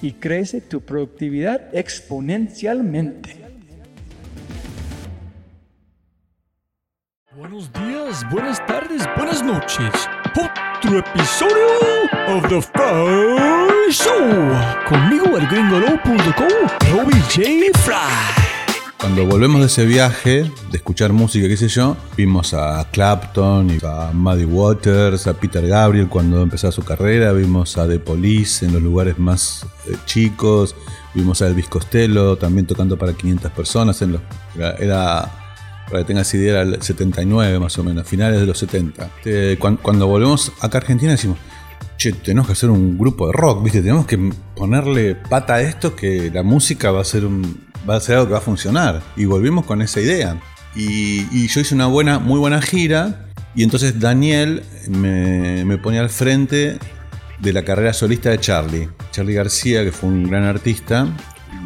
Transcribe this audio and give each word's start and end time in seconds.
y 0.00 0.12
crece 0.12 0.60
tu 0.60 0.80
productividad 0.80 1.74
exponencialmente. 1.74 3.36
Buenos 7.36 7.72
días, 7.72 8.28
buenas 8.30 8.64
tardes, 8.66 9.02
buenas 9.16 9.44
noches. 9.44 9.92
Otro 10.32 10.98
episodio 10.98 11.66
of 12.28 12.48
The 12.48 12.60
Fry 12.60 13.92
Show. 13.92 14.52
Conmigo 14.88 15.38
el 15.38 15.46
gringolo.com, 15.46 16.92
Robbie 16.92 17.20
J. 17.30 17.78
Fry. 17.78 18.47
Cuando 19.00 19.24
volvemos 19.26 19.60
de 19.60 19.66
ese 19.68 19.86
viaje, 19.86 20.50
de 20.70 20.76
escuchar 20.76 21.12
música, 21.12 21.46
qué 21.46 21.56
sé 21.56 21.68
yo, 21.68 21.96
vimos 22.16 22.52
a 22.52 22.84
Clapton, 22.90 23.70
y 23.70 23.78
a 23.86 24.10
Muddy 24.12 24.44
Waters, 24.44 25.28
a 25.28 25.34
Peter 25.34 25.64
Gabriel 25.64 26.08
cuando 26.08 26.42
empezó 26.42 26.72
su 26.72 26.82
carrera, 26.82 27.32
vimos 27.32 27.78
a 27.78 27.86
The 27.86 28.00
Police 28.00 28.66
en 28.66 28.72
los 28.72 28.82
lugares 28.82 29.16
más 29.16 29.64
eh, 29.86 29.94
chicos, 30.04 30.74
vimos 31.14 31.40
a 31.42 31.46
Elvis 31.46 31.68
Costello 31.68 32.36
también 32.36 32.66
tocando 32.66 32.98
para 32.98 33.12
500 33.12 33.52
personas, 33.52 34.02
en 34.02 34.12
los, 34.12 34.20
era, 34.56 34.72
era, 34.72 35.32
para 35.86 36.00
que 36.00 36.04
tengas 36.04 36.34
idea, 36.34 36.60
era 36.60 36.62
el 36.62 36.82
79 36.82 37.60
más 37.60 37.78
o 37.78 37.84
menos, 37.84 38.04
finales 38.04 38.40
de 38.40 38.46
los 38.46 38.58
70. 38.58 39.10
Eh, 39.24 39.56
cuando, 39.60 39.80
cuando 39.80 40.06
volvemos 40.08 40.50
acá 40.60 40.78
a 40.78 40.80
Argentina 40.80 41.12
decimos, 41.12 41.38
che, 41.98 42.12
tenemos 42.12 42.48
que 42.48 42.54
hacer 42.54 42.68
un 42.68 42.98
grupo 42.98 43.28
de 43.28 43.32
rock, 43.32 43.62
¿viste? 43.62 43.80
Tenemos 43.80 44.06
que 44.06 44.32
ponerle 44.56 45.14
pata 45.14 45.54
a 45.54 45.60
esto 45.60 45.94
que 45.94 46.32
la 46.34 46.42
música 46.42 46.90
va 46.90 47.00
a 47.00 47.04
ser 47.04 47.24
un 47.24 47.67
va 47.88 47.96
a 47.96 48.00
ser 48.00 48.16
algo 48.16 48.28
que 48.28 48.32
va 48.32 48.38
a 48.38 48.42
funcionar. 48.42 49.02
Y 49.16 49.24
volvimos 49.24 49.66
con 49.66 49.82
esa 49.82 50.00
idea. 50.00 50.40
Y, 50.74 51.46
yo 51.48 51.60
hice 51.60 51.74
una 51.74 51.86
buena, 51.86 52.18
muy 52.18 52.38
buena 52.38 52.62
gira. 52.62 53.26
Y 53.54 53.62
entonces 53.62 53.98
Daniel 53.98 54.62
me, 54.88 55.64
me 55.64 55.78
pone 55.78 55.98
al 55.98 56.10
frente 56.10 56.78
de 57.40 57.52
la 57.52 57.64
carrera 57.64 57.92
solista 57.92 58.30
de 58.30 58.38
Charlie. 58.38 58.88
Charlie 59.10 59.34
García, 59.34 59.84
que 59.84 59.92
fue 59.92 60.08
un 60.08 60.24
gran 60.24 60.44
artista, 60.44 61.06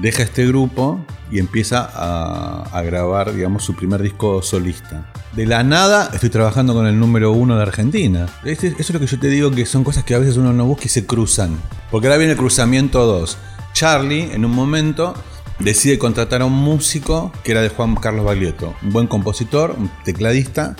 deja 0.00 0.22
este 0.22 0.46
grupo 0.46 1.04
y 1.30 1.38
empieza 1.38 1.88
a, 1.94 2.82
grabar, 2.82 3.34
digamos, 3.34 3.64
su 3.64 3.74
primer 3.74 4.02
disco 4.02 4.42
solista. 4.42 5.10
De 5.32 5.46
la 5.46 5.62
nada 5.62 6.10
estoy 6.12 6.28
trabajando 6.28 6.74
con 6.74 6.86
el 6.86 6.98
número 6.98 7.32
uno 7.32 7.56
de 7.56 7.62
Argentina. 7.62 8.26
Este, 8.44 8.68
eso 8.68 8.76
es 8.78 8.90
lo 8.90 9.00
que 9.00 9.06
yo 9.06 9.18
te 9.18 9.28
digo, 9.28 9.50
que 9.50 9.64
son 9.64 9.82
cosas 9.82 10.04
que 10.04 10.14
a 10.14 10.18
veces 10.18 10.36
uno 10.36 10.52
no 10.52 10.66
busca 10.66 10.84
y 10.84 10.88
se 10.88 11.06
cruzan. 11.06 11.56
Porque 11.90 12.06
ahora 12.06 12.18
viene 12.18 12.32
el 12.32 12.38
cruzamiento 12.38 13.06
2. 13.06 13.38
Charlie, 13.72 14.30
en 14.32 14.44
un 14.44 14.50
momento, 14.50 15.14
decide 15.62 15.98
contratar 15.98 16.42
a 16.42 16.46
un 16.46 16.52
músico 16.52 17.32
que 17.44 17.52
era 17.52 17.62
de 17.62 17.68
Juan 17.68 17.94
Carlos 17.96 18.24
Baglietto, 18.24 18.74
un 18.82 18.90
buen 18.90 19.06
compositor, 19.06 19.74
un 19.78 19.90
tecladista, 20.04 20.76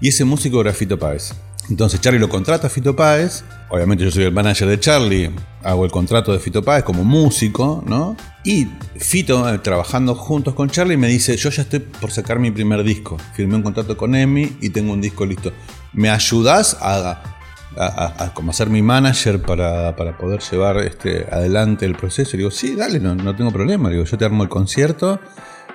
y 0.00 0.08
ese 0.08 0.24
músico 0.24 0.60
era 0.60 0.72
Fito 0.72 0.98
Páez. 0.98 1.32
Entonces 1.70 2.00
Charlie 2.00 2.18
lo 2.18 2.28
contrata 2.28 2.66
a 2.66 2.70
Fito 2.70 2.96
Páez, 2.96 3.44
obviamente 3.68 4.04
yo 4.04 4.10
soy 4.10 4.24
el 4.24 4.32
manager 4.32 4.68
de 4.68 4.80
Charlie, 4.80 5.30
hago 5.62 5.84
el 5.84 5.90
contrato 5.90 6.32
de 6.32 6.38
Fito 6.38 6.62
Páez 6.62 6.84
como 6.84 7.04
músico, 7.04 7.82
¿no? 7.86 8.16
Y 8.44 8.66
Fito, 8.96 9.48
eh, 9.52 9.58
trabajando 9.58 10.14
juntos 10.14 10.54
con 10.54 10.70
Charlie, 10.70 10.96
me 10.96 11.08
dice, 11.08 11.36
yo 11.36 11.50
ya 11.50 11.62
estoy 11.62 11.80
por 11.80 12.10
sacar 12.10 12.38
mi 12.38 12.50
primer 12.50 12.84
disco, 12.84 13.18
firmé 13.34 13.56
un 13.56 13.62
contrato 13.62 13.96
con 13.96 14.14
Emi 14.14 14.56
y 14.60 14.70
tengo 14.70 14.92
un 14.92 15.00
disco 15.00 15.26
listo. 15.26 15.52
¿Me 15.92 16.10
ayudas 16.10 16.76
a 16.80 17.37
a, 17.76 18.32
como 18.34 18.52
ser 18.52 18.70
mi 18.70 18.82
manager 18.82 19.40
para, 19.42 19.94
poder 20.16 20.40
llevar 20.40 20.78
este, 20.78 21.26
adelante 21.30 21.86
el 21.86 21.94
proceso. 21.94 22.36
Digo, 22.36 22.50
sí, 22.50 22.74
dale, 22.74 23.00
no, 23.00 23.14
no 23.14 23.34
tengo 23.36 23.50
problema. 23.50 23.90
Digo, 23.90 24.04
yo 24.04 24.18
te 24.18 24.24
armo 24.24 24.42
el 24.42 24.48
concierto. 24.48 25.20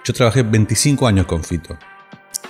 Yo 0.03 0.13
trabajé 0.13 0.43
25 0.43 1.07
años 1.07 1.25
con 1.25 1.43
Fito. 1.43 1.77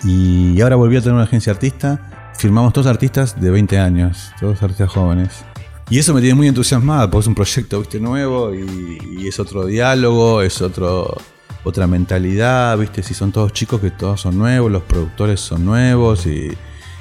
Y 0.03 0.59
ahora 0.61 0.75
volví 0.75 0.97
a 0.97 1.01
tener 1.01 1.15
una 1.15 1.23
agencia 1.23 1.51
artista. 1.51 2.31
Firmamos 2.35 2.73
todos 2.73 2.87
artistas 2.87 3.39
de 3.39 3.51
20 3.51 3.77
años, 3.77 4.31
todos 4.39 4.61
artistas 4.63 4.89
jóvenes. 4.89 5.45
Y 5.89 5.99
eso 5.99 6.13
me 6.13 6.21
tiene 6.21 6.35
muy 6.35 6.47
entusiasmado, 6.47 7.09
porque 7.09 7.23
es 7.23 7.27
un 7.27 7.35
proyecto 7.35 7.79
¿viste? 7.79 7.99
nuevo 7.99 8.53
y, 8.55 9.19
y, 9.19 9.27
es 9.27 9.39
otro 9.39 9.65
diálogo, 9.65 10.41
es 10.41 10.61
otro, 10.61 11.15
otra 11.63 11.87
mentalidad, 11.87 12.77
¿viste? 12.77 13.03
Si 13.03 13.13
son 13.13 13.31
todos 13.31 13.53
chicos 13.53 13.81
que 13.81 13.91
todos 13.91 14.21
son 14.21 14.37
nuevos, 14.37 14.71
los 14.71 14.83
productores 14.83 15.39
son 15.39 15.65
nuevos 15.65 16.25
y, 16.25 16.51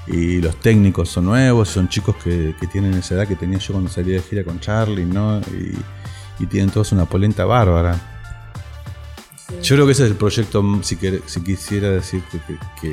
y 0.07 0.41
los 0.41 0.57
técnicos 0.57 1.09
son 1.09 1.27
nuevos, 1.27 1.69
son 1.69 1.89
chicos 1.89 2.17
que, 2.17 2.55
tienen 2.71 2.95
esa 2.95 3.15
edad 3.15 3.29
que 3.29 3.37
tenía 3.37 3.59
yo 3.59 3.75
cuando 3.75 3.91
salí 3.91 4.13
de 4.13 4.21
gira 4.21 4.45
con 4.45 4.61
Charlie, 4.61 5.07
¿no? 5.07 5.41
Y, 5.41 5.77
tienen 6.47 6.71
todos 6.71 6.91
una 6.91 7.05
polenta 7.05 7.45
bárbara. 7.45 7.95
Yo 9.63 9.77
creo 9.77 9.87
que 9.87 9.93
ese 9.93 10.07
es 10.07 10.11
el 10.11 10.17
proyecto, 10.17 10.61
si, 10.83 10.99
si 11.27 11.45
quisiera 11.45 11.89
decir 11.89 12.21
que, 12.81 12.93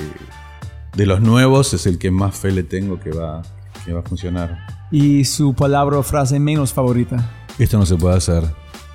de 0.95 1.05
los 1.07 1.19
nuevos 1.19 1.73
es 1.73 1.87
el 1.87 1.97
que 1.97 2.11
más 2.11 2.35
fe 2.35 2.51
le 2.51 2.61
tengo 2.61 2.99
que 2.99 3.09
va, 3.09 3.41
que 3.83 3.91
va 3.91 4.01
a 4.01 4.03
funcionar. 4.03 4.67
¿Y 4.91 5.25
su 5.25 5.55
palabra 5.55 5.97
o 5.97 6.03
frase 6.03 6.39
menos 6.39 6.73
favorita? 6.73 7.27
Esto 7.57 7.79
no 7.79 7.87
se 7.87 7.95
puede 7.95 8.17
hacer. 8.17 8.43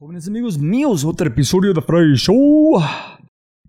Jóvenes 0.01 0.29
amigos 0.29 0.59
míos, 0.59 1.05
otro 1.05 1.29
episodio 1.29 1.75
de 1.75 1.83
Fry 1.83 2.15
Show. 2.17 2.81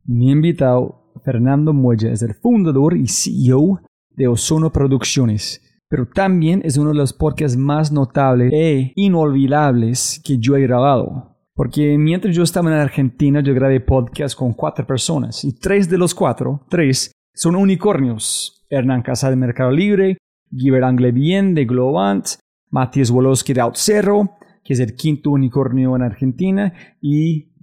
Mi 0.06 0.32
invitado, 0.32 1.12
Fernando 1.26 1.74
Muelle, 1.74 2.14
es 2.14 2.22
el 2.22 2.36
fundador 2.36 2.96
y 2.96 3.06
CEO 3.10 3.82
de 4.12 4.30
Ozono 4.30 4.72
Producciones, 4.72 5.62
pero 5.90 6.06
también 6.06 6.62
es 6.64 6.78
uno 6.78 6.92
de 6.92 6.96
los 6.96 7.12
podcasts 7.12 7.58
más 7.58 7.92
notables 7.92 8.50
e 8.54 8.94
inolvidables 8.96 10.22
que 10.24 10.38
yo 10.38 10.56
he 10.56 10.62
grabado. 10.62 11.36
Porque 11.54 11.98
mientras 11.98 12.34
yo 12.34 12.44
estaba 12.44 12.72
en 12.72 12.80
Argentina, 12.80 13.42
yo 13.42 13.54
grabé 13.54 13.82
podcasts 13.82 14.34
con 14.34 14.54
cuatro 14.54 14.88
personas 14.88 15.44
y 15.44 15.52
tres 15.52 15.90
de 15.90 15.98
los 15.98 16.16
cuatro, 16.16 16.66
tres, 16.70 17.12
son 17.36 17.58
unicornios. 17.58 18.66
Hernán 18.70 19.02
Casal 19.02 19.32
de 19.32 19.36
Mercado 19.36 19.72
Libre, 19.72 20.18
Giver 20.50 20.86
Anglebien 20.86 21.54
de 21.54 21.66
Globant, 21.66 22.26
Matías 22.70 23.12
Woloski 23.12 23.52
de 23.52 23.60
Outzero, 23.60 24.38
es 24.72 24.80
el 24.80 24.96
quinto 24.96 25.32
unicornio 25.32 25.96
en 25.96 26.02
Argentina, 26.02 26.74
y 27.02 27.54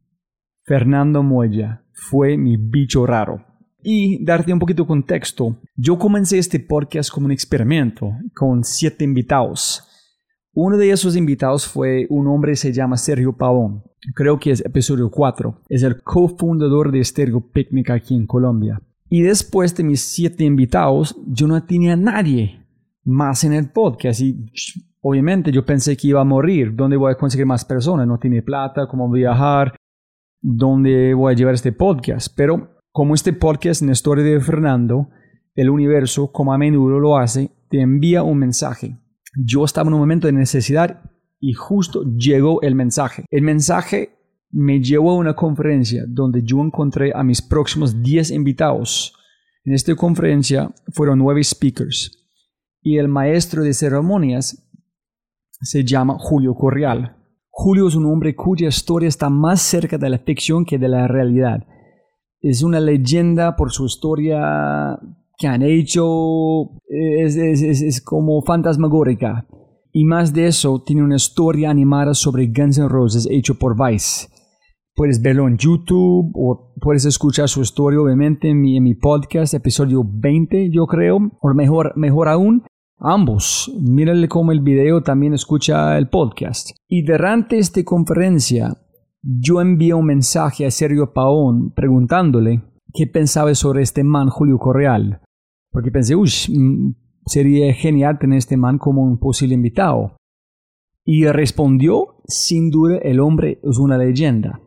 Fernando 0.64 1.22
Moya 1.22 1.84
fue 1.92 2.36
mi 2.36 2.56
bicho 2.56 3.06
raro. 3.06 3.44
Y 3.82 4.24
darte 4.24 4.52
un 4.52 4.58
poquito 4.58 4.82
de 4.82 4.88
contexto, 4.88 5.56
yo 5.76 5.98
comencé 5.98 6.38
este 6.38 6.60
podcast 6.60 7.10
como 7.10 7.26
un 7.26 7.32
experimento 7.32 8.12
con 8.34 8.64
siete 8.64 9.04
invitados. 9.04 9.84
Uno 10.52 10.76
de 10.76 10.90
esos 10.90 11.14
invitados 11.14 11.66
fue 11.66 12.06
un 12.10 12.26
hombre 12.26 12.52
que 12.52 12.56
se 12.56 12.72
llama 12.72 12.96
Sergio 12.96 13.36
Pavón. 13.36 13.84
Creo 14.14 14.38
que 14.40 14.50
es 14.50 14.64
episodio 14.64 15.10
4. 15.10 15.62
Es 15.68 15.84
el 15.84 16.02
cofundador 16.02 16.90
de 16.90 17.04
Stereo 17.04 17.40
Picnic 17.40 17.90
aquí 17.90 18.14
en 18.16 18.26
Colombia. 18.26 18.82
Y 19.08 19.22
después 19.22 19.74
de 19.76 19.84
mis 19.84 20.02
siete 20.02 20.44
invitados, 20.44 21.16
yo 21.26 21.46
no 21.46 21.62
tenía 21.64 21.96
nadie 21.96 22.66
más 23.04 23.44
en 23.44 23.52
el 23.52 23.70
podcast. 23.70 24.20
Y 24.20 24.50
obviamente 25.08 25.50
yo 25.50 25.64
pensé 25.64 25.96
que 25.96 26.08
iba 26.08 26.20
a 26.20 26.24
morir. 26.24 26.74
¿Dónde 26.74 26.98
voy 26.98 27.10
a 27.10 27.16
conseguir 27.16 27.46
más 27.46 27.64
personas? 27.64 28.06
No 28.06 28.18
tiene 28.18 28.42
plata, 28.42 28.86
cómo 28.86 29.10
viajar, 29.10 29.74
dónde 30.40 31.14
voy 31.14 31.32
a 31.32 31.36
llevar 31.36 31.54
este 31.54 31.72
podcast. 31.72 32.28
Pero 32.36 32.78
como 32.92 33.14
este 33.14 33.32
podcast 33.32 33.80
en 33.80 33.88
la 33.88 33.94
historia 33.94 34.22
de 34.22 34.38
Fernando, 34.38 35.08
el 35.54 35.70
universo, 35.70 36.30
como 36.30 36.52
a 36.52 36.58
menudo 36.58 37.00
lo 37.00 37.16
hace, 37.16 37.50
te 37.70 37.80
envía 37.80 38.22
un 38.22 38.38
mensaje. 38.38 38.98
Yo 39.34 39.64
estaba 39.64 39.88
en 39.88 39.94
un 39.94 40.00
momento 40.00 40.26
de 40.26 40.34
necesidad 40.34 41.10
y 41.40 41.54
justo 41.54 42.02
llegó 42.04 42.60
el 42.60 42.74
mensaje. 42.74 43.24
El 43.30 43.42
mensaje 43.42 44.14
me 44.50 44.82
llevó 44.82 45.12
a 45.12 45.16
una 45.16 45.34
conferencia 45.34 46.04
donde 46.06 46.42
yo 46.42 46.60
encontré 46.60 47.12
a 47.14 47.22
mis 47.22 47.40
próximos 47.40 48.02
10 48.02 48.30
invitados. 48.32 49.14
En 49.64 49.72
esta 49.72 49.94
conferencia 49.94 50.70
fueron 50.92 51.18
nueve 51.18 51.42
speakers 51.42 52.18
y 52.82 52.98
el 52.98 53.08
maestro 53.08 53.62
de 53.62 53.74
ceremonias 53.74 54.67
se 55.60 55.84
llama 55.84 56.16
Julio 56.18 56.54
Correal. 56.54 57.16
Julio 57.50 57.88
es 57.88 57.96
un 57.96 58.06
hombre 58.06 58.36
cuya 58.36 58.68
historia 58.68 59.08
está 59.08 59.30
más 59.30 59.60
cerca 59.60 59.98
de 59.98 60.10
la 60.10 60.18
ficción 60.18 60.64
que 60.64 60.78
de 60.78 60.88
la 60.88 61.08
realidad. 61.08 61.66
Es 62.40 62.62
una 62.62 62.78
leyenda 62.78 63.56
por 63.56 63.72
su 63.72 63.86
historia 63.86 64.96
que 65.36 65.46
han 65.48 65.62
hecho, 65.62 66.70
es, 66.88 68.02
como 68.04 68.42
fantasmagórica. 68.42 69.46
Y 69.92 70.04
más 70.04 70.32
de 70.32 70.46
eso, 70.46 70.82
tiene 70.84 71.02
una 71.02 71.16
historia 71.16 71.70
animada 71.70 72.14
sobre 72.14 72.46
Guns 72.46 72.78
N' 72.78 72.88
Roses 72.88 73.26
hecho 73.30 73.58
por 73.58 73.74
Vice. 73.76 74.28
Puedes 74.94 75.22
verlo 75.22 75.48
en 75.48 75.56
YouTube 75.56 76.30
o 76.34 76.74
puedes 76.80 77.04
escuchar 77.04 77.48
su 77.48 77.62
historia 77.62 78.00
obviamente 78.00 78.48
en 78.50 78.60
mi, 78.60 78.76
en 78.76 78.84
mi 78.84 78.94
podcast, 78.94 79.54
episodio 79.54 80.04
20 80.04 80.70
yo 80.72 80.86
creo, 80.86 81.18
o 81.40 81.54
mejor, 81.54 81.92
mejor 81.96 82.28
aún, 82.28 82.64
Ambos, 83.00 83.72
mírale 83.80 84.26
como 84.26 84.50
el 84.50 84.60
video 84.60 85.02
también 85.04 85.32
escucha 85.32 85.96
el 85.96 86.08
podcast. 86.08 86.70
Y 86.88 87.02
durante 87.02 87.56
esta 87.56 87.84
conferencia, 87.84 88.76
yo 89.22 89.60
envié 89.60 89.94
un 89.94 90.06
mensaje 90.06 90.66
a 90.66 90.70
Sergio 90.72 91.12
Paón 91.12 91.70
preguntándole 91.70 92.60
qué 92.92 93.06
pensaba 93.06 93.54
sobre 93.54 93.82
este 93.82 94.02
man 94.02 94.30
Julio 94.30 94.58
Correal. 94.58 95.20
Porque 95.70 95.92
pensé, 95.92 96.16
uy, 96.16 96.30
mm, 96.48 96.90
sería 97.24 97.72
genial 97.72 98.18
tener 98.18 98.38
este 98.38 98.56
man 98.56 98.78
como 98.78 99.04
un 99.04 99.18
posible 99.18 99.54
invitado. 99.54 100.16
Y 101.04 101.24
respondió, 101.26 102.16
sin 102.26 102.68
duda, 102.68 102.98
el 102.98 103.20
hombre 103.20 103.60
es 103.62 103.78
una 103.78 103.96
leyenda. 103.96 104.60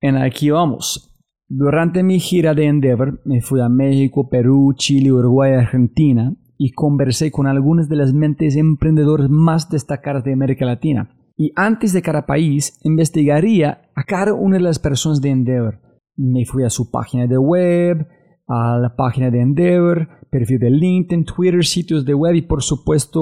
En 0.00 0.16
aquí 0.16 0.48
vamos. 0.48 1.14
Durante 1.46 2.02
mi 2.02 2.20
gira 2.20 2.54
de 2.54 2.64
Endeavor, 2.64 3.20
me 3.26 3.42
fui 3.42 3.60
a 3.60 3.68
México, 3.68 4.30
Perú, 4.30 4.72
Chile, 4.74 5.12
Uruguay, 5.12 5.52
Argentina 5.52 6.34
y 6.58 6.72
conversé 6.72 7.30
con 7.30 7.46
algunas 7.46 7.88
de 7.88 7.96
las 7.96 8.12
mentes 8.12 8.56
emprendedoras 8.56 9.28
más 9.28 9.68
destacadas 9.70 10.24
de 10.24 10.32
América 10.32 10.64
Latina. 10.64 11.10
Y 11.36 11.52
antes 11.54 11.92
de 11.92 12.02
cada 12.02 12.24
país, 12.24 12.78
investigaría 12.82 13.90
a 13.94 14.04
cada 14.04 14.32
una 14.32 14.56
de 14.56 14.62
las 14.62 14.78
personas 14.78 15.20
de 15.20 15.30
Endeavor. 15.30 15.80
Me 16.16 16.46
fui 16.46 16.64
a 16.64 16.70
su 16.70 16.90
página 16.90 17.26
de 17.26 17.36
web, 17.36 18.06
a 18.48 18.78
la 18.78 18.94
página 18.96 19.30
de 19.30 19.40
Endeavor, 19.40 20.08
perfil 20.30 20.58
de 20.58 20.70
LinkedIn, 20.70 21.24
Twitter, 21.24 21.64
sitios 21.64 22.04
de 22.04 22.14
web 22.14 22.34
y 22.34 22.42
por 22.42 22.62
supuesto 22.62 23.20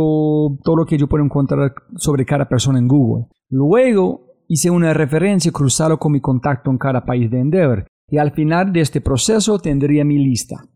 todo 0.62 0.76
lo 0.76 0.86
que 0.86 0.98
yo 0.98 1.08
puedo 1.08 1.24
encontrar 1.24 1.74
sobre 1.96 2.24
cada 2.24 2.48
persona 2.48 2.78
en 2.78 2.86
Google. 2.86 3.26
Luego 3.48 4.26
hice 4.48 4.70
una 4.70 4.92
referencia 4.92 5.50
cruzada 5.50 5.96
con 5.96 6.12
mi 6.12 6.20
contacto 6.20 6.70
en 6.70 6.78
cada 6.78 7.04
país 7.04 7.30
de 7.30 7.40
Endeavor 7.40 7.86
y 8.08 8.18
al 8.18 8.32
final 8.32 8.72
de 8.72 8.80
este 8.80 9.00
proceso 9.00 9.58
tendría 9.58 10.04
mi 10.04 10.18
lista. 10.18 10.66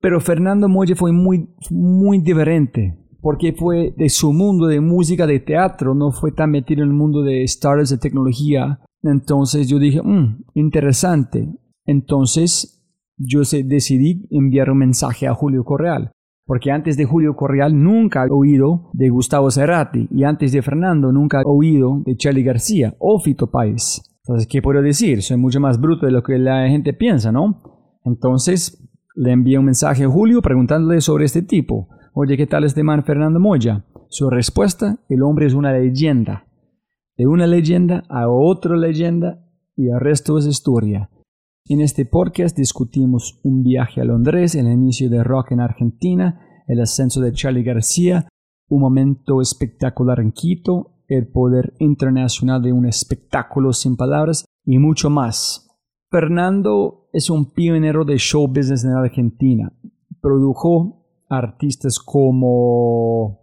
Pero 0.00 0.20
Fernando 0.20 0.68
Moya 0.68 0.94
fue 0.94 1.12
muy, 1.12 1.48
muy 1.70 2.18
diferente, 2.20 2.96
porque 3.20 3.52
fue 3.52 3.92
de 3.96 4.08
su 4.08 4.32
mundo 4.32 4.66
de 4.66 4.80
música, 4.80 5.26
de 5.26 5.40
teatro, 5.40 5.94
no 5.94 6.12
fue 6.12 6.32
tan 6.32 6.50
metido 6.50 6.82
en 6.82 6.90
el 6.90 6.94
mundo 6.94 7.22
de 7.22 7.46
startups 7.46 7.90
de 7.90 7.98
tecnología. 7.98 8.80
Entonces 9.02 9.68
yo 9.68 9.78
dije, 9.78 10.00
mm, 10.02 10.44
interesante. 10.54 11.48
Entonces 11.84 12.78
yo 13.16 13.40
decidí 13.40 14.26
enviar 14.30 14.70
un 14.70 14.78
mensaje 14.78 15.26
a 15.26 15.34
Julio 15.34 15.64
Correal, 15.64 16.12
porque 16.46 16.70
antes 16.70 16.96
de 16.96 17.04
Julio 17.04 17.34
Correal 17.34 17.82
nunca 17.82 18.24
he 18.24 18.30
oído 18.30 18.90
de 18.92 19.08
Gustavo 19.08 19.50
Cerati 19.50 20.08
y 20.10 20.22
antes 20.22 20.52
de 20.52 20.62
Fernando 20.62 21.12
nunca 21.12 21.40
he 21.40 21.44
oído 21.44 22.02
de 22.04 22.16
Charlie 22.16 22.44
García 22.44 22.94
o 22.98 23.18
Fito 23.18 23.50
Páez. 23.50 24.02
Entonces, 24.24 24.46
¿qué 24.46 24.62
puedo 24.62 24.82
decir? 24.82 25.22
Soy 25.22 25.38
mucho 25.38 25.58
más 25.58 25.80
bruto 25.80 26.06
de 26.06 26.12
lo 26.12 26.22
que 26.22 26.38
la 26.38 26.68
gente 26.68 26.92
piensa, 26.92 27.32
¿no? 27.32 27.62
Entonces, 28.04 28.87
le 29.18 29.32
envié 29.32 29.58
un 29.58 29.64
mensaje 29.64 30.04
a 30.04 30.08
Julio 30.08 30.40
preguntándole 30.40 31.00
sobre 31.00 31.24
este 31.24 31.42
tipo. 31.42 31.88
Oye, 32.14 32.36
¿qué 32.36 32.46
tal 32.46 32.62
este 32.62 32.84
man 32.84 33.02
Fernando 33.02 33.40
Moya? 33.40 33.84
Su 34.08 34.30
respuesta, 34.30 35.00
el 35.08 35.24
hombre 35.24 35.46
es 35.46 35.54
una 35.54 35.72
leyenda. 35.72 36.46
De 37.16 37.26
una 37.26 37.48
leyenda 37.48 38.04
a 38.08 38.28
otra 38.28 38.76
leyenda 38.76 39.44
y 39.74 39.88
el 39.88 39.98
resto 39.98 40.38
es 40.38 40.46
historia. 40.46 41.10
En 41.66 41.80
este 41.80 42.06
podcast 42.06 42.56
discutimos 42.56 43.40
un 43.42 43.64
viaje 43.64 44.00
a 44.00 44.04
Londres, 44.04 44.54
el 44.54 44.70
inicio 44.70 45.10
de 45.10 45.24
rock 45.24 45.50
en 45.50 45.60
Argentina, 45.60 46.40
el 46.68 46.80
ascenso 46.80 47.20
de 47.20 47.32
Charlie 47.32 47.64
García, 47.64 48.28
un 48.68 48.80
momento 48.80 49.40
espectacular 49.40 50.20
en 50.20 50.30
Quito, 50.30 50.92
el 51.08 51.26
poder 51.26 51.74
internacional 51.80 52.62
de 52.62 52.72
un 52.72 52.86
espectáculo 52.86 53.72
sin 53.72 53.96
palabras 53.96 54.44
y 54.64 54.78
mucho 54.78 55.10
más. 55.10 55.68
Fernando 56.08 57.07
es 57.12 57.30
un 57.30 57.52
pionero 57.52 58.04
de 58.04 58.18
show 58.18 58.46
business 58.46 58.84
en 58.84 58.92
Argentina. 58.92 59.72
Produjo 60.20 61.06
artistas 61.28 61.98
como 61.98 63.40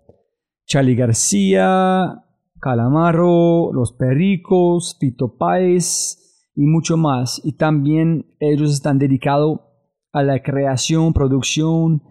Charlie 0.65 0.95
García, 0.95 2.23
Calamaro, 2.59 3.71
Los 3.73 3.91
Pericos, 3.93 4.97
Fito 4.99 5.37
Páez 5.37 6.51
y 6.55 6.65
mucho 6.65 6.97
más. 6.97 7.41
Y 7.43 7.53
también 7.53 8.35
ellos 8.39 8.71
están 8.71 8.97
dedicados 8.97 9.59
a 10.11 10.23
la 10.23 10.41
creación, 10.41 11.13
producción 11.13 12.01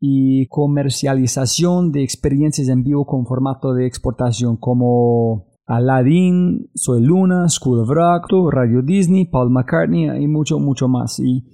y 0.00 0.46
comercialización 0.46 1.92
de 1.92 2.02
experiencias 2.02 2.68
en 2.68 2.82
vivo 2.82 3.06
con 3.06 3.26
formato 3.26 3.72
de 3.72 3.86
exportación 3.86 4.56
como 4.56 5.51
Aladdin, 5.72 6.68
Soy 6.74 7.00
Luna, 7.00 7.48
School 7.48 7.80
of 7.80 7.88
Radio 7.88 8.82
Disney, 8.82 9.24
Paul 9.24 9.48
McCartney 9.48 10.22
y 10.22 10.28
mucho, 10.28 10.58
mucho 10.58 10.86
más. 10.86 11.18
Y 11.18 11.46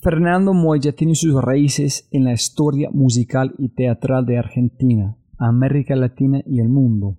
Fernando 0.00 0.54
Moya 0.54 0.94
tiene 0.94 1.16
sus 1.16 1.42
raíces 1.42 2.08
en 2.12 2.22
la 2.22 2.34
historia 2.34 2.88
musical 2.92 3.52
y 3.58 3.70
teatral 3.70 4.26
de 4.26 4.38
Argentina, 4.38 5.16
América 5.38 5.96
Latina 5.96 6.40
y 6.46 6.60
el 6.60 6.68
mundo. 6.68 7.18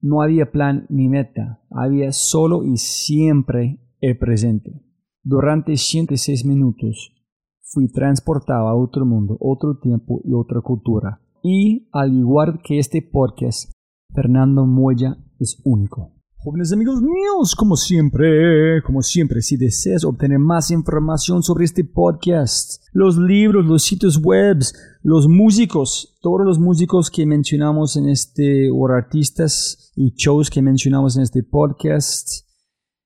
No 0.00 0.22
había 0.22 0.50
plan 0.50 0.86
ni 0.88 1.10
meta, 1.10 1.60
había 1.70 2.12
solo 2.12 2.64
y 2.64 2.78
siempre 2.78 3.80
el 4.00 4.16
presente. 4.16 4.80
Durante 5.22 5.76
106 5.76 6.46
minutos 6.46 7.12
fui 7.60 7.88
transportado 7.88 8.66
a 8.68 8.74
otro 8.74 9.04
mundo, 9.04 9.36
otro 9.40 9.78
tiempo 9.78 10.22
y 10.24 10.32
otra 10.32 10.62
cultura. 10.62 11.20
Y 11.42 11.86
al 11.92 12.14
igual 12.14 12.62
que 12.64 12.78
este 12.78 13.02
podcast, 13.02 13.70
Fernando 14.14 14.64
Moya 14.64 15.18
es 15.38 15.60
único. 15.64 16.12
Jóvenes 16.36 16.72
amigos 16.74 17.00
míos, 17.00 17.54
como 17.56 17.74
siempre, 17.74 18.82
como 18.82 19.00
siempre, 19.00 19.40
si 19.40 19.56
deseas 19.56 20.04
obtener 20.04 20.38
más 20.38 20.70
información 20.70 21.42
sobre 21.42 21.64
este 21.64 21.84
podcast, 21.84 22.84
los 22.92 23.16
libros, 23.16 23.64
los 23.64 23.82
sitios 23.82 24.20
web, 24.22 24.58
los 25.02 25.26
músicos, 25.26 26.18
todos 26.20 26.44
los 26.44 26.58
músicos 26.58 27.10
que 27.10 27.24
mencionamos 27.24 27.96
en 27.96 28.10
este, 28.10 28.70
o 28.70 28.86
artistas 28.88 29.90
y 29.96 30.12
shows 30.16 30.50
que 30.50 30.60
mencionamos 30.60 31.16
en 31.16 31.22
este 31.22 31.42
podcast, 31.42 32.44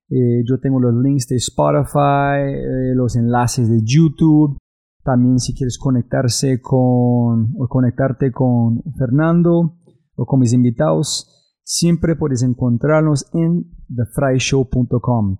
eh, 0.09 0.43
yo 0.43 0.59
tengo 0.59 0.79
los 0.79 0.95
links 0.95 1.27
de 1.27 1.35
Spotify, 1.35 2.41
eh, 2.41 2.95
los 2.95 3.15
enlaces 3.15 3.69
de 3.69 3.79
YouTube. 3.83 4.57
También 5.03 5.39
si 5.39 5.53
quieres 5.53 5.77
conectarse 5.77 6.59
con 6.59 7.53
o 7.57 7.67
conectarte 7.69 8.31
con 8.31 8.81
Fernando 8.97 9.77
o 10.15 10.25
con 10.25 10.39
mis 10.39 10.53
invitados, 10.53 11.38
siempre 11.69 12.15
puedes 12.15 12.41
encontrarnos 12.41 13.29
en 13.31 13.69
thefryshow.com. 13.95 15.37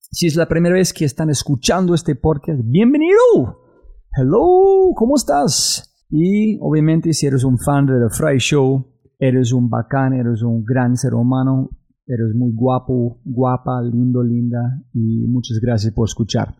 Si 0.00 0.26
es 0.26 0.34
la 0.34 0.48
primera 0.48 0.74
vez 0.74 0.92
que 0.92 1.04
están 1.04 1.30
escuchando 1.30 1.94
este 1.94 2.16
podcast, 2.16 2.60
bienvenido. 2.64 3.60
Hello, 4.16 4.92
¿cómo 4.96 5.14
estás? 5.14 6.06
Y 6.10 6.58
obviamente 6.60 7.12
si 7.12 7.26
eres 7.26 7.44
un 7.44 7.56
fan 7.56 7.86
de 7.86 8.00
The 8.00 8.10
Fry 8.10 8.38
Show, 8.38 8.84
eres 9.20 9.52
un 9.52 9.70
bacán, 9.70 10.12
eres 10.12 10.42
un 10.42 10.64
gran 10.64 10.96
ser 10.96 11.14
humano, 11.14 11.70
Eres 12.12 12.34
muy 12.34 12.50
guapo, 12.52 13.20
guapa, 13.24 13.80
lindo, 13.82 14.20
linda 14.24 14.82
y 14.92 15.28
muchas 15.28 15.60
gracias 15.60 15.94
por 15.94 16.08
escuchar. 16.08 16.56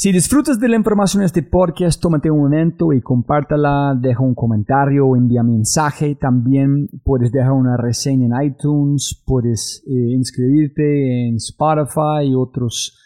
Si 0.00 0.12
disfrutas 0.12 0.58
de 0.58 0.66
la 0.66 0.76
información 0.76 1.20
de 1.20 1.26
este 1.26 1.42
podcast, 1.42 2.00
tómate 2.00 2.30
un 2.30 2.38
momento 2.38 2.94
y 2.94 3.02
compártala, 3.02 3.94
deja 4.00 4.22
un 4.22 4.34
comentario 4.34 5.06
o 5.06 5.14
envía 5.14 5.42
mensaje. 5.42 6.14
También 6.14 6.88
puedes 7.04 7.30
dejar 7.30 7.52
una 7.52 7.76
reseña 7.76 8.24
en 8.24 8.46
iTunes, 8.46 9.22
puedes 9.26 9.84
eh, 9.86 9.92
inscribirte 9.92 11.28
en 11.28 11.36
Spotify 11.36 12.30
y 12.30 12.34
otros 12.34 12.98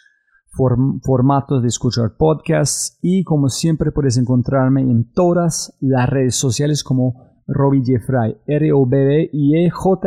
formatos 1.03 1.63
de 1.63 1.67
escuchar 1.67 2.15
podcasts. 2.17 2.97
Y 3.01 3.25
como 3.25 3.49
siempre 3.49 3.91
puedes 3.91 4.15
encontrarme 4.15 4.79
en 4.79 5.11
todas 5.11 5.75
las 5.81 6.09
redes 6.09 6.37
sociales 6.37 6.81
como 6.81 7.43
Robbie 7.45 7.83
Jeffrey, 7.83 8.37
r 8.47 8.71
o 8.71 8.85
b 8.85 9.05
b 9.05 9.29
i 9.33 9.65
e 9.65 9.69
j 9.69 9.99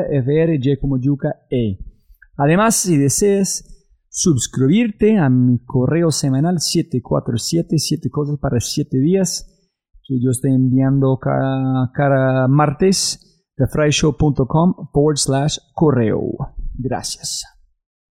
como 0.81 0.97
yuca 0.99 1.35
e. 1.51 1.77
Además, 2.39 2.77
si 2.77 2.97
deseas 2.97 3.78
suscribirte 4.19 5.17
a 5.17 5.31
mi 5.31 5.61
correo 5.65 6.11
semanal 6.11 6.59
747, 6.59 7.79
7 7.79 8.11
cosas 8.11 8.37
para 8.41 8.59
7 8.59 8.99
días, 8.99 9.47
que 10.03 10.19
yo 10.21 10.31
estoy 10.33 10.55
enviando 10.55 11.21
cada, 11.21 12.49
martes, 12.49 13.47
thefryshow.com 13.57 14.89
forward 14.93 15.19
slash 15.19 15.59
correo. 15.73 16.21
Gracias. 16.75 17.45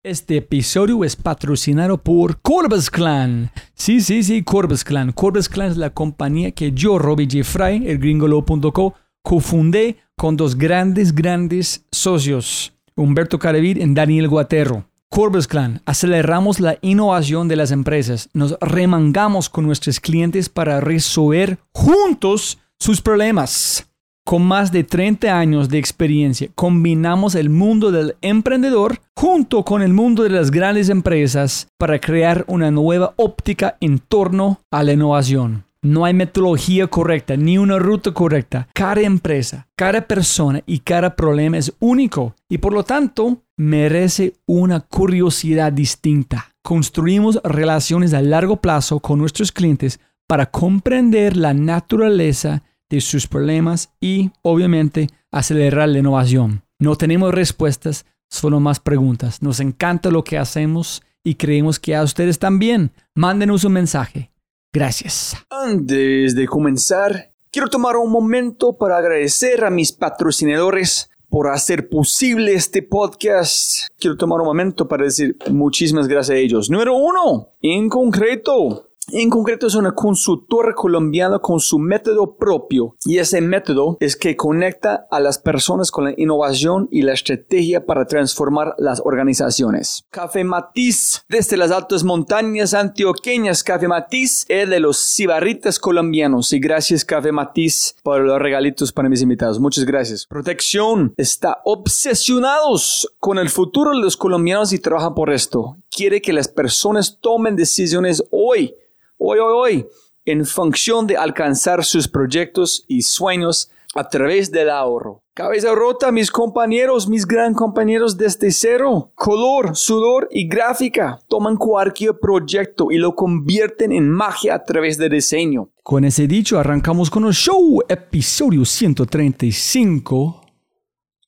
Este 0.01 0.37
episodio 0.37 1.03
es 1.03 1.17
patrocinado 1.17 1.97
por 1.97 2.39
Corbus 2.39 2.89
Clan. 2.89 3.51
Sí, 3.73 3.99
sí, 3.99 4.23
sí, 4.23 4.43
Corbus 4.43 4.85
Clan. 4.85 5.11
Corbus 5.11 5.49
Clan 5.49 5.71
es 5.71 5.77
la 5.77 5.89
compañía 5.89 6.51
que 6.51 6.71
yo, 6.71 6.99
Robbie 6.99 7.27
J. 7.29 7.43
Fry, 7.43 7.85
el 7.85 7.97
gringolo.co, 7.97 8.93
cofundé 9.21 9.97
con 10.15 10.37
dos 10.37 10.57
grandes, 10.57 11.13
grandes 11.13 11.85
socios, 11.91 12.71
Humberto 12.95 13.37
Caravid 13.37 13.75
y 13.75 13.93
Daniel 13.93 14.29
Guaterro. 14.29 14.87
Corbus 15.09 15.47
Clan, 15.47 15.81
aceleramos 15.85 16.59
la 16.59 16.77
innovación 16.81 17.47
de 17.47 17.55
las 17.55 17.71
empresas, 17.71 18.29
nos 18.33 18.57
remangamos 18.59 19.49
con 19.49 19.65
nuestros 19.65 19.99
clientes 19.99 20.49
para 20.49 20.81
resolver 20.81 21.59
juntos 21.73 22.59
sus 22.77 23.01
problemas. 23.01 23.87
Con 24.25 24.43
más 24.43 24.73
de 24.73 24.83
30 24.83 25.39
años 25.39 25.69
de 25.69 25.77
experiencia, 25.77 26.49
combinamos 26.53 27.33
el 27.35 27.49
mundo 27.49 27.91
del 27.91 28.17
emprendedor 28.21 28.99
junto 29.15 29.63
con 29.63 29.81
el 29.81 29.93
mundo 29.93 30.23
de 30.23 30.29
las 30.29 30.51
grandes 30.51 30.89
empresas 30.89 31.69
para 31.77 31.99
crear 31.99 32.43
una 32.47 32.69
nueva 32.69 33.13
óptica 33.15 33.77
en 33.79 33.99
torno 33.99 34.59
a 34.69 34.83
la 34.83 34.91
innovación. 34.91 35.66
No 35.81 36.05
hay 36.05 36.13
metodología 36.13 36.88
correcta 36.88 37.38
ni 37.38 37.57
una 37.57 37.77
ruta 37.77 38.12
correcta. 38.13 38.67
Cada 38.74 39.01
empresa, 39.01 39.67
cada 39.75 40.07
persona 40.07 40.63
y 40.65 40.79
cada 40.79 41.15
problema 41.15 41.57
es 41.57 41.74
único 41.79 42.36
y 42.50 42.57
por 42.57 42.74
lo 42.74 42.84
tanto 42.84 43.43
merece 43.57 44.34
una 44.46 44.79
curiosidad 44.79 45.72
distinta. 45.72 46.53
Construimos 46.63 47.39
relaciones 47.43 48.13
a 48.13 48.22
largo 48.22 48.57
plazo 48.57 49.00
con 49.00 49.19
nuestros 49.19 49.51
clientes 49.51 50.00
para 50.27 50.51
comprender 50.51 51.38
la 51.38 51.53
naturaleza 51.53 52.63
de 52.89 53.01
sus 53.01 53.27
problemas 53.27 53.93
y 54.01 54.31
obviamente 54.41 55.07
acelerar 55.31 55.89
la 55.89 56.00
innovación. 56.00 56.63
No 56.79 56.96
tenemos 56.96 57.34
respuestas, 57.34 58.05
solo 58.29 58.60
más 58.60 58.79
preguntas. 58.79 59.41
Nos 59.41 59.60
encanta 59.60 60.10
lo 60.10 60.24
que 60.24 60.38
hacemos 60.38 61.03
y 61.24 61.36
creemos 61.36 61.79
que 61.79 61.96
a 61.96 62.03
ustedes 62.03 62.39
también. 62.39 62.91
Mándenos 63.15 63.63
un 63.63 63.74
mensaje 63.74 64.31
Gracias. 64.74 65.36
Antes 65.50 66.36
de 66.36 66.47
comenzar, 66.47 67.31
quiero 67.51 67.69
tomar 67.69 67.95
un 67.97 68.12
momento 68.12 68.77
para 68.77 68.97
agradecer 68.97 69.63
a 69.63 69.69
mis 69.69 69.91
patrocinadores 69.91 71.09
por 71.29 71.50
hacer 71.50 71.89
posible 71.89 72.53
este 72.53 72.81
podcast. 72.81 73.88
Quiero 74.00 74.17
tomar 74.17 74.39
un 74.39 74.47
momento 74.47 74.88
para 74.88 75.05
decir 75.05 75.38
muchísimas 75.50 76.07
gracias 76.07 76.36
a 76.36 76.39
ellos. 76.39 76.69
Número 76.69 76.95
uno, 76.95 77.50
en 77.62 77.89
concreto, 77.89 78.87
en 79.11 79.29
concreto 79.29 79.67
es 79.67 79.75
una 79.75 79.93
consultora 79.93 80.73
colombiana 80.73 81.39
con 81.39 81.59
su 81.61 81.79
método 81.79 82.35
propio 82.35 82.95
y 83.05 83.19
ese 83.19 83.39
método 83.39 83.97
es 84.01 84.17
que 84.17 84.35
conecta 84.35 85.07
a 85.09 85.21
las 85.21 85.39
personas 85.39 85.91
con 85.91 86.05
la 86.05 86.13
innovación 86.17 86.89
y 86.91 87.03
la 87.03 87.13
estrategia 87.13 87.85
para 87.85 88.05
transformar 88.05 88.75
las 88.77 89.01
organizaciones. 89.03 90.03
Café 90.09 90.43
Matiz, 90.43 91.23
desde 91.29 91.55
las 91.55 91.71
altas 91.71 92.03
montañas 92.03 92.73
antioqueñas, 92.73 93.63
Café 93.63 93.87
Matiz 93.87 94.45
es 94.49 94.69
de 94.69 94.79
los 94.81 94.97
cibarritas 94.97 95.79
colombianos 95.79 96.51
y 96.51 96.59
gracias 96.59 97.05
Café 97.05 97.31
Matiz 97.31 97.95
por 98.03 98.21
los 98.21 98.39
regalitos 98.39 98.91
para 98.91 99.07
mis 99.07 99.21
invitados. 99.21 99.59
Muchas 99.59 99.85
gracias. 99.85 100.25
Protección 100.27 101.13
está 101.15 101.61
obsesionados 101.63 103.09
con 103.19 103.37
el 103.37 103.49
futuro 103.49 103.91
de 103.91 104.01
los 104.01 104.17
colombianos 104.17 104.73
y 104.73 104.79
trabaja 104.79 105.15
por 105.15 105.31
esto. 105.31 105.77
Quiere 105.89 106.21
que 106.21 106.33
las 106.33 106.49
personas 106.49 107.19
tomen 107.21 107.55
decisiones 107.55 108.23
hoy 108.31 108.75
hoy, 109.17 109.39
hoy, 109.39 109.53
hoy, 109.53 109.88
en 110.25 110.45
función 110.45 111.07
de 111.07 111.17
alcanzar 111.17 111.83
sus 111.83 112.07
proyectos 112.07 112.83
y 112.88 113.01
sueños 113.01 113.71
a 113.95 114.07
través 114.07 114.51
del 114.51 114.69
ahorro. 114.69 115.24
Cabeza 115.33 115.74
rota, 115.74 116.12
mis 116.12 116.31
compañeros, 116.31 117.07
mis 117.07 117.25
gran 117.25 117.53
compañeros 117.53 118.17
desde 118.17 118.51
cero. 118.51 119.12
Color, 119.15 119.75
sudor 119.75 120.27
y 120.31 120.47
gráfica. 120.47 121.19
Toman 121.27 121.57
cualquier 121.57 122.19
proyecto 122.19 122.91
y 122.91 122.97
lo 122.97 123.15
convierten 123.15 123.91
en 123.91 124.09
magia 124.09 124.55
a 124.55 124.63
través 124.63 124.97
de 124.97 125.09
diseño. 125.09 125.69
Con 125.83 126.03
ese 126.05 126.27
dicho, 126.27 126.59
arrancamos 126.59 127.09
con 127.09 127.25
el 127.25 127.33
show, 127.33 127.81
episodio 127.88 128.65
135, 128.65 130.41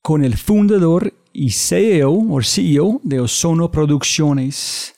con 0.02 0.24
el 0.24 0.36
fundador 0.36 1.12
y 1.32 1.50
CEO 1.50 2.12
o 2.12 2.42
CEO 2.42 3.00
de 3.02 3.20
Ozono 3.20 3.70
Producciones. 3.70 4.94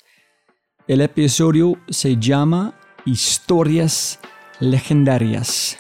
El 0.87 1.01
episodio 1.01 1.77
se 1.89 2.17
llama 2.17 2.75
historias 3.05 4.21
legendarias 4.61 5.77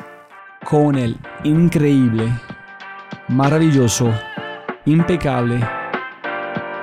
con 0.64 0.96
el 0.96 1.16
increíble, 1.44 2.32
maravilloso, 3.28 4.12
impecable 4.86 5.60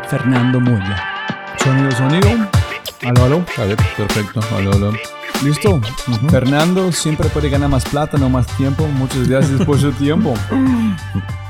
Fernando 0.09 0.59
Moya. 0.59 1.05
Sonido, 1.57 1.91
sonido. 1.91 2.49
Aló, 3.03 3.23
aló. 3.23 3.45
ver, 3.57 3.77
perfecto. 3.97 4.39
Aló, 4.55 4.71
aló. 4.73 4.93
Listo. 5.43 5.81
Fernando 6.29 6.91
siempre 6.91 7.29
puede 7.29 7.49
ganar 7.49 7.69
más 7.69 7.85
plata, 7.85 8.17
no 8.17 8.29
más 8.29 8.47
tiempo. 8.57 8.87
Muchas 8.87 9.27
gracias 9.27 9.63
por 9.65 9.79
su 9.79 9.91
tiempo. 9.93 10.33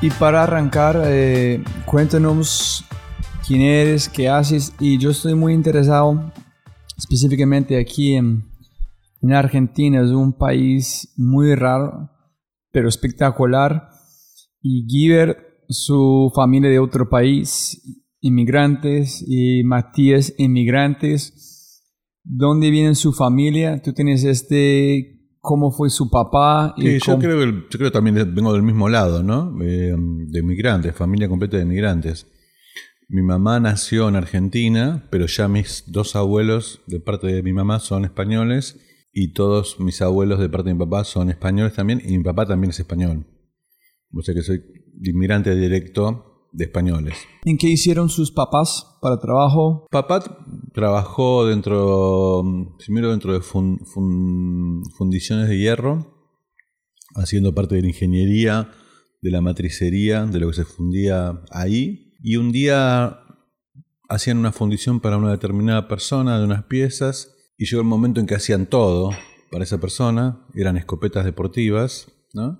Y 0.02 0.10
para 0.12 0.44
arrancar, 0.44 1.02
eh, 1.04 1.62
cuéntanos 1.84 2.86
quién 3.46 3.60
eres, 3.60 4.08
qué 4.08 4.30
haces. 4.30 4.72
Y 4.80 4.98
yo 4.98 5.10
estoy 5.10 5.36
muy 5.36 5.54
interesado 5.54 6.32
específicamente 6.98 7.78
aquí 7.78 8.16
en, 8.16 8.49
en 9.22 9.34
Argentina 9.34 10.02
es 10.02 10.12
un 10.12 10.38
país 10.38 11.14
muy 11.18 11.56
raro, 11.56 12.10
pero 12.72 12.88
espectacular. 12.88 13.90
Y 14.62 14.86
Giver, 14.88 15.64
su 15.68 16.32
familia 16.34 16.70
de 16.70 16.80
otro 16.80 17.10
país, 17.10 18.06
inmigrantes, 18.22 19.24
y 19.28 19.64
Matías, 19.64 20.34
inmigrantes. 20.38 21.84
¿Dónde 22.24 22.70
viene 22.70 22.96
su 22.96 23.12
familia? 23.14 23.82
Tú 23.82 23.94
tienes 23.94 24.24
este, 24.24 25.38
¿cómo 25.40 25.72
fue 25.72 25.90
su 25.90 26.10
papá? 26.10 26.74
Y 26.78 27.00
yo, 27.00 27.18
creo 27.18 27.46
yo 27.46 27.70
creo 27.70 27.92
también 27.92 28.16
vengo 28.34 28.54
del 28.54 28.64
mismo 28.64 28.88
lado, 28.88 29.24
¿no? 29.24 29.58
Eh, 29.62 29.96
de 29.98 30.40
inmigrantes, 30.40 30.96
familia 30.96 31.28
completa 31.28 31.58
de 31.58 31.64
inmigrantes. 31.64 32.28
Mi 33.08 33.24
mamá 33.24 33.60
nació 33.60 34.08
en 34.08 34.16
Argentina, 34.16 35.08
pero 35.10 35.26
ya 35.26 35.48
mis 35.48 35.86
dos 35.88 36.16
abuelos 36.16 36.82
de 36.86 37.00
parte 37.00 37.28
de 37.28 37.42
mi 37.42 37.54
mamá 37.54 37.80
son 37.80 38.06
españoles 38.06 38.80
y 39.22 39.34
todos 39.34 39.82
mis 39.82 40.02
abuelos 40.02 40.40
de 40.40 40.48
parte 40.48 40.70
de 40.70 40.76
mi 40.76 40.80
papá 40.80 41.04
son 41.04 41.30
españoles 41.30 41.74
también 41.74 42.02
y 42.06 42.18
mi 42.18 42.24
papá 42.24 42.46
también 42.46 42.72
es 42.72 42.80
español. 42.80 43.28
O 44.14 44.22
sea 44.22 44.34
que 44.34 44.42
soy 44.42 44.64
inmigrante 45.04 45.54
directo 45.58 46.48
de 46.54 46.64
españoles. 46.64 47.18
¿En 47.44 47.58
qué 47.58 47.68
hicieron 47.68 48.10
sus 48.10 48.32
papás 48.32 48.98
para 49.02 49.20
trabajo? 49.20 49.88
Papá 49.92 50.24
trabajó 50.74 51.46
dentro, 51.46 52.78
primero 52.78 53.12
dentro 53.12 53.34
de 53.34 53.42
fundiciones 53.42 55.50
de 55.50 55.58
hierro, 55.58 56.14
haciendo 57.16 57.54
parte 57.54 57.76
de 57.76 57.82
la 57.82 57.90
ingeniería, 57.90 58.72
de 59.22 59.32
la 59.32 59.42
matricería, 59.42 60.28
de 60.28 60.40
lo 60.40 60.48
que 60.48 60.56
se 60.56 60.66
fundía 60.66 61.42
ahí. 61.52 62.14
Y 62.24 62.38
un 62.38 62.54
día 62.54 63.20
hacían 64.08 64.38
una 64.38 64.54
fundición 64.54 65.02
para 65.02 65.18
una 65.18 65.32
determinada 65.32 65.90
persona 65.90 66.40
de 66.40 66.46
unas 66.46 66.64
piezas 66.64 67.36
y 67.60 67.66
llegó 67.66 67.82
el 67.82 67.88
momento 67.88 68.20
en 68.20 68.26
que 68.26 68.34
hacían 68.36 68.66
todo 68.66 69.12
para 69.52 69.64
esa 69.64 69.80
persona, 69.80 70.46
eran 70.56 70.78
escopetas 70.78 71.26
deportivas, 71.26 72.08
¿no? 72.34 72.58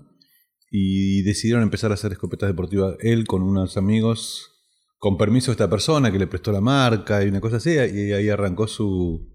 Y 0.72 1.24
decidieron 1.24 1.64
empezar 1.64 1.90
a 1.92 1.96
hacer 1.96 2.12
escopetas 2.12 2.50
deportivas 2.50 2.96
él 3.00 3.26
con 3.26 3.42
unos 3.42 3.78
amigos, 3.78 4.52
con 5.00 5.18
permiso 5.18 5.48
de 5.52 5.54
esta 5.54 5.70
persona 5.70 6.12
que 6.12 6.20
le 6.20 6.28
prestó 6.28 6.52
la 6.52 6.62
marca 6.62 7.24
y 7.24 7.30
una 7.30 7.42
cosa 7.42 7.58
así, 7.58 7.72
y 7.72 8.12
ahí 8.12 8.30
arrancó 8.30 8.68
su, 8.68 9.28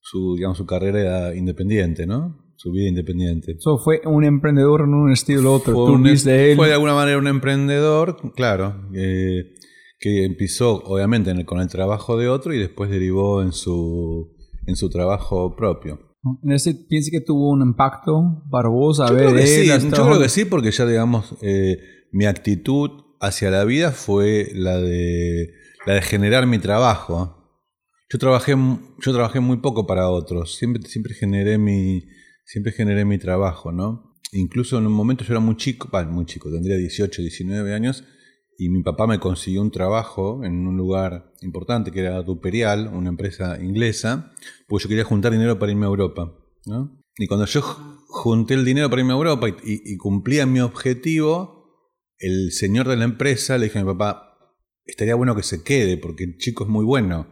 su, 0.00 0.34
digamos, 0.36 0.56
su 0.58 0.66
carrera 0.66 1.34
independiente, 1.34 2.06
¿no? 2.06 2.40
Su 2.56 2.70
vida 2.72 2.88
independiente. 2.88 3.52
Eso 3.58 3.78
fue 3.78 4.00
un 4.06 4.24
emprendedor 4.24 4.82
en 4.82 4.94
un 4.94 5.12
estilo 5.12 5.52
otro. 5.54 5.74
Fue, 5.74 6.14
de, 6.14 6.52
él. 6.52 6.56
fue 6.56 6.68
de 6.68 6.74
alguna 6.74 6.94
manera 6.94 7.18
un 7.18 7.26
emprendedor, 7.26 8.32
claro. 8.34 8.88
Eh, 8.94 9.52
que 9.98 10.24
empezó 10.24 10.82
obviamente 10.84 11.30
en 11.30 11.38
el- 11.38 11.44
con 11.46 11.60
el 11.60 11.68
trabajo 11.68 12.16
de 12.16 12.28
otro 12.28 12.54
y 12.54 12.58
después 12.58 12.90
derivó 12.90 13.42
en 13.42 13.52
su, 13.52 14.33
en 14.66 14.76
su 14.76 14.88
trabajo 14.90 15.54
propio. 15.56 16.14
¿En 16.42 16.52
ese 16.52 16.74
piensa 16.74 17.10
que 17.10 17.20
tuvo 17.20 17.50
un 17.50 17.62
impacto 17.62 18.42
para 18.50 18.68
vos? 18.68 19.00
A 19.00 19.08
Yo 19.08 19.14
ver, 19.14 19.24
creo, 19.26 19.36
que 19.36 19.46
sí, 19.46 19.66
yo 19.66 20.06
creo 20.06 20.18
que 20.18 20.28
sí, 20.28 20.44
porque 20.44 20.70
ya 20.70 20.86
digamos, 20.86 21.34
eh, 21.42 21.78
mi 22.12 22.24
actitud 22.24 22.90
hacia 23.20 23.50
la 23.50 23.64
vida 23.64 23.92
fue 23.92 24.50
la 24.54 24.78
de, 24.78 25.52
la 25.86 25.94
de 25.94 26.02
generar 26.02 26.46
mi 26.46 26.58
trabajo. 26.58 27.40
Yo 28.10 28.18
trabajé, 28.18 28.52
yo 28.52 29.12
trabajé 29.12 29.40
muy 29.40 29.58
poco 29.58 29.86
para 29.86 30.08
otros, 30.08 30.56
siempre, 30.56 30.82
siempre, 30.84 31.14
generé 31.14 31.58
mi, 31.58 32.04
siempre 32.44 32.72
generé 32.72 33.04
mi 33.04 33.18
trabajo, 33.18 33.72
¿no? 33.72 34.14
Incluso 34.32 34.78
en 34.78 34.86
un 34.86 34.92
momento 34.92 35.24
yo 35.24 35.32
era 35.32 35.40
muy 35.40 35.56
chico, 35.56 35.88
bah, 35.92 36.04
muy 36.04 36.24
chico, 36.26 36.50
tendría 36.50 36.76
18, 36.76 37.22
19 37.22 37.74
años, 37.74 38.04
y 38.58 38.68
mi 38.68 38.82
papá 38.82 39.06
me 39.06 39.18
consiguió 39.18 39.60
un 39.62 39.70
trabajo 39.70 40.44
en 40.44 40.66
un 40.66 40.76
lugar 40.76 41.32
importante 41.42 41.90
que 41.90 42.00
era 42.00 42.22
Duperial, 42.22 42.88
una 42.92 43.08
empresa 43.10 43.60
inglesa, 43.62 44.32
porque 44.68 44.84
yo 44.84 44.88
quería 44.88 45.04
juntar 45.04 45.32
dinero 45.32 45.58
para 45.58 45.72
irme 45.72 45.86
a 45.86 45.88
Europa. 45.88 46.32
Y 47.18 47.26
cuando 47.26 47.46
yo 47.46 47.60
ju- 47.62 47.96
junté 48.08 48.54
el 48.54 48.64
dinero 48.64 48.88
para 48.90 49.00
irme 49.02 49.12
a 49.12 49.16
Europa 49.16 49.48
y- 49.48 49.56
y 49.92 49.96
cumplía 49.96 50.46
mi 50.46 50.60
objetivo, 50.60 51.64
el 52.18 52.52
señor 52.52 52.88
de 52.88 52.96
la 52.96 53.04
empresa 53.04 53.58
le 53.58 53.64
dije 53.66 53.78
a 53.78 53.82
mi 53.84 53.92
papá, 53.92 54.38
estaría 54.84 55.14
bueno 55.14 55.34
que 55.34 55.42
se 55.42 55.62
quede, 55.62 55.96
porque 55.96 56.24
el 56.24 56.36
chico 56.38 56.64
es 56.64 56.70
muy 56.70 56.84
bueno, 56.84 57.26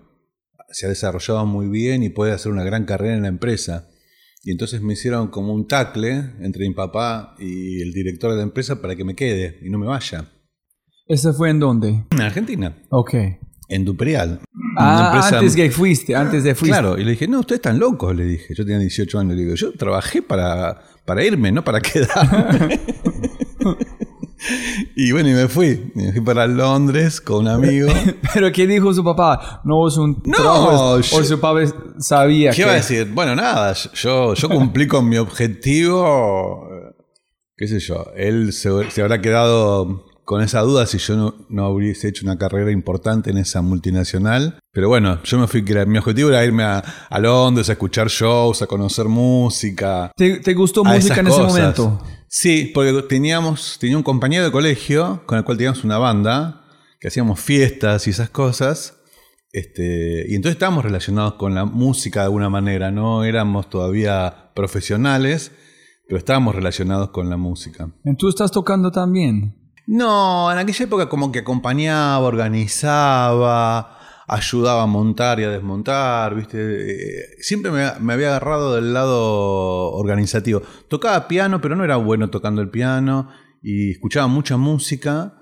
se 0.71 0.87
ha 0.87 0.89
desarrollado 0.89 1.45
muy 1.47 1.69
bien 1.69 2.03
y 2.03 2.09
puede 2.11 2.33
hacer 2.33 2.51
una 2.51 2.65
gran 2.65 2.85
carrera 2.85 3.15
en 3.15 3.23
la 3.23 3.29
empresa. 3.29 3.89
Y 4.45 4.51
entonces 4.51 4.83
me 4.83 4.95
hicieron 4.95 5.29
como 5.29 5.55
un 5.55 5.69
tacle 5.69 6.15
entre 6.41 6.67
mi 6.67 6.75
papá 6.75 7.37
y 7.39 7.81
el 7.81 7.93
director 7.93 8.31
de 8.33 8.39
la 8.39 8.43
empresa 8.43 8.83
para 8.83 8.97
que 8.97 9.05
me 9.05 9.15
quede 9.15 9.61
y 9.63 9.71
no 9.71 9.79
me 9.79 9.87
vaya. 9.87 10.33
¿Ese 11.07 11.33
fue 11.33 11.51
en 11.51 11.61
dónde? 11.61 12.05
En 12.11 12.21
Argentina, 12.21 12.77
Ok. 12.91 13.15
en 13.69 13.85
Duperial. 13.85 14.41
Ah, 14.79 15.13
empresa- 15.15 15.39
antes 15.39 15.55
que 15.57 15.71
fuiste, 15.71 16.15
antes 16.15 16.45
de 16.45 16.55
fuiste. 16.55 16.79
Claro, 16.79 16.99
y 16.99 17.05
le 17.05 17.11
dije, 17.13 17.29
no, 17.29 17.41
ustedes 17.41 17.59
están 17.59 17.79
locos, 17.79 18.15
le 18.15 18.25
dije. 18.25 18.55
Yo 18.55 18.65
tenía 18.65 18.79
18 18.79 19.19
años, 19.19 19.35
le 19.37 19.43
digo, 19.43 19.55
yo 19.55 19.73
trabajé 19.73 20.23
para, 20.23 20.81
para 21.05 21.25
irme, 21.25 21.53
no 21.53 21.63
para 21.65 21.81
quedarme. 21.83 22.81
y 24.97 25.13
bueno, 25.13 25.29
y 25.31 25.33
me 25.35 25.49
fui. 25.49 25.91
Me 25.95 26.13
fui 26.13 26.21
para 26.21 26.47
Londres 26.47 27.21
con 27.21 27.41
un 27.41 27.49
amigo. 27.49 27.89
Pero 28.35 28.51
¿qué 28.53 28.67
dijo 28.67 28.93
su 28.95 29.05
papá? 29.05 29.61
No 29.65 29.87
es 29.89 29.97
un 29.97 30.23
No, 30.25 30.37
trabajo, 30.37 31.01
yo- 31.01 31.17
o 31.19 31.25
su 31.25 31.41
papá 31.41 31.61
sabía 31.99 32.51
¿Qué 32.51 32.57
que... 32.57 32.63
iba 32.63 32.73
a 32.73 32.77
decir? 32.77 33.09
Bueno, 33.13 33.35
nada, 33.37 33.75
yo, 33.95 34.35
yo 34.35 34.49
cumplí 34.49 34.87
con 34.87 35.09
mi 35.09 35.17
objetivo. 35.17 36.69
¿Qué 37.57 37.69
sé 37.69 37.79
yo? 37.81 38.07
Él 38.17 38.53
se, 38.53 38.91
se 38.91 39.03
habrá 39.03 39.21
quedado 39.21 40.07
con 40.33 40.41
esa 40.41 40.63
duda 40.63 40.87
si 40.87 40.97
yo 40.97 41.15
no, 41.15 41.35
no 41.51 41.69
hubiese 41.69 42.09
hecho 42.09 42.25
una 42.25 42.39
carrera 42.39 42.71
importante 42.71 43.29
en 43.29 43.37
esa 43.37 43.61
multinacional. 43.61 44.59
Pero 44.73 44.89
bueno, 44.89 45.23
yo 45.25 45.39
me 45.39 45.47
fui, 45.47 45.63
que 45.63 45.85
mi 45.85 45.99
objetivo 45.99 46.31
era 46.31 46.43
irme 46.43 46.63
a, 46.63 46.79
a 46.79 47.19
Londres 47.19 47.69
a 47.69 47.73
escuchar 47.73 48.09
shows, 48.09 48.63
a 48.63 48.67
conocer 48.67 49.09
música. 49.09 50.11
¿Te, 50.17 50.39
te 50.39 50.55
gustó 50.55 50.85
música 50.85 51.21
en 51.21 51.27
ese 51.27 51.43
momento? 51.43 52.03
Sí, 52.29 52.71
porque 52.73 53.03
teníamos, 53.11 53.77
tenía 53.79 53.99
un 53.99 54.03
compañero 54.03 54.47
de 54.47 54.51
colegio 54.51 55.23
con 55.27 55.37
el 55.37 55.45
cual 55.45 55.59
teníamos 55.59 55.85
una 55.85 55.99
banda, 55.99 56.65
que 56.99 57.09
hacíamos 57.09 57.39
fiestas 57.39 58.07
y 58.07 58.11
esas 58.11 58.31
cosas. 58.31 59.03
Este, 59.53 60.25
y 60.31 60.35
entonces 60.35 60.55
estábamos 60.55 60.83
relacionados 60.83 61.35
con 61.35 61.55
la 61.55 61.67
música 61.67 62.21
de 62.21 62.25
alguna 62.25 62.49
manera, 62.49 62.91
no 62.91 63.23
éramos 63.25 63.69
todavía 63.69 64.51
profesionales, 64.55 65.53
pero 66.09 66.17
estábamos 66.17 66.55
relacionados 66.55 67.11
con 67.11 67.29
la 67.29 67.37
música. 67.37 67.91
¿Y 68.03 68.17
¿Tú 68.17 68.31
estás 68.31 68.51
tocando 68.51 68.91
también? 68.91 69.62
No, 69.93 70.51
en 70.51 70.57
aquella 70.57 70.87
época 70.87 71.11
como 71.11 71.31
que 71.31 71.41
acompañaba, 71.41 72.21
organizaba, 72.21 73.99
ayudaba 74.27 74.85
a 74.85 74.87
montar 74.87 75.39
y 75.39 75.45
a 75.45 75.51
desmontar, 75.51 76.35
¿viste? 76.35 76.57
Eh, 76.59 77.25
Siempre 77.41 77.71
me, 77.71 77.85
me 78.01 78.15
había 78.15 78.29
agarrado 78.29 78.75
del 78.75 78.95
lado 78.95 79.93
organizativo. 79.93 80.63
Tocaba 80.89 81.29
piano, 81.29 81.61
pero 81.61 81.77
no 81.77 81.85
era 81.85 81.97
bueno 81.97 82.31
tocando 82.31 82.63
el 82.63 82.71
piano 82.71 83.29
y 83.61 83.91
escuchaba 83.91 84.29
mucha 84.29 84.57
música, 84.57 85.35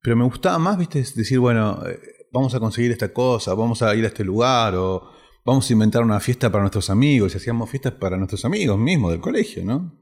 pero 0.00 0.16
me 0.16 0.24
gustaba 0.24 0.58
más, 0.58 0.78
¿viste? 0.78 1.00
Decir, 1.00 1.38
bueno, 1.38 1.78
eh, 1.86 2.00
vamos 2.32 2.54
a 2.54 2.60
conseguir 2.60 2.90
esta 2.90 3.12
cosa, 3.12 3.52
vamos 3.52 3.82
a 3.82 3.94
ir 3.94 4.04
a 4.06 4.08
este 4.08 4.24
lugar 4.24 4.74
o 4.74 5.10
vamos 5.44 5.68
a 5.68 5.72
inventar 5.74 6.02
una 6.02 6.18
fiesta 6.18 6.50
para 6.50 6.62
nuestros 6.62 6.88
amigos 6.88 7.34
y 7.34 7.36
hacíamos 7.36 7.68
fiestas 7.68 7.92
para 7.92 8.16
nuestros 8.16 8.42
amigos 8.46 8.78
mismos 8.78 9.10
del 9.10 9.20
colegio, 9.20 9.66
¿no? 9.66 10.00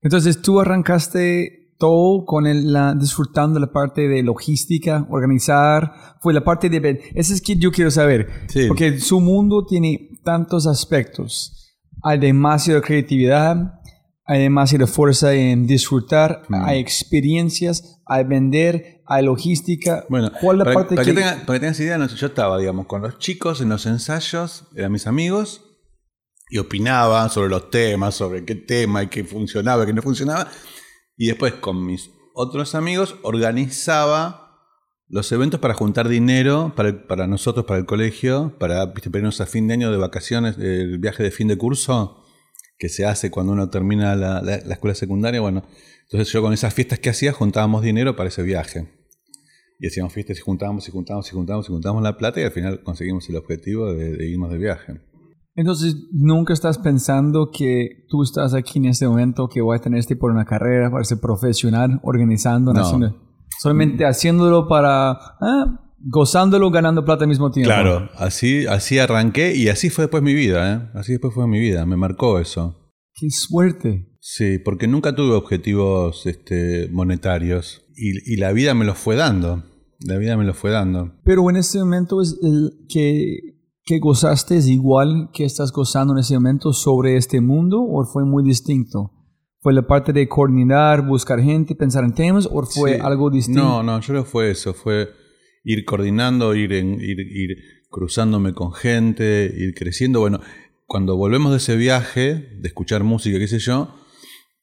Entonces 0.00 0.40
tú 0.40 0.58
arrancaste 0.58 1.65
todo 1.78 2.24
con 2.24 2.46
el- 2.46 2.72
la, 2.72 2.94
disfrutando 2.94 3.60
la 3.60 3.70
parte 3.72 4.08
de 4.08 4.22
logística, 4.22 5.06
organizar, 5.10 5.92
fue 6.20 6.32
la 6.34 6.42
parte 6.44 6.68
de... 6.70 7.00
Eso 7.14 7.34
es 7.34 7.40
que 7.42 7.56
yo 7.56 7.70
quiero 7.70 7.90
saber, 7.90 8.28
Sí. 8.48 8.66
porque 8.68 8.98
su 9.00 9.20
mundo 9.20 9.64
tiene 9.66 10.10
tantos 10.24 10.66
aspectos. 10.66 11.74
Hay 12.02 12.18
demasiada 12.18 12.80
creatividad, 12.80 13.80
hay 14.24 14.40
demasiada 14.42 14.86
fuerza 14.86 15.32
en 15.34 15.66
disfrutar, 15.66 16.42
Mm. 16.48 16.54
hay 16.64 16.78
experiencias, 16.80 18.00
hay 18.06 18.24
vender, 18.24 19.02
hay 19.06 19.24
logística. 19.24 20.04
Bueno, 20.08 20.30
¿cuál 20.40 20.58
la 20.58 20.64
para, 20.64 20.74
parte 20.74 20.94
para 20.96 21.04
que... 21.06 21.14
que, 21.14 21.20
tenga- 21.20 21.44
para 21.46 21.56
que 21.58 21.60
tengas 21.60 21.80
idea, 21.80 22.06
yo 22.06 22.26
estaba, 22.26 22.58
digamos, 22.58 22.86
con 22.86 23.02
los 23.02 23.18
chicos 23.18 23.60
en 23.60 23.68
los 23.68 23.86
ensayos, 23.86 24.64
eran 24.74 24.92
mis 24.92 25.06
amigos, 25.06 25.62
y 26.48 26.58
opinaba 26.58 27.28
sobre 27.28 27.48
los 27.50 27.70
temas, 27.70 28.14
sobre 28.14 28.44
qué 28.44 28.54
tema 28.54 29.02
y 29.02 29.08
qué 29.08 29.24
funcionaba, 29.24 29.84
qué 29.84 29.92
no 29.92 30.00
funcionaba. 30.02 30.48
Y 31.16 31.28
después 31.28 31.54
con 31.54 31.84
mis 31.86 32.10
otros 32.34 32.74
amigos 32.74 33.16
organizaba 33.22 34.42
los 35.08 35.30
eventos 35.32 35.60
para 35.60 35.72
juntar 35.74 36.08
dinero 36.08 36.72
para, 36.76 37.06
para 37.06 37.26
nosotros, 37.26 37.64
para 37.64 37.78
el 37.78 37.86
colegio, 37.86 38.54
para, 38.58 38.86
¿viste? 38.86 39.08
para 39.10 39.20
irnos 39.20 39.40
a 39.40 39.46
fin 39.46 39.68
de 39.68 39.74
año 39.74 39.90
de 39.92 39.96
vacaciones, 39.98 40.58
el 40.58 40.98
viaje 40.98 41.22
de 41.22 41.30
fin 41.30 41.48
de 41.48 41.56
curso 41.56 42.22
que 42.78 42.88
se 42.88 43.06
hace 43.06 43.30
cuando 43.30 43.52
uno 43.52 43.70
termina 43.70 44.14
la, 44.16 44.42
la- 44.42 44.58
la 44.58 44.74
escuela 44.74 44.94
secundaria. 44.94 45.40
Bueno, 45.40 45.64
entonces 46.02 46.30
yo 46.32 46.42
con 46.42 46.52
esas 46.52 46.74
fiestas 46.74 46.98
que 46.98 47.08
hacía 47.10 47.32
juntábamos 47.32 47.82
dinero 47.82 48.16
para 48.16 48.28
ese 48.28 48.42
viaje. 48.42 48.92
Y 49.78 49.86
hacíamos 49.86 50.12
fiestas 50.12 50.38
y 50.38 50.40
juntábamos 50.40 50.88
y 50.88 50.90
juntábamos 50.90 51.28
y 51.28 51.30
juntábamos 51.32 51.66
y 51.68 51.72
juntábamos 51.72 52.02
la 52.02 52.16
plata 52.18 52.40
y 52.40 52.44
al 52.44 52.50
final 52.50 52.82
conseguimos 52.82 53.28
el 53.28 53.36
objetivo 53.36 53.92
de 53.92 54.26
irnos 54.28 54.50
de 54.50 54.58
viaje. 54.58 55.00
Entonces, 55.56 55.96
¿nunca 56.12 56.52
estás 56.52 56.78
pensando 56.78 57.50
que 57.50 58.04
tú 58.08 58.22
estás 58.22 58.52
aquí 58.54 58.78
en 58.78 58.84
este 58.86 59.08
momento, 59.08 59.48
que 59.48 59.62
voy 59.62 59.76
a 59.76 59.80
tener 59.80 59.98
este 59.98 60.14
por 60.14 60.30
una 60.30 60.44
carrera, 60.44 60.90
para 60.90 61.02
ser 61.04 61.18
profesional, 61.18 61.98
organizando, 62.02 62.72
No. 62.74 62.80
haciendo- 62.82 63.16
solamente 63.58 64.04
haciéndolo 64.04 64.68
para, 64.68 65.12
ah, 65.12 65.80
gozándolo, 65.98 66.70
ganando 66.70 67.04
plata 67.06 67.24
al 67.24 67.28
mismo 67.28 67.50
tiempo? 67.50 67.68
Claro, 67.72 68.10
así, 68.18 68.66
así 68.66 68.98
arranqué 68.98 69.56
y 69.56 69.68
así 69.68 69.88
fue 69.88 70.04
después 70.04 70.22
mi 70.22 70.34
vida, 70.34 70.74
¿eh? 70.74 70.90
Así 70.94 71.12
después 71.12 71.32
fue 71.34 71.48
mi 71.48 71.58
vida, 71.58 71.86
me 71.86 71.96
marcó 71.96 72.38
eso. 72.38 72.92
¡Qué 73.14 73.28
suerte! 73.30 74.12
Sí, 74.20 74.58
porque 74.58 74.88
nunca 74.88 75.14
tuve 75.14 75.34
objetivos 75.34 76.26
este, 76.26 76.90
monetarios 76.92 77.82
y, 77.96 78.34
y 78.34 78.36
la 78.36 78.52
vida 78.52 78.74
me 78.74 78.84
los 78.84 78.98
fue 78.98 79.16
dando. 79.16 79.62
La 80.00 80.18
vida 80.18 80.36
me 80.36 80.44
los 80.44 80.56
fue 80.58 80.70
dando. 80.70 81.14
Pero 81.24 81.48
en 81.48 81.56
ese 81.56 81.78
momento 81.78 82.20
es 82.20 82.38
el 82.42 82.72
que, 82.90 83.55
que 83.86 84.00
gozaste 84.00 84.56
es 84.56 84.66
igual 84.66 85.30
que 85.32 85.44
estás 85.44 85.70
gozando 85.72 86.12
en 86.12 86.18
ese 86.18 86.34
momento 86.34 86.72
sobre 86.72 87.16
este 87.16 87.40
mundo 87.40 87.80
o 87.82 88.04
fue 88.04 88.24
muy 88.24 88.42
distinto? 88.42 89.12
¿Fue 89.60 89.72
la 89.72 89.86
parte 89.86 90.12
de 90.12 90.28
coordinar, 90.28 91.06
buscar 91.06 91.40
gente, 91.40 91.74
pensar 91.76 92.02
en 92.04 92.12
temas 92.12 92.46
o 92.50 92.62
fue 92.66 92.94
Sí. 92.96 93.00
algo 93.00 93.30
distinto? 93.30 93.62
No, 93.62 93.82
no, 93.84 94.00
yo 94.00 94.14
que 94.14 94.22
fue 94.24 94.50
eso, 94.50 94.74
fue 94.74 95.08
ir 95.64 95.84
coordinando, 95.84 96.54
ir, 96.56 96.72
en- 96.72 97.00
ir, 97.00 97.20
ir 97.20 97.56
cruzándome 97.88 98.52
con 98.54 98.72
gente, 98.72 99.52
ir 99.56 99.72
creciendo. 99.74 100.18
Bueno, 100.20 100.40
cuando 100.86 101.16
volvemos 101.16 101.52
de 101.52 101.58
ese 101.58 101.76
viaje, 101.76 102.34
de 102.60 102.66
escuchar 102.68 103.04
música, 103.04 103.38
qué 103.38 103.46
sé 103.48 103.60
yo, 103.60 103.94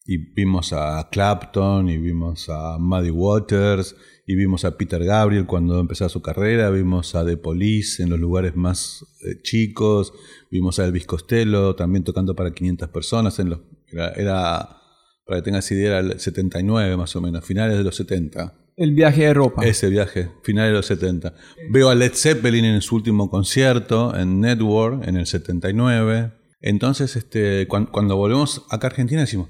y 0.06 0.18
vimos 0.34 0.74
a 0.74 1.08
Clapton, 1.12 1.88
y 1.90 1.98
vimos 1.98 2.50
a 2.50 2.78
Muddy 2.78 3.10
Waters, 3.10 3.96
y 4.26 4.36
vimos 4.36 4.64
a 4.66 4.78
Peter 4.78 5.04
Gabriel 5.04 5.46
cuando 5.46 5.80
empezaba 5.80 6.10
su 6.10 6.22
carrera, 6.22 6.70
vimos 6.70 7.14
a 7.16 7.26
The 7.26 7.38
Police 7.38 8.02
en 8.02 8.10
los 8.10 8.20
lugares 8.20 8.56
más 8.56 9.06
eh, 9.26 9.42
chicos, 9.42 10.14
vimos 10.50 10.80
a 10.80 10.86
Elvis 10.86 11.06
Costello 11.06 11.76
también 11.76 12.04
tocando 12.04 12.36
para 12.36 12.52
500 12.54 12.90
personas, 12.90 13.38
en 13.40 13.50
los, 13.50 13.60
era, 13.92 14.10
era, 14.12 14.78
para 15.26 15.40
que 15.40 15.44
tengas 15.44 15.70
idea, 15.72 15.88
era 15.88 16.00
el 16.00 16.20
79 16.20 16.96
más 16.98 17.16
o 17.16 17.22
menos, 17.22 17.44
finales 17.46 17.78
de 17.78 17.84
los 17.84 17.96
70. 17.96 18.54
El 18.76 18.94
viaje 18.96 19.24
de 19.24 19.34
ropa. 19.36 19.64
Ese 19.66 19.88
viaje, 19.90 20.32
finales 20.42 20.72
de 20.72 20.78
los 20.78 20.86
70. 20.88 21.36
Veo 21.72 21.90
a 21.90 21.96
Led 21.96 22.14
Zeppelin 22.16 22.66
en 22.66 22.82
su 22.82 22.96
último 22.96 23.30
concierto 23.30 24.16
en 24.18 24.40
Network 24.40 25.08
en 25.08 25.16
el 25.18 25.28
79. 25.28 26.32
Entonces, 26.60 27.16
este, 27.16 27.68
cuan- 27.68 27.86
cuando, 27.88 28.16
volvemos 28.16 28.66
acá 28.72 28.88
a 28.88 28.90
Argentina 28.90 29.22
decimos, 29.22 29.50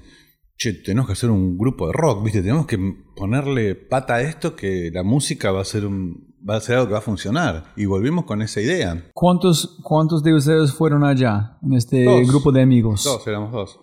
che, 0.56 0.72
tenemos 0.72 1.06
que 1.06 1.12
hacer 1.12 1.30
un 1.30 1.56
grupo 1.56 1.86
de 1.86 1.92
rock, 1.92 2.24
¿viste? 2.24 2.42
Tenemos 2.42 2.66
que 2.66 2.78
ponerle 3.16 3.74
pata 3.74 4.14
a 4.14 4.22
esto 4.22 4.54
que 4.56 4.90
la 4.92 5.02
música 5.02 5.50
va 5.50 5.60
a 5.60 5.64
ser 5.64 5.86
un 5.86 6.34
va 6.48 6.56
a 6.56 6.60
ser 6.60 6.76
algo 6.76 6.88
que 6.88 6.92
va 6.92 6.98
a 6.98 7.02
funcionar. 7.02 7.72
Y 7.76 7.86
volvimos 7.86 8.24
con 8.24 8.42
esa 8.42 8.60
idea. 8.60 9.10
¿Cuántos, 9.14 9.78
¿Cuántos 9.82 10.22
de 10.22 10.34
ustedes 10.34 10.72
fueron 10.72 11.04
allá 11.04 11.58
en 11.62 11.72
este 11.72 12.04
Dos. 12.04 12.28
grupo 12.28 12.52
de 12.52 12.62
amigos? 12.62 13.02
Dos, 13.04 13.26
éramos 13.26 13.52
dos. 13.52 13.80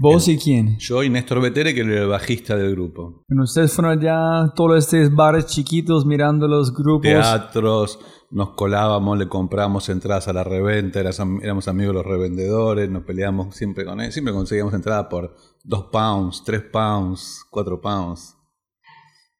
¿Vos 0.00 0.28
y 0.28 0.38
quién? 0.38 0.78
Yo 0.78 1.02
y 1.02 1.10
Néstor 1.10 1.40
Betere, 1.40 1.74
que 1.74 1.80
era 1.80 2.02
el 2.02 2.08
bajista 2.08 2.56
del 2.56 2.72
grupo. 2.72 3.24
Bueno, 3.28 3.42
ustedes 3.44 3.72
fueron 3.72 3.98
allá, 3.98 4.52
todos 4.54 4.78
estos 4.92 5.14
bares 5.14 5.46
chiquitos 5.46 6.06
mirando 6.06 6.46
los 6.46 6.72
grupos. 6.72 7.02
Teatros, 7.02 7.98
nos 8.30 8.50
colábamos, 8.50 9.18
le 9.18 9.26
compramos 9.28 9.88
entradas 9.88 10.28
a 10.28 10.32
la 10.32 10.44
reventa, 10.44 11.00
eras- 11.00 11.20
éramos 11.42 11.66
amigos 11.66 11.94
de 11.94 12.02
los 12.02 12.06
revendedores, 12.06 12.88
nos 12.88 13.02
peleábamos 13.02 13.54
siempre 13.56 13.84
con 13.84 14.00
él, 14.00 14.12
siempre 14.12 14.32
conseguíamos 14.32 14.72
entradas 14.74 15.06
por 15.10 15.34
2 15.64 15.86
pounds, 15.90 16.42
3 16.44 16.62
pounds, 16.72 17.44
4 17.50 17.80
pounds. 17.80 18.36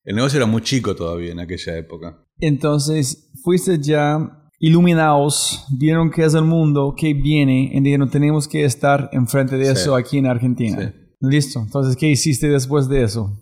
El 0.05 0.17
negocio 0.17 0.39
era 0.39 0.47
muy 0.47 0.63
chico 0.63 0.97
todavía 0.97 1.33
en 1.33 1.41
aquella 1.41 1.77
época. 1.77 2.25
Entonces, 2.41 3.31
fuiste 3.45 3.79
ya 3.79 4.38
iluminados, 4.59 5.65
vieron 5.79 6.11
qué 6.11 6.25
es 6.25 6.35
el 6.35 6.45
mundo, 6.45 6.95
qué 6.97 7.15
viene, 7.15 7.71
y 7.73 7.81
dijeron, 7.81 8.11
tenemos 8.11 8.49
que 8.49 8.65
estar 8.65 9.09
enfrente 9.13 9.57
de 9.57 9.67
Sí. 9.67 9.71
eso 9.73 9.95
aquí 9.95 10.19
en 10.19 10.27
Argentina. 10.27 10.79
Sí. 10.81 10.99
Listo. 11.21 11.61
Entonces, 11.61 11.97
¿qué 11.97 12.09
hiciste 12.09 12.49
después 12.49 12.89
de 12.89 13.03
eso? 13.03 13.33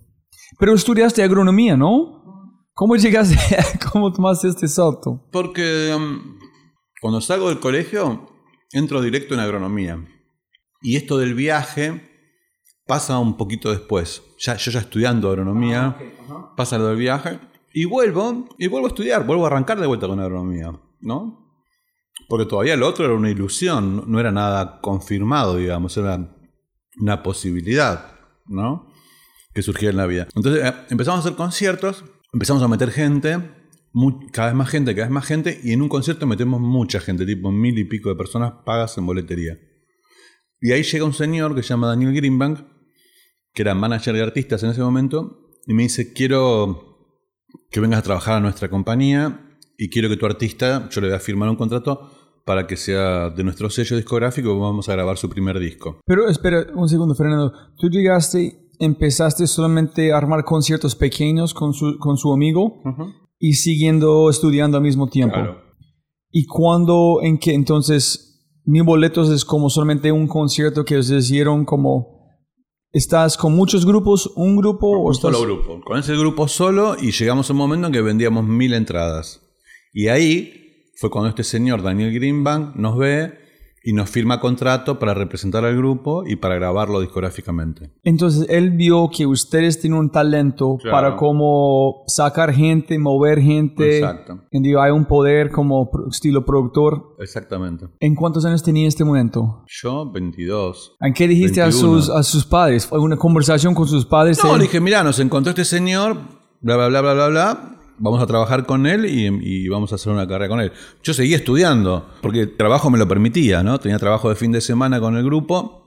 Pero 0.59 0.75
estudiaste 0.75 1.23
agronomía, 1.23 1.77
¿no? 1.77 2.23
¿Cómo 2.75 2.97
llegaste, 2.97 3.37
cómo 3.93 4.13
tomaste 4.13 4.49
este 4.49 4.69
salto? 4.69 5.27
Porque 5.33 5.93
um, 5.97 6.19
cuando 7.01 7.21
salgo 7.21 7.49
del 7.49 7.59
colegio, 7.61 8.29
entro 8.73 9.01
directo 9.01 9.35
en 9.35 9.41
agronomía. 9.41 9.99
Y 10.83 10.97
esto 10.97 11.17
del 11.19 11.35
viaje 11.35 12.03
pasa 12.87 13.19
un 13.19 13.37
poquito 13.37 13.71
después. 13.71 14.23
Ya, 14.39 14.57
yo 14.57 14.71
ya 14.71 14.81
estudiando 14.81 15.29
agronomía, 15.31 15.97
pasa 16.57 16.79
lo 16.79 16.89
del 16.89 16.99
viaje. 16.99 17.41
Y 17.73 17.85
vuelvo, 17.87 18.47
y 18.59 18.69
vuelvo 18.69 18.87
a 18.87 18.91
estudiar, 18.91 19.27
vuelvo 19.27 19.45
a 19.45 19.49
arrancar 19.49 19.81
de 19.81 19.87
vuelta 19.87 20.07
con 20.07 20.21
agronomía, 20.21 20.73
¿no? 21.01 21.47
Porque 22.29 22.47
todavía 22.47 22.77
lo 22.77 22.89
otro 22.89 23.05
era 23.05 23.15
una 23.15 23.31
ilusión, 23.31 24.05
no 24.11 24.21
era 24.21 24.33
nada 24.33 24.81
confirmado, 24.81 25.57
digamos, 25.57 25.97
era 25.97 26.35
una 26.99 27.23
posibilidad, 27.23 28.17
¿no? 28.47 28.89
Que 29.55 29.63
surgía 29.63 29.91
en 29.91 29.97
la 29.97 30.07
vida. 30.07 30.29
Entonces 30.35 30.65
eh, 30.65 30.75
empezamos 30.91 31.19
a 31.19 31.21
hacer 31.21 31.37
conciertos, 31.37 32.05
empezamos 32.33 32.63
a 32.63 32.69
meter 32.69 32.91
gente, 32.91 33.39
cada 34.33 34.49
vez 34.49 34.57
más 34.57 34.69
gente, 34.69 34.95
cada 34.95 35.07
vez 35.07 35.13
más 35.13 35.27
gente, 35.27 35.61
y 35.63 35.73
en 35.73 35.83
un 35.83 35.89
concierto 35.89 36.27
metemos 36.27 36.61
mucha 36.61 37.01
gente, 37.01 37.25
tipo 37.25 37.53
mil 37.53 37.79
y 37.79 37.85
pico 37.85 38.09
de 38.09 38.17
personas 38.17 38.53
pagas 38.65 38.99
en 38.99 39.07
boletería. 39.07 39.59
Y 40.61 40.73
ahí 40.73 40.83
llega 40.83 41.05
un 41.05 41.15
señor 41.15 41.55
que 41.55 41.63
se 41.63 41.69
llama 41.71 41.89
Daniel 41.89 42.15
Greenbank, 42.15 42.61
que 43.53 43.63
era 43.63 43.75
manager 43.75 44.15
de 44.15 44.23
artistas 44.23 44.63
en 44.63 44.71
ese 44.71 44.81
momento, 44.81 45.39
y 45.67 45.75
me 45.75 45.85
dice, 45.85 46.13
quiero 46.13 46.97
que 47.71 47.81
vengas 47.81 48.01
a 48.01 48.03
trabajar 48.03 48.35
a 48.35 48.41
nuestra 48.41 48.69
compañía 48.69 49.46
y 49.79 49.89
quiero 49.91 50.09
que 50.09 50.17
tu 50.17 50.27
artista, 50.27 50.89
yo 50.91 51.01
le 51.01 51.09
voy 51.09 51.17
a 51.17 51.21
firmar 51.21 51.49
un 51.49 51.57
contrato 51.57 52.11
para 52.45 52.67
que 52.67 52.77
sea 52.77 53.31
de 53.31 53.43
nuestro 53.43 53.69
sello 53.69 53.97
discográfico, 53.97 54.59
vamos 54.59 54.89
a 54.89 54.93
grabar 54.93 55.19
su 55.19 55.29
primer 55.29 55.59
disco. 55.59 56.01
Pero 56.07 56.29
espera 56.29 56.67
un 56.75 56.89
segundo, 56.89 57.15
Fernando. 57.15 57.53
Tú 57.77 57.89
llegaste, 57.89 58.71
empezaste 58.79 59.49
solamente 59.49 60.13
a 60.13 60.17
armar 60.17 60.45
conciertos 60.45 60.95
pequeños 60.95 61.53
con 61.53 61.75
su, 61.75 61.99
con 61.99 62.17
su 62.17 62.33
amigo 62.33 62.83
y 63.41 63.55
siguiendo 63.55 64.31
estudiando 64.31 64.77
al 64.77 64.85
mismo 64.85 65.09
tiempo. 65.09 65.35
Claro. 65.35 65.61
¿Y 66.31 66.47
cuándo, 66.47 67.19
en 67.23 67.39
qué 67.39 67.53
entonces, 67.53 68.49
mi 68.65 68.81
boletos 68.81 69.29
es 69.31 69.45
como 69.45 69.69
solamente 69.69 70.13
un 70.13 70.29
concierto 70.29 70.85
que 70.85 70.99
os 70.99 71.11
hicieron 71.11 71.65
como, 71.65 72.39
¿estás 72.93 73.37
con 73.37 73.57
muchos 73.57 73.85
grupos, 73.85 74.31
un 74.37 74.57
grupo 74.57 74.87
o 74.87 75.07
Un 75.07 75.13
estás... 75.13 75.37
solo 75.37 75.57
grupo. 75.57 75.81
Con 75.85 75.99
ese 75.99 76.17
grupo 76.17 76.47
solo 76.47 76.95
y 77.01 77.11
llegamos 77.11 77.51
a 77.51 77.55
un 77.55 77.59
momento 77.59 77.89
en 77.89 77.93
que 77.93 78.03
vendíamos 78.03 78.45
mil 78.45 78.73
entradas. 78.73 79.43
Y 79.99 80.09
ahí 80.09 80.91
fue 80.97 81.09
cuando 81.09 81.31
este 81.31 81.43
señor, 81.43 81.83
Daniel 81.83 82.13
Greenbank, 82.13 82.77
nos 82.77 82.99
ve 82.99 83.33
y 83.83 83.93
nos 83.95 84.11
firma 84.11 84.41
contrato 84.41 84.99
para 84.99 85.15
representar 85.15 85.65
al 85.65 85.75
grupo 85.77 86.25
y 86.27 86.37
para 86.37 86.57
grabarlo 86.57 87.01
discográficamente. 87.01 87.93
Entonces 88.03 88.45
él 88.51 88.73
vio 88.73 89.09
que 89.17 89.25
ustedes 89.27 89.81
tienen 89.81 89.99
un 89.99 90.11
talento 90.11 90.77
Claro. 90.83 90.95
para 90.97 91.17
como 91.17 92.03
sacar 92.09 92.53
gente, 92.53 92.99
mover 92.99 93.41
gente. 93.41 93.99
Exacto. 93.99 94.41
Y 94.51 94.61
digo, 94.61 94.83
hay 94.83 94.91
un 94.91 95.07
poder 95.07 95.51
como 95.51 95.89
estilo 96.11 96.45
productor. 96.45 97.15
Exactamente. 97.21 97.87
¿En 98.01 98.17
cuántos 98.17 98.45
años 98.45 98.63
tenía 98.63 98.83
en 98.83 98.89
este 98.89 99.05
momento? 99.05 99.65
Yo, 99.69 100.11
22. 100.13 100.97
¿En 101.01 101.15
qué 101.15 101.27
dijiste 101.27 101.63
a 101.63 101.67
21. 101.69 102.03
sus, 102.03 102.11
a 102.11 102.23
sus 102.23 102.45
padres? 102.45 102.85
¿Fue 102.87 102.99
una 102.99 103.17
conversación 103.17 103.73
con 103.73 103.87
sus 103.89 104.05
padres? 104.05 104.43
No, 104.45 104.57
Él- 104.57 104.63
dije, 104.63 104.79
mira, 104.81 105.03
nos 105.05 105.21
encontró 105.21 105.51
este 105.51 105.65
señor, 105.65 106.17
bla, 106.61 106.77
bla, 106.77 106.89
bla, 106.89 107.01
bla, 107.01 107.15
bla, 107.15 107.29
bla. 107.29 107.73
Vamos 107.99 108.23
a 108.23 108.27
trabajar 108.27 108.67
con 108.67 108.87
él 108.87 109.07
y, 109.07 109.69
vamos 109.69 109.93
a 109.93 109.95
hacer 109.95 110.13
una 110.13 110.27
carrera 110.27 110.49
con 110.49 110.61
él. 110.61 110.73
Yo 111.03 111.15
seguía 111.15 111.37
estudiando, 111.37 112.09
porque 112.21 112.41
el 112.41 112.57
trabajo 112.57 112.91
me 112.91 112.99
lo 112.99 113.09
permitía, 113.09 113.63
¿no? 113.63 113.79
Tenía 113.79 113.99
trabajo 113.99 114.29
de 114.29 114.37
fin 114.37 114.53
de 114.53 114.61
semana 114.61 115.01
con 115.01 115.17
el 115.17 115.25
grupo 115.25 115.87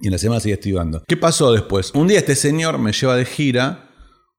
y 0.00 0.06
en 0.06 0.12
la 0.12 0.18
semana 0.18 0.40
seguía 0.40 0.54
estudiando. 0.54 1.02
¿Qué 1.06 1.16
pasó 1.16 1.52
después? 1.52 1.92
Un 1.94 2.08
día 2.08 2.18
este 2.18 2.36
señor 2.36 2.78
me 2.78 2.92
lleva 2.92 3.16
de 3.16 3.24
gira 3.24 3.90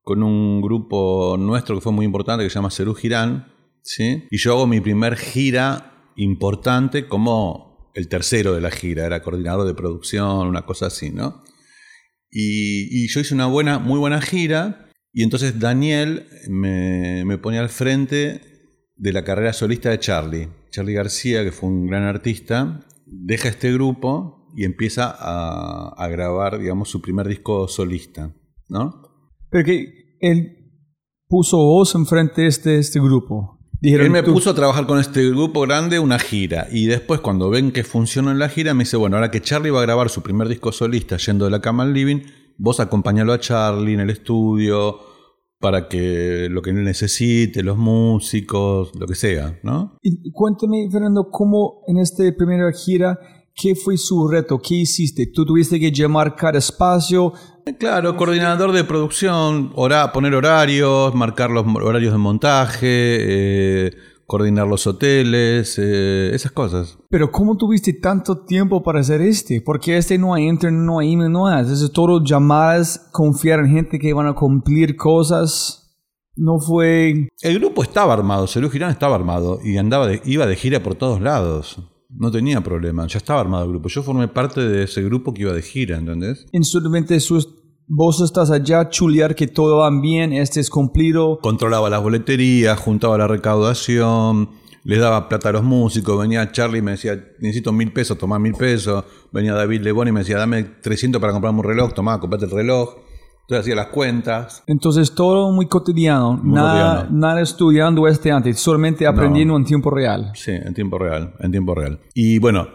con 0.01 0.23
un 0.23 0.61
grupo 0.61 1.35
nuestro 1.37 1.75
que 1.75 1.81
fue 1.81 1.91
muy 1.91 2.05
importante 2.05 2.43
que 2.43 2.49
se 2.49 2.55
llama 2.55 2.71
Cerú 2.71 2.95
Girán, 2.95 3.53
¿sí? 3.83 4.25
Y 4.31 4.37
yo 4.37 4.53
hago 4.53 4.67
mi 4.67 4.81
primer 4.81 5.17
gira 5.17 6.11
importante 6.15 7.07
como 7.07 7.91
el 7.93 8.07
tercero 8.07 8.53
de 8.53 8.61
la 8.61 8.71
gira, 8.71 9.05
era 9.05 9.21
coordinador 9.21 9.67
de 9.67 9.73
producción, 9.73 10.47
una 10.47 10.65
cosa 10.65 10.87
así, 10.87 11.11
¿no? 11.11 11.43
Y, 12.31 13.03
y 13.03 13.07
yo 13.07 13.19
hice 13.19 13.33
una 13.33 13.47
buena, 13.47 13.79
muy 13.79 13.99
buena 13.99 14.21
gira. 14.21 14.88
Y 15.11 15.23
entonces 15.23 15.59
Daniel 15.59 16.27
me, 16.49 17.23
me 17.25 17.37
pone 17.37 17.57
al 17.59 17.69
frente 17.69 18.41
de 18.95 19.13
la 19.13 19.23
carrera 19.23 19.53
solista 19.53 19.89
de 19.89 19.99
Charlie. 19.99 20.49
Charlie 20.71 20.93
García, 20.93 21.43
que 21.43 21.51
fue 21.51 21.69
un 21.69 21.87
gran 21.87 22.03
artista, 22.03 22.85
deja 23.05 23.49
este 23.49 23.73
grupo 23.73 24.51
y 24.55 24.65
empieza 24.65 25.09
a, 25.17 25.89
a 25.97 26.07
grabar, 26.09 26.59
digamos, 26.59 26.89
su 26.89 27.01
primer 27.01 27.27
disco 27.27 27.67
solista, 27.67 28.35
¿no? 28.67 29.01
Pero 29.49 29.65
que 29.65 30.15
él 30.19 30.55
puso 31.27 31.57
vos 31.57 31.95
enfrente 31.95 32.41
de 32.43 32.47
este, 32.47 32.77
este 32.77 32.99
grupo. 32.99 33.57
Dijeron, 33.81 34.07
Él 34.07 34.11
me 34.11 34.23
tú- 34.23 34.33
puso 34.33 34.49
a 34.49 34.55
trabajar 34.55 34.85
con 34.85 34.99
este 34.99 35.27
grupo 35.29 35.61
grande 35.61 35.99
una 35.99 36.19
gira 36.19 36.67
y 36.69 36.85
después 36.87 37.21
cuando 37.21 37.49
ven 37.49 37.71
que 37.71 37.83
funcionó 37.83 38.29
en 38.29 38.37
la 38.37 38.49
gira 38.49 38.73
me 38.73 38.83
dice, 38.83 38.97
bueno, 38.97 39.15
ahora 39.15 39.31
que 39.31 39.41
Charlie 39.41 39.69
va 39.71 39.79
a 39.79 39.83
grabar 39.83 40.09
su 40.09 40.21
primer 40.21 40.49
disco 40.49 40.71
solista 40.73 41.15
yendo 41.17 41.45
de 41.45 41.51
la 41.51 41.61
cama 41.61 41.83
al 41.83 41.93
living, 41.93 42.19
vos 42.59 42.79
acompañalo 42.79 43.33
a 43.33 43.39
Charlie 43.39 43.93
en 43.93 44.01
el 44.01 44.09
estudio 44.11 44.99
para 45.59 45.87
que 45.89 46.47
lo 46.51 46.61
que 46.61 46.69
él 46.69 46.83
necesite, 46.83 47.63
los 47.63 47.77
músicos, 47.77 48.91
lo 48.97 49.07
que 49.07 49.15
sea, 49.15 49.59
¿no? 49.63 49.97
Y 50.01 50.31
cuéntame, 50.31 50.87
Fernando, 50.91 51.29
¿cómo 51.31 51.81
en 51.87 51.97
esta 51.97 52.23
primera 52.37 52.71
gira, 52.71 53.17
qué 53.55 53.75
fue 53.75 53.97
su 53.97 54.27
reto? 54.27 54.59
¿Qué 54.59 54.75
hiciste? 54.75 55.27
¿Tú 55.33 55.45
tuviste 55.45 55.79
que 55.79 55.91
llamar 55.91 56.35
cada 56.35 56.59
espacio? 56.59 57.33
Claro, 57.77 58.15
coordinador 58.15 58.71
de 58.71 58.83
producción, 58.85 59.71
hora- 59.75 60.11
poner 60.13 60.33
horarios, 60.33 61.13
marcar 61.13 61.49
los 61.51 61.65
horarios 61.67 62.13
de 62.13 62.17
montaje, 62.19 62.87
eh, 63.87 63.91
coordinar 64.29 64.67
los 64.67 64.85
hoteles, 64.85 65.75
eh, 65.79 66.29
esas 66.33 66.51
cosas. 66.51 66.97
Pero 67.09 67.31
¿cómo 67.31 67.57
tuviste 67.57 67.93
tanto 67.93 68.45
tiempo 68.45 68.83
para 68.83 68.99
hacer 68.99 69.21
este? 69.21 69.59
Porque 69.65 69.97
este 69.97 70.17
no 70.19 70.35
hay 70.35 70.47
internet, 70.47 70.81
no 70.85 70.99
hay 70.99 71.13
email, 71.13 71.31
no 71.31 71.47
hay. 71.47 71.65
Es 71.65 71.91
todo 71.91 72.23
llamadas, 72.23 73.09
confiar 73.11 73.59
en 73.61 73.71
gente 73.71 73.97
que 73.97 74.13
van 74.13 74.27
a 74.27 74.35
cumplir 74.35 74.95
cosas. 74.95 75.97
No 76.35 76.59
fue... 76.59 77.27
El 77.41 77.59
grupo 77.59 77.81
estaba 77.83 78.13
armado, 78.13 78.47
Cerú 78.47 78.69
Girán 78.69 78.91
estaba 78.91 79.15
armado 79.15 79.59
y 79.63 79.77
andaba 79.77 80.05
de- 80.07 80.21
iba 80.25 80.45
de 80.45 80.55
gira 80.55 80.81
por 80.83 80.93
todos 80.95 81.19
lados. 81.19 81.79
No 82.11 82.31
tenía 82.31 82.61
problema, 82.61 83.07
ya 83.07 83.17
estaba 83.17 83.41
armado 83.41 83.65
el 83.65 83.71
grupo. 83.71 83.89
Yo 83.89 84.03
formé 84.03 84.27
parte 84.27 84.61
de 84.61 84.83
ese 84.83 85.01
grupo 85.03 85.33
que 85.33 85.41
iba 85.41 85.53
de 85.53 85.61
gira, 85.63 85.97
¿entendés? 85.97 86.45
En 86.53 86.63
solamente 86.63 87.19
sus... 87.19 87.49
Vos 87.91 88.21
estás 88.21 88.51
allá, 88.51 88.87
chulear 88.89 89.33
que 89.33 89.47
todo 89.47 89.77
va 89.77 89.89
bien, 89.89 90.31
este 90.31 90.59
es 90.59 90.69
cumplido. 90.69 91.39
Controlaba 91.41 91.89
las 91.89 92.03
boleterías, 92.03 92.79
juntaba 92.79 93.17
la 93.17 93.27
recaudación, 93.27 94.49
les 94.83 94.99
daba 94.99 95.27
plata 95.27 95.49
a 95.49 95.53
los 95.53 95.63
músicos. 95.63 96.21
Venía 96.21 96.51
Charlie 96.51 96.79
y 96.79 96.81
me 96.83 96.91
decía, 96.91 97.15
necesito 97.39 97.71
mil 97.71 97.91
pesos, 97.91 98.15
tomá 98.19 98.37
mil 98.37 98.53
pesos. 98.53 99.03
Venía 99.31 99.55
David 99.55 99.81
Lebón 99.81 100.07
y 100.07 100.11
me 100.11 100.19
decía, 100.19 100.37
dame 100.37 100.63
300 100.63 101.19
para 101.19 101.33
comprarme 101.33 101.61
un 101.61 101.65
reloj, 101.65 101.93
tomá, 101.93 102.19
comprate 102.19 102.45
el 102.45 102.51
reloj. 102.51 102.89
Entonces 103.41 103.61
hacía 103.61 103.75
las 103.75 103.87
cuentas. 103.87 104.63
Entonces 104.67 105.15
todo 105.15 105.51
muy 105.51 105.65
cotidiano, 105.65 106.33
Muy 106.43 106.53
nada, 106.53 106.95
cotidiano. 106.97 107.17
nada 107.19 107.41
estudiando 107.41 108.07
este 108.07 108.31
antes, 108.31 108.59
solamente 108.59 109.07
aprendiendo 109.07 109.57
en 109.57 109.65
tiempo 109.65 109.89
real. 109.89 110.31
Sí, 110.35 110.51
en 110.51 110.75
tiempo 110.75 110.99
real, 110.99 111.33
en 111.39 111.49
tiempo 111.51 111.73
real. 111.73 111.99
Y 112.13 112.37
bueno, 112.37 112.67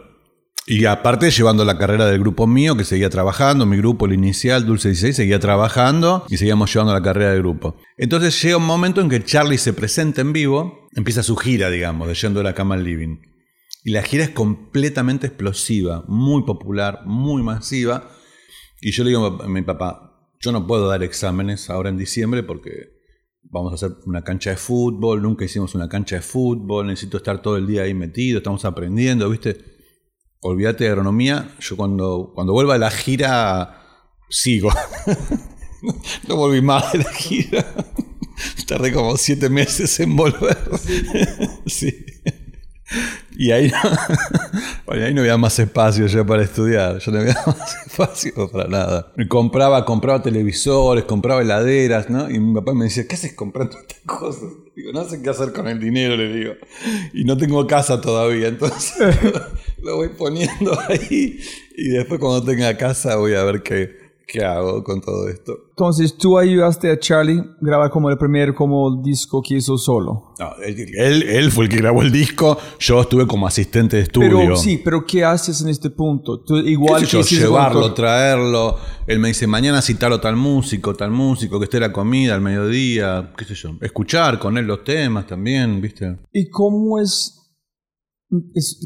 y 0.66 0.86
aparte 0.86 1.30
llevando 1.30 1.64
la 1.64 1.76
carrera 1.76 2.06
del 2.06 2.20
grupo 2.20 2.46
mío, 2.46 2.76
que 2.76 2.84
seguía 2.84 3.10
trabajando, 3.10 3.66
mi 3.66 3.76
grupo, 3.76 4.06
el 4.06 4.14
inicial, 4.14 4.64
Dulce 4.64 4.88
16, 4.88 5.16
seguía 5.16 5.38
trabajando 5.38 6.24
y 6.30 6.38
seguíamos 6.38 6.72
llevando 6.72 6.94
la 6.94 7.02
carrera 7.02 7.32
del 7.32 7.40
grupo. 7.40 7.76
Entonces 7.98 8.40
llega 8.42 8.56
un 8.56 8.66
momento 8.66 9.02
en 9.02 9.10
que 9.10 9.22
Charlie 9.22 9.58
se 9.58 9.74
presenta 9.74 10.22
en 10.22 10.32
vivo, 10.32 10.88
empieza 10.96 11.22
su 11.22 11.36
gira, 11.36 11.68
digamos, 11.68 12.08
de 12.08 12.14
Yendo 12.14 12.40
de 12.40 12.44
la 12.44 12.54
Cama 12.54 12.76
al 12.76 12.84
Living. 12.84 13.18
Y 13.84 13.90
la 13.90 14.02
gira 14.02 14.24
es 14.24 14.30
completamente 14.30 15.26
explosiva, 15.26 16.04
muy 16.08 16.44
popular, 16.44 17.00
muy 17.04 17.42
masiva. 17.42 18.10
Y 18.80 18.92
yo 18.92 19.04
le 19.04 19.10
digo 19.10 19.38
a 19.42 19.48
mi 19.48 19.60
papá, 19.60 20.30
yo 20.40 20.50
no 20.50 20.66
puedo 20.66 20.88
dar 20.88 21.02
exámenes 21.02 21.68
ahora 21.68 21.90
en 21.90 21.98
diciembre 21.98 22.42
porque 22.42 22.94
vamos 23.42 23.72
a 23.72 23.74
hacer 23.74 23.98
una 24.06 24.22
cancha 24.22 24.50
de 24.50 24.56
fútbol, 24.56 25.20
nunca 25.20 25.44
hicimos 25.44 25.74
una 25.74 25.90
cancha 25.90 26.16
de 26.16 26.22
fútbol, 26.22 26.86
necesito 26.86 27.18
estar 27.18 27.42
todo 27.42 27.58
el 27.58 27.66
día 27.66 27.82
ahí 27.82 27.92
metido, 27.92 28.38
estamos 28.38 28.64
aprendiendo, 28.64 29.28
¿viste? 29.28 29.73
Olvídate 30.44 30.84
de 30.84 30.90
agronomía, 30.90 31.54
yo 31.58 31.76
cuando, 31.76 32.32
cuando 32.34 32.52
vuelva 32.52 32.74
a 32.74 32.78
la 32.78 32.90
gira 32.90 33.80
sigo. 34.28 34.70
no 36.28 36.36
volví 36.36 36.60
más 36.60 36.92
de 36.92 36.98
la 36.98 37.12
gira. 37.12 37.64
Tardé 38.66 38.92
como 38.92 39.16
siete 39.16 39.48
meses 39.48 39.98
en 40.00 40.14
volver. 40.14 40.58
sí. 41.66 42.04
Y 43.36 43.50
ahí 43.50 43.70
no, 43.70 44.92
ahí 44.92 45.12
no 45.12 45.22
había 45.22 45.36
más 45.36 45.58
espacio 45.58 46.06
ya 46.06 46.24
para 46.24 46.42
estudiar, 46.42 46.98
yo 46.98 47.12
no 47.12 47.18
había 47.18 47.36
más 47.46 47.86
espacio 47.86 48.50
para 48.50 48.68
nada. 48.68 49.12
Compraba, 49.28 49.84
compraba 49.84 50.22
televisores, 50.22 51.04
compraba 51.04 51.42
heladeras, 51.42 52.10
¿no? 52.10 52.30
Y 52.30 52.38
mi 52.38 52.54
papá 52.54 52.74
me 52.74 52.84
decía, 52.84 53.06
¿qué 53.08 53.16
haces 53.16 53.34
comprando 53.34 53.76
estas 53.78 53.98
cosas? 54.06 54.50
Digo, 54.76 54.92
no 54.92 55.04
sé 55.04 55.20
qué 55.22 55.30
hacer 55.30 55.52
con 55.52 55.66
el 55.66 55.80
dinero, 55.80 56.16
le 56.16 56.32
digo. 56.32 56.52
Y 57.12 57.24
no 57.24 57.36
tengo 57.36 57.66
casa 57.66 58.00
todavía, 58.00 58.48
entonces 58.48 59.14
lo 59.84 59.96
voy 59.96 60.08
poniendo 60.08 60.76
ahí 60.88 61.38
y 61.76 61.88
después 61.88 62.18
cuando 62.20 62.42
tenga 62.42 62.76
casa 62.76 63.16
voy 63.16 63.34
a 63.34 63.44
ver 63.44 63.62
qué, 63.62 64.04
¿qué 64.26 64.44
hago 64.44 64.82
con 64.82 65.00
todo 65.00 65.28
esto? 65.28 65.58
Entonces, 65.70 66.16
tú 66.16 66.38
ayudaste 66.38 66.90
a 66.90 66.98
Charlie 66.98 67.40
a 67.40 67.56
grabar 67.60 67.90
como 67.90 68.08
el 68.08 68.16
primer 68.16 68.54
como 68.54 69.02
disco 69.02 69.42
que 69.42 69.56
hizo 69.56 69.76
solo. 69.76 70.34
No, 70.38 70.52
él, 70.64 71.22
él, 71.24 71.50
fue 71.50 71.64
el 71.64 71.70
que 71.70 71.78
grabó 71.78 72.02
el 72.02 72.12
disco, 72.12 72.56
yo 72.78 73.00
estuve 73.00 73.26
como 73.26 73.46
asistente 73.46 73.96
de 73.96 74.04
estudio. 74.04 74.38
Pero 74.38 74.56
sí, 74.56 74.80
pero 74.82 75.04
¿qué 75.04 75.24
haces 75.24 75.60
en 75.62 75.68
este 75.68 75.90
punto? 75.90 76.40
Tú, 76.40 76.58
igual 76.58 77.06
que 77.06 77.22
llevarlo, 77.22 77.92
traerlo. 77.92 78.76
Él 79.06 79.18
me 79.18 79.28
dice, 79.28 79.46
mañana 79.46 79.82
citarlo 79.82 80.20
tal 80.20 80.36
músico, 80.36 80.94
tal 80.94 81.10
músico, 81.10 81.58
que 81.58 81.64
esté 81.64 81.80
la 81.80 81.92
comida 81.92 82.34
al 82.34 82.40
mediodía, 82.40 83.32
qué 83.36 83.44
sé 83.44 83.54
yo. 83.54 83.70
Escuchar 83.80 84.38
con 84.38 84.56
él 84.56 84.66
los 84.66 84.84
temas 84.84 85.26
también, 85.26 85.80
¿viste? 85.80 86.16
¿Y 86.32 86.48
cómo 86.48 87.00
es 87.00 87.43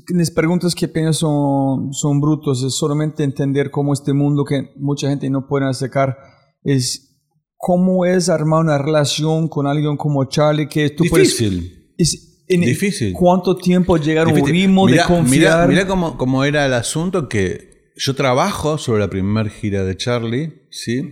las 0.08 0.30
preguntas 0.30 0.74
que 0.74 0.87
apenas 0.87 1.16
son, 1.16 1.92
son 1.92 2.20
brutos, 2.20 2.62
es 2.62 2.74
solamente 2.74 3.24
entender 3.24 3.70
cómo 3.70 3.92
este 3.92 4.12
mundo 4.12 4.44
que 4.44 4.70
mucha 4.76 5.08
gente 5.08 5.28
no 5.30 5.46
puede 5.46 5.72
sacar 5.74 6.16
es 6.62 7.08
cómo 7.56 8.06
es 8.06 8.28
armar 8.28 8.62
una 8.62 8.78
relación 8.78 9.48
con 9.48 9.66
alguien 9.66 9.96
como 9.96 10.24
Charlie 10.26 10.68
que 10.68 10.90
tú 10.90 11.04
Difícil. 11.04 11.94
es, 11.98 12.24
Difícil. 12.48 13.12
¿Cuánto 13.12 13.56
tiempo 13.56 13.98
llegar 13.98 14.26
a 14.26 14.30
un 14.30 14.46
ritmo 14.46 14.87
de 14.87 15.02
confiar? 15.06 15.68
Mira, 15.68 15.87
cómo, 15.87 16.16
cómo, 16.16 16.44
era 16.44 16.64
el 16.64 16.72
asunto 16.72 17.28
que 17.28 17.92
yo 17.94 18.14
trabajo 18.14 18.78
sobre 18.78 19.00
la 19.00 19.11
primera 19.11 19.50
gira 19.50 19.84
de 19.84 19.96
Charlie, 19.96 20.62
¿sí? 20.70 21.02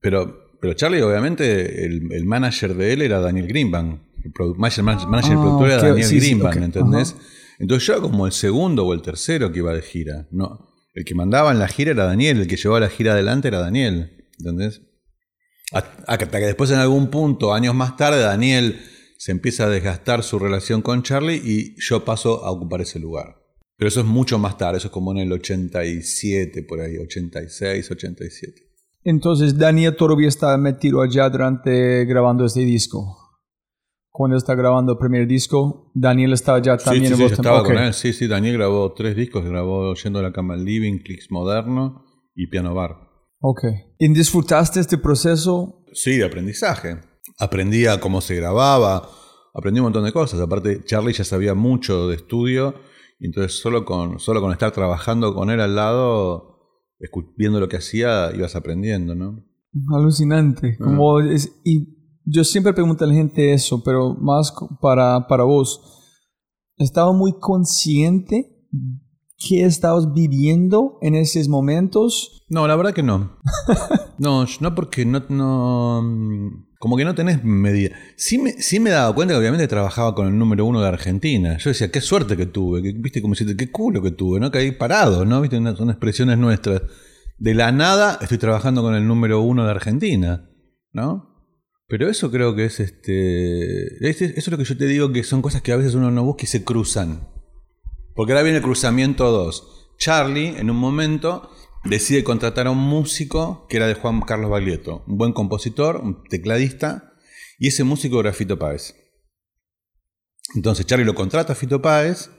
Pero, 0.00 0.34
pero 0.60 0.74
Charlie, 0.74 1.02
obviamente, 1.02 1.84
el, 1.84 2.24
manager 2.24 2.74
de 2.74 2.92
él 2.92 3.02
era 3.02 3.20
Daniel 3.20 3.46
Greenbank. 3.46 4.00
El 4.24 4.32
manager, 4.56 4.84
manager 4.84 5.36
ah, 5.36 5.40
productor 5.40 5.70
era 5.70 5.82
Daniel 5.82 6.10
Greenbank, 6.10 6.56
¿entendés? 6.56 7.16
Entonces 7.58 7.86
yo 7.86 7.94
era 7.94 8.02
como 8.02 8.26
el 8.26 8.32
segundo 8.32 8.86
o 8.86 8.94
el 8.94 9.02
tercero 9.02 9.52
que 9.52 9.58
iba 9.58 9.72
de 9.72 9.82
gira. 9.82 10.28
No, 10.30 10.68
el 10.94 11.04
que 11.04 11.14
mandaba 11.14 11.52
en 11.52 11.58
la 11.58 11.68
gira 11.68 11.92
era 11.92 12.04
Daniel, 12.04 12.40
el 12.40 12.46
que 12.46 12.56
llevaba 12.56 12.80
la 12.80 12.88
gira 12.88 13.12
adelante 13.12 13.48
era 13.48 13.58
Daniel. 13.58 14.26
¿Entendés? 14.38 14.82
Hasta 15.72 16.18
que 16.18 16.46
después 16.46 16.70
en 16.70 16.78
algún 16.78 17.08
punto, 17.08 17.54
años 17.54 17.74
más 17.74 17.96
tarde, 17.96 18.20
Daniel 18.20 18.80
se 19.16 19.32
empieza 19.32 19.64
a 19.64 19.68
desgastar 19.68 20.22
su 20.22 20.38
relación 20.38 20.82
con 20.82 21.02
Charlie 21.02 21.40
y 21.42 21.80
yo 21.80 22.04
paso 22.04 22.44
a 22.44 22.50
ocupar 22.50 22.82
ese 22.82 22.98
lugar. 22.98 23.36
Pero 23.76 23.88
eso 23.88 24.00
es 24.00 24.06
mucho 24.06 24.38
más 24.38 24.58
tarde, 24.58 24.78
eso 24.78 24.88
es 24.88 24.92
como 24.92 25.12
en 25.12 25.18
el 25.18 25.32
87, 25.32 26.62
por 26.64 26.80
ahí, 26.80 26.98
86, 26.98 27.90
87. 27.90 28.52
Entonces 29.04 29.56
Daniel 29.56 29.96
todavía 29.96 30.28
está 30.28 30.56
metido 30.58 31.00
allá 31.00 31.28
durante 31.28 32.04
grabando 32.04 32.44
este 32.44 32.60
disco 32.60 33.21
cuando 34.12 34.36
está 34.36 34.54
grabando 34.54 34.92
el 34.92 34.98
primer 34.98 35.26
disco, 35.26 35.90
Daniel 35.94 36.34
estaba 36.34 36.60
ya 36.60 36.76
también 36.76 37.06
sí, 37.06 37.14
sí, 37.14 37.28
sí, 37.28 37.32
estaba 37.32 37.64
con 37.64 37.78
él. 37.78 37.94
Sí, 37.94 38.12
sí, 38.12 38.28
Daniel 38.28 38.58
grabó 38.58 38.92
tres 38.92 39.16
discos, 39.16 39.42
grabó 39.44 39.94
Yendo 39.94 40.18
a 40.18 40.22
la 40.22 40.32
cama 40.32 40.54
Living, 40.54 40.98
Clicks 40.98 41.30
Moderno 41.30 42.04
y 42.34 42.46
Piano 42.48 42.74
Bar. 42.74 42.94
Ok. 43.40 43.64
¿Y 43.98 44.12
disfrutaste 44.12 44.80
este 44.80 44.98
proceso? 44.98 45.82
Sí, 45.94 46.18
de 46.18 46.26
aprendizaje. 46.26 46.98
Aprendía 47.38 48.00
cómo 48.00 48.20
se 48.20 48.36
grababa, 48.36 49.08
aprendí 49.54 49.80
un 49.80 49.84
montón 49.84 50.04
de 50.04 50.12
cosas. 50.12 50.40
Aparte, 50.40 50.84
Charlie 50.84 51.14
ya 51.14 51.24
sabía 51.24 51.54
mucho 51.54 52.06
de 52.08 52.16
estudio, 52.16 52.74
y 53.18 53.26
entonces 53.26 53.58
solo 53.58 53.86
con, 53.86 54.18
solo 54.18 54.42
con 54.42 54.52
estar 54.52 54.72
trabajando 54.72 55.34
con 55.34 55.48
él 55.48 55.60
al 55.60 55.74
lado, 55.74 56.58
viendo 57.38 57.60
lo 57.60 57.68
que 57.68 57.78
hacía, 57.78 58.30
ibas 58.34 58.56
aprendiendo, 58.56 59.14
¿no? 59.14 59.42
Alucinante. 59.96 60.76
Ah. 60.78 60.84
Como 60.84 61.20
es, 61.20 61.60
y 61.64 62.01
yo 62.24 62.44
siempre 62.44 62.72
pregunto 62.72 63.04
a 63.04 63.08
la 63.08 63.14
gente 63.14 63.52
eso, 63.52 63.82
pero 63.82 64.14
más 64.14 64.52
para, 64.80 65.26
para 65.26 65.44
vos. 65.44 65.80
¿Estabas 66.76 67.14
muy 67.14 67.34
consciente 67.38 68.66
qué 69.38 69.64
estabas 69.64 70.12
viviendo 70.12 70.98
en 71.02 71.14
esos 71.14 71.48
momentos? 71.48 72.44
No, 72.48 72.66
la 72.66 72.76
verdad 72.76 72.92
que 72.92 73.02
no. 73.02 73.38
no, 74.18 74.46
no 74.60 74.74
porque 74.74 75.04
no, 75.04 75.22
no 75.28 76.02
como 76.82 76.96
que 76.96 77.04
no 77.04 77.14
tenés 77.14 77.44
medida. 77.44 77.94
Sí 78.16 78.38
me, 78.38 78.52
sí 78.54 78.80
me 78.80 78.90
he 78.90 78.92
dado 78.92 79.14
cuenta 79.14 79.34
que 79.34 79.38
obviamente 79.38 79.68
trabajaba 79.68 80.16
con 80.16 80.26
el 80.26 80.36
número 80.36 80.64
uno 80.64 80.80
de 80.80 80.88
Argentina. 80.88 81.56
Yo 81.58 81.70
decía, 81.70 81.92
qué 81.92 82.00
suerte 82.00 82.36
que 82.36 82.46
tuve, 82.46 82.82
que, 82.82 82.92
viste 82.92 83.22
como 83.22 83.36
si 83.36 83.56
qué 83.56 83.70
culo 83.70 84.02
que 84.02 84.10
tuve, 84.10 84.40
¿no? 84.40 84.50
Que 84.50 84.58
ahí 84.58 84.72
parado, 84.72 85.24
¿no? 85.24 85.40
Viste, 85.40 85.58
son 85.76 85.90
expresiones 85.90 86.38
nuestras. 86.38 86.82
De 87.38 87.54
la 87.54 87.70
nada 87.70 88.18
estoy 88.20 88.38
trabajando 88.38 88.82
con 88.82 88.96
el 88.96 89.06
número 89.06 89.40
uno 89.42 89.64
de 89.64 89.70
Argentina, 89.70 90.50
¿no? 90.92 91.31
Pero 91.92 92.08
eso 92.08 92.30
creo 92.30 92.54
que 92.54 92.64
es 92.64 92.80
este. 92.80 94.08
Eso 94.08 94.24
es 94.24 94.48
lo 94.48 94.56
que 94.56 94.64
yo 94.64 94.78
te 94.78 94.86
digo 94.86 95.12
que 95.12 95.22
son 95.22 95.42
cosas 95.42 95.60
que 95.60 95.72
a 95.72 95.76
veces 95.76 95.94
uno 95.94 96.10
no 96.10 96.24
busca 96.24 96.44
y 96.44 96.46
se 96.46 96.64
cruzan. 96.64 97.28
Porque 98.14 98.32
ahora 98.32 98.42
viene 98.42 98.56
el 98.56 98.64
cruzamiento 98.64 99.30
2. 99.30 99.96
Charlie, 99.98 100.56
en 100.56 100.70
un 100.70 100.78
momento, 100.78 101.50
decide 101.84 102.24
contratar 102.24 102.66
a 102.66 102.70
un 102.70 102.78
músico 102.78 103.66
que 103.68 103.76
era 103.76 103.86
de 103.86 103.92
Juan 103.92 104.22
Carlos 104.22 104.50
Baglietto, 104.50 105.04
un 105.06 105.18
buen 105.18 105.34
compositor, 105.34 105.96
un 105.98 106.24
tecladista, 106.24 107.12
y 107.58 107.68
ese 107.68 107.84
músico 107.84 108.20
era 108.20 108.32
Fito 108.32 108.58
Páez. 108.58 108.94
Entonces 110.54 110.86
Charlie 110.86 111.04
lo 111.04 111.14
contrata 111.14 111.52
a 111.52 111.56
Fito 111.56 111.82
Páez. 111.82 112.30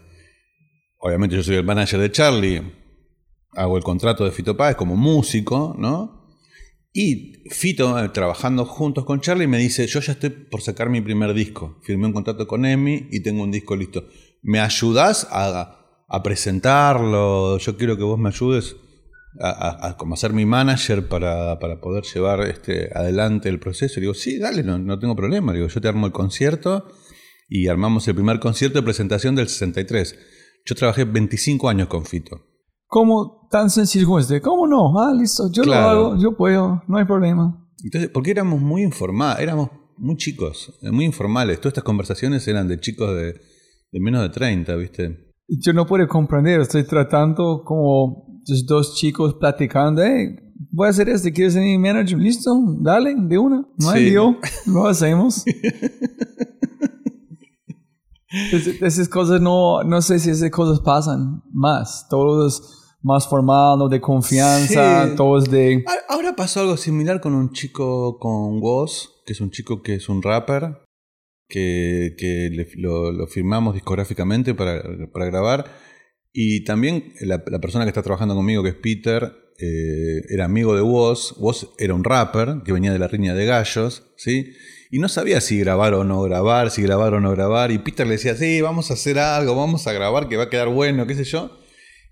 Obviamente 0.98 1.36
yo 1.36 1.44
soy 1.44 1.58
el 1.58 1.63
manager 1.63 2.00
de 2.00 2.12
Charlie. 2.12 2.74
Hago 3.52 3.78
el 3.78 3.84
contrato 3.84 4.26
de 4.26 4.32
Fito 4.32 4.58
Páez 4.58 4.76
como 4.76 4.96
músico, 4.96 5.76
¿no? 5.78 6.23
Y 6.96 7.50
Fito, 7.50 7.98
eh, 7.98 8.10
trabajando 8.10 8.66
juntos 8.66 9.04
con 9.04 9.20
Charlie, 9.20 9.48
me 9.48 9.58
dice, 9.58 9.88
yo 9.88 10.00
ya 10.00 10.14
estoy 10.14 10.30
por 10.30 10.62
sacar 10.62 10.90
mi 10.90 11.02
primer 11.02 11.34
disco. 11.34 11.80
Firmé 11.82 12.06
un 12.06 12.14
contrato 12.14 12.46
con 12.48 12.66
Emi 12.66 13.08
y 13.12 13.22
tengo 13.22 13.42
un 13.42 13.50
disco 13.50 13.76
listo. 13.76 14.08
¿Me 14.44 14.60
ayudas 14.60 15.28
a, 15.32 15.80
presentarlo? 16.24 17.58
Yo 17.58 17.76
quiero 17.78 17.98
que 17.98 18.04
vos 18.04 18.20
me 18.20 18.30
ayudes 18.30 18.76
a, 19.42 19.96
como 19.98 20.16
ser 20.16 20.34
mi 20.34 20.46
manager 20.46 21.08
para, 21.08 21.58
poder 21.82 22.04
llevar 22.04 22.42
este, 22.42 22.92
adelante 22.94 23.50
el 23.50 23.60
proceso. 23.60 24.00
Y 24.00 24.02
digo, 24.02 24.14
sí, 24.14 24.38
dale, 24.38 24.62
no, 24.62 24.78
no 24.78 25.00
tengo 25.00 25.16
problema. 25.16 25.52
Digo, 25.52 25.68
yo 25.68 25.82
te 25.82 25.88
armo 25.88 26.06
el 26.06 26.14
concierto 26.14 26.86
y 27.50 27.70
armamos 27.70 28.08
el 28.08 28.14
primer 28.14 28.40
concierto 28.40 28.78
de 28.78 28.84
presentación 28.84 29.34
del 29.34 29.48
63. 29.48 30.16
Yo 30.64 30.76
trabajé 30.76 31.06
25 31.06 31.68
años 31.70 31.88
con 31.88 32.06
Fito. 32.06 32.53
¿Cómo 32.94 33.48
tan 33.50 33.72
sencillo 33.72 34.06
como 34.06 34.20
este? 34.20 34.40
¿Cómo 34.40 34.68
no? 34.68 35.00
Ah, 35.00 35.12
listo, 35.20 35.50
yo 35.52 35.64
lo 35.64 35.74
hago, 35.74 36.16
yo 36.16 36.38
puedo, 36.38 36.84
no 36.88 37.00
hay 37.00 37.06
problema. 37.06 37.68
Entonces, 37.84 38.12
porque 38.14 38.30
éramos 38.30 38.62
muy 38.62 38.84
informales, 38.84 39.42
éramos 39.42 39.72
muy 39.98 40.16
chicos, 40.16 40.72
muy 40.84 41.04
informales. 41.04 41.58
Todas 41.58 41.72
estas 41.72 41.86
conversaciones 41.86 42.48
eran 42.48 42.68
de 42.68 42.80
chicos 42.80 43.10
de, 43.16 43.42
menos 43.94 44.22
de 44.22 44.30
30, 44.30 44.76
¿viste? 44.76 45.32
Yo 45.48 45.74
no 45.74 45.88
puedo 45.88 46.08
comprender, 46.08 46.62
estoy 46.62 46.84
tratando 46.84 47.64
como 47.66 48.28
dos 48.68 48.94
chicos 48.94 49.38
platicando, 49.40 50.04
hey, 50.04 50.36
voy 50.70 50.86
a 50.86 50.92
hacer 50.92 51.10
esto, 51.10 51.30
¿quieres 51.34 51.54
ser 51.54 51.64
mi 51.64 51.80
manager? 51.80 52.20
Listo, 52.20 52.52
dale, 52.80 53.16
de 53.18 53.40
una, 53.40 53.68
no 53.76 53.90
hay 53.90 54.12
lío, 54.12 54.38
lo 54.68 54.86
hacemos. 54.86 55.44
esas 58.82 59.10
cosas 59.10 59.42
no, 59.42 59.82
no 59.82 60.00
sé 60.04 60.20
si 60.20 60.30
esas 60.30 60.52
cosas 60.52 60.80
pasan 60.82 61.42
más, 61.52 62.06
todos 62.08 62.83
más 63.04 63.28
formal, 63.28 63.89
de 63.89 64.00
confianza, 64.00 65.13
todos 65.16 65.52
de... 65.52 65.84
Ahora 66.08 66.36
pasó 66.36 66.62
algo 66.62 66.78
similar 66.78 67.20
con 67.20 67.36
un 67.36 67.52
chico 67.52 68.18
con 68.18 68.62
Woz, 68.62 69.22
que 69.26 69.34
es 69.34 69.42
un 69.42 69.52
chico 69.52 69.82
que 69.84 69.96
es 69.96 70.08
un 70.08 70.24
rapper, 70.24 70.78
que, 71.50 72.16
que 72.18 72.50
lo, 72.78 73.28
firmamos 73.28 73.74
discográficamente 73.74 74.56
para, 74.56 74.82
para, 75.12 75.26
grabar. 75.26 75.66
Y 76.32 76.63
también 76.63 77.13
la, 77.20 77.44
persona 77.44 77.84
que 77.84 77.89
está 77.89 78.02
trabajando 78.02 78.36
conmigo, 78.36 78.63
que 78.63 78.70
es 78.70 78.76
Peter, 78.76 79.32
eh, 79.60 80.22
era 80.30 80.46
amigo 80.46 80.74
de 80.74 80.82
Woz. 80.82 81.36
Woz 81.38 81.74
era 81.78 81.94
un 81.94 82.06
rapper 82.06 82.62
que 82.63 82.72
venía 82.72 82.94
de 82.94 83.00
la 83.00 83.10
riña 83.10 83.36
de 83.36 83.46
gallos, 83.46 84.13
¿sí? 84.16 84.54
Y 84.92 85.00
no 85.00 85.10
sabía 85.10 85.42
si 85.42 85.60
grabar 85.60 85.94
o 85.94 86.06
no 86.06 86.22
grabar, 86.22 86.72
si 86.72 86.82
grabar 86.82 87.16
o 87.16 87.20
no 87.20 87.32
grabar. 87.32 87.72
Y 87.72 87.80
Peter 87.80 88.08
le 88.08 88.13
decía, 88.13 88.36
sí, 88.36 88.62
vamos 88.62 88.92
a 88.92 88.94
hacer 88.94 89.20
algo, 89.20 89.56
vamos 89.56 89.88
a 89.88 89.94
grabar 89.94 90.30
que 90.30 90.38
va 90.38 90.44
a 90.44 90.50
quedar 90.50 90.70
bueno, 90.70 91.06
qué 91.06 91.16
sé 91.16 91.26
yo. 91.26 91.52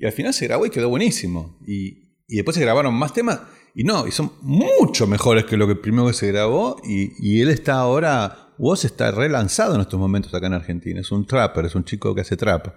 Y 0.02 0.06
al 0.08 0.12
final 0.12 0.34
se 0.34 0.48
grabó 0.48 0.66
y 0.66 0.72
quedó 0.72 0.90
buenísimo. 0.90 1.60
Y, 1.66 2.10
después 2.28 2.56
se 2.56 2.62
grabaron 2.62 2.94
más 2.96 3.14
temas 3.14 3.42
y 3.76 3.84
no, 3.84 4.08
y 4.08 4.12
son 4.12 4.32
mucho 4.42 5.06
mejores 5.06 5.46
que 5.46 5.58
lo 5.58 5.68
que 5.68 5.76
primero 5.76 6.08
que 6.08 6.14
se 6.14 6.28
grabó. 6.28 6.78
Y, 6.84 7.40
él 7.40 7.50
está 7.50 7.76
ahora, 7.76 8.54
Woz 8.58 8.84
está 8.84 9.12
relanzado 9.12 9.76
en 9.76 9.82
estos 9.82 10.00
momentos 10.00 10.34
acá 10.34 10.48
en 10.48 10.54
Argentina. 10.54 11.00
Es 11.00 11.12
un 11.12 11.28
trapper, 11.28 11.66
es 11.66 11.76
un 11.76 11.84
chico 11.84 12.16
que 12.16 12.22
hace 12.22 12.36
trap. 12.36 12.68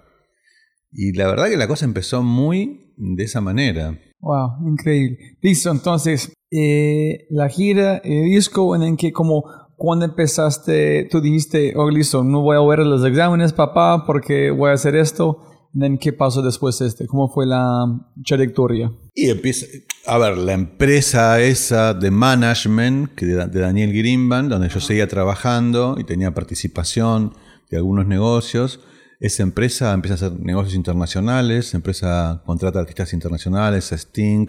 Y 0.93 1.13
la 1.15 1.27
verdad 1.27 1.49
que 1.49 1.57
la 1.57 1.67
cosa 1.67 1.87
empezó 1.87 2.23
muy 2.23 2.93
de 2.99 3.25
esa 3.25 3.41
manera. 3.41 3.99
Wow, 4.21 4.69
increíble. 4.69 5.39
Listo, 5.41 5.71
entonces, 5.71 6.31
eh, 6.51 7.27
la 7.31 7.49
gira, 7.49 7.97
el 8.05 8.25
disco, 8.25 8.77
en 8.77 8.99
que 8.99 9.13
como 9.13 9.45
cuando 9.77 10.05
empezaste, 10.05 11.09
tú 11.11 11.23
dijiste, 11.23 11.73
oh, 11.75 11.91
listo, 11.91 12.23
no 12.23 12.43
voy 12.43 12.57
a 12.57 12.69
ver 12.69 12.87
los 12.87 13.05
exámenes, 13.05 13.55
papá, 13.55 14.05
porque 14.07 14.51
voy 14.51 14.71
a 14.71 14.75
hacer 14.75 14.95
esto. 14.95 15.54
¿Qué 16.01 16.13
pasó 16.13 16.43
después 16.43 16.79
de 16.79 16.87
este? 16.87 17.07
¿Cómo 17.07 17.29
fue 17.29 17.47
la 17.47 17.85
trayectoria? 18.25 18.93
Y 19.15 19.31
empieza, 19.31 19.67
a 20.07 20.19
ver, 20.19 20.39
la 20.39 20.53
empresa 20.53 21.41
esa 21.41 21.95
de 21.95 22.11
management 22.11 23.15
que 23.15 23.27
de, 23.27 23.47
de 23.47 23.61
Daniel 23.61 23.93
Greenban, 23.93 24.49
donde 24.49 24.69
yo 24.69 24.81
seguía 24.81 25.09
trabajando 25.09 25.97
y 25.99 26.05
tenía 26.05 26.33
participación 26.33 27.35
de 27.71 27.77
algunos 27.77 28.07
negocios, 28.07 28.81
esa 29.21 29.43
empresa 29.43 29.93
empieza 29.93 30.15
a 30.15 30.29
hacer 30.29 30.41
negocios 30.41 30.75
internacionales, 30.75 31.69
esa 31.69 31.79
empresa 31.79 32.43
contrata 32.45 32.81
artistas 32.81 33.13
internacionales, 33.13 33.93
a 33.93 33.97
Sting, 33.97 34.49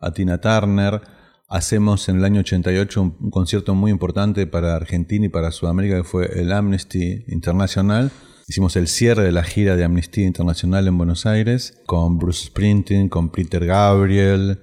a 0.00 0.12
Tina 0.12 0.40
Turner. 0.40 1.00
Hacemos 1.48 2.08
en 2.08 2.16
el 2.16 2.24
año 2.24 2.40
88 2.40 3.02
un, 3.02 3.30
concierto 3.30 3.74
muy 3.74 3.92
importante 3.92 4.46
para 4.46 4.74
Argentina 4.74 5.26
y 5.26 5.28
para 5.28 5.52
Sudamérica 5.52 5.98
que 5.98 6.04
fue 6.04 6.40
el 6.40 6.52
Amnesty 6.52 7.24
Internacional. 7.28 8.10
Hicimos 8.48 8.76
el 8.76 8.86
cierre 8.86 9.24
de 9.24 9.32
la 9.32 9.42
gira 9.42 9.74
de 9.74 9.82
Amnistía 9.82 10.24
Internacional 10.24 10.86
en 10.86 10.96
Buenos 10.96 11.26
Aires 11.26 11.82
con 11.84 12.16
Bruce 12.16 12.46
Springsteen, 12.46 13.08
con 13.08 13.30
Peter 13.30 13.66
Gabriel, 13.66 14.60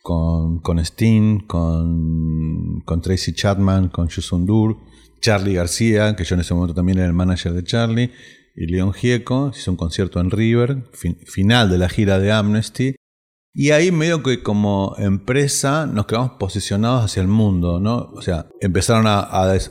con, 0.00 0.60
con 0.60 0.80
con, 1.48 2.82
con 2.84 3.02
Tracy 3.02 3.32
Chapman, 3.32 3.88
con 3.88 4.06
Yusun 4.06 4.46
Dur, 4.46 4.76
Charlie 5.20 5.54
García, 5.54 6.14
que 6.14 6.22
yo 6.22 6.36
en 6.36 6.42
ese 6.42 6.54
momento 6.54 6.74
también 6.74 6.98
era 6.98 7.08
el 7.08 7.14
manager 7.14 7.52
de 7.52 7.64
Charlie, 7.64 8.12
y 8.54 8.66
León 8.66 8.92
Gieco, 8.92 9.50
hizo 9.52 9.72
un 9.72 9.76
concierto 9.76 10.20
en 10.20 10.30
River, 10.30 10.84
final 11.24 11.68
de 11.68 11.78
la 11.78 11.88
gira 11.88 12.20
de 12.20 12.30
Amnesty. 12.30 12.94
Y 13.58 13.70
ahí 13.70 13.90
medio 13.90 14.22
que 14.22 14.42
como 14.42 14.94
empresa 14.98 15.86
nos 15.86 16.04
quedamos 16.04 16.32
posicionados 16.32 17.06
hacia 17.06 17.22
el 17.22 17.28
mundo, 17.28 17.80
¿no? 17.80 18.10
O 18.12 18.20
sea, 18.20 18.44
empezaron 18.60 19.06
a, 19.06 19.20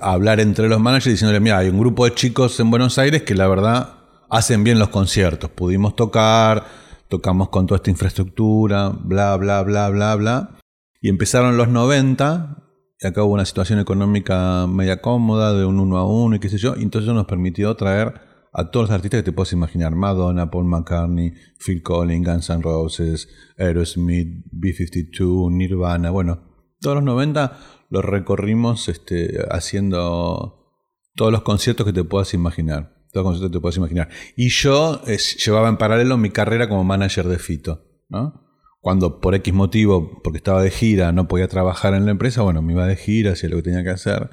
hablar 0.02 0.40
entre 0.40 0.68
los 0.68 0.80
managers 0.80 1.14
diciéndole, 1.14 1.40
mira, 1.40 1.60
hay 1.60 1.70
un 1.70 1.78
grupo 1.78 2.06
de 2.06 2.16
chicos 2.16 2.60
en 2.60 2.72
Buenos 2.72 2.98
Aires 2.98 3.22
que 3.22 3.36
la 3.36 3.48
verdad 3.48 4.00
hacen 4.28 4.64
bien 4.64 4.80
los 4.80 4.90
conciertos. 4.90 5.52
Pudimos 5.52 5.96
tocar, 5.96 6.66
tocamos 7.10 7.50
con 7.50 7.68
toda 7.68 7.76
esta 7.76 7.92
infraestructura, 7.92 8.90
bla, 8.90 9.38
bla, 9.38 9.62
bla, 9.62 9.90
bla, 9.90 10.16
bla. 10.16 10.58
Y 11.00 11.10
empezaron 11.10 11.56
los 11.56 11.68
90, 11.68 12.58
y 13.00 13.06
acá 13.06 13.22
hubo 13.22 13.36
una 13.36 13.46
situación 13.46 13.78
económica 13.78 14.66
media 14.66 15.00
cómoda, 15.00 15.54
de 15.54 15.64
un 15.64 15.80
uno 15.80 16.00
a 16.00 16.08
uno 16.08 16.38
y 16.38 16.40
qué 16.40 16.50
sé 16.50 16.58
yo, 16.58 16.74
y 16.76 16.82
entonces 16.82 17.06
eso 17.06 17.14
nos 17.14 17.28
permitió 17.28 17.76
traer 17.76 18.16
a 18.58 18.72
todos 18.72 18.86
los 18.90 18.96
artistas 18.96 19.20
que 19.20 19.32
te 19.32 19.32
puedes 19.34 19.52
imaginar. 19.52 19.96
Madonna, 19.96 20.50
Paul 20.50 20.66
McCartney, 20.66 21.34
Phil 21.60 21.84
Collins, 21.84 22.26
Guns 22.26 22.50
N' 22.50 22.62
Roses, 22.62 23.28
Aerosmith, 23.58 24.46
B-52, 24.52 25.52
Nirvana. 25.52 26.10
Bueno, 26.10 26.40
todos 26.80 26.96
los 26.96 27.04
90 27.04 27.58
los 27.90 28.06
recorrimos 28.06 28.88
este, 28.88 29.40
haciendo 29.52 30.72
todos 31.16 31.34
los 31.34 31.42
conciertos 31.42 31.86
que 31.86 31.92
te 31.92 32.06
puedas 32.06 32.34
imaginar. 32.34 32.96
Todos 33.12 33.26
los 33.26 33.32
conciertos 33.32 33.50
que 33.52 33.58
te 33.58 33.62
puedas 33.62 33.78
imaginar. 33.78 34.10
Y 34.38 34.50
yo 34.50 35.02
llevaba 35.04 35.68
en 35.68 35.78
paralelo 35.78 36.18
mi 36.18 36.30
carrera 36.30 36.70
como 36.70 36.86
manager 36.86 37.28
de 37.28 37.40
Fito. 37.40 37.84
¿no? 38.08 38.42
Cuando 38.80 39.20
por 39.20 39.36
X 39.36 39.54
motivo, 39.54 40.22
porque 40.24 40.38
estaba 40.38 40.62
de 40.62 40.72
gira, 40.72 41.12
no 41.12 41.28
podía 41.28 41.50
trabajar 41.50 41.94
en 41.94 42.06
la 42.06 42.12
empresa, 42.12 42.42
bueno, 42.42 42.62
me 42.62 42.72
iba 42.72 42.88
de 42.88 42.96
gira, 42.96 43.34
hacía 43.34 43.50
lo 43.50 43.58
que 43.58 43.64
tenía 43.64 43.84
que 43.84 43.90
hacer 43.90 44.30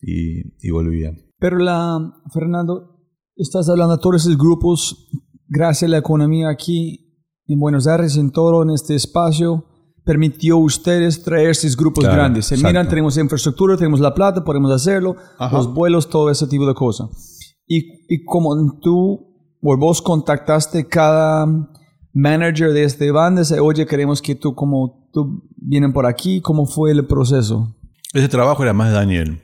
y, 0.00 0.54
y 0.64 0.70
volvía. 0.70 1.12
Pero 1.38 1.58
la, 1.58 1.98
Fernando, 2.32 2.97
Estás 3.38 3.68
hablando 3.68 3.96
de 3.96 4.02
todos 4.02 4.22
esos 4.22 4.36
grupos, 4.36 5.08
gracias 5.46 5.88
a 5.88 5.92
la 5.92 5.98
economía 5.98 6.48
aquí 6.48 7.22
en 7.46 7.60
Buenos 7.60 7.86
Aires, 7.86 8.16
en 8.16 8.32
todo 8.32 8.64
en 8.64 8.70
este 8.70 8.96
espacio, 8.96 9.64
permitió 10.04 10.56
a 10.56 10.58
ustedes 10.58 11.22
traer 11.22 11.50
esos 11.50 11.76
grupos 11.76 12.02
grandes. 12.02 12.46
Se 12.46 12.56
miran, 12.56 12.88
tenemos 12.88 13.16
infraestructura, 13.16 13.76
tenemos 13.76 14.00
la 14.00 14.12
plata, 14.12 14.42
podemos 14.42 14.72
hacerlo, 14.72 15.14
los 15.52 15.72
vuelos, 15.72 16.10
todo 16.10 16.30
ese 16.30 16.48
tipo 16.48 16.66
de 16.66 16.74
cosas. 16.74 17.10
Y, 17.64 18.12
y 18.12 18.24
como 18.24 18.80
tú 18.80 19.20
o 19.62 19.76
vos 19.76 20.02
contactaste 20.02 20.88
cada 20.88 21.46
manager 22.12 22.72
de 22.72 22.82
este 22.82 23.12
banda, 23.12 23.42
dice, 23.42 23.60
oye, 23.60 23.86
queremos 23.86 24.20
que 24.20 24.34
tú, 24.34 24.56
como 24.56 25.08
tú 25.12 25.48
vienen 25.56 25.92
por 25.92 26.06
aquí, 26.06 26.40
¿cómo 26.40 26.66
fue 26.66 26.90
el 26.90 27.06
proceso? 27.06 27.76
Ese 28.12 28.28
trabajo 28.28 28.64
era 28.64 28.72
más 28.72 28.90
de 28.90 29.38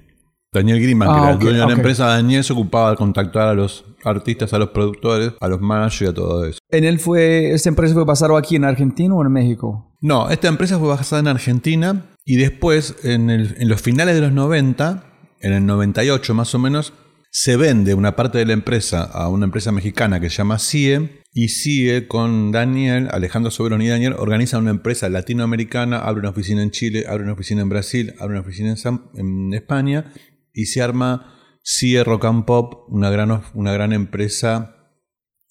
Daniel. 0.55 0.75
Daniel 0.75 0.83
Griman, 0.83 1.09
que 1.09 1.14
ah, 1.14 1.23
era 1.23 1.33
el 1.33 1.38
dueño 1.38 1.61
de 1.61 1.67
la 1.67 1.73
empresa, 1.73 2.07
Daniel 2.07 2.45
se 2.45 2.53
ocupaba 2.53 2.90
de 2.90 2.97
contactar 2.97 3.49
a 3.49 3.55
los 3.55 3.85
artistas, 4.05 4.53
a 4.55 4.59
los 4.59 4.71
productores, 4.71 5.33
a 5.40 5.49
los 5.49 5.61
managers 5.61 6.03
y 6.03 6.07
a 6.07 6.14
todo 6.14 6.45
eso. 6.47 6.59
¿En 6.71 6.85
él 6.85 6.99
fue, 6.99 7.53
esta 7.53 7.69
empresa 7.69 7.95
fue 7.95 8.05
basada 8.05 8.38
aquí 8.38 8.57
en 8.57 8.64
Argentina 8.64 9.14
o 9.14 9.23
en 9.23 9.33
México? 9.33 9.93
No, 10.01 10.31
esta 10.31 10.49
empresa 10.49 10.79
fue 10.79 10.88
basada 10.88 11.21
en 11.21 11.29
Argentina 11.29 12.07
y 12.25 12.37
después, 12.37 12.97
en, 13.03 13.31
en 13.31 13.69
los 13.69 13.83
finales 13.83 14.14
de 14.14 14.23
los 14.23 14.33
90, 14.33 15.05
en 15.40 15.53
el 15.53 15.67
98 15.67 16.35
más 16.35 16.55
o 16.55 16.59
menos, 16.59 16.93
se 17.31 17.57
vende 17.57 17.95
una 17.95 18.14
parte 18.14 18.38
de 18.38 18.47
la 18.47 18.53
empresa 18.53 19.03
a 19.03 19.29
una 19.29 19.47
empresa 19.47 19.73
mexicana 19.73 20.21
que 20.21 20.31
se 20.31 20.37
llama 20.37 20.59
CIE 20.61 21.23
y 21.33 21.49
CIE 21.49 22.07
con 22.07 22.53
Daniel, 22.53 23.09
Alejandro 23.11 23.51
Soberón 23.51 23.83
y 23.83 23.88
Daniel 23.88 24.14
organizan 24.17 24.62
una 24.62 24.71
empresa 24.71 25.09
latinoamericana, 25.09 25.99
abre 25.99 26.21
una 26.21 26.31
oficina 26.31 26.62
en 26.62 26.71
Chile, 26.71 27.07
abre 27.09 27.25
una 27.25 27.33
oficina 27.33 27.62
en 27.62 27.69
Brasil, 27.69 28.14
abre 28.21 28.35
una 28.35 28.43
oficina 28.43 28.75
en 29.17 29.53
España 29.53 30.12
y 30.55 30.67
se 30.67 30.81
arma 30.81 31.35
CIE 31.62 32.05
Rock 32.05 32.25
and 32.27 32.45
Pop, 32.45 32.85
una 32.88 33.11
gran, 33.11 33.43
una 33.55 33.73
gran 33.73 33.93
empresa 33.93 34.77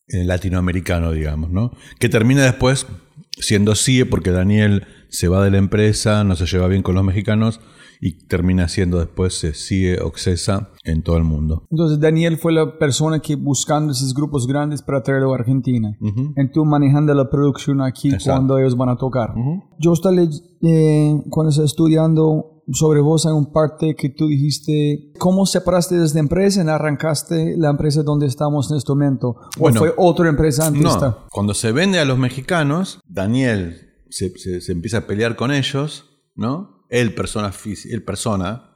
eh, 0.08 0.24
latinoamericano, 0.24 1.12
digamos, 1.12 1.52
¿no? 1.52 1.72
Que 2.00 2.10
termina 2.10 2.44
después 2.44 2.88
siendo 3.40 3.76
CIE 3.76 4.06
porque 4.06 4.32
Daniel 4.32 4.86
se 5.10 5.28
va 5.28 5.44
de 5.44 5.52
la 5.52 5.58
empresa, 5.58 6.24
no 6.24 6.36
se 6.36 6.46
lleva 6.46 6.68
bien 6.68 6.84
con 6.84 6.96
los 6.96 7.04
mexicanos 7.04 7.60
y 8.00 8.28
termina 8.28 8.68
siendo 8.68 9.00
después 9.00 9.46
CIE 9.54 10.00
Oxesa 10.02 10.72
en 10.84 11.04
todo 11.04 11.18
el 11.18 11.24
mundo. 11.24 11.66
Entonces 11.72 12.00
Daniel 12.00 12.38
fue 12.38 12.52
la 12.52 12.78
persona 12.78 13.20
que 13.20 13.36
buscando 13.36 13.94
esos 13.94 14.14
grupos 14.14 14.46
grandes 14.46 14.82
para 14.82 15.02
traerlo 15.02 15.32
a 15.32 15.38
Argentina. 15.38 15.98
En 16.36 16.52
tú 16.52 16.66
manejando 16.66 17.14
la 17.14 17.30
producción 17.30 17.82
aquí 17.82 18.12
cuando 18.24 18.58
ellos 18.58 18.76
van 18.76 18.90
a 18.90 18.98
tocar. 18.98 19.34
Yo 19.80 19.94
estaba 19.94 20.16
eh, 20.22 21.16
cuando 21.30 21.50
estaba 21.50 21.66
estudiando 21.66 22.53
sobre 22.72 23.02
vos 23.02 23.26
hay 23.26 23.34
un 23.34 23.52
parte 23.52 23.96
que 23.96 24.10
tú 24.10 24.28
dijiste, 24.28 25.12
¿cómo 25.18 25.46
separaste 25.46 25.96
de 25.96 26.06
esta 26.06 26.20
empresa 26.20 26.64
y 26.64 26.68
arrancaste 26.68 27.56
la 27.58 27.70
empresa 27.70 28.04
donde 28.04 28.28
estamos 28.28 28.72
en 28.72 28.78
este 28.78 28.92
momento? 28.92 29.36
¿O 29.60 29.72
fue 29.74 29.94
otra 29.98 30.30
empresa 30.30 30.68
antes? 30.68 30.82
No, 30.84 31.26
cuando 31.32 31.54
se 31.54 31.72
vende 31.72 32.00
a 32.00 32.06
los 32.06 32.18
mexicanos, 32.18 33.00
Daniel 33.06 33.94
se, 34.10 34.32
empieza 34.72 35.00
a 35.00 35.08
pelear 35.08 35.36
con 35.36 35.52
ellos, 35.52 36.06
¿no? 36.36 36.86
Él 36.90 37.16
persona, 37.16 37.52
él 37.90 38.04
persona, 38.04 38.74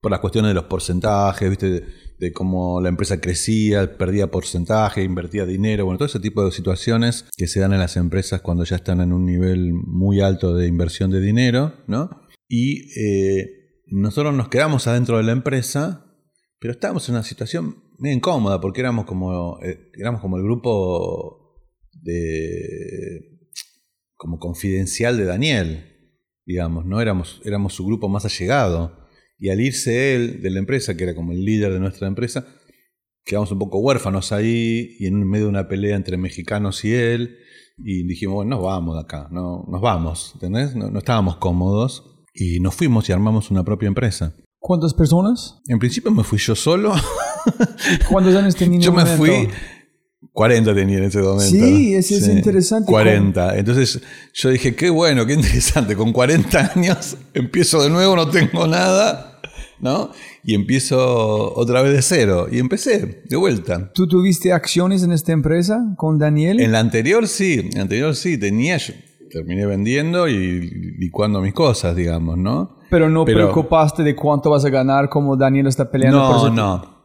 por 0.00 0.10
las 0.10 0.20
cuestiones 0.20 0.50
de 0.50 0.54
los 0.54 0.64
porcentajes, 0.64 1.48
¿viste? 1.48 1.86
De, 2.18 2.32
cómo 2.34 2.82
la 2.82 2.90
empresa 2.90 3.18
crecía, 3.18 3.96
perdía 3.96 4.30
porcentaje, 4.30 5.02
invertía 5.02 5.46
dinero, 5.46 5.86
bueno, 5.86 5.96
todo 5.96 6.06
ese 6.06 6.20
tipo 6.20 6.44
de 6.44 6.52
situaciones 6.52 7.24
que 7.34 7.46
se 7.46 7.60
dan 7.60 7.72
en 7.72 7.78
las 7.78 7.96
empresas 7.96 8.42
cuando 8.42 8.64
ya 8.64 8.76
están 8.76 9.00
en 9.00 9.14
un 9.14 9.24
nivel 9.24 9.72
muy 9.72 10.20
alto 10.20 10.54
de 10.54 10.66
inversión 10.66 11.10
de 11.10 11.22
dinero, 11.22 11.72
¿no? 11.86 12.10
Y 12.52 12.90
eh, 13.00 13.84
nosotros 13.86 14.34
nos 14.34 14.48
quedamos 14.48 14.88
adentro 14.88 15.16
de 15.18 15.22
la 15.22 15.30
empresa, 15.30 16.04
pero 16.58 16.72
estábamos 16.72 17.08
en 17.08 17.14
una 17.14 17.22
situación 17.22 17.76
muy 17.96 18.10
incómoda 18.10 18.60
porque 18.60 18.80
éramos 18.80 19.04
como, 19.04 19.60
eh, 19.62 19.92
éramos 19.94 20.20
como 20.20 20.36
el 20.36 20.42
grupo 20.42 21.62
de, 21.92 23.38
como 24.16 24.40
confidencial 24.40 25.16
de 25.16 25.26
Daniel, 25.26 26.16
digamos, 26.44 26.86
¿no? 26.86 27.00
Éramos, 27.00 27.40
éramos 27.44 27.72
su 27.72 27.86
grupo 27.86 28.08
más 28.08 28.24
allegado. 28.24 28.98
Y 29.38 29.50
al 29.50 29.60
irse 29.60 30.16
él 30.16 30.42
de 30.42 30.50
la 30.50 30.58
empresa, 30.58 30.96
que 30.96 31.04
era 31.04 31.14
como 31.14 31.30
el 31.30 31.44
líder 31.44 31.72
de 31.72 31.78
nuestra 31.78 32.08
empresa, 32.08 32.48
quedamos 33.24 33.52
un 33.52 33.60
poco 33.60 33.78
huérfanos 33.78 34.32
ahí 34.32 34.96
y 34.98 35.06
en 35.06 35.24
medio 35.24 35.44
de 35.44 35.50
una 35.50 35.68
pelea 35.68 35.94
entre 35.94 36.16
mexicanos 36.16 36.84
y 36.84 36.94
él. 36.94 37.38
Y 37.78 38.02
dijimos, 38.08 38.34
bueno, 38.34 38.56
nos 38.56 38.64
vamos 38.64 38.96
de 38.96 39.02
acá, 39.02 39.28
no, 39.30 39.64
nos 39.70 39.80
vamos, 39.80 40.32
¿entendés? 40.34 40.74
no 40.74 40.98
estábamos 40.98 41.36
cómodos. 41.36 42.09
Y 42.34 42.60
nos 42.60 42.74
fuimos 42.74 43.08
y 43.08 43.12
armamos 43.12 43.50
una 43.50 43.64
propia 43.64 43.88
empresa. 43.88 44.34
¿Cuántas 44.58 44.94
personas? 44.94 45.60
En 45.68 45.78
principio 45.78 46.10
me 46.10 46.22
fui 46.22 46.38
yo 46.38 46.54
solo. 46.54 46.94
¿Cuántos 48.10 48.34
años 48.34 48.54
tenía? 48.54 48.80
Yo 48.80 48.92
me 48.92 49.06
fui. 49.06 49.48
40 50.32 50.74
tenía 50.74 50.98
en 50.98 51.04
ese 51.04 51.18
momento. 51.18 51.50
Sí, 51.50 51.94
ese 51.94 52.18
es 52.18 52.28
interesante. 52.28 52.90
40. 52.90 53.56
Entonces 53.56 54.00
yo 54.34 54.50
dije, 54.50 54.74
qué 54.74 54.90
bueno, 54.90 55.26
qué 55.26 55.32
interesante. 55.34 55.96
Con 55.96 56.12
40 56.12 56.72
años 56.76 57.16
empiezo 57.34 57.82
de 57.82 57.90
nuevo, 57.90 58.14
no 58.14 58.28
tengo 58.28 58.66
nada, 58.66 59.40
¿no? 59.80 60.12
Y 60.44 60.54
empiezo 60.54 61.54
otra 61.54 61.82
vez 61.82 61.94
de 61.94 62.02
cero. 62.02 62.46
Y 62.50 62.58
empecé, 62.58 63.22
de 63.28 63.36
vuelta. 63.36 63.90
¿Tú 63.94 64.06
tuviste 64.06 64.52
acciones 64.52 65.02
en 65.02 65.12
esta 65.12 65.32
empresa 65.32 65.94
con 65.96 66.18
Daniel? 66.18 66.60
En 66.60 66.72
la 66.72 66.80
anterior 66.80 67.26
sí, 67.26 67.54
en 67.54 67.70
la 67.74 67.82
anterior 67.82 68.14
sí, 68.14 68.38
tenía 68.38 68.76
yo 68.76 68.94
terminé 69.30 69.64
vendiendo 69.66 70.28
y 70.28 70.60
licuando 70.98 71.40
mis 71.40 71.54
cosas, 71.54 71.96
digamos, 71.96 72.36
¿no? 72.36 72.76
Pero 72.90 73.08
no 73.08 73.24
preocupaste 73.24 74.02
de 74.02 74.14
cuánto 74.16 74.50
vas 74.50 74.64
a 74.64 74.70
ganar 74.70 75.08
como 75.08 75.36
Daniel 75.36 75.68
está 75.68 75.90
peleando 75.90 76.18
no, 76.18 76.40
por 76.40 76.52
No, 76.52 77.04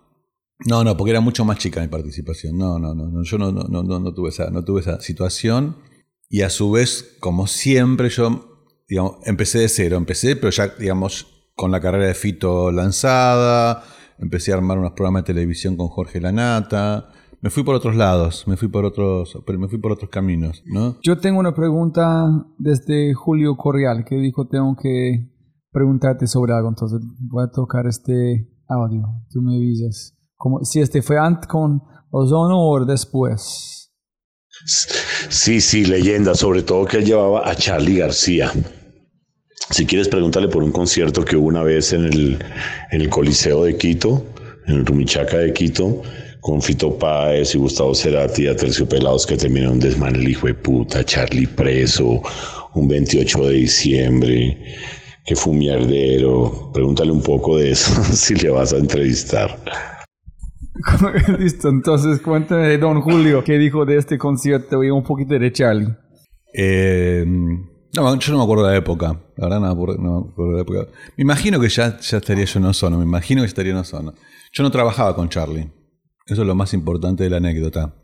No, 0.66 0.84
no, 0.84 0.98
porque 0.98 1.12
era 1.12 1.22
mucho 1.22 1.46
más 1.46 1.58
chica 1.58 1.82
mi 1.82 1.88
participación. 1.88 2.58
No, 2.58 2.80
no, 2.80 2.94
no, 2.94 3.08
no 3.08 3.24
yo 3.24 3.38
no, 3.38 3.52
no, 3.52 3.84
no, 3.84 4.00
no, 4.00 4.14
tuve 4.14 4.30
esa, 4.30 4.50
no 4.50 4.64
tuve 4.66 4.82
esa 4.82 5.00
situación. 5.00 5.78
Y 6.28 6.42
a 6.42 6.50
su 6.50 6.72
vez, 6.72 7.18
como 7.20 7.48
siempre, 7.48 8.10
yo, 8.10 8.68
digamos, 8.90 9.18
empecé 9.26 9.60
de 9.60 9.70
cero. 9.70 9.98
Empecé, 9.98 10.36
pero 10.36 10.50
ya, 10.50 10.70
digamos, 10.80 11.28
con 11.56 11.72
la 11.72 11.80
carrera 11.80 12.08
de 12.08 12.16
Fito 12.16 12.72
lanzada. 12.72 13.84
Empecé 14.18 14.52
a 14.52 14.56
armar 14.56 14.80
unos 14.80 14.94
programas 14.94 15.24
de 15.24 15.34
televisión 15.34 15.78
con 15.78 15.88
Jorge 15.88 16.20
Lanata. 16.20 17.12
Me 17.46 17.52
fui 17.52 17.64
por 17.64 17.76
otros 17.76 17.96
lados, 17.96 18.44
me 18.48 18.58
fui 18.58 18.70
por 18.70 18.86
otros, 18.86 19.38
me 19.48 19.68
fui 19.68 19.78
por 19.78 19.92
otros 19.92 20.10
caminos, 20.10 20.64
¿no? 20.66 20.98
Yo 21.04 21.20
tengo 21.20 21.40
una 21.40 21.54
pregunta 21.54 22.26
desde 22.58 23.14
Julio 23.14 23.56
Correal 23.56 24.04
que 24.04 24.16
dijo 24.16 24.48
tengo 24.48 24.76
que 24.76 25.30
preguntarte 25.72 26.26
sobre 26.26 26.54
algo, 26.54 26.70
entonces 26.70 27.02
voy 27.20 27.44
a 27.44 27.52
tocar 27.52 27.86
este 27.86 28.50
audio. 28.68 29.04
Tú 29.30 29.44
me 29.44 29.58
avisas. 29.58 30.18
Como, 30.36 30.66
si 30.66 30.80
este 30.80 31.04
fue 31.04 31.20
antes 31.20 31.48
con 31.48 31.84
Ozono 32.10 32.68
o 32.68 32.84
después. 32.84 33.92
Sí, 35.30 35.62
sí, 35.62 35.86
leyenda, 35.86 36.34
sobre 36.34 36.64
todo 36.64 36.86
que 36.86 36.98
él 36.98 37.06
llevaba 37.06 37.48
a 37.48 37.54
Charlie 37.54 38.00
García. 38.00 38.52
Si 39.70 39.86
quieres 39.86 40.08
preguntarle 40.08 40.50
por 40.50 40.64
un 40.64 40.72
concierto 40.72 41.24
que 41.24 41.36
hubo 41.36 41.46
una 41.46 41.62
vez 41.62 41.94
en 41.94 42.06
el, 42.06 42.44
en 42.90 43.02
el 43.02 43.10
Coliseo 43.12 43.66
de 43.66 43.78
Quito, 43.78 44.26
en 44.66 44.78
el 44.78 44.86
Rumichaca 44.88 45.38
de 45.38 45.54
Quito, 45.54 46.02
con 46.46 46.62
Fito 46.62 46.96
Páez 46.96 47.56
y 47.56 47.58
Gustavo 47.58 47.96
Cerati 47.96 48.46
a 48.48 48.56
Terciopelados 48.56 49.26
que 49.26 49.36
terminaron 49.36 49.80
desman 49.80 50.16
el 50.16 50.30
hijo 50.30 50.46
de 50.46 50.54
puta, 50.54 51.04
Charlie 51.04 51.48
preso, 51.48 52.22
un 52.76 52.88
28 52.88 53.48
de 53.48 53.54
diciembre 53.56 54.64
que 55.26 55.36
fue 55.36 55.54
un 55.54 55.58
mierdero. 55.58 56.70
Pregúntale 56.72 57.12
un 57.12 57.24
poco 57.24 57.58
de 57.58 57.72
eso 57.72 57.92
si 58.14 58.36
le 58.36 58.52
vas 58.52 58.74
a 58.74 58.78
entrevistar. 58.78 59.60
Listo, 61.40 61.68
entonces 61.68 62.22
cuéntame 62.22 62.68
de 62.68 62.78
Don 62.78 63.02
Julio, 63.02 63.44
¿qué 63.44 63.58
dijo 63.58 63.84
de 63.84 63.98
este 63.98 64.20
concierto 64.20 64.84
y 64.84 64.92
un 64.92 65.02
poquito 65.02 65.34
de 65.40 65.52
Charlie? 65.52 65.96
Eh, 66.54 67.26
no, 67.26 68.20
yo 68.20 68.32
no 68.34 68.38
me 68.38 68.44
acuerdo 68.44 68.66
de 68.66 68.72
la 68.74 68.78
época. 68.78 69.20
La 69.36 69.48
verdad 69.48 69.62
no 69.62 69.66
me 69.66 69.74
acuerdo, 69.74 70.52
de 70.52 70.56
la 70.58 70.62
época. 70.62 70.92
Me 71.18 71.24
imagino 71.24 71.60
que 71.60 71.70
ya, 71.70 72.00
ya 72.00 72.18
estaría 72.18 72.46
yo 72.46 72.60
en 72.60 72.66
Ozono, 72.66 73.00
me 73.00 73.04
imagino 73.04 73.42
que 73.42 73.48
estaría 73.48 73.72
en 73.72 73.80
Ozono. 73.80 74.14
Yo 74.54 74.62
no 74.62 74.70
trabajaba 74.70 75.16
con 75.16 75.28
Charlie. 75.28 75.72
Eso 76.26 76.42
es 76.42 76.48
lo 76.48 76.56
más 76.56 76.74
importante 76.74 77.24
de 77.24 77.30
la 77.30 77.38
anécdota. 77.38 77.96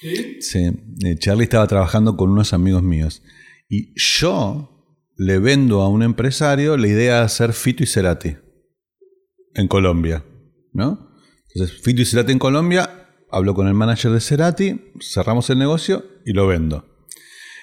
¿Sí? 0.00 0.40
Sí. 0.40 0.70
Eh, 1.04 1.16
Charlie 1.18 1.44
estaba 1.44 1.66
trabajando 1.66 2.16
con 2.16 2.30
unos 2.30 2.52
amigos 2.52 2.82
míos. 2.82 3.22
Y 3.68 3.92
yo 3.96 4.74
le 5.16 5.38
vendo 5.38 5.82
a 5.82 5.88
un 5.88 6.02
empresario 6.02 6.76
la 6.76 6.88
idea 6.88 7.18
de 7.18 7.24
hacer 7.24 7.52
Fito 7.52 7.82
y 7.82 7.86
Cerati 7.86 8.36
en 9.54 9.68
Colombia, 9.68 10.24
¿no? 10.72 11.10
Entonces, 11.54 11.80
Fito 11.82 12.02
y 12.02 12.04
Cerati 12.04 12.32
en 12.32 12.38
Colombia, 12.38 13.08
hablo 13.30 13.54
con 13.54 13.68
el 13.68 13.74
manager 13.74 14.10
de 14.10 14.20
Cerati, 14.20 14.92
cerramos 15.00 15.48
el 15.50 15.58
negocio 15.58 16.04
y 16.26 16.32
lo 16.32 16.46
vendo. 16.46 16.84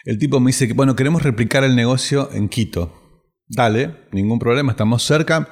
El 0.06 0.18
tipo 0.18 0.40
me 0.40 0.50
dice 0.50 0.68
que, 0.68 0.74
bueno, 0.74 0.96
queremos 0.96 1.22
replicar 1.22 1.64
el 1.64 1.76
negocio 1.76 2.30
en 2.32 2.50
Quito. 2.50 3.28
Dale, 3.48 4.08
ningún 4.12 4.40
problema, 4.40 4.72
estamos 4.72 5.04
cerca, 5.04 5.50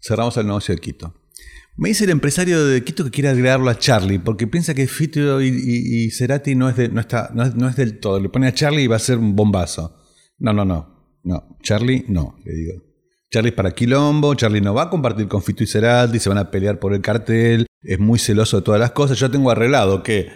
cerramos 0.00 0.36
el 0.36 0.46
negocio 0.46 0.74
de 0.74 0.80
Quito. 0.80 1.19
Me 1.80 1.88
dice 1.88 2.04
el 2.04 2.10
empresario 2.10 2.62
de 2.66 2.84
Quito 2.84 3.04
que 3.04 3.10
quiere 3.10 3.30
agregarlo 3.30 3.70
a 3.70 3.78
Charlie, 3.78 4.18
porque 4.18 4.46
piensa 4.46 4.74
que 4.74 4.86
Fito 4.86 5.40
y, 5.40 6.10
Cerati 6.10 6.54
no 6.54 6.68
es, 6.68 6.92
no, 6.92 7.00
está, 7.00 7.30
no, 7.32 7.68
es 7.68 7.74
del 7.74 8.00
todo. 8.00 8.20
Le 8.20 8.28
pone 8.28 8.48
a 8.48 8.52
Charlie 8.52 8.82
y 8.82 8.86
va 8.86 8.96
a 8.96 8.98
ser 8.98 9.16
un 9.16 9.34
bombazo. 9.34 9.96
No, 10.38 10.52
no, 10.52 10.66
no. 10.66 11.18
No, 11.24 11.56
Charlie 11.62 12.04
no, 12.06 12.36
le 12.44 12.52
digo. 12.52 12.82
Charlie 13.30 13.48
es 13.48 13.54
para 13.54 13.70
Quilombo, 13.70 14.34
Charlie 14.34 14.60
no 14.60 14.74
va 14.74 14.82
a 14.82 14.90
compartir 14.90 15.26
con 15.26 15.42
Fito 15.42 15.64
y 15.64 15.66
Cerati, 15.66 16.18
se 16.18 16.28
van 16.28 16.36
a 16.36 16.50
pelear 16.50 16.78
por 16.78 16.92
el 16.92 17.00
cartel, 17.00 17.64
es 17.80 17.98
muy 17.98 18.18
celoso 18.18 18.58
de 18.58 18.62
todas 18.62 18.80
las 18.80 18.90
cosas. 18.90 19.18
Yo 19.18 19.30
tengo 19.30 19.50
arreglado 19.50 20.02
que 20.02 20.28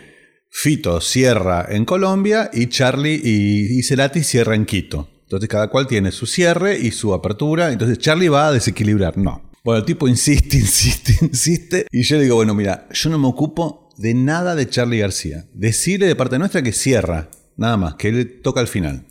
Fito 0.48 0.98
cierra 1.02 1.66
en 1.68 1.84
Colombia 1.84 2.48
y 2.54 2.68
Charlie 2.68 3.20
y, 3.22 3.82
Cerati 3.82 4.22
cierra 4.24 4.54
en 4.54 4.64
Quito. 4.64 5.10
Entonces 5.24 5.46
cada 5.50 5.68
cual 5.68 5.86
tiene 5.86 6.10
su 6.10 6.24
cierre 6.24 6.78
y 6.78 6.90
su 6.90 7.12
apertura, 7.12 7.70
entonces 7.70 7.98
Charlie 7.98 8.30
va 8.30 8.48
a 8.48 8.52
desequilibrar. 8.52 9.18
No. 9.18 9.53
Bueno, 9.64 9.78
el 9.78 9.86
tipo 9.86 10.06
insiste, 10.06 10.56
insiste, 10.58 11.18
insiste. 11.22 11.86
Y 11.90 12.02
yo 12.02 12.16
le 12.16 12.24
digo, 12.24 12.36
bueno, 12.36 12.54
mira, 12.54 12.86
yo 12.92 13.10
no 13.10 13.18
me 13.18 13.26
ocupo 13.26 13.88
de 13.96 14.12
nada 14.12 14.54
de 14.54 14.68
Charlie 14.68 14.98
García. 14.98 15.48
Decirle 15.54 16.06
de 16.06 16.16
parte 16.16 16.38
nuestra 16.38 16.62
que 16.62 16.72
cierra, 16.72 17.30
nada 17.56 17.78
más, 17.78 17.94
que 17.94 18.08
él 18.08 18.40
toca 18.42 18.60
al 18.60 18.68
final. 18.68 19.06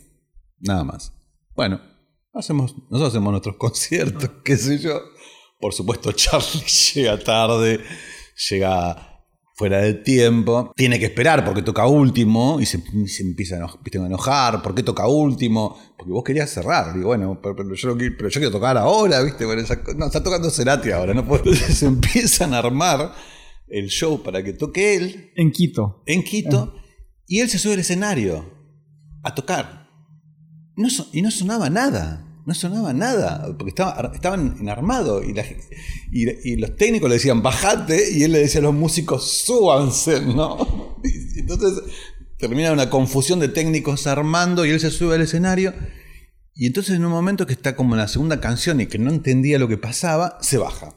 Nada 0.60 0.84
más. 0.84 1.12
Bueno, 1.56 1.80
hacemos, 2.32 2.74
nosotros 2.88 3.08
hacemos 3.08 3.32
nuestros 3.32 3.56
conciertos, 3.58 4.30
qué 4.44 4.56
sé 4.56 4.78
yo. 4.78 5.00
Por 5.58 5.74
supuesto, 5.74 6.12
Charlie 6.12 6.64
llega 6.94 7.18
tarde, 7.18 7.80
llega 8.48 9.13
fuera 9.54 9.78
de 9.78 9.94
tiempo, 9.94 10.72
tiene 10.76 10.98
que 10.98 11.06
esperar 11.06 11.44
porque 11.44 11.62
toca 11.62 11.86
último 11.86 12.60
y 12.60 12.66
se, 12.66 12.82
empieza 13.20 13.56
a 13.56 14.06
enojar, 14.06 14.62
¿por 14.62 14.74
qué 14.74 14.82
toca 14.82 15.06
último? 15.06 15.78
Porque 15.96 16.12
vos 16.12 16.24
querías 16.24 16.50
cerrar, 16.50 16.92
digo, 16.92 17.06
bueno, 17.06 17.40
pero, 17.40 17.74
yo, 17.74 17.96
pero 17.96 18.28
yo, 18.28 18.40
quiero 18.40 18.50
tocar 18.50 18.76
ahora, 18.76 19.22
¿viste? 19.22 19.44
Bueno, 19.46 19.62
no, 19.96 20.06
está 20.06 20.22
tocando 20.22 20.50
Cerati 20.50 20.90
ahora, 20.90 21.14
¿no? 21.14 21.20
Entonces 21.20 21.82
empiezan 21.84 22.52
a 22.52 22.58
armar 22.58 23.14
el 23.68 23.88
show 23.88 24.22
para 24.22 24.42
que 24.42 24.52
toque 24.52 24.96
él. 24.96 25.32
En 25.36 25.52
Quito. 25.52 26.02
En 26.06 26.24
Quito, 26.24 26.74
y 27.26 27.40
él 27.40 27.48
se 27.48 27.58
sube 27.58 27.74
al 27.74 27.80
escenario 27.80 28.52
a 29.22 29.34
tocar 29.34 29.88
y 31.12 31.22
no 31.22 31.30
sonaba 31.30 31.70
nada. 31.70 32.23
No 32.46 32.54
sonaba 32.54 32.92
nada, 32.92 33.46
porque 33.56 33.70
estaba, 33.70 34.12
estaban 34.14 34.56
en 34.60 34.68
armado 34.68 35.22
y, 35.22 35.34
y, 36.12 36.56
los 36.56 36.76
técnicos 36.76 37.08
le 37.08 37.14
decían 37.14 37.42
bajate 37.42 38.10
y 38.12 38.22
él 38.22 38.32
le 38.32 38.40
decía 38.40 38.60
a 38.60 38.64
los 38.64 38.74
músicos 38.74 39.30
súbanse, 39.44 40.20
¿no? 40.20 40.98
entonces 41.36 41.82
termina 42.38 42.72
una 42.72 42.90
confusión 42.90 43.40
de 43.40 43.48
técnicos 43.48 44.06
armando 44.06 44.66
y 44.66 44.70
él 44.70 44.80
se 44.80 44.90
sube 44.90 45.14
al 45.14 45.22
escenario 45.22 45.72
y 46.54 46.66
entonces 46.66 46.96
en 46.96 47.04
un 47.04 47.12
momento 47.12 47.46
que 47.46 47.54
está 47.54 47.74
como 47.74 47.94
en 47.94 48.00
la 48.00 48.08
segunda 48.08 48.40
canción 48.40 48.80
y 48.80 48.86
que 48.86 48.98
no 48.98 49.10
entendía 49.10 49.58
lo 49.58 49.66
que 49.66 49.78
pasaba, 49.78 50.38
se 50.42 50.58
baja. 50.58 50.94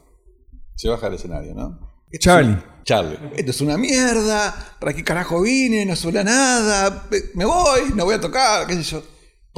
Se 0.74 0.88
baja 0.88 1.06
al 1.06 1.14
escenario, 1.14 1.54
¿no? 1.54 1.78
Charlie. 2.20 2.58
Charlie. 2.84 3.18
Esto 3.36 3.50
es 3.50 3.60
una 3.60 3.76
mierda. 3.76 4.76
¿Para 4.78 4.94
qué 4.94 5.02
carajo 5.02 5.42
vine? 5.42 5.84
No 5.84 5.96
suena 5.96 6.22
nada. 6.22 7.08
Me 7.34 7.44
voy, 7.44 7.80
no 7.94 8.04
voy 8.04 8.14
a 8.14 8.20
tocar, 8.20 8.66
qué 8.66 8.76
sé 8.76 8.82
yo 8.82 9.02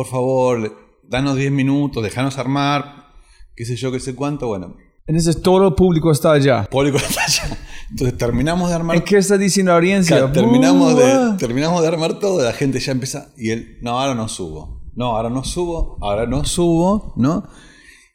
por 0.01 0.07
favor, 0.07 0.90
danos 1.11 1.37
10 1.37 1.51
minutos, 1.51 2.03
déjanos 2.03 2.39
armar, 2.39 3.09
qué 3.57 3.65
sé 3.65 3.77
yo, 3.77 3.91
qué 3.93 4.01
sé 4.01 4.15
cuánto, 4.15 4.47
bueno. 4.47 4.77
Entonces 5.07 5.43
todo 5.43 5.69
el 5.69 5.75
público 5.75 6.13
está 6.13 6.33
allá. 6.33 6.61
El 6.61 6.69
público 6.69 6.99
está 6.99 7.25
allá. 7.25 7.59
Entonces 7.91 8.17
terminamos 8.17 8.69
de 8.69 8.77
armar. 8.77 9.03
¿Qué 9.03 9.19
está 9.19 9.37
diciendo 9.37 9.73
la 9.73 9.79
audiencia? 9.79 10.31
terminamos, 10.31 10.97
de, 10.97 11.37
terminamos 11.37 11.83
de 11.83 11.89
armar 11.89 12.21
todo, 12.21 12.43
la 12.43 12.53
gente 12.53 12.79
ya 12.79 12.93
empieza. 12.93 13.33
Y 13.37 13.51
él, 13.51 13.79
no, 13.83 13.99
ahora 13.99 14.15
no 14.15 14.29
subo. 14.29 14.81
No, 14.95 15.17
ahora 15.17 15.31
no 15.31 15.43
subo, 15.43 15.99
ahora 16.01 16.27
no 16.27 16.45
subo, 16.45 17.13
¿no? 17.17 17.49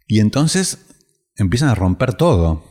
Y 0.08 0.20
entonces 0.20 0.86
empiezan 1.36 1.70
a 1.70 1.76
romper 1.76 2.14
todo. 2.14 2.64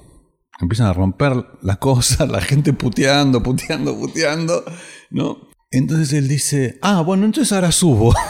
Empiezan 0.59 0.87
a 0.87 0.93
romper 0.95 1.45
las 1.63 1.79
cosas, 1.79 2.29
la 2.31 2.41
gente 2.41 2.73
puteando, 2.73 3.43
puteando, 3.43 3.99
puteando, 3.99 4.65
¿no? 5.11 5.49
Entonces 5.71 6.13
él 6.13 6.29
dice, 6.29 6.79
ah, 6.81 7.03
bueno, 7.03 7.27
entonces 7.27 7.53
ahora 7.53 7.73
subo. 7.73 8.15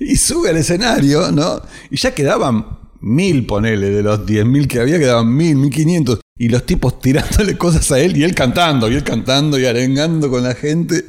y 0.00 0.16
sube 0.16 0.48
al 0.48 0.56
escenario, 0.56 1.30
¿no? 1.30 1.60
Y 1.90 1.96
ya 1.98 2.14
quedaban 2.14 2.78
mil, 3.00 3.46
ponele, 3.46 3.90
de 3.90 4.02
los 4.02 4.26
diez 4.26 4.46
mil 4.46 4.66
que 4.66 4.80
había, 4.80 4.98
quedaban 4.98 5.34
mil, 5.34 5.56
mil 5.56 5.70
quinientos. 5.70 6.20
Y 6.38 6.48
los 6.48 6.64
tipos 6.64 6.98
tirándole 7.00 7.56
cosas 7.58 7.92
a 7.92 8.00
él 8.00 8.16
y 8.16 8.24
él 8.24 8.34
cantando, 8.34 8.90
y 8.90 8.94
él 8.94 9.04
cantando 9.04 9.58
y 9.58 9.66
arengando 9.66 10.30
con 10.30 10.42
la 10.42 10.54
gente. 10.54 11.04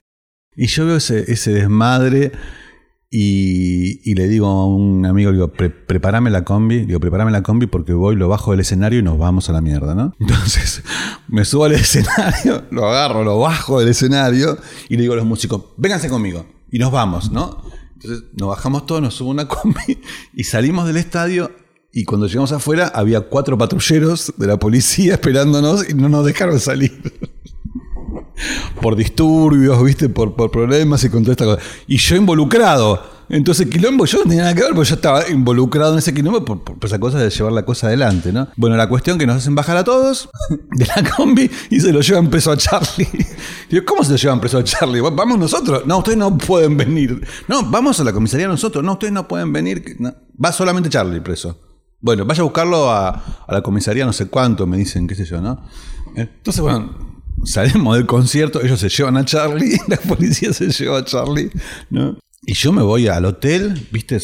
Y 0.56 0.68
yo 0.68 0.86
veo 0.86 0.98
ese, 0.98 1.24
desmadre 1.24 2.34
y, 3.10 4.14
le 4.14 4.28
digo 4.28 4.48
a 4.48 4.68
un 4.68 5.06
amigo, 5.06 5.32
digo, 5.32 5.54
prepárame 5.54 6.30
la 6.30 6.44
combi, 6.44 6.86
digo, 6.86 7.00
prepárame 7.00 7.32
la 7.32 7.42
combi 7.42 7.68
porque 7.68 7.94
voy, 7.94 8.18
lo 8.18 8.28
bajo 8.28 8.52
del 8.52 8.60
escenario 8.60 9.00
y 9.00 9.04
nos 9.04 9.18
vamos 9.18 9.50
a 9.50 9.54
la 9.54 9.62
mierda, 9.62 9.96
¿no? 9.96 10.14
Entonces 10.20 10.84
me 11.30 11.46
subo 11.46 11.64
al 11.64 11.72
escenario, 11.76 12.66
lo 12.72 12.90
agarro, 12.90 13.24
lo 13.24 13.40
bajo 13.40 13.80
del 13.80 13.90
escenario 13.90 14.58
y 14.90 14.98
le 14.98 15.04
digo 15.04 15.14
a 15.14 15.18
los 15.18 15.26
músicos, 15.26 15.64
vénganse 15.78 16.10
conmigo 16.10 16.46
y 16.70 16.80
nos 16.80 16.92
vamos, 16.92 17.32
¿no? 17.32 17.64
Entonces 18.04 18.26
nos 18.34 18.50
bajamos 18.50 18.86
todos, 18.86 19.02
nos 19.02 19.14
subo 19.14 19.30
una 19.30 19.48
combi 19.48 20.02
y 20.34 20.44
salimos 20.44 20.88
del 20.88 20.98
estadio. 20.98 21.52
Y 21.94 22.06
cuando 22.06 22.28
llegamos 22.28 22.52
afuera 22.54 22.92
había 22.96 23.22
cuatro 23.22 23.58
patrulleros 23.58 24.34
de 24.38 24.48
la 24.48 24.58
policía 24.58 25.14
esperándonos 25.14 25.90
y 25.90 25.94
no 25.94 26.08
nos 26.10 26.26
dejaron 26.26 26.60
salir. 26.60 27.14
por 28.82 28.96
disturbios, 28.96 29.84
¿viste? 29.84 30.10
Por, 30.10 30.36
por 30.36 30.52
problemas 30.52 31.04
y 31.04 31.10
con 31.10 31.24
toda 31.24 31.34
esta 31.34 31.46
cosa. 31.46 31.62
Y 31.88 31.98
yo 31.98 32.16
involucrado. 32.16 33.21
Entonces, 33.32 33.68
quilombo, 33.68 34.06
yo 34.06 34.18
no 34.18 34.24
tenía 34.26 34.42
nada 34.42 34.54
que 34.54 34.62
ver 34.62 34.74
porque 34.74 34.90
yo 34.90 34.96
estaba 34.96 35.30
involucrado 35.30 35.94
en 35.94 36.00
ese 36.00 36.14
quilombo 36.14 36.44
por, 36.44 36.78
esa 36.84 37.00
cosa 37.00 37.18
de 37.18 37.30
llevar 37.30 37.54
la 37.54 37.64
cosa 37.64 37.88
adelante, 37.88 38.34
¿no? 38.34 38.50
Bueno, 38.58 38.76
la 38.76 38.90
cuestión 38.90 39.18
que 39.18 39.26
nos 39.26 39.38
hacen 39.38 39.56
bajar 39.56 39.78
a 39.78 39.86
todos 39.86 40.30
de 40.50 40.86
la 40.86 41.10
combi 41.16 41.50
y 41.70 41.80
se 41.80 41.94
lo 41.94 42.02
llevan 42.02 42.30
preso 42.30 42.52
a 42.52 42.58
Charlie. 42.58 43.08
Digo, 43.70 43.86
¿cómo 43.86 44.04
se 44.04 44.12
lo 44.12 44.18
llevan 44.18 44.42
preso 44.42 44.58
a 44.58 44.66
Charlie? 44.66 45.00
¿Vamos 45.00 45.40
nosotros? 45.40 45.86
No, 45.86 46.00
ustedes 46.00 46.18
no 46.18 46.38
pueden 46.38 46.76
venir. 46.76 47.26
No, 47.48 47.64
vamos 47.64 48.02
a 48.02 48.04
la 48.04 48.12
comisaría 48.12 48.50
nosotros. 48.50 48.84
No, 48.84 48.94
ustedes 48.94 49.14
no 49.14 49.26
pueden 49.30 49.54
venir. 49.54 49.98
Va 50.44 50.52
solamente 50.52 50.90
Charlie 50.90 51.22
preso. 51.22 51.58
Bueno, 52.02 52.26
vaya 52.26 52.42
a 52.42 52.44
buscarlo 52.44 52.92
a, 52.92 53.10
a, 53.48 53.54
la 53.54 53.62
comisaría 53.62 54.06
no 54.06 54.12
sé 54.12 54.26
cuánto, 54.26 54.68
me 54.68 54.76
dicen, 54.76 55.08
qué 55.08 55.16
sé 55.16 55.24
yo, 55.24 55.40
¿no? 55.40 55.64
Entonces, 56.16 56.62
bueno, 56.62 57.16
salimos 57.46 57.96
del 57.96 58.08
concierto, 58.08 58.62
ellos 58.62 58.80
se 58.80 58.90
llevan 58.90 59.16
a 59.16 59.24
Charlie, 59.24 59.78
la 59.88 59.98
policía 59.98 60.52
se 60.52 60.70
lleva 60.70 60.98
a 60.98 61.06
Charlie, 61.06 61.50
¿no? 61.90 62.18
Y 62.44 62.54
yo 62.54 62.72
me 62.72 62.82
voy 62.82 63.08
al 63.08 63.26
hotel, 63.26 63.88
¿viste? 63.92 64.18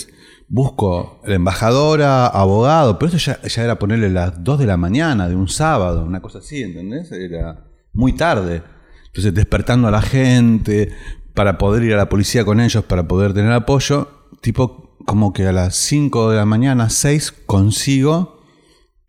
Busco 0.47 1.22
la 1.26 1.36
embajadora, 1.36 2.26
abogado, 2.28 2.97
pero 2.97 3.15
eso 3.15 3.36
ya, 3.43 3.63
era 3.63 3.78
ponerle 3.78 4.09
las 4.09 4.43
2 4.43 4.59
de 4.59 4.65
la 4.65 4.78
mañana 4.78 5.30
de 5.30 5.36
un 5.36 5.47
sábado, 5.47 6.03
una 6.03 6.22
cosa 6.22 6.39
así, 6.39 6.63
¿entendés? 6.63 7.11
Era 7.11 7.68
muy 7.93 8.13
tarde. 8.13 8.63
Entonces, 9.07 9.34
despertando 9.34 9.88
a 9.88 9.91
la 9.91 10.01
gente 10.01 10.91
para 11.34 11.57
poder 11.57 11.84
ir 11.84 11.93
a 11.93 11.97
la 11.97 12.09
policía 12.09 12.43
con 12.43 12.59
ellos, 12.59 12.84
para 12.86 13.07
poder 13.07 13.34
tener 13.34 13.51
apoyo, 13.51 14.09
tipo 14.41 14.97
como 15.05 15.32
que 15.32 15.45
a 15.45 15.53
las 15.53 15.76
5 15.76 16.32
de 16.32 16.38
la 16.38 16.45
mañana, 16.45 16.89
6, 16.89 17.32
consigo 17.45 18.41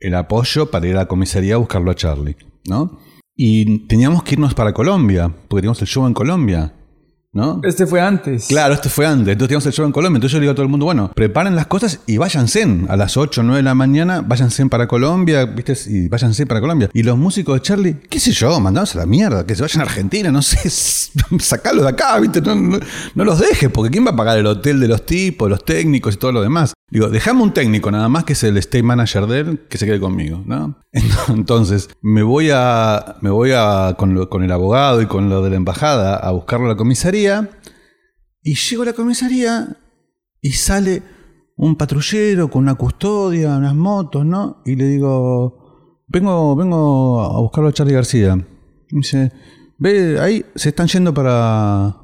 el 0.01 0.15
apoyo 0.15 0.71
para 0.71 0.87
ir 0.87 0.95
a 0.95 0.99
la 0.99 1.09
comisaría 1.09 1.55
a 1.55 1.59
buscarlo 1.59 1.91
a 1.91 1.95
Charlie, 1.95 2.37
¿no? 2.69 2.99
Y 3.35 3.87
teníamos 3.87 4.23
que 4.23 4.35
irnos 4.35 4.55
para 4.55 4.73
Colombia, 4.73 5.29
porque 5.29 5.63
teníamos 5.63 5.81
el 5.81 5.89
show 5.89 6.07
en 6.07 6.15
Colombia. 6.15 6.75
¿No? 7.33 7.61
Este 7.63 7.87
fue 7.87 8.01
antes. 8.01 8.47
Claro, 8.47 8.73
este 8.73 8.89
fue 8.89 9.07
antes. 9.07 9.29
Entonces 9.33 9.49
teníamos 9.49 9.67
el 9.67 9.73
show 9.73 9.85
en 9.85 9.93
Colombia. 9.93 10.17
Entonces 10.17 10.33
yo 10.33 10.39
le 10.39 10.45
digo 10.45 10.53
a 10.53 10.55
todo 10.55 10.65
el 10.65 10.71
mundo, 10.71 10.87
bueno, 10.87 11.11
preparen 11.15 11.55
las 11.55 11.67
cosas 11.67 12.01
y 12.07 12.17
váyanse 12.17 12.67
a 12.89 12.97
las 12.97 13.17
8 13.17 13.43
o 13.43 13.45
9 13.45 13.59
de 13.59 13.63
la 13.63 13.75
mañana, 13.75 14.23
váyanse 14.23 14.65
para 14.67 14.89
Colombia, 14.89 15.45
¿viste? 15.45 15.75
Y 15.89 16.09
váyanse 16.09 16.47
para 16.47 16.61
Colombia. 16.61 16.89
Y 16.95 17.03
los 17.03 17.19
músicos 17.19 17.57
de 17.57 17.63
Charlie, 17.63 17.97
qué 18.09 18.19
sé 18.19 18.33
yo, 18.33 18.59
mandados 18.61 18.97
a 18.97 19.01
la 19.01 19.07
mierda, 19.07 19.45
que 19.45 19.55
se 19.55 19.63
vayan 19.63 19.81
a 19.81 19.85
Argentina, 19.85 20.33
no 20.33 20.41
sé, 20.41 20.71
sacarlos 21.39 21.85
de 21.85 21.91
acá, 21.91 22.19
¿viste? 22.19 22.41
No, 22.41 22.55
no, 23.15 23.25
los 23.25 23.39
dejes, 23.39 23.69
porque 23.71 23.91
¿quién 23.91 24.07
va 24.07 24.11
a 24.11 24.17
pagar 24.17 24.39
el 24.39 24.47
hotel 24.47 24.81
de 24.81 24.89
los 24.89 25.05
tipos, 25.05 25.51
los 25.51 25.65
técnicos 25.65 26.15
y 26.15 26.17
todo 26.17 26.33
lo 26.33 26.41
demás? 26.41 26.73
Digo, 26.91 27.11
dejame 27.11 27.43
un 27.43 27.53
técnico 27.53 27.91
nada 27.91 28.09
más 28.09 28.25
que 28.25 28.33
es 28.33 28.43
el 28.45 28.57
state 28.57 28.83
manager 28.83 29.27
de 29.27 29.41
él, 29.41 29.61
que 29.69 29.77
se 29.77 29.85
quede 29.85 30.01
conmigo, 30.01 30.43
¿no? 30.47 30.77
Entonces, 31.29 31.91
me 32.01 32.23
voy 32.23 32.49
a, 32.51 33.17
me 33.21 33.29
voy 33.29 33.53
a, 33.55 33.95
con, 33.99 34.27
con 34.27 34.43
el 34.43 34.51
abogado 34.51 35.03
y 35.03 35.07
con 35.07 35.29
lo 35.29 35.43
de 35.43 35.51
la 35.51 35.57
embajada 35.57 36.17
a 36.17 36.31
buscarlo 36.31 36.65
a 36.67 36.71
la 36.71 36.77
comisaría. 36.77 37.18
Y 38.43 38.55
llego 38.55 38.83
a 38.83 38.87
la 38.87 38.93
comisaría 38.93 39.77
y 40.41 40.53
sale 40.53 41.03
un 41.57 41.77
patrullero 41.77 42.49
con 42.49 42.63
una 42.63 42.77
custodia, 42.77 43.57
unas 43.57 43.75
motos, 43.75 44.25
¿no? 44.25 44.63
Y 44.65 44.77
le 44.77 44.85
digo, 44.85 46.05
vengo, 46.07 46.55
vengo 46.55 47.21
a 47.21 47.41
buscarlo 47.41 47.69
a 47.69 47.73
Charlie 47.73 47.95
García. 47.95 48.39
Y 48.91 48.97
dice, 48.97 49.33
ve, 49.79 50.19
ahí 50.21 50.45
se 50.55 50.69
están 50.69 50.87
yendo 50.87 51.13
para, 51.13 51.97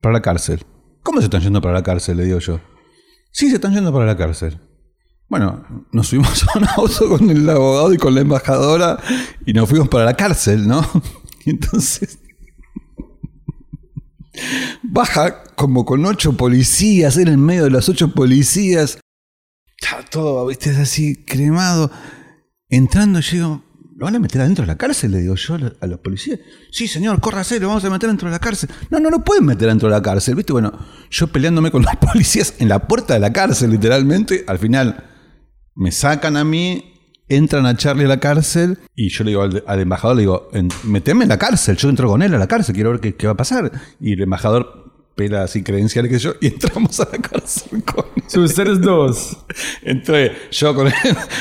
para 0.00 0.12
la 0.12 0.22
cárcel. 0.22 0.62
¿Cómo 1.02 1.20
se 1.20 1.24
están 1.24 1.40
yendo 1.40 1.60
para 1.60 1.74
la 1.74 1.82
cárcel? 1.82 2.18
Le 2.18 2.24
digo 2.26 2.38
yo. 2.38 2.60
Sí, 3.32 3.48
se 3.48 3.54
están 3.56 3.72
yendo 3.72 3.92
para 3.92 4.04
la 4.04 4.16
cárcel. 4.16 4.60
Bueno, 5.28 5.64
nos 5.90 6.08
subimos 6.08 6.44
a 6.48 6.58
un 6.58 6.66
auto 6.76 7.08
con 7.08 7.30
el 7.30 7.48
abogado 7.48 7.94
y 7.94 7.96
con 7.96 8.14
la 8.14 8.20
embajadora 8.20 8.98
y 9.46 9.54
nos 9.54 9.68
fuimos 9.68 9.88
para 9.88 10.04
la 10.04 10.14
cárcel, 10.14 10.68
¿no? 10.68 10.86
Y 11.44 11.50
entonces 11.50 12.20
baja 14.82 15.44
como 15.54 15.84
con 15.84 16.04
ocho 16.06 16.36
policías, 16.36 17.16
en 17.16 17.28
el 17.28 17.38
medio 17.38 17.64
de 17.64 17.70
los 17.70 17.88
ocho 17.88 18.12
policías. 18.12 18.98
Está 19.80 20.04
todo, 20.04 20.46
viste, 20.46 20.70
es 20.70 20.78
así, 20.78 21.24
cremado. 21.24 21.90
Entrando, 22.68 23.20
llego, 23.20 23.64
¿lo 23.96 24.06
van 24.06 24.16
a 24.16 24.18
meter 24.18 24.40
adentro 24.40 24.62
de 24.62 24.68
la 24.68 24.78
cárcel? 24.78 25.12
Le 25.12 25.20
digo 25.20 25.34
yo 25.34 25.56
a 25.80 25.86
los 25.86 26.00
policías. 26.00 26.40
Sí, 26.70 26.88
señor, 26.88 27.20
córrase, 27.20 27.60
lo 27.60 27.68
vamos 27.68 27.84
a 27.84 27.90
meter 27.90 28.08
dentro 28.08 28.28
de 28.28 28.32
la 28.32 28.38
cárcel. 28.38 28.70
No, 28.90 29.00
no 29.00 29.10
lo 29.10 29.24
pueden 29.24 29.44
meter 29.44 29.68
dentro 29.68 29.88
de 29.88 29.94
la 29.94 30.02
cárcel, 30.02 30.34
viste. 30.34 30.52
Bueno, 30.52 30.72
yo 31.10 31.26
peleándome 31.26 31.70
con 31.70 31.82
los 31.82 31.94
policías 32.12 32.54
en 32.58 32.68
la 32.68 32.86
puerta 32.86 33.14
de 33.14 33.20
la 33.20 33.32
cárcel, 33.32 33.70
literalmente. 33.70 34.44
Al 34.46 34.58
final, 34.58 35.04
me 35.74 35.92
sacan 35.92 36.36
a 36.36 36.44
mí, 36.44 36.91
entran 37.36 37.66
a 37.66 37.76
Charlie 37.76 38.04
a 38.04 38.08
la 38.08 38.20
cárcel 38.20 38.78
y 38.94 39.08
yo 39.08 39.24
le 39.24 39.30
digo 39.30 39.42
al, 39.42 39.80
embajador, 39.80 40.16
le 40.16 40.22
digo, 40.22 40.50
meteme 40.84 41.24
en 41.24 41.28
la 41.28 41.38
cárcel, 41.38 41.76
yo 41.76 41.88
entro 41.88 42.08
con 42.08 42.22
él 42.22 42.34
a 42.34 42.38
la 42.38 42.46
cárcel, 42.46 42.74
quiero 42.74 42.90
ver 42.90 43.00
qué, 43.00 43.26
va 43.26 43.32
a 43.32 43.36
pasar. 43.36 43.70
Y 44.00 44.12
el 44.12 44.22
embajador 44.22 44.82
pela 45.14 45.42
así 45.42 45.62
credenciales 45.62 46.10
que 46.10 46.18
yo 46.18 46.32
y 46.40 46.46
entramos 46.48 46.98
a 47.00 47.08
la 47.10 47.18
cárcel 47.18 47.82
con 47.84 48.42
ustedes 48.42 48.80
dos. 48.80 49.36
Entré 49.82 50.32
yo 50.50 50.74
con 50.74 50.86
el, 50.86 50.92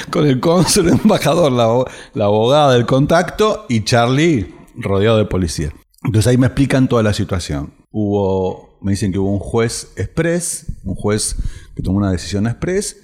con 0.09 0.27
el 0.27 0.39
cónsul, 0.39 0.89
el 0.89 0.99
embajador, 1.01 1.51
la, 1.51 1.85
la 2.13 2.25
abogada 2.25 2.73
del 2.73 2.85
contacto 2.85 3.65
y 3.69 3.83
Charlie 3.83 4.53
rodeado 4.75 5.17
de 5.17 5.25
policía. 5.25 5.71
Entonces 6.03 6.27
ahí 6.27 6.37
me 6.37 6.47
explican 6.47 6.87
toda 6.87 7.03
la 7.03 7.13
situación. 7.13 7.73
Hubo, 7.91 8.77
me 8.81 8.91
dicen 8.91 9.11
que 9.11 9.19
hubo 9.19 9.31
un 9.31 9.39
juez 9.39 9.93
express, 9.95 10.65
un 10.83 10.95
juez 10.95 11.35
que 11.75 11.83
tomó 11.83 11.97
una 11.97 12.11
decisión 12.11 12.47
express 12.47 12.97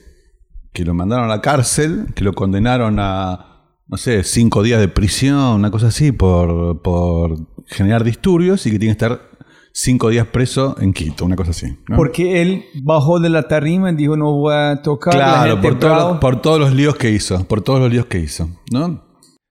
que 0.78 0.86
lo 0.86 0.94
mandaron 0.94 1.26
a 1.26 1.28
la 1.28 1.42
cárcel, 1.42 2.06
que 2.14 2.24
lo 2.24 2.34
condenaron 2.34 3.00
a, 3.00 3.74
no 3.88 3.98
sé, 3.98 4.24
cinco 4.24 4.62
días 4.62 4.80
de 4.80 4.88
prisión, 4.88 5.56
una 5.56 5.72
cosa 5.72 5.88
así, 5.88 6.12
por, 6.12 6.84
por 6.84 7.36
generar 7.66 8.04
disturbios 8.04 8.64
y 8.68 8.70
que 8.70 8.78
tiene 8.78 8.96
que 8.96 9.04
estar 9.04 9.22
cinco 9.74 10.10
días 10.10 10.28
preso 10.28 10.76
en 10.80 10.94
Quito, 10.94 11.26
una 11.26 11.36
cosa 11.36 11.50
así. 11.50 11.76
Porque 11.96 12.44
él 12.44 12.66
bajó 12.84 13.20
de 13.20 13.30
la 13.30 13.48
tarima 13.48 13.90
y 13.90 13.96
dijo 13.96 14.18
no 14.18 14.34
voy 14.34 14.54
a 14.54 14.84
tocar. 14.84 15.16
Claro, 15.16 15.60
por, 15.60 16.20
por 16.20 16.42
todos 16.44 16.60
los 16.60 16.72
líos 16.72 16.96
que 16.96 17.10
hizo, 17.10 17.44
por 17.46 17.64
todos 17.64 17.80
los 17.80 17.92
líos 17.92 18.06
que 18.06 18.20
hizo, 18.20 18.48
¿no? 18.72 19.04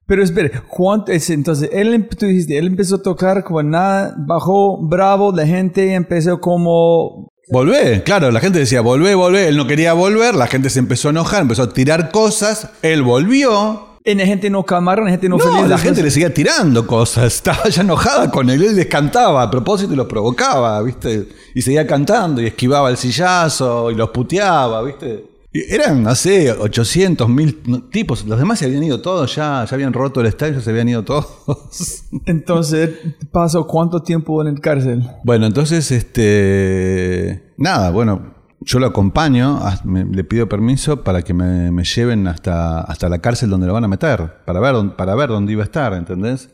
Pero 0.05 0.23
espere, 0.23 0.61
¿cuánto 0.69 1.11
es? 1.11 1.29
Entonces, 1.29 1.69
él, 1.73 2.07
tú 2.17 2.25
dijiste, 2.25 2.57
él 2.57 2.67
empezó 2.67 2.95
a 2.95 3.01
tocar 3.01 3.43
como 3.43 3.61
nada, 3.63 4.15
bajó 4.17 4.77
bravo, 4.81 5.33
la 5.33 5.45
gente 5.45 5.93
empezó 5.93 6.39
como 6.39 7.27
Volvé, 7.49 8.03
claro, 8.03 8.29
la 8.29 8.41
gente 8.41 8.59
decía, 8.59 8.81
volvé, 8.81 9.15
volvé, 9.15 9.47
él 9.47 9.55
no 9.55 9.67
quería 9.67 9.93
volver, 9.93 10.35
la 10.35 10.47
gente 10.47 10.69
se 10.69 10.79
empezó 10.79 11.07
a 11.07 11.11
enojar, 11.11 11.43
empezó 11.43 11.63
a 11.63 11.69
tirar 11.69 12.11
cosas, 12.11 12.71
él 12.81 13.03
volvió. 13.03 13.87
Y 14.03 14.15
la 14.15 14.25
gente 14.25 14.49
no 14.49 14.63
calmaron, 14.63 15.05
la 15.05 15.11
gente 15.11 15.29
no, 15.29 15.37
no 15.37 15.65
la 15.65 15.77
gente 15.77 16.03
le 16.03 16.11
seguía 16.11 16.33
tirando 16.33 16.85
cosas, 16.85 17.25
estaba 17.35 17.69
ya 17.69 17.83
enojada 17.83 18.29
con 18.31 18.49
él, 18.49 18.61
él 18.63 18.75
les 18.75 18.87
cantaba 18.87 19.43
a 19.43 19.49
propósito 19.49 19.93
y 19.93 19.95
los 19.95 20.07
provocaba, 20.07 20.81
¿viste? 20.81 21.29
Y 21.55 21.61
seguía 21.61 21.87
cantando 21.87 22.41
y 22.41 22.47
esquivaba 22.47 22.89
el 22.89 22.97
sillazo 22.97 23.91
y 23.91 23.95
los 23.95 24.09
puteaba, 24.09 24.83
¿viste? 24.83 25.36
Eran, 25.69 26.03
no 26.03 26.15
sé, 26.15 26.51
800, 26.51 27.29
mil 27.29 27.89
tipos. 27.89 28.25
Los 28.25 28.39
demás 28.39 28.59
se 28.59 28.65
habían 28.65 28.83
ido 28.83 29.01
todos 29.01 29.35
ya, 29.35 29.65
ya 29.65 29.75
habían 29.75 29.93
roto 29.93 30.21
el 30.21 30.27
estadio, 30.27 30.61
se 30.61 30.69
habían 30.69 30.89
ido 30.89 31.03
todos. 31.03 32.03
Entonces, 32.25 32.91
¿pasó 33.31 33.65
cuánto 33.67 34.01
tiempo 34.01 34.41
en 34.41 34.47
el 34.47 34.59
cárcel? 34.59 35.07
Bueno, 35.23 35.45
entonces, 35.45 35.91
este. 35.91 37.53
Nada, 37.57 37.91
bueno, 37.91 38.35
yo 38.61 38.79
lo 38.79 38.87
acompaño, 38.87 39.59
le 39.85 40.23
pido 40.23 40.49
permiso 40.49 41.03
para 41.03 41.21
que 41.21 41.33
me, 41.33 41.83
lleven 41.83 42.27
hasta, 42.27 42.81
hasta 42.81 43.07
la 43.09 43.19
cárcel 43.19 43.49
donde 43.49 43.67
lo 43.67 43.73
van 43.73 43.83
a 43.83 43.87
meter, 43.87 44.43
para 44.45 44.59
ver, 44.59 44.95
para 44.95 45.15
ver 45.15 45.29
dónde 45.29 45.53
iba 45.53 45.63
a 45.63 45.65
estar, 45.65 45.93
¿entendés? 45.93 46.49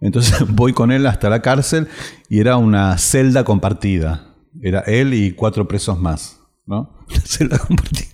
Entonces 0.00 0.44
voy 0.54 0.72
con 0.72 0.92
él 0.92 1.06
hasta 1.06 1.30
la 1.30 1.40
cárcel 1.40 1.88
y 2.28 2.40
era 2.40 2.56
una 2.56 2.98
celda 2.98 3.44
compartida. 3.44 4.34
Era 4.60 4.80
él 4.80 5.14
y 5.14 5.32
cuatro 5.32 5.66
presos 5.66 5.98
más, 5.98 6.41
¿no? 6.66 7.04
celda 7.24 7.58
compartida. 7.58 8.08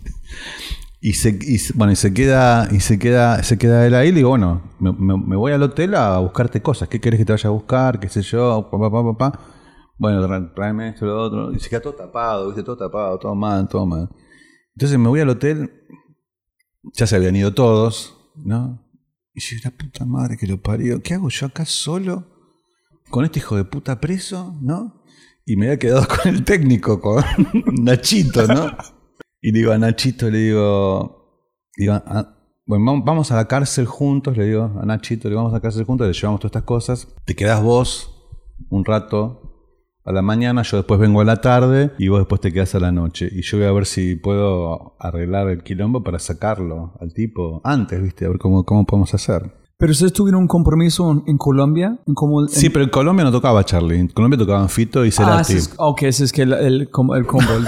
Y 1.01 1.13
se, 1.13 1.39
bueno, 1.75 1.93
y 1.93 1.97
se 1.97 2.13
queda, 2.13 2.69
y 2.73 2.81
se 2.81 2.99
queda, 2.99 3.43
se 3.45 3.57
queda 3.57 3.87
él 3.87 3.95
ahí, 3.95 4.09
y 4.09 4.13
digo, 4.13 4.31
bueno, 4.31 4.63
me, 4.81 5.37
voy 5.37 5.53
al 5.53 5.63
hotel 5.63 5.95
a 5.95 6.19
buscarte 6.19 6.61
cosas, 6.61 6.89
¿qué 6.89 7.01
querés 7.01 7.19
que 7.19 7.25
te 7.25 7.33
vaya 7.33 7.49
a 7.49 7.53
buscar? 7.53 8.01
qué 8.01 8.09
sé 8.09 8.23
yo, 8.23 8.69
papá, 8.71 8.91
papá, 8.91 9.17
papá. 9.17 9.41
Bueno, 9.97 10.53
tráeme 10.55 10.91
esto, 10.91 11.07
lo 11.07 11.21
otro. 11.21 11.53
Y 11.53 11.61
se 11.61 11.69
queda 11.69 11.81
todo 11.81 11.95
tapado, 11.95 12.47
viste, 12.47 12.63
todo 12.63 12.77
tapado, 12.77 13.19
todo 13.19 13.35
mal, 13.35 13.69
todo 13.69 13.87
mal. 13.87 14.09
Entonces 14.75 14.99
me 14.99 15.09
voy 15.09 15.21
al 15.21 15.29
hotel, 15.29 15.73
ya 16.95 17.07
se 17.07 17.17
habían 17.17 17.37
ido 17.37 17.55
todos, 17.55 18.17
¿no? 18.37 18.85
Y 19.35 19.41
yo, 19.41 19.57
la 19.65 19.71
puta 19.71 20.05
madre 20.05 20.37
que 20.37 20.47
lo 20.47 20.61
parió, 20.61 21.01
¿qué 21.03 21.15
hago 21.15 21.29
yo 21.29 21.47
acá 21.47 21.65
solo? 21.65 22.27
Con 23.11 23.25
este 23.25 23.39
hijo 23.39 23.57
de 23.57 23.65
puta 23.65 24.01
preso, 24.01 24.57
¿no? 24.61 24.98
Y 25.49 25.57
me 25.57 25.65
había 25.65 25.79
quedado 25.79 26.07
con 26.07 26.35
el 26.35 26.45
técnico, 26.45 27.01
con 27.01 27.25
Nachito, 27.83 28.47
¿no? 28.47 28.71
Y 29.41 29.51
le 29.51 29.61
digo 29.61 29.73
a 29.73 29.79
Nachito, 29.79 30.29
le 30.29 30.39
digo, 30.41 31.41
ah, 31.91 32.37
bueno, 32.67 33.03
vamos 33.03 33.33
a 33.33 33.37
la 33.37 33.49
cárcel 33.49 33.87
juntos, 33.87 34.37
le 34.37 34.45
digo 34.45 34.71
a 34.79 34.85
Nachito, 34.85 35.27
le 35.31 35.37
vamos 35.37 35.53
a 35.53 35.57
la 35.57 35.63
cárcel 35.63 35.85
juntos, 35.85 36.07
le 36.07 36.13
llevamos 36.13 36.41
todas 36.41 36.51
estas 36.51 36.65
cosas, 36.65 37.09
te 37.25 37.35
quedas 37.35 37.63
vos 37.63 38.15
un 38.69 38.85
rato 38.85 39.41
a 40.05 40.13
la 40.13 40.21
mañana, 40.21 40.61
yo 40.65 40.77
después 40.77 41.01
vengo 41.01 41.23
a 41.23 41.25
la 41.25 41.41
tarde 41.41 41.93
y 41.99 42.09
vos 42.09 42.19
después 42.19 42.43
te 42.43 42.53
quedas 42.53 42.75
a 42.75 42.81
la 42.81 42.93
noche. 42.93 43.31
Y 43.33 43.41
yo 43.41 43.57
voy 43.57 43.69
a 43.69 43.73
ver 43.73 43.87
si 43.87 44.17
puedo 44.17 44.97
arreglar 45.01 45.49
el 45.49 45.63
quilombo 45.63 46.05
para 46.05 46.19
sacarlo 46.19 46.93
al 47.01 47.15
tipo 47.15 47.63
antes, 47.65 48.03
¿viste? 48.03 48.27
A 48.27 48.29
ver 48.29 48.39
cómo, 48.39 48.65
cómo 48.65 48.85
podemos 48.85 49.15
hacer. 49.15 49.51
Pero 49.79 49.93
ustedes 49.93 50.13
tuvieron 50.13 50.43
un 50.43 50.49
compromiso 50.49 51.23
en, 51.25 51.39
Colombia. 51.39 52.01
¿En 52.05 52.49
Sí, 52.49 52.69
pero 52.69 52.85
en 52.85 52.91
Colombia 52.91 53.25
no 53.25 53.31
tocaba 53.31 53.65
Charlie. 53.65 54.01
En 54.01 54.09
Colombia 54.09 54.37
tocaban 54.37 54.69
Fito 54.69 55.05
y 55.05 55.13
Cerati. 55.13 55.53
Ah, 55.53 55.57
es, 55.57 55.75
ok, 55.77 56.03
ese 56.03 56.25
es 56.25 56.33
que 56.33 56.43
el, 56.43 56.53
el, 56.53 56.89
combo, 56.91 57.15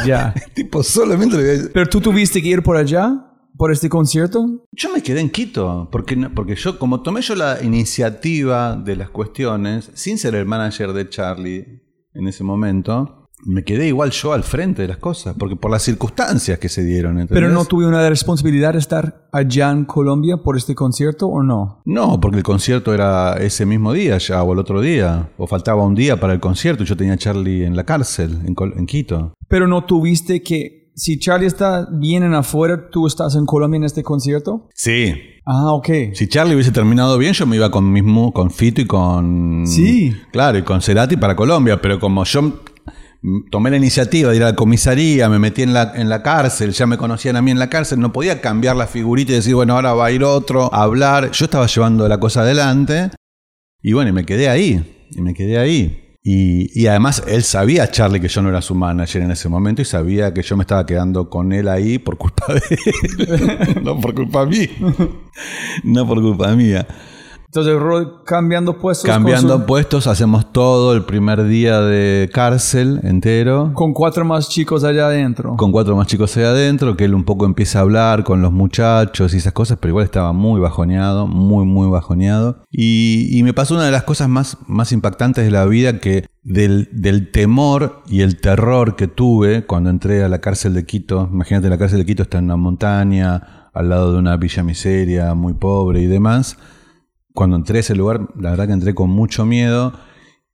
ya. 0.05 0.35
tipo, 0.55 0.83
solamente 0.83 1.37
le 1.37 1.69
Pero 1.69 1.89
tú 1.89 2.01
tuviste 2.01 2.43
que 2.43 2.49
ir 2.49 2.63
por 2.65 2.77
allá. 2.77 3.27
¿Por 3.57 3.73
este 3.73 3.89
concierto? 3.89 4.67
Yo 4.73 4.91
me 4.93 5.03
quedé 5.03 5.21
en 5.21 5.29
Quito, 5.29 5.89
porque, 5.93 6.17
porque 6.35 6.55
yo, 6.55 6.79
como 6.79 7.03
tomé 7.03 7.21
yo 7.21 7.35
la 7.35 7.63
iniciativa 7.63 8.75
de 8.75 8.97
las 8.97 9.11
cuestiones, 9.11 9.91
sin 9.93 10.17
ser 10.17 10.35
el 10.35 10.47
manager 10.47 10.95
de 10.95 11.09
Charlie 11.11 11.83
en 12.15 12.27
ese 12.27 12.43
momento, 12.43 13.20
me 13.45 13.65
quedé 13.65 13.87
igual 13.89 14.11
yo 14.11 14.33
al 14.33 14.43
frente 14.45 14.83
de 14.83 14.89
las 14.89 14.99
cosas, 14.99 15.35
porque 15.39 15.57
por 15.57 15.71
las 15.71 15.83
circunstancias 15.83 16.59
que 16.59 16.69
se 16.69 16.85
dieron. 16.85 17.19
¿entendés? 17.19 17.35
Pero 17.43 17.49
no 17.53 17.65
tuve 17.65 17.87
una 17.87 18.07
responsabilidad 18.09 18.75
de 18.75 18.79
estar 18.81 19.29
allá 19.33 19.71
en 19.71 19.85
Colombia 19.85 20.37
por 20.39 20.57
este 20.57 20.75
concierto 20.75 21.27
o 21.29 21.43
no? 21.43 21.81
No, 21.85 22.21
porque 22.21 22.39
el 22.39 22.43
concierto 22.43 22.93
era 22.93 23.35
ese 23.35 23.65
mismo 23.67 23.93
día 23.93 24.19
ya, 24.19 24.43
o 24.43 24.53
el 24.53 24.59
otro 24.59 24.81
día, 24.81 25.31
o 25.39 25.47
faltaba 25.47 25.83
un 25.85 25.95
día 25.95 26.19
para 26.21 26.33
el 26.35 26.41
concierto 26.41 26.83
y 26.83 26.87
yo 26.87 26.97
tenía 26.97 27.15
a 27.15 27.19
Charlie 27.19 27.65
en 27.65 27.77
la 27.77 27.85
cárcel, 27.85 28.41
en, 28.47 28.55
Col- 28.55 28.75
en 28.77 28.87
Quito. 28.87 29.35
Pero 29.49 29.67
no 29.67 29.85
tuviste 29.85 30.43
que, 30.43 30.91
si 30.95 31.19
Charlie 31.19 31.47
está 31.47 31.89
bien 31.91 32.23
en 32.25 32.35
afuera, 32.35 32.91
tú 32.91 33.07
estás 33.07 33.35
en 33.37 33.47
Colombia 33.47 33.79
en 33.79 33.85
este 33.85 34.03
concierto? 34.03 34.69
Sí. 34.75 35.15
Ah, 35.47 35.73
ok. 35.73 35.89
Si 36.13 36.29
Charlie 36.29 36.55
hubiese 36.55 36.71
terminado 36.71 37.17
bien, 37.17 37.33
yo 37.33 37.47
me 37.47 37.57
iba 37.57 37.71
con 37.71 37.91
mismo, 37.91 38.33
con 38.33 38.51
Fito 38.51 38.81
y 38.83 38.87
con. 38.87 39.63
Sí. 39.67 40.15
Claro, 40.33 40.59
y 40.59 40.63
con 40.63 40.83
Cerati 40.83 41.17
para 41.17 41.35
Colombia, 41.35 41.81
pero 41.81 41.99
como 41.99 42.23
yo 42.25 42.61
tomé 43.51 43.71
la 43.71 43.77
iniciativa 43.77 44.31
de 44.31 44.37
ir 44.37 44.43
a 44.43 44.47
la 44.47 44.57
comisaría, 44.57 45.29
me 45.29 45.39
metí 45.39 45.63
en 45.63 45.73
la, 45.73 45.93
en 45.95 46.09
la 46.09 46.23
cárcel, 46.23 46.73
ya 46.73 46.87
me 46.87 46.97
conocían 46.97 47.37
a 47.37 47.43
mí 47.43 47.51
en 47.51 47.59
la 47.59 47.69
cárcel, 47.69 48.01
no 48.01 48.13
podía 48.13 48.41
cambiar 48.41 48.77
la 48.77 48.87
figurita 48.87 49.33
y 49.33 49.37
decir, 49.37 49.55
bueno, 49.55 49.75
ahora 49.75 49.93
va 49.95 50.07
a 50.07 50.13
ir 50.13 50.25
otro 50.25 50.73
a 50.73 50.83
hablar. 50.83 51.31
Yo 51.33 51.45
estaba 51.45 51.67
llevando 51.67 52.09
la 52.09 52.19
cosa 52.19 52.43
adelante 52.43 53.11
y 53.83 53.93
bueno, 53.93 54.11
y 54.11 54.13
me 54.13 54.25
quedé 54.25 54.49
ahí, 54.49 55.07
y 55.11 55.21
me 55.21 55.35
quedé 55.35 55.59
ahí. 55.59 56.07
Y, 56.23 56.79
y 56.79 56.87
además 56.87 57.23
él 57.27 57.43
sabía, 57.43 57.91
Charlie, 57.91 58.21
que 58.21 58.29
yo 58.29 58.43
no 58.43 58.51
era 58.51 58.61
su 58.61 58.75
manager 58.75 59.23
en 59.23 59.31
ese 59.31 59.49
momento 59.49 59.81
y 59.81 59.87
sabía 59.87 60.35
que 60.35 60.43
yo 60.43 60.55
me 60.57 60.65
estaba 60.65 60.85
quedando 60.85 61.31
con 61.31 61.53
él 61.53 61.67
ahí 61.67 61.99
por 61.99 62.19
culpa 62.19 62.45
de 62.53 62.63
él, 62.71 63.83
no 63.83 63.99
por 63.99 64.15
culpa 64.15 64.45
mía. 64.45 64.69
No 65.83 66.07
por 66.07 66.21
culpa 66.21 66.55
mía. 66.55 66.87
Entonces, 67.53 67.75
cambiando 68.25 68.79
puestos. 68.79 69.11
Cambiando 69.11 69.59
su- 69.59 69.67
puestos, 69.67 70.07
hacemos 70.07 70.53
todo 70.53 70.93
el 70.95 71.03
primer 71.05 71.43
día 71.45 71.81
de 71.81 72.31
cárcel 72.33 73.01
entero. 73.03 73.73
con 73.75 73.93
cuatro 73.93 74.25
más 74.25 74.49
chicos 74.49 74.85
allá 74.85 75.07
adentro. 75.07 75.57
Con 75.57 75.73
cuatro 75.73 75.97
más 75.97 76.07
chicos 76.07 76.37
ahí 76.37 76.45
adentro, 76.45 76.97
que 76.97 77.07
él 77.07 77.15
un 77.15 77.25
poco 77.25 77.47
empieza 77.47 77.81
a 77.81 77.83
hablar 77.83 78.23
con 78.23 78.41
los 78.41 78.53
muchachos 78.53 79.35
y 79.35 79.39
esas 79.39 79.53
cosas, 79.53 79.79
pero 79.81 79.91
igual 79.91 80.05
estaba 80.05 80.33
muy 80.33 80.61
bajoneado, 80.61 81.27
muy, 81.27 81.65
muy 81.65 81.89
bajoneado. 81.91 82.63
Y, 82.71 83.29
y 83.37 83.43
me 83.43 83.53
pasó 83.53 83.75
una 83.75 83.85
de 83.85 83.91
las 83.91 84.05
cosas 84.05 84.29
más, 84.29 84.57
más 84.69 84.93
impactantes 84.93 85.45
de 85.45 85.51
la 85.51 85.65
vida, 85.65 85.99
que 85.99 86.27
del, 86.45 86.89
del 86.93 87.33
temor 87.33 88.03
y 88.07 88.21
el 88.21 88.41
terror 88.41 88.95
que 88.95 89.09
tuve 89.09 89.67
cuando 89.67 89.91
entré 89.91 90.23
a 90.23 90.29
la 90.29 90.41
cárcel 90.41 90.73
de 90.73 90.87
Quito. 90.87 91.29
Imagínate, 91.33 91.69
la 91.69 91.79
cárcel 91.79 91.99
de 91.99 92.07
Quito 92.07 92.23
está 92.23 92.39
en 92.39 92.45
una 92.45 92.57
montaña, 92.57 93.71
al 93.75 93.89
lado 93.89 94.13
de 94.13 94.21
una 94.21 94.37
villa 94.37 94.63
miseria, 94.63 95.35
muy 95.35 95.55
pobre 95.55 96.01
y 96.01 96.07
demás. 96.07 96.57
Cuando 97.35 97.57
entré 97.57 97.79
a 97.79 97.81
ese 97.81 97.95
lugar, 97.95 98.29
la 98.39 98.51
verdad 98.51 98.67
que 98.67 98.73
entré 98.73 98.95
con 98.95 99.11
mucho 99.11 99.45
miedo. 99.45 99.93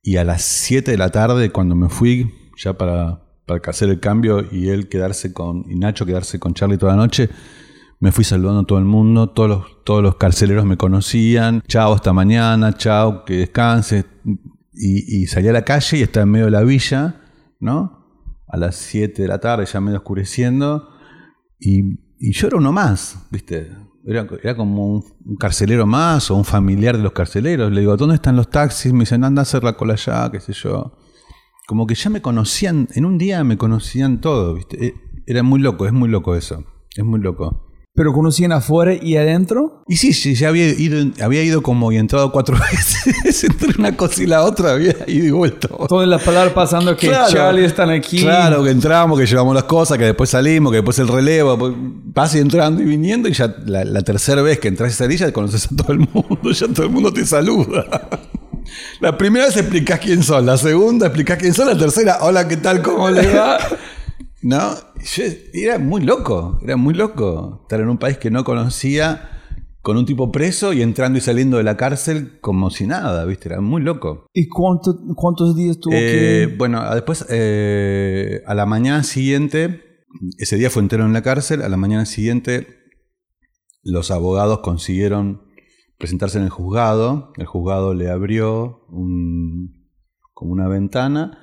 Y 0.01 0.17
a 0.17 0.23
las 0.23 0.43
7 0.43 0.91
de 0.91 0.97
la 0.97 1.09
tarde, 1.09 1.51
cuando 1.51 1.75
me 1.75 1.89
fui 1.89 2.33
ya 2.57 2.77
para, 2.77 3.21
para 3.45 3.61
hacer 3.67 3.89
el 3.89 3.99
cambio 3.99 4.45
y 4.51 4.69
él 4.69 4.87
quedarse 4.87 5.33
con, 5.33 5.65
y 5.69 5.75
Nacho 5.75 6.05
quedarse 6.05 6.39
con 6.39 6.53
Charlie 6.53 6.77
toda 6.77 6.93
la 6.93 7.01
noche, 7.01 7.29
me 7.99 8.11
fui 8.11 8.23
saludando 8.23 8.61
a 8.61 8.65
todo 8.65 8.79
el 8.79 8.85
mundo, 8.85 9.29
todos 9.29 9.49
los, 9.49 9.83
todos 9.83 10.03
los 10.03 10.15
carceleros 10.15 10.65
me 10.65 10.77
conocían, 10.77 11.61
chao 11.67 11.93
hasta 11.93 12.13
mañana, 12.13 12.73
chao, 12.73 13.25
que 13.25 13.37
descanses. 13.37 14.05
Y, 14.73 15.23
y 15.23 15.27
salí 15.27 15.47
a 15.47 15.53
la 15.53 15.65
calle 15.65 15.97
y 15.97 16.01
estaba 16.03 16.23
en 16.23 16.29
medio 16.29 16.45
de 16.45 16.51
la 16.51 16.61
villa, 16.61 17.21
¿no? 17.59 18.05
A 18.47 18.57
las 18.57 18.75
7 18.75 19.23
de 19.23 19.27
la 19.27 19.39
tarde, 19.39 19.65
ya 19.65 19.81
medio 19.81 19.97
oscureciendo, 19.97 20.89
y, 21.59 21.99
y 22.19 22.31
yo 22.33 22.47
era 22.47 22.57
uno 22.57 22.71
más, 22.71 23.25
¿viste? 23.31 23.71
Era, 24.09 24.25
era 24.41 24.55
como 24.55 24.87
un, 24.87 25.03
un 25.25 25.35
carcelero 25.35 25.85
más 25.85 26.31
o 26.31 26.35
un 26.35 26.45
familiar 26.45 26.95
de 26.95 27.03
los 27.03 27.11
carceleros. 27.11 27.71
Le 27.71 27.81
digo, 27.81 27.97
¿dónde 27.97 28.15
están 28.15 28.37
los 28.37 28.49
taxis? 28.49 28.93
Me 28.93 28.99
dicen, 29.01 29.23
anda 29.23 29.41
a 29.41 29.43
hacer 29.43 29.63
la 29.63 29.73
cola 29.73 29.93
allá, 29.93 30.31
qué 30.31 30.39
sé 30.39 30.53
yo. 30.53 30.93
Como 31.67 31.85
que 31.85 31.95
ya 31.95 32.09
me 32.09 32.21
conocían, 32.21 32.87
en 32.95 33.05
un 33.05 33.17
día 33.17 33.43
me 33.43 33.57
conocían 33.57 34.21
todo, 34.21 34.53
¿viste? 34.55 34.87
Eh, 34.87 34.93
Era 35.25 35.43
muy 35.43 35.59
loco, 35.59 35.85
es 35.85 35.91
muy 35.91 36.07
loco 36.07 36.35
eso. 36.35 36.63
Es 36.95 37.03
muy 37.03 37.19
loco. 37.19 37.66
Pero 37.97 38.13
conocían 38.13 38.51
afuera 38.51 38.93
y 38.93 39.17
adentro. 39.17 39.81
Y 39.87 39.97
sí, 39.97 40.13
sí, 40.13 40.35
ya 40.35 40.49
había 40.49 40.67
ido, 40.69 41.03
había 41.19 41.41
ido 41.41 41.63
como 41.63 41.91
y 41.91 41.97
entrado 41.97 42.31
cuatro 42.31 42.55
veces. 42.71 43.43
Entre 43.43 43.69
una 43.79 43.97
cosa 43.97 44.21
y 44.21 44.27
la 44.27 44.43
otra 44.43 44.73
había 44.73 44.95
ido 45.07 45.25
y 45.25 45.31
vuelto. 45.31 45.67
Toda 45.89 46.05
la 46.05 46.19
palabra 46.19 46.53
pasando 46.53 46.95
que 46.95 47.07
Claro. 47.07 47.33
Charlie 47.33 47.65
están 47.65 47.89
aquí. 47.89 48.21
Claro, 48.21 48.63
que 48.63 48.69
entramos, 48.69 49.19
que 49.19 49.25
llevamos 49.25 49.55
las 49.55 49.63
cosas, 49.63 49.97
que 49.97 50.05
después 50.05 50.29
salimos, 50.29 50.71
que 50.71 50.75
después 50.77 50.99
el 50.99 51.07
relevo, 51.07 51.57
pues, 51.57 51.73
vas 51.75 52.35
entrando 52.35 52.83
y 52.83 52.85
viniendo 52.85 53.27
y 53.29 53.33
ya 53.33 53.55
la, 53.65 53.83
la 53.83 54.01
tercera 54.03 54.43
vez 54.43 54.59
que 54.59 54.67
entras 54.67 54.91
y 54.93 54.95
salís 54.95 55.19
ya 55.19 55.31
conoces 55.33 55.65
a 55.65 55.75
todo 55.75 55.91
el 55.91 55.99
mundo, 55.99 56.51
ya 56.51 56.67
todo 56.67 56.83
el 56.85 56.91
mundo 56.91 57.11
te 57.11 57.25
saluda. 57.25 57.83
La 58.99 59.17
primera 59.17 59.45
vez 59.45 59.55
explicás 59.57 59.99
quién 60.01 60.21
son, 60.21 60.45
la 60.45 60.57
segunda 60.57 61.07
explicás 61.07 61.37
quién 61.39 61.53
son, 61.53 61.67
la 61.67 61.77
tercera, 61.77 62.17
hola, 62.21 62.47
¿qué 62.47 62.57
tal? 62.57 62.81
¿Cómo 62.83 63.09
le 63.09 63.33
va? 63.33 63.57
No, 64.39 64.75
yo- 65.03 65.23
era 65.53 65.79
muy 65.79 66.01
loco, 66.01 66.59
era 66.63 66.77
muy 66.77 66.93
loco 66.93 67.59
estar 67.63 67.79
en 67.79 67.89
un 67.89 67.97
país 67.97 68.17
que 68.17 68.31
no 68.31 68.43
conocía 68.43 69.29
con 69.81 69.95
un 69.97 70.05
tipo 70.05 70.31
preso 70.31 70.73
y 70.73 70.81
entrando 70.81 71.17
y 71.17 71.21
saliendo 71.21 71.57
de 71.57 71.63
la 71.63 71.77
cárcel 71.77 72.39
como 72.41 72.69
si 72.69 72.85
nada, 72.87 73.23
¿viste? 73.25 73.47
Era 73.49 73.61
muy 73.61 73.81
loco. 73.81 74.25
¿Y 74.33 74.47
cuánto- 74.49 74.97
cuántos 75.15 75.55
días 75.55 75.79
tuvo 75.79 75.93
Eh, 75.95 76.47
que.? 76.49 76.55
Bueno, 76.57 76.79
a- 76.81 76.93
después, 76.93 77.25
eh, 77.29 78.41
a 78.45 78.53
la 78.53 78.65
mañana 78.65 79.03
siguiente, 79.03 79.81
ese 80.37 80.57
día 80.57 80.69
fue 80.69 80.81
entero 80.81 81.05
en 81.05 81.13
la 81.13 81.21
cárcel, 81.21 81.61
a 81.61 81.69
la 81.69 81.77
mañana 81.77 82.05
siguiente 82.05 82.67
los 83.83 84.11
abogados 84.11 84.59
consiguieron 84.59 85.43
presentarse 85.97 86.37
en 86.37 86.43
el 86.43 86.49
juzgado, 86.49 87.31
el 87.37 87.45
juzgado 87.45 87.93
le 87.93 88.09
abrió 88.09 88.81
un- 88.89 89.87
como 90.33 90.51
una 90.51 90.67
ventana 90.67 91.39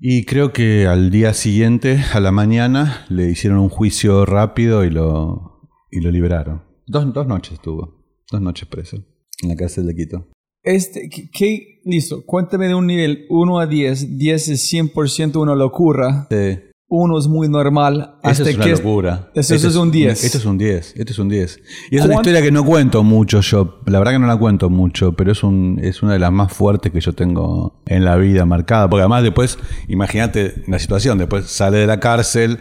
y 0.00 0.24
creo 0.24 0.52
que 0.52 0.86
al 0.86 1.10
día 1.10 1.34
siguiente, 1.34 2.02
a 2.14 2.20
la 2.20 2.32
mañana, 2.32 3.04
le 3.10 3.30
hicieron 3.30 3.58
un 3.58 3.68
juicio 3.68 4.24
rápido 4.24 4.84
y 4.84 4.90
lo, 4.90 5.68
y 5.90 6.00
lo 6.00 6.10
liberaron. 6.10 6.62
Dos, 6.86 7.12
dos 7.12 7.26
noches 7.26 7.54
estuvo, 7.54 8.02
dos 8.30 8.40
noches 8.40 8.66
preso 8.66 8.96
en 9.42 9.48
la 9.48 9.56
cárcel 9.56 9.86
de 9.86 9.94
Quito. 9.94 10.28
Este, 10.62 11.08
¿qué, 11.08 11.80
Listo, 11.84 12.24
cuéntame 12.26 12.68
de 12.68 12.74
un 12.74 12.86
nivel 12.86 13.26
1 13.30 13.58
a 13.58 13.66
10. 13.66 14.18
10 14.18 14.48
es 14.48 14.72
100% 14.72 15.40
una 15.40 15.54
locura. 15.54 16.26
Sí. 16.30 16.58
1 16.92 17.18
es 17.18 17.28
muy 17.28 17.48
normal. 17.48 18.16
Eso 18.22 18.30
Hasta 18.42 18.50
es 18.50 18.56
una 18.56 18.64
que 18.64 18.70
locura. 18.72 19.30
Eso, 19.34 19.54
Este 19.54 19.68
es 19.68 19.76
un 19.76 19.90
10. 19.92 20.24
Esto 20.24 20.38
es 20.38 20.44
un 20.44 20.58
10. 20.58 20.94
Esto 20.96 21.12
es 21.12 21.18
un 21.20 21.28
10. 21.28 21.60
Y 21.90 21.96
es 21.96 22.02
una 22.04 22.14
¿Cuán- 22.14 22.22
historia 22.26 22.42
que 22.42 22.50
no 22.50 22.64
cuento 22.64 23.04
mucho 23.04 23.40
yo. 23.40 23.78
La 23.86 23.98
verdad 24.00 24.12
que 24.14 24.18
no 24.18 24.26
la 24.26 24.36
cuento 24.36 24.68
mucho, 24.70 25.12
pero 25.12 25.30
es, 25.30 25.44
un, 25.44 25.78
es 25.80 26.02
una 26.02 26.14
de 26.14 26.18
las 26.18 26.32
más 26.32 26.52
fuertes 26.52 26.90
que 26.92 27.00
yo 27.00 27.12
tengo 27.12 27.80
en 27.86 28.04
la 28.04 28.16
vida 28.16 28.44
marcada. 28.44 28.90
Porque 28.90 29.02
además 29.02 29.22
después, 29.22 29.56
imagínate 29.88 30.64
la 30.66 30.78
situación, 30.80 31.16
después 31.18 31.46
sale 31.46 31.78
de 31.78 31.86
la 31.86 32.00
cárcel, 32.00 32.58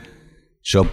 yo 0.61 0.86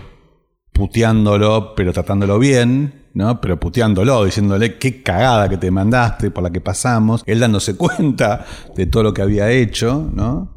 puteándolo, 0.72 1.74
pero 1.74 1.92
tratándolo 1.92 2.38
bien, 2.38 3.06
¿no? 3.14 3.40
Pero 3.40 3.58
puteándolo, 3.58 4.24
diciéndole 4.24 4.78
qué 4.78 5.02
cagada 5.02 5.48
que 5.48 5.56
te 5.56 5.70
mandaste, 5.70 6.30
por 6.30 6.42
la 6.42 6.50
que 6.50 6.60
pasamos, 6.60 7.22
él 7.26 7.40
dándose 7.40 7.76
cuenta 7.78 8.44
de 8.76 8.86
todo 8.86 9.02
lo 9.02 9.14
que 9.14 9.22
había 9.22 9.50
hecho, 9.50 10.08
¿no? 10.12 10.55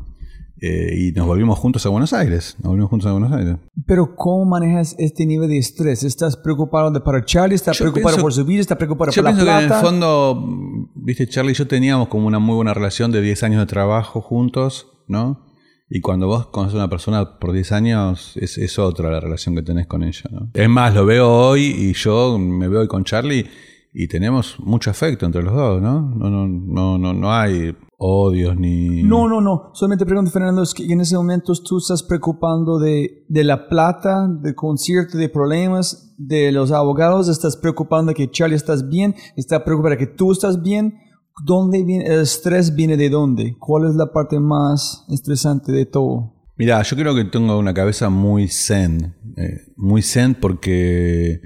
Eh, 0.61 0.93
y 0.97 1.11
nos 1.13 1.25
volvimos 1.25 1.57
juntos 1.57 1.85
a 1.85 1.89
Buenos 1.89 2.11
Aires. 2.13 2.55
Nos 2.59 2.69
volvimos 2.69 2.89
juntos 2.89 3.07
a 3.07 3.11
Buenos 3.13 3.31
Aires. 3.31 3.55
Pero 3.85 4.15
¿cómo 4.15 4.45
manejas 4.45 4.95
este 4.99 5.25
nivel 5.25 5.49
de 5.49 5.57
estrés? 5.57 6.03
¿Estás 6.03 6.35
preocupado 6.35 6.91
de 6.91 6.99
para 6.99 7.23
Charlie? 7.23 7.55
¿Estás 7.55 7.77
Yo 7.77 7.85
preocupado 7.85 8.15
pienso- 8.15 8.21
por 8.23 8.33
su 8.33 8.45
vida? 8.45 8.61
¿Estás 8.61 8.77
preocupado 8.77 9.11
Yo 9.11 9.21
por 9.23 9.31
la 9.31 9.37
pienso 9.37 9.45
que 9.45 9.51
en 9.51 9.57
el 9.63 9.67
plata? 9.67 9.81
fondo, 9.81 10.89
viste, 10.95 11.27
Charlie 11.27 11.51
y 11.51 11.55
yo 11.55 11.67
teníamos 11.67 12.07
como 12.09 12.27
una 12.27 12.39
muy 12.39 12.55
buena 12.55 12.73
relación 12.73 13.11
de 13.11 13.21
10 13.21 13.43
años 13.43 13.59
de 13.61 13.65
trabajo 13.67 14.21
juntos, 14.21 14.87
¿no? 15.07 15.45
Y 15.89 16.01
cuando 16.01 16.27
vos 16.27 16.47
conoces 16.47 16.75
a 16.75 16.79
una 16.79 16.89
persona 16.89 17.39
por 17.39 17.51
10 17.51 17.71
años, 17.71 18.33
es, 18.35 18.57
es 18.59 18.77
otra 18.77 19.09
la 19.09 19.19
relación 19.19 19.55
que 19.55 19.63
tenés 19.63 19.87
con 19.87 20.03
ella, 20.03 20.23
¿no? 20.29 20.51
Es 20.53 20.69
más, 20.69 20.93
lo 20.93 21.05
veo 21.05 21.27
hoy 21.31 21.61
y 21.65 21.93
yo 21.93 22.37
me 22.37 22.67
veo 22.67 22.81
hoy 22.81 22.87
con 22.87 23.05
Charlie 23.05 23.47
y 23.93 24.07
tenemos 24.07 24.59
mucho 24.59 24.91
afecto 24.91 25.25
entre 25.25 25.41
los 25.41 25.53
dos, 25.55 25.81
¿no? 25.81 26.01
No, 26.15 26.29
no, 26.29 26.47
no, 26.47 26.97
no, 26.99 27.13
no 27.13 27.33
hay 27.33 27.75
odios 27.99 28.55
ni... 28.57 29.03
No, 29.03 29.27
no, 29.27 29.41
no. 29.41 29.71
Solamente 29.73 30.05
pregunto, 30.05 30.31
Fernando, 30.31 30.63
es 30.63 30.73
que 30.73 30.91
en 30.91 31.01
ese 31.01 31.15
momento 31.15 31.53
tú 31.53 31.77
estás 31.77 32.01
preocupando 32.01 32.79
de, 32.79 33.25
de 33.27 33.43
la 33.43 33.67
plata, 33.67 34.27
del 34.27 34.55
concierto, 34.55 35.17
de 35.17 35.29
problemas, 35.29 36.15
de 36.17 36.51
los 36.51 36.71
abogados, 36.71 37.27
estás 37.27 37.57
preocupando 37.57 38.11
de 38.11 38.15
que 38.15 38.31
Charlie 38.31 38.55
estás 38.55 38.87
bien, 38.87 39.15
estás 39.35 39.61
preocupado 39.63 39.91
de 39.91 39.97
que 39.97 40.07
tú 40.07 40.31
estás 40.31 40.63
bien. 40.63 40.97
¿Dónde 41.45 41.83
viene 41.83 42.05
el 42.05 42.21
estrés? 42.21 42.75
¿Viene 42.75 42.97
de 42.97 43.09
dónde? 43.09 43.55
¿Cuál 43.59 43.89
es 43.89 43.95
la 43.95 44.11
parte 44.11 44.39
más 44.39 45.05
estresante 45.09 45.71
de 45.71 45.85
todo? 45.85 46.33
Mira, 46.57 46.81
yo 46.81 46.97
creo 46.97 47.15
que 47.15 47.23
tengo 47.25 47.57
una 47.57 47.73
cabeza 47.73 48.09
muy 48.09 48.49
zen, 48.49 49.15
eh, 49.37 49.71
muy 49.77 50.01
zen 50.01 50.35
porque 50.35 51.39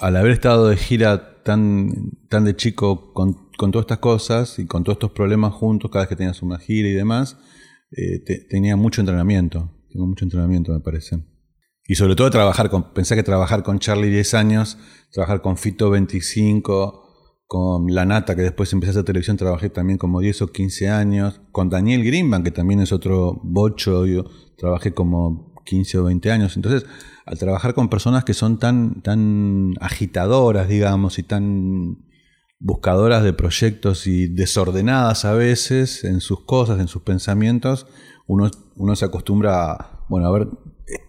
al 0.00 0.16
haber 0.16 0.32
estado 0.32 0.68
de 0.68 0.76
gira 0.76 1.42
tan, 1.42 2.12
tan 2.28 2.44
de 2.44 2.54
chico 2.54 3.12
con, 3.14 3.43
con 3.56 3.70
todas 3.70 3.84
estas 3.84 3.98
cosas 3.98 4.58
y 4.58 4.66
con 4.66 4.84
todos 4.84 4.96
estos 4.96 5.12
problemas 5.12 5.52
juntos, 5.54 5.90
cada 5.90 6.04
vez 6.04 6.08
que 6.08 6.16
tenías 6.16 6.42
una 6.42 6.58
gira 6.58 6.88
y 6.88 6.92
demás, 6.92 7.36
eh, 7.90 8.18
te- 8.24 8.44
tenía 8.48 8.76
mucho 8.76 9.00
entrenamiento, 9.00 9.70
tengo 9.90 10.06
mucho 10.06 10.24
entrenamiento 10.24 10.72
me 10.72 10.80
parece. 10.80 11.24
Y 11.86 11.94
sobre 11.96 12.16
todo 12.16 12.30
trabajar 12.30 12.70
con, 12.70 12.94
pensé 12.94 13.14
que 13.14 13.22
trabajar 13.22 13.62
con 13.62 13.78
Charlie 13.78 14.08
10 14.10 14.34
años, 14.34 14.78
trabajar 15.12 15.42
con 15.42 15.56
Fito 15.56 15.90
25, 15.90 17.02
con 17.46 17.86
La 17.94 18.06
Nata, 18.06 18.34
que 18.34 18.42
después 18.42 18.72
empecé 18.72 18.90
a 18.90 18.92
hacer 18.92 19.04
televisión, 19.04 19.36
trabajé 19.36 19.68
también 19.68 19.98
como 19.98 20.20
10 20.20 20.40
o 20.42 20.46
15 20.48 20.88
años. 20.88 21.40
Con 21.52 21.68
Daniel 21.68 22.02
Greenbank, 22.02 22.44
que 22.44 22.50
también 22.50 22.80
es 22.80 22.90
otro 22.90 23.38
bocho, 23.44 24.06
yo 24.06 24.24
trabajé 24.56 24.92
como 24.94 25.52
15 25.66 25.98
o 25.98 26.04
20 26.04 26.32
años. 26.32 26.56
Entonces, 26.56 26.86
al 27.26 27.38
trabajar 27.38 27.74
con 27.74 27.90
personas 27.90 28.24
que 28.24 28.32
son 28.34 28.58
tan, 28.58 29.02
tan 29.02 29.74
agitadoras, 29.80 30.68
digamos, 30.68 31.18
y 31.18 31.22
tan 31.22 31.98
buscadoras 32.64 33.22
de 33.22 33.34
proyectos 33.34 34.06
y 34.06 34.26
desordenadas 34.26 35.26
a 35.26 35.34
veces 35.34 36.02
en 36.02 36.22
sus 36.22 36.44
cosas, 36.46 36.80
en 36.80 36.88
sus 36.88 37.02
pensamientos, 37.02 37.86
uno, 38.26 38.50
uno 38.76 38.96
se 38.96 39.04
acostumbra 39.04 39.72
a, 39.72 40.06
bueno, 40.08 40.28
a 40.28 40.32
ver 40.32 40.48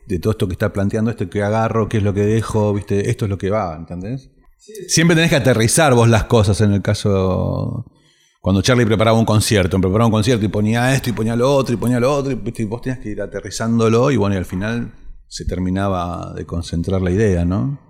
de 0.06 0.20
todo 0.20 0.32
esto 0.32 0.48
que 0.48 0.54
está 0.54 0.74
planteando, 0.74 1.12
esto 1.12 1.30
que 1.30 1.42
agarro, 1.42 1.88
qué 1.88 1.98
es 1.98 2.04
lo 2.04 2.14
que 2.14 2.26
dejo, 2.26 2.74
viste, 2.74 3.10
esto 3.10 3.24
es 3.24 3.30
lo 3.30 3.38
que 3.38 3.50
va, 3.50 3.74
¿entendés? 3.74 4.32
Siempre 4.90 5.16
tenés 5.16 5.30
que 5.30 5.38
aterrizar 5.38 5.94
vos 5.94 6.10
las 6.10 6.26
cosas 6.26 6.60
en 6.60 6.74
el 6.74 6.82
caso. 6.82 7.86
Cuando 8.42 8.62
Charlie 8.62 8.86
preparaba 8.86 9.18
un 9.18 9.26
concierto, 9.26 9.80
preparaba 9.80 10.08
un 10.08 10.12
concierto 10.12 10.44
y 10.44 10.50
ponía 10.50 10.94
esto 10.94 11.10
y 11.10 11.14
ponía 11.14 11.38
lo 11.38 11.56
otro 11.56 11.74
y 11.74 11.78
ponía 11.78 12.02
lo 12.02 12.14
otro, 12.14 12.34
y 12.34 12.66
vos 12.66 12.82
tenías 12.82 13.00
que 13.00 13.12
ir 13.12 13.22
aterrizándolo 13.22 14.12
y 14.12 14.18
bueno, 14.18 14.36
y 14.36 14.40
al 14.40 14.46
final 14.46 14.94
se 15.30 15.46
terminaba 15.46 16.34
de 16.36 16.46
concentrar 16.46 17.02
la 17.02 17.12
idea, 17.12 17.46
¿no? 17.46 17.85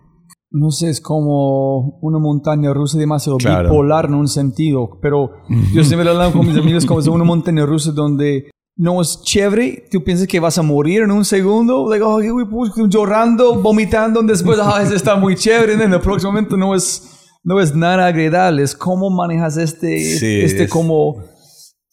No 0.51 0.71
sé, 0.71 0.89
es 0.89 1.01
como 1.01 1.99
una 2.01 2.19
montaña 2.19 2.73
rusa 2.73 2.97
demasiado 2.97 3.37
bipolar 3.37 4.05
en 4.05 4.15
un 4.15 4.27
sentido, 4.27 4.99
pero 5.01 5.31
yo 5.73 5.83
siempre 5.83 6.05
lo 6.05 6.11
hablo 6.11 6.37
con 6.37 6.47
mis 6.47 6.57
amigos 6.57 6.85
como 6.85 6.99
es 6.99 7.07
una 7.07 7.23
montaña 7.25 7.65
rusa 7.65 7.91
donde 7.91 8.49
no 8.77 9.01
es 9.01 9.21
chévere, 9.23 9.85
tú 9.89 10.03
piensas 10.03 10.27
que 10.27 10.39
vas 10.39 10.57
a 10.57 10.61
morir 10.61 11.03
en 11.03 11.11
un 11.11 11.23
segundo, 11.23 11.89
like, 11.89 12.03
oh, 12.03 12.19
llorando, 12.87 13.61
vomitando, 13.61 14.21
después, 14.23 14.59
eso 14.81 14.95
está 14.95 15.15
muy 15.15 15.35
chévere, 15.35 15.73
en 15.73 15.93
el 15.93 16.01
próximo 16.01 16.31
momento 16.31 16.57
no 16.57 16.75
es, 16.75 17.29
no 17.43 17.61
es 17.61 17.73
nada 17.73 18.07
agradable, 18.07 18.63
es 18.63 18.75
cómo 18.75 19.09
manejas 19.09 19.57
este, 19.57 20.43
este 20.43 20.67
como 20.67 21.23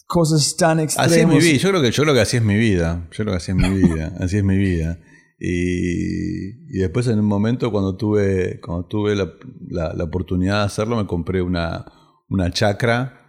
cosas 0.07 0.57
tan 0.57 0.81
extremas. 0.81 1.13
Así 1.13 1.21
es 1.21 1.27
mi 1.27 1.39
vida, 1.39 1.59
yo 1.59 1.69
creo 1.71 1.83
que, 1.83 1.91
yo 1.93 2.03
creo 2.03 2.15
que 2.15 2.21
así 2.21 2.37
es 2.37 2.43
mi 2.43 2.57
vida, 2.57 3.09
yo 3.13 3.25
creo 3.25 3.29
que 3.29 3.37
así 3.37 3.53
es 3.53 3.57
mi 3.57 3.69
vida, 3.69 4.13
así 4.19 4.39
es 4.39 4.45
mi 4.45 4.57
vida. 4.57 4.99
Y, 5.45 6.69
y 6.69 6.79
después 6.79 7.09
en 7.09 7.19
un 7.19 7.27
momento 7.27 7.73
cuando 7.73 7.97
tuve, 7.97 8.61
cuando 8.61 8.87
tuve 8.87 9.17
la, 9.17 9.33
la, 9.69 9.93
la 9.93 10.05
oportunidad 10.05 10.61
de 10.61 10.67
hacerlo, 10.67 10.97
me 10.97 11.07
compré 11.09 11.43
una, 11.43 11.85
una 12.29 12.53
chacra 12.53 13.23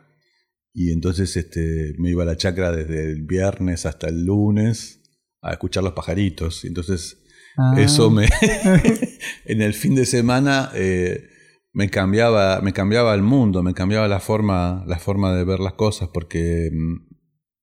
y 0.73 0.91
entonces 0.91 1.35
este, 1.35 1.95
me 1.97 2.11
iba 2.11 2.21
a 2.21 2.27
la 2.27 2.37
chacra 2.37 2.71
desde 2.71 3.11
el 3.11 3.23
viernes 3.23 3.87
hasta 3.87 4.09
el 4.09 4.25
lunes 4.25 5.01
a 5.41 5.53
escuchar 5.53 5.83
los 5.83 5.93
pajaritos. 5.93 6.63
Y 6.65 6.67
entonces 6.67 7.17
ah. 7.57 7.73
eso 7.77 8.11
me... 8.11 8.27
en 9.45 9.63
el 9.63 9.73
fin 9.73 9.95
de 9.95 10.05
semana 10.05 10.71
eh, 10.75 11.29
me, 11.73 11.89
cambiaba, 11.89 12.61
me 12.61 12.73
cambiaba 12.73 13.15
el 13.15 13.23
mundo, 13.23 13.63
me 13.63 13.73
cambiaba 13.73 14.07
la 14.07 14.19
forma, 14.19 14.83
la 14.85 14.99
forma 14.99 15.35
de 15.35 15.45
ver 15.45 15.59
las 15.59 15.73
cosas, 15.73 16.09
porque 16.13 16.69
mm, 16.71 17.15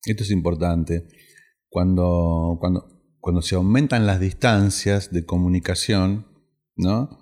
esto 0.06 0.24
es 0.24 0.30
importante. 0.32 1.06
Cuando, 1.68 2.58
cuando, 2.60 2.99
cuando 3.20 3.42
se 3.42 3.54
aumentan 3.54 4.06
las 4.06 4.20
distancias 4.20 5.12
de 5.12 5.24
comunicación, 5.24 6.26
¿no? 6.76 7.18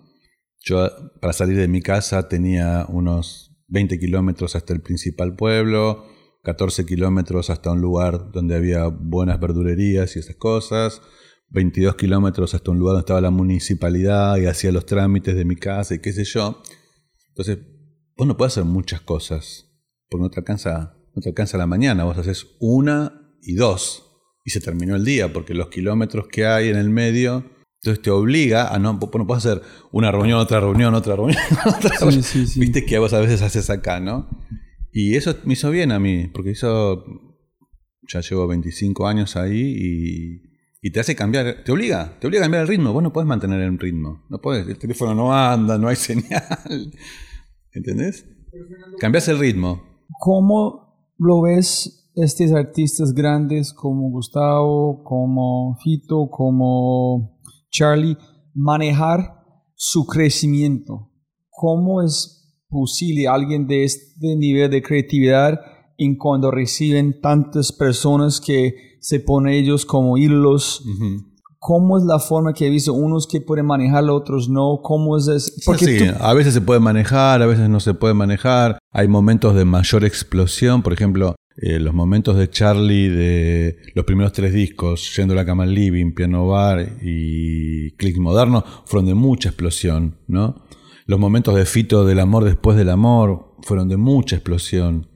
Yo 0.60 0.88
para 1.20 1.32
salir 1.32 1.56
de 1.56 1.68
mi 1.68 1.82
casa 1.82 2.28
tenía 2.28 2.86
unos 2.88 3.56
20 3.68 3.98
kilómetros 3.98 4.56
hasta 4.56 4.72
el 4.72 4.80
principal 4.80 5.36
pueblo, 5.36 6.06
14 6.42 6.86
kilómetros 6.86 7.50
hasta 7.50 7.72
un 7.72 7.80
lugar 7.80 8.30
donde 8.32 8.56
había 8.56 8.86
buenas 8.86 9.40
verdurerías 9.40 10.16
y 10.16 10.20
esas 10.20 10.36
cosas, 10.36 11.02
22 11.50 11.96
kilómetros 11.96 12.54
hasta 12.54 12.70
un 12.70 12.78
lugar 12.78 12.94
donde 12.94 13.02
estaba 13.04 13.20
la 13.20 13.30
municipalidad 13.30 14.36
y 14.36 14.46
hacía 14.46 14.72
los 14.72 14.86
trámites 14.86 15.34
de 15.34 15.44
mi 15.44 15.56
casa 15.56 15.94
y 15.94 16.00
qué 16.00 16.12
sé 16.12 16.24
yo. 16.24 16.62
Entonces, 17.28 17.58
vos 18.16 18.26
no 18.26 18.36
puedes 18.36 18.54
hacer 18.54 18.64
muchas 18.64 19.00
cosas, 19.00 19.66
porque 20.08 20.22
no 20.22 20.30
te 20.30 20.40
alcanza, 20.40 20.96
no 21.14 21.22
te 21.22 21.28
alcanza 21.30 21.58
la 21.58 21.66
mañana, 21.66 22.04
vos 22.04 22.18
haces 22.18 22.46
una 22.60 23.36
y 23.42 23.54
dos, 23.54 24.07
y 24.44 24.50
se 24.50 24.60
terminó 24.60 24.96
el 24.96 25.04
día, 25.04 25.32
porque 25.32 25.54
los 25.54 25.68
kilómetros 25.68 26.28
que 26.28 26.46
hay 26.46 26.68
en 26.68 26.76
el 26.76 26.90
medio 26.90 27.44
entonces 27.80 28.02
te 28.02 28.10
obliga 28.10 28.74
a 28.74 28.78
no, 28.78 28.94
no 28.94 29.26
puedes 29.26 29.46
hacer 29.46 29.62
una 29.92 30.10
reunión, 30.10 30.40
otra 30.40 30.58
reunión, 30.58 30.94
otra 30.94 31.14
reunión, 31.14 31.40
otra 31.64 31.96
reunión. 32.00 32.24
Viste 32.56 32.84
que 32.84 32.98
vos 32.98 33.12
a 33.12 33.20
veces 33.20 33.40
haces 33.42 33.70
acá, 33.70 34.00
¿no? 34.00 34.28
Y 34.92 35.14
eso 35.14 35.36
me 35.44 35.52
hizo 35.52 35.70
bien 35.70 35.92
a 35.92 36.00
mí, 36.00 36.26
porque 36.26 36.50
eso 36.50 37.04
ya 38.08 38.20
llevo 38.20 38.48
25 38.48 39.06
años 39.06 39.36
ahí 39.36 39.60
y, 39.60 40.42
y, 40.82 40.90
te 40.90 40.98
hace 40.98 41.14
cambiar, 41.14 41.62
te 41.62 41.70
obliga, 41.70 42.18
te 42.18 42.26
obliga 42.26 42.42
a 42.42 42.46
cambiar 42.46 42.62
el 42.62 42.68
ritmo. 42.68 42.92
Vos 42.92 43.02
no 43.02 43.12
puedes 43.12 43.28
mantener 43.28 43.60
el 43.60 43.78
ritmo, 43.78 44.24
no 44.28 44.40
puedes, 44.40 44.66
el 44.66 44.78
teléfono 44.78 45.14
no 45.14 45.32
anda, 45.32 45.78
no 45.78 45.86
hay 45.86 45.96
señal. 45.96 46.92
¿Entendés? 47.72 48.26
Cambias 48.98 49.28
el 49.28 49.38
ritmo. 49.38 50.04
¿Cómo 50.18 51.14
lo 51.16 51.42
ves 51.42 51.97
estos 52.22 52.52
artistas 52.52 53.12
grandes 53.12 53.72
como 53.72 54.10
Gustavo, 54.10 55.02
como 55.04 55.76
Fito, 55.82 56.28
como 56.30 57.38
Charlie, 57.70 58.16
manejar 58.54 59.38
su 59.74 60.06
crecimiento. 60.06 61.10
¿Cómo 61.50 62.02
es 62.02 62.64
posible 62.68 63.28
alguien 63.28 63.66
de 63.66 63.84
este 63.84 64.36
nivel 64.36 64.70
de 64.70 64.82
creatividad 64.82 65.60
en 65.96 66.16
cuando 66.16 66.50
reciben 66.50 67.20
tantas 67.20 67.72
personas 67.72 68.40
que 68.40 68.74
se 69.00 69.20
ponen 69.20 69.54
ellos 69.54 69.86
como 69.86 70.16
hilos? 70.16 70.82
¿Cómo 71.60 71.98
es 71.98 72.04
la 72.04 72.18
forma 72.18 72.52
que 72.52 72.66
he 72.66 72.70
visto 72.70 72.94
unos 72.94 73.26
que 73.26 73.40
pueden 73.40 73.66
manejarlo, 73.66 74.14
otros 74.14 74.48
no? 74.48 74.80
¿Cómo 74.82 75.16
es 75.16 75.28
eso? 75.28 75.52
Porque 75.66 76.12
a 76.20 76.34
veces 76.34 76.54
se 76.54 76.60
puede 76.60 76.80
manejar, 76.80 77.42
a 77.42 77.46
veces 77.46 77.68
no 77.68 77.80
se 77.80 77.94
puede 77.94 78.14
manejar. 78.14 78.78
Hay 78.92 79.08
momentos 79.08 79.54
de 79.54 79.64
mayor 79.64 80.04
explosión, 80.04 80.82
por 80.82 80.92
ejemplo, 80.92 81.34
eh, 81.60 81.80
los 81.80 81.92
momentos 81.92 82.36
de 82.36 82.48
Charlie 82.48 83.08
de 83.08 83.78
los 83.94 84.04
primeros 84.04 84.32
tres 84.32 84.52
discos, 84.52 85.14
Yendo 85.16 85.34
a 85.34 85.36
la 85.36 85.44
cama 85.44 85.64
al 85.64 85.74
living, 85.74 86.12
Piano 86.12 86.46
Bar 86.46 86.98
y 87.02 87.90
Click 87.92 88.16
Moderno, 88.18 88.64
fueron 88.86 89.06
de 89.06 89.14
mucha 89.14 89.48
explosión, 89.48 90.18
¿no? 90.28 90.64
Los 91.06 91.18
momentos 91.18 91.56
de 91.56 91.64
Fito 91.64 92.04
del 92.04 92.20
amor 92.20 92.44
después 92.44 92.76
del 92.76 92.90
amor 92.90 93.56
fueron 93.62 93.88
de 93.88 93.96
mucha 93.96 94.36
explosión. 94.36 95.08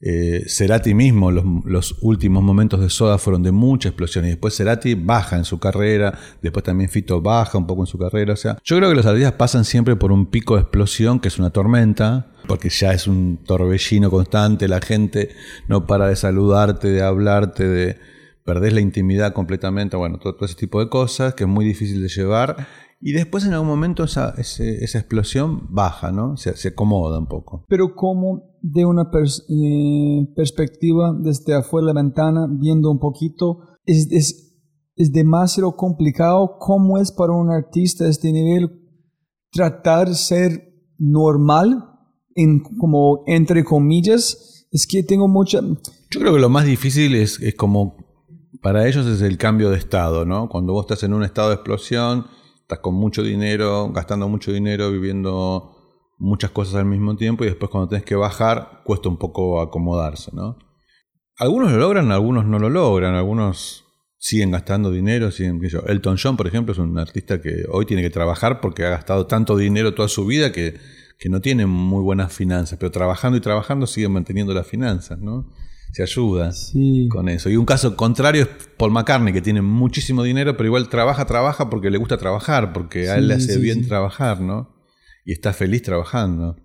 Eh, 0.00 0.44
Cerati 0.48 0.94
mismo, 0.94 1.30
los, 1.30 1.96
últimos 2.00 2.42
momentos 2.42 2.80
de 2.80 2.88
Soda 2.88 3.18
fueron 3.18 3.42
de 3.42 3.52
mucha 3.52 3.90
explosión 3.90 4.24
y 4.24 4.28
después 4.28 4.56
Cerati 4.56 4.94
baja 4.94 5.36
en 5.36 5.44
su 5.44 5.58
carrera, 5.58 6.18
después 6.40 6.64
también 6.64 6.88
Fito 6.88 7.20
baja 7.20 7.58
un 7.58 7.66
poco 7.66 7.82
en 7.82 7.86
su 7.86 7.98
carrera, 7.98 8.32
o 8.32 8.36
sea, 8.36 8.56
yo 8.64 8.78
creo 8.78 8.88
que 8.88 8.96
los 8.96 9.06
artistas 9.06 9.34
pasan 9.34 9.64
siempre 9.64 9.94
por 9.94 10.10
un 10.10 10.26
pico 10.26 10.56
de 10.56 10.62
explosión 10.62 11.20
que 11.20 11.28
es 11.28 11.38
una 11.38 11.50
tormenta, 11.50 12.31
porque 12.46 12.68
ya 12.68 12.92
es 12.92 13.06
un 13.06 13.38
torbellino 13.44 14.10
constante, 14.10 14.68
la 14.68 14.80
gente 14.80 15.30
no 15.68 15.86
para 15.86 16.08
de 16.08 16.16
saludarte, 16.16 16.88
de 16.88 17.02
hablarte, 17.02 17.68
de 17.68 17.96
perdés 18.44 18.72
la 18.72 18.80
intimidad 18.80 19.32
completamente, 19.32 19.96
bueno, 19.96 20.18
todo, 20.18 20.36
ese 20.44 20.54
tipo 20.54 20.80
de 20.80 20.88
cosas 20.88 21.34
que 21.34 21.44
es 21.44 21.48
muy 21.48 21.64
difícil 21.64 22.02
de 22.02 22.08
llevar. 22.08 22.66
Y 23.00 23.12
después 23.12 23.44
en 23.44 23.52
algún 23.52 23.68
momento 23.68 24.04
esa, 24.04 24.34
esa 24.38 24.98
explosión 24.98 25.66
baja, 25.70 26.12
¿no? 26.12 26.36
Se, 26.36 26.56
se, 26.56 26.68
acomoda 26.68 27.18
un 27.18 27.26
poco. 27.26 27.64
Pero 27.68 27.96
como 27.96 28.58
de 28.60 28.84
una 28.84 29.10
eh, 29.12 30.32
perspectiva 30.36 31.12
desde 31.18 31.54
afuera 31.54 31.88
de 31.88 31.94
la 31.94 32.00
ventana, 32.00 32.46
viendo 32.48 32.92
un 32.92 33.00
poquito, 33.00 33.58
es, 33.86 34.08
es, 34.12 34.56
es 34.94 35.10
demasiado 35.10 35.74
complicado. 35.74 36.56
¿Cómo 36.60 36.96
es 36.98 37.10
para 37.10 37.32
un 37.32 37.50
artista 37.50 38.04
de 38.04 38.10
este 38.10 38.30
nivel 38.30 38.70
tratar 39.50 40.08
de 40.08 40.14
ser 40.14 40.72
normal 40.96 41.91
como 42.78 43.24
entre 43.26 43.64
comillas, 43.64 44.66
es 44.70 44.86
que 44.86 45.02
tengo 45.02 45.28
mucha... 45.28 45.60
Yo 46.10 46.20
creo 46.20 46.34
que 46.34 46.40
lo 46.40 46.48
más 46.48 46.64
difícil 46.64 47.14
es, 47.14 47.40
es 47.40 47.54
como, 47.54 47.96
para 48.62 48.86
ellos 48.86 49.06
es 49.06 49.22
el 49.22 49.38
cambio 49.38 49.70
de 49.70 49.78
estado, 49.78 50.24
¿no? 50.24 50.48
Cuando 50.48 50.72
vos 50.72 50.84
estás 50.84 51.02
en 51.02 51.14
un 51.14 51.24
estado 51.24 51.48
de 51.48 51.54
explosión, 51.56 52.26
estás 52.60 52.78
con 52.78 52.94
mucho 52.94 53.22
dinero, 53.22 53.90
gastando 53.92 54.28
mucho 54.28 54.52
dinero, 54.52 54.90
viviendo 54.90 55.76
muchas 56.18 56.52
cosas 56.52 56.76
al 56.76 56.86
mismo 56.86 57.16
tiempo 57.16 57.44
y 57.44 57.48
después 57.48 57.70
cuando 57.70 57.88
tenés 57.88 58.04
que 58.04 58.14
bajar, 58.14 58.82
cuesta 58.84 59.08
un 59.08 59.16
poco 59.16 59.60
acomodarse, 59.60 60.30
¿no? 60.32 60.56
Algunos 61.36 61.72
lo 61.72 61.78
logran, 61.78 62.12
algunos 62.12 62.46
no 62.46 62.58
lo 62.58 62.70
logran, 62.70 63.14
algunos 63.14 63.84
siguen 64.18 64.52
gastando 64.52 64.92
dinero, 64.92 65.32
siguen, 65.32 65.60
yo. 65.62 65.80
Elton 65.86 66.16
John, 66.22 66.36
por 66.36 66.46
ejemplo, 66.46 66.72
es 66.72 66.78
un 66.78 66.96
artista 66.96 67.40
que 67.42 67.64
hoy 67.68 67.86
tiene 67.86 68.02
que 68.02 68.10
trabajar 68.10 68.60
porque 68.60 68.84
ha 68.84 68.90
gastado 68.90 69.26
tanto 69.26 69.56
dinero 69.56 69.94
toda 69.94 70.06
su 70.06 70.24
vida 70.24 70.52
que 70.52 70.76
que 71.18 71.28
no 71.28 71.40
tienen 71.40 71.68
muy 71.68 72.02
buenas 72.02 72.32
finanzas, 72.32 72.78
pero 72.78 72.90
trabajando 72.90 73.38
y 73.38 73.40
trabajando 73.40 73.86
siguen 73.86 74.12
manteniendo 74.12 74.52
las 74.54 74.66
finanzas, 74.66 75.18
¿no? 75.18 75.48
Se 75.92 76.02
ayuda 76.02 76.52
con 77.10 77.28
eso. 77.28 77.50
Y 77.50 77.56
un 77.56 77.66
caso 77.66 77.96
contrario 77.96 78.42
es 78.42 78.48
Paul 78.78 78.92
McCartney, 78.92 79.32
que 79.32 79.42
tiene 79.42 79.60
muchísimo 79.60 80.22
dinero, 80.22 80.56
pero 80.56 80.68
igual 80.68 80.88
trabaja, 80.88 81.26
trabaja 81.26 81.68
porque 81.68 81.90
le 81.90 81.98
gusta 81.98 82.16
trabajar, 82.16 82.72
porque 82.72 83.10
a 83.10 83.16
él 83.16 83.28
le 83.28 83.34
hace 83.34 83.58
bien 83.58 83.86
trabajar, 83.86 84.40
¿no? 84.40 84.74
Y 85.24 85.32
está 85.32 85.52
feliz 85.52 85.82
trabajando. 85.82 86.56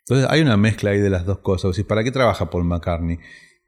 Entonces 0.00 0.28
hay 0.30 0.42
una 0.42 0.56
mezcla 0.56 0.90
ahí 0.90 0.98
de 0.98 1.08
las 1.08 1.24
dos 1.24 1.38
cosas. 1.38 1.80
¿Para 1.84 2.04
qué 2.04 2.10
trabaja 2.10 2.50
Paul 2.50 2.64
McCartney? 2.64 3.18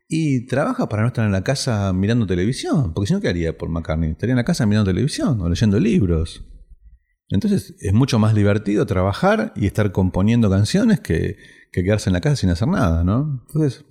Y 0.06 0.46
trabaja 0.46 0.88
para 0.88 1.02
no 1.02 1.08
estar 1.08 1.24
en 1.24 1.32
la 1.32 1.42
casa 1.42 1.90
mirando 1.94 2.26
televisión, 2.26 2.92
porque 2.92 3.08
si 3.08 3.14
no, 3.14 3.20
¿qué 3.20 3.28
haría 3.28 3.56
Paul 3.56 3.70
McCartney? 3.70 4.10
Estaría 4.10 4.34
en 4.34 4.36
la 4.36 4.44
casa 4.44 4.66
mirando 4.66 4.90
televisión 4.90 5.40
o 5.40 5.48
leyendo 5.48 5.80
libros. 5.80 6.44
Entonces 7.34 7.74
es 7.80 7.92
mucho 7.92 8.20
más 8.20 8.32
divertido 8.34 8.86
trabajar 8.86 9.52
y 9.56 9.66
estar 9.66 9.90
componiendo 9.90 10.48
canciones 10.48 11.00
que, 11.00 11.36
que 11.72 11.82
quedarse 11.82 12.08
en 12.08 12.14
la 12.14 12.20
casa 12.20 12.36
sin 12.36 12.50
hacer 12.50 12.68
nada, 12.68 13.02
¿no? 13.02 13.42
Entonces, 13.48 13.84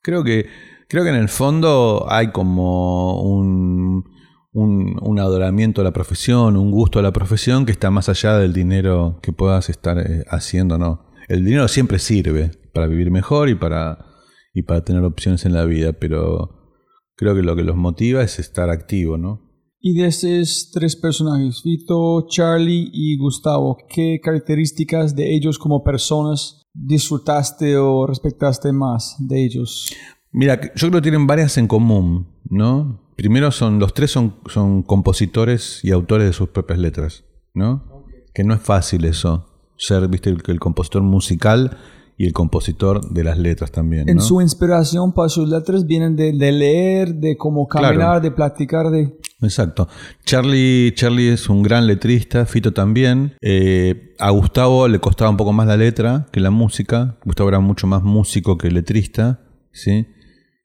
creo 0.00 0.22
que, 0.22 0.46
creo 0.88 1.02
que 1.02 1.10
en 1.10 1.16
el 1.16 1.28
fondo 1.28 2.06
hay 2.08 2.30
como 2.30 3.20
un, 3.20 4.04
un, 4.52 5.18
adoramiento 5.18 5.80
a 5.80 5.84
la 5.84 5.92
profesión, 5.92 6.56
un 6.56 6.70
gusto 6.70 7.00
a 7.00 7.02
la 7.02 7.12
profesión 7.12 7.66
que 7.66 7.72
está 7.72 7.90
más 7.90 8.08
allá 8.08 8.38
del 8.38 8.52
dinero 8.52 9.18
que 9.22 9.32
puedas 9.32 9.68
estar 9.70 9.98
eh, 9.98 10.24
haciendo, 10.30 10.78
¿no? 10.78 11.10
El 11.26 11.44
dinero 11.44 11.66
siempre 11.66 11.98
sirve 11.98 12.52
para 12.72 12.86
vivir 12.86 13.10
mejor 13.10 13.48
y 13.48 13.56
para, 13.56 14.06
y 14.54 14.62
para 14.62 14.84
tener 14.84 15.02
opciones 15.02 15.44
en 15.44 15.52
la 15.52 15.64
vida, 15.64 15.94
pero 15.94 16.78
creo 17.16 17.34
que 17.34 17.42
lo 17.42 17.56
que 17.56 17.64
los 17.64 17.74
motiva 17.74 18.22
es 18.22 18.38
estar 18.38 18.70
activo, 18.70 19.18
¿no? 19.18 19.47
Y 19.80 19.94
de 19.94 20.08
esos 20.08 20.70
tres 20.72 20.96
personajes, 20.96 21.62
Vito, 21.64 22.26
Charlie 22.28 22.90
y 22.92 23.16
Gustavo, 23.16 23.76
¿qué 23.88 24.18
características 24.20 25.14
de 25.14 25.36
ellos 25.36 25.58
como 25.58 25.84
personas 25.84 26.66
disfrutaste 26.74 27.76
o 27.76 28.06
respetaste 28.06 28.72
más 28.72 29.14
de 29.20 29.44
ellos? 29.44 29.94
Mira, 30.32 30.60
yo 30.60 30.88
creo 30.88 31.00
que 31.00 31.02
tienen 31.02 31.28
varias 31.28 31.56
en 31.58 31.68
común, 31.68 32.26
¿no? 32.50 33.00
Primero 33.16 33.52
son, 33.52 33.78
los 33.78 33.94
tres 33.94 34.10
son, 34.10 34.34
son 34.46 34.82
compositores 34.82 35.80
y 35.84 35.92
autores 35.92 36.26
de 36.26 36.32
sus 36.32 36.48
propias 36.48 36.80
letras, 36.80 37.24
¿no? 37.54 38.04
Que 38.34 38.42
no 38.42 38.54
es 38.54 38.60
fácil 38.60 39.04
eso, 39.04 39.46
ser, 39.76 40.08
viste, 40.08 40.30
el 40.30 40.60
compositor 40.60 41.02
musical 41.02 41.78
y 42.16 42.26
el 42.26 42.32
compositor 42.32 43.08
de 43.10 43.22
las 43.22 43.38
letras 43.38 43.70
también. 43.70 44.08
En 44.08 44.20
su 44.20 44.40
inspiración 44.40 45.12
para 45.12 45.28
sus 45.28 45.48
letras 45.48 45.86
vienen 45.86 46.16
de, 46.16 46.32
leer, 46.32 47.14
de 47.14 47.36
cómo 47.36 47.68
caminar, 47.68 48.20
de 48.20 48.32
platicar, 48.32 48.90
de... 48.90 49.16
Exacto. 49.40 49.88
Charlie, 50.24 50.92
Charlie 50.94 51.28
es 51.28 51.48
un 51.48 51.62
gran 51.62 51.86
letrista, 51.86 52.44
Fito 52.44 52.72
también. 52.72 53.34
Eh, 53.40 54.14
a 54.18 54.30
Gustavo 54.30 54.88
le 54.88 54.98
costaba 54.98 55.30
un 55.30 55.36
poco 55.36 55.52
más 55.52 55.66
la 55.66 55.76
letra 55.76 56.26
que 56.32 56.40
la 56.40 56.50
música. 56.50 57.18
Gustavo 57.24 57.48
era 57.48 57.60
mucho 57.60 57.86
más 57.86 58.02
músico 58.02 58.58
que 58.58 58.70
letrista, 58.70 59.40
¿sí? 59.72 60.08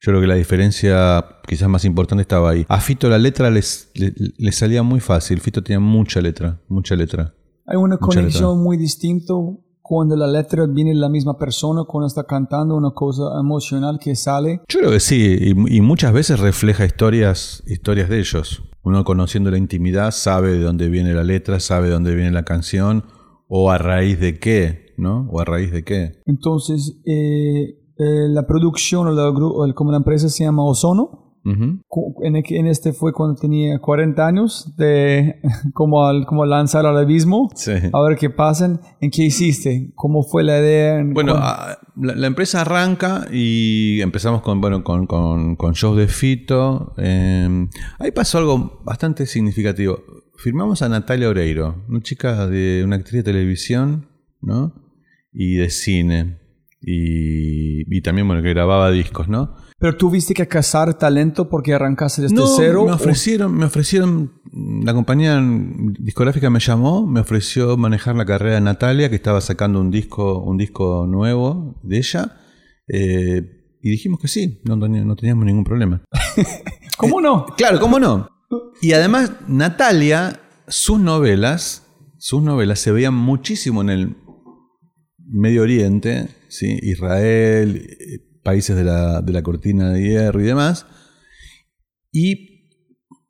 Yo 0.01 0.11
creo 0.11 0.21
que 0.21 0.27
la 0.27 0.35
diferencia 0.35 1.23
quizás 1.47 1.69
más 1.69 1.85
importante 1.85 2.23
estaba 2.23 2.49
ahí. 2.49 2.65
A 2.67 2.81
Fito 2.81 3.07
la 3.09 3.17
letra 3.17 3.49
les, 3.49 3.91
le, 3.93 4.51
salía 4.51 4.83
muy 4.83 4.99
fácil. 4.99 5.39
Fito 5.39 5.63
tenía 5.63 5.79
mucha 5.79 6.19
letra, 6.19 6.59
mucha 6.67 6.95
letra. 6.95 7.33
Hay 7.65 7.77
una 7.77 7.97
conexión 7.97 8.61
muy 8.61 8.75
distinta 8.75 9.33
cuando 9.83 10.15
la 10.15 10.27
letra 10.27 10.65
viene 10.65 10.91
de 10.91 10.95
la 10.95 11.09
misma 11.09 11.37
persona, 11.37 11.83
cuando 11.83 12.07
está 12.07 12.23
cantando 12.23 12.75
una 12.75 12.91
cosa 12.91 13.37
emocional 13.37 13.99
que 13.99 14.15
sale. 14.15 14.61
Yo 14.69 14.79
creo 14.79 14.91
que 14.91 15.01
sí, 15.01 15.53
y, 15.67 15.81
muchas 15.81 16.13
veces 16.13 16.39
refleja 16.39 16.85
historias, 16.85 17.61
historias 17.67 18.07
de 18.09 18.19
ellos. 18.19 18.63
Uno 18.83 19.03
conociendo 19.03 19.51
la 19.51 19.57
intimidad 19.57 20.11
sabe 20.11 20.53
de 20.53 20.59
dónde 20.59 20.87
viene 20.87 21.13
la 21.13 21.25
letra, 21.25 21.59
sabe 21.59 21.87
de 21.87 21.93
dónde 21.93 22.15
viene 22.15 22.31
la 22.31 22.43
canción, 22.43 23.03
o 23.49 23.71
a 23.71 23.77
raíz 23.77 24.21
de 24.21 24.39
qué, 24.39 24.93
¿no? 24.97 25.27
O 25.29 25.41
a 25.41 25.45
raíz 25.45 25.71
de 25.73 25.83
qué. 25.83 26.21
Entonces, 26.25 27.01
eh, 27.05 27.77
eh, 27.97 28.27
la 28.29 28.47
producción 28.47 29.07
o, 29.07 29.11
la, 29.11 29.73
como 29.73 29.91
la 29.91 29.97
empresa 29.97 30.29
se 30.29 30.45
llama 30.45 30.63
Ozono, 30.63 31.22
en, 31.45 32.67
este 32.67 32.93
fue 32.93 33.11
cuando 33.11 33.35
tenía 33.35 33.79
40 33.79 34.25
años, 34.25 34.73
de 34.77 35.41
como, 35.73 36.05
al, 36.05 36.25
como 36.25 36.45
lanzar 36.45 36.85
al 36.85 36.97
abismo, 36.97 37.49
a 37.91 38.01
ver 38.01 38.17
qué 38.17 38.29
pasa. 38.29 38.79
¿En 39.01 39.11
qué 39.11 39.23
hiciste? 39.23 39.91
¿Cómo 39.95 40.23
fue 40.23 40.43
la 40.43 40.59
idea? 40.59 41.03
Bueno, 41.05 41.35
ah, 41.37 41.77
la, 41.95 42.27
empresa 42.27 42.61
arranca 42.61 43.27
y 43.31 43.99
empezamos 44.01 44.41
con, 44.41 44.61
bueno, 44.61 44.83
con, 44.83 45.05
con, 45.05 45.55
con 45.55 45.73
shows 45.73 45.97
de 45.97 46.07
Fito. 46.07 46.93
Em, 46.97 47.69
ahí 47.99 48.11
pasó 48.11 48.37
algo 48.37 48.81
bastante 48.83 49.25
significativo. 49.25 49.99
Firmamos 50.37 50.81
a 50.81 50.89
Natalia 50.89 51.29
Oreiro, 51.29 51.83
una 51.89 52.01
chica 52.01 52.47
de 52.47 52.83
una 52.83 52.95
actriz 52.95 53.23
de 53.23 53.31
televisión 53.31 54.09
¿no? 54.41 54.73
y 55.31 55.55
de 55.55 55.69
cine. 55.69 56.39
Y, 56.81 57.95
y 57.95 58.01
también, 58.01 58.27
bueno, 58.27 58.41
que 58.41 58.49
grababa 58.49 58.91
discos, 58.91 59.29
¿no? 59.29 59.55
Pero 59.83 59.97
tuviste 59.97 60.33
que 60.33 60.47
cazar 60.47 60.93
talento 60.93 61.49
porque 61.49 61.73
arrancaste 61.73 62.21
desde 62.21 62.37
cero. 62.55 62.85
Me 62.85 62.93
ofrecieron, 62.93 63.53
me 63.53 63.65
ofrecieron, 63.65 64.31
la 64.81 64.93
compañía 64.93 65.43
discográfica 65.99 66.49
me 66.49 66.61
llamó, 66.61 67.05
me 67.05 67.19
ofreció 67.19 67.75
manejar 67.75 68.15
la 68.15 68.25
carrera 68.25 68.55
de 68.55 68.61
Natalia, 68.61 69.09
que 69.09 69.17
estaba 69.17 69.41
sacando 69.41 69.81
un 69.81 69.91
disco, 69.91 70.41
un 70.41 70.55
disco 70.55 71.05
nuevo 71.05 71.81
de 71.83 71.97
ella. 71.97 72.37
Eh, 72.87 73.75
y 73.81 73.89
dijimos 73.89 74.21
que 74.21 74.29
sí, 74.29 74.61
no, 74.63 74.77
no 74.77 75.15
teníamos 75.17 75.43
ningún 75.43 75.65
problema. 75.65 76.01
¿Cómo 76.97 77.19
no? 77.19 77.45
claro, 77.57 77.81
¿cómo 77.81 77.99
no? 77.99 78.29
Y 78.81 78.93
además, 78.93 79.33
Natalia, 79.49 80.39
sus 80.65 80.97
novelas, 80.97 81.85
sus 82.19 82.41
novelas 82.41 82.79
se 82.79 82.93
veían 82.93 83.15
muchísimo 83.15 83.81
en 83.81 83.89
el 83.89 84.15
Medio 85.17 85.63
Oriente, 85.63 86.29
¿sí? 86.47 86.79
Israel, 86.81 87.85
países 88.43 88.75
de 88.75 88.83
la, 88.83 89.21
de 89.21 89.33
la 89.33 89.41
cortina 89.41 89.89
de 89.89 90.01
hierro 90.01 90.41
y 90.41 90.45
demás, 90.45 90.85
y 92.11 92.69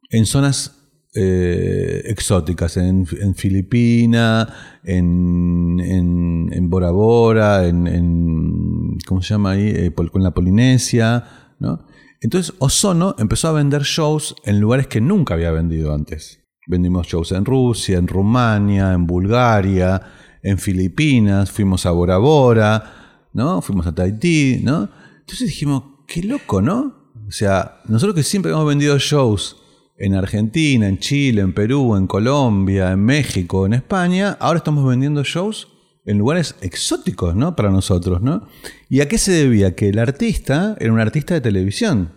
en 0.09 0.25
zonas 0.25 0.83
eh, 1.15 2.01
exóticas, 2.05 2.77
en, 2.77 3.07
en 3.21 3.35
Filipinas, 3.35 4.47
en, 4.83 5.79
en, 5.79 6.69
Bora 6.69 6.89
Bora, 6.91 7.67
en, 7.67 8.97
¿cómo 9.07 9.21
se 9.21 9.29
llama 9.29 9.51
ahí? 9.51 9.67
Eh, 9.67 9.91
con 9.93 10.23
la 10.23 10.31
Polinesia, 10.31 11.23
¿no? 11.59 11.85
Entonces 12.19 12.55
Ozono 12.57 13.15
empezó 13.19 13.49
a 13.49 13.51
vender 13.51 13.83
shows 13.83 14.35
en 14.45 14.59
lugares 14.59 14.87
que 14.87 15.01
nunca 15.01 15.33
había 15.33 15.51
vendido 15.51 15.93
antes. 15.93 16.41
Vendimos 16.67 17.05
shows 17.05 17.33
en 17.33 17.43
Rusia, 17.43 17.97
en 17.97 18.07
Rumania, 18.07 18.93
en 18.93 19.05
Bulgaria, 19.05 20.01
en 20.41 20.57
Filipinas, 20.57 21.51
fuimos 21.51 21.85
a 21.85 21.91
Bora 21.91 22.17
Bora, 22.17 23.29
¿no? 23.33 23.61
Fuimos 23.61 23.85
a 23.87 23.93
Tahití, 23.93 24.61
¿no? 24.63 24.89
Entonces 25.23 25.47
dijimos, 25.47 25.83
qué 26.05 26.21
loco, 26.21 26.61
¿no? 26.61 27.11
O 27.27 27.31
sea, 27.31 27.81
nosotros 27.87 28.13
que 28.13 28.23
siempre 28.23 28.51
hemos 28.51 28.67
vendido 28.67 28.97
shows 28.99 29.57
en 29.97 30.15
Argentina, 30.15 30.87
en 30.87 30.99
Chile, 30.99 31.41
en 31.41 31.53
Perú, 31.53 31.95
en 31.95 32.07
Colombia, 32.07 32.91
en 32.91 32.99
México, 32.99 33.65
en 33.65 33.73
España, 33.73 34.37
ahora 34.41 34.57
estamos 34.57 34.85
vendiendo 34.85 35.23
shows 35.23 35.69
en 36.05 36.17
lugares 36.17 36.55
exóticos, 36.59 37.35
¿no? 37.35 37.55
Para 37.55 37.69
nosotros, 37.71 38.21
¿no? 38.21 38.47
¿Y 38.89 38.99
a 38.99 39.07
qué 39.07 39.17
se 39.17 39.31
debía? 39.31 39.75
Que 39.75 39.89
el 39.89 39.99
artista 39.99 40.75
era 40.79 40.91
un 40.91 40.99
artista 40.99 41.33
de 41.33 41.41
televisión. 41.41 42.11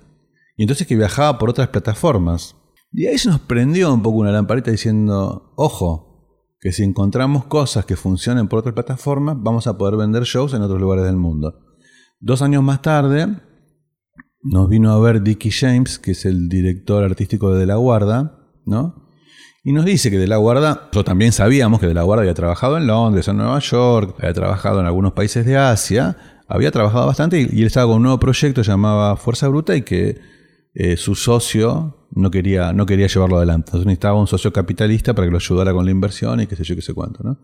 Y 0.57 0.65
entonces 0.65 0.89
que 0.89 0.97
viajaba 0.97 1.39
por 1.39 1.51
otras 1.51 1.69
plataformas. 1.69 2.57
Y 2.93 3.07
ahí 3.07 3.19
se 3.19 3.29
nos 3.29 3.39
prendió 3.39 3.95
un 3.95 4.03
poco 4.03 4.19
una 4.19 4.33
lamparita 4.33 4.73
diciendo, 4.73 5.53
ojo, 5.57 6.57
que 6.61 6.73
si 6.73 6.83
encontramos 6.83 7.45
cosas 7.45 7.85
que 7.85 7.95
funcionen 7.95 8.49
por 8.49 8.59
otras 8.59 8.75
plataformas, 8.75 9.37
vamos 9.39 9.69
a 9.69 9.79
poder 9.79 9.97
vender 9.97 10.25
shows 10.25 10.55
en 10.55 10.63
otros 10.63 10.81
lugares 10.81 11.05
del 11.05 11.17
mundo. 11.17 11.66
Dos 12.19 12.43
años 12.43 12.63
más 12.63 12.81
tarde 12.83 13.29
nos 14.43 14.69
vino 14.69 14.93
a 14.93 15.01
ver 15.01 15.23
Dickie 15.23 15.51
James, 15.51 15.99
que 15.99 16.13
es 16.13 16.25
el 16.25 16.49
director 16.49 17.05
artístico 17.05 17.53
de 17.53 17.61
De 17.61 17.67
La 17.67 17.77
Guarda, 17.77 18.39
¿no? 18.65 19.11
Y 19.65 19.73
nos 19.73 19.85
dice 19.85 20.11
que 20.11 20.19
De 20.19 20.29
La 20.29 20.37
Guarda, 20.37 20.75
nosotros 20.75 21.05
también 21.05 21.33
sabíamos 21.33 21.81
que 21.81 21.87
De 21.87 21.95
La 21.95 22.05
Guarda 22.05 22.23
había 22.23 22.35
trabajado 22.35 22.79
en 22.79 22.87
Londres, 22.87 23.29
en 23.29 23.37
Nueva 23.37 23.59
York, 23.59 24.15
había 24.19 24.33
trabajado 24.33 24.81
en 24.81 24.87
algunos 24.87 25.13
países 25.13 25.45
de 25.45 25.57
Asia, 25.57 26.17
había 26.49 26.71
trabajado 26.71 27.07
bastante 27.07 27.41
y, 27.41 27.61
él 27.61 27.67
estaba 27.67 27.87
con 27.87 27.97
un 27.97 28.03
nuevo 28.05 28.21
proyecto 28.21 28.63
llamado 28.63 29.17
Fuerza 29.17 29.49
Bruta 29.49 29.75
y 29.75 29.83
que 29.83 30.19
eh, 30.75 30.97
su 30.97 31.17
socio 31.17 32.09
no 32.13 32.31
quería, 32.31 32.73
no 32.73 32.87
quería 32.87 33.09
llevarlo 33.09 33.39
adelante. 33.39 33.71
Entonces 33.71 33.87
necesitaba 33.87 34.19
un 34.19 34.29
socio 34.29 34.53
capitalista 34.53 35.13
para 35.13 35.27
que 35.27 35.33
lo 35.33 35.39
ayudara 35.39 35.73
con 35.73 35.85
la 35.85 35.91
inversión 35.91 36.41
y 36.41 36.47
qué 36.47 36.57
sé 36.57 36.65
yo, 36.65 36.77
qué 36.77 36.83
sé 36.83 36.95
cuánto, 36.95 37.25
¿no? 37.25 37.41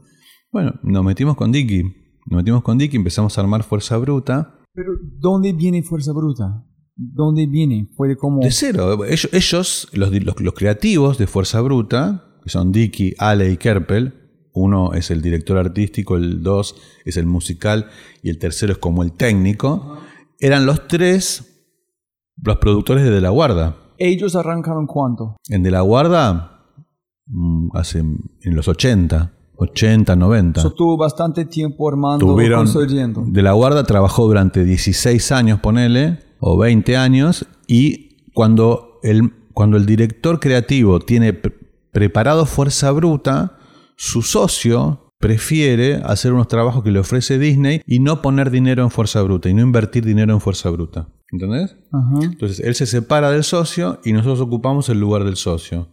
Bueno, 0.52 0.74
nos 0.82 1.04
metimos 1.04 1.36
con 1.36 1.50
Dickie, 1.50 1.82
nos 2.26 2.38
metimos 2.38 2.62
con 2.62 2.78
Dickie, 2.78 2.96
empezamos 2.96 3.36
a 3.36 3.40
armar 3.40 3.64
Fuerza 3.64 3.96
Bruta 3.96 4.61
pero, 4.74 4.92
¿dónde 5.18 5.52
viene 5.52 5.82
Fuerza 5.82 6.12
Bruta? 6.12 6.64
¿Dónde 6.94 7.46
viene? 7.46 7.88
¿Fue 7.96 8.16
como... 8.16 8.40
De 8.40 8.50
cero. 8.50 9.04
Ellos, 9.04 9.88
los, 9.92 10.12
los, 10.40 10.54
creativos 10.54 11.18
de 11.18 11.26
Fuerza 11.26 11.60
Bruta, 11.60 12.38
que 12.42 12.50
son 12.50 12.72
Dicky, 12.72 13.14
Ale 13.18 13.50
y 13.50 13.56
Kerpel, 13.56 14.14
uno 14.54 14.92
es 14.92 15.10
el 15.10 15.22
director 15.22 15.56
artístico, 15.56 16.16
el 16.16 16.42
dos 16.42 16.76
es 17.04 17.16
el 17.16 17.26
musical 17.26 17.88
y 18.22 18.28
el 18.28 18.38
tercero 18.38 18.72
es 18.72 18.78
como 18.78 19.02
el 19.02 19.12
técnico, 19.12 19.98
eran 20.38 20.66
los 20.66 20.86
tres 20.88 21.48
los 22.36 22.56
productores 22.56 23.04
de 23.04 23.10
De 23.10 23.20
La 23.20 23.30
Guarda. 23.30 23.76
¿Ellos 23.98 24.36
arrancaron 24.36 24.86
cuánto? 24.86 25.36
En 25.48 25.62
De 25.62 25.70
La 25.70 25.80
Guarda, 25.82 26.66
mm, 27.26 27.68
hace 27.74 28.00
en 28.00 28.56
los 28.56 28.68
80. 28.68 29.32
80, 29.56 30.16
90. 30.16 30.60
Eso 30.60 30.72
tuvo 30.72 30.96
bastante 30.96 31.44
tiempo 31.44 31.88
armando, 31.88 32.26
Tuvieron, 32.26 32.64
construyendo. 32.64 33.24
De 33.26 33.42
la 33.42 33.52
Guarda 33.52 33.84
trabajó 33.84 34.26
durante 34.26 34.64
16 34.64 35.32
años, 35.32 35.60
ponele, 35.60 36.18
o 36.40 36.58
20 36.58 36.96
años, 36.96 37.46
y 37.66 38.30
cuando 38.34 38.98
el, 39.02 39.32
cuando 39.52 39.76
el 39.76 39.86
director 39.86 40.40
creativo 40.40 41.00
tiene 41.00 41.32
preparado 41.92 42.46
Fuerza 42.46 42.90
Bruta, 42.90 43.58
su 43.96 44.22
socio 44.22 45.12
prefiere 45.18 46.02
hacer 46.04 46.32
unos 46.32 46.48
trabajos 46.48 46.82
que 46.82 46.90
le 46.90 46.98
ofrece 46.98 47.38
Disney 47.38 47.80
y 47.86 48.00
no 48.00 48.22
poner 48.22 48.50
dinero 48.50 48.82
en 48.82 48.90
Fuerza 48.90 49.22
Bruta 49.22 49.48
y 49.48 49.54
no 49.54 49.62
invertir 49.62 50.04
dinero 50.04 50.32
en 50.32 50.40
Fuerza 50.40 50.68
Bruta. 50.70 51.08
¿Entendés? 51.30 51.76
Entonces 52.20 52.58
él 52.58 52.74
se 52.74 52.86
separa 52.86 53.30
del 53.30 53.44
socio 53.44 54.00
y 54.04 54.12
nosotros 54.12 54.40
ocupamos 54.40 54.88
el 54.88 54.98
lugar 54.98 55.24
del 55.24 55.36
socio. 55.36 55.88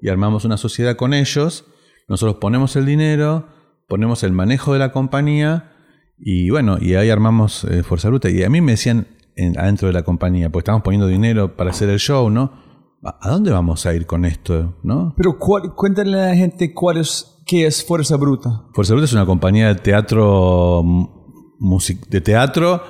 Y 0.00 0.08
armamos 0.08 0.46
una 0.46 0.56
sociedad 0.56 0.96
con 0.96 1.12
ellos 1.12 1.66
Nosotros 2.08 2.36
ponemos 2.40 2.76
el 2.76 2.86
dinero, 2.86 3.48
ponemos 3.88 4.22
el 4.22 4.32
manejo 4.32 4.72
de 4.72 4.78
la 4.78 4.92
compañía 4.92 5.72
y 6.18 6.50
bueno, 6.50 6.76
y 6.80 6.94
ahí 6.94 7.10
armamos 7.10 7.64
eh, 7.64 7.82
Fuerza 7.82 8.08
Bruta. 8.08 8.30
Y 8.30 8.42
a 8.42 8.50
mí 8.50 8.60
me 8.60 8.72
decían 8.72 9.06
en- 9.36 9.58
adentro 9.58 9.88
de 9.88 9.94
la 9.94 10.02
compañía, 10.04 10.50
pues 10.50 10.62
estamos 10.62 10.82
poniendo 10.82 11.06
dinero 11.06 11.56
para 11.56 11.70
hacer 11.70 11.88
el 11.88 11.98
show, 11.98 12.30
¿no? 12.30 12.52
¿A 13.02 13.28
dónde 13.30 13.50
vamos 13.50 13.84
a 13.84 13.94
ir 13.94 14.06
con 14.06 14.24
esto, 14.24 14.78
no? 14.82 15.12
Pero 15.16 15.38
cuéntale 15.38 16.14
a 16.22 16.28
la 16.28 16.34
gente 16.36 16.72
cuál 16.72 16.96
es, 16.96 17.42
qué 17.46 17.66
es 17.66 17.84
Fuerza 17.84 18.16
Bruta. 18.16 18.64
Fuerza 18.72 18.94
Bruta 18.94 19.04
es 19.04 19.12
una 19.12 19.26
compañía 19.26 19.68
de 19.68 19.74
teatro, 19.74 20.82
mm, 20.82 21.76
de 22.08 22.20
teatro, 22.22 22.82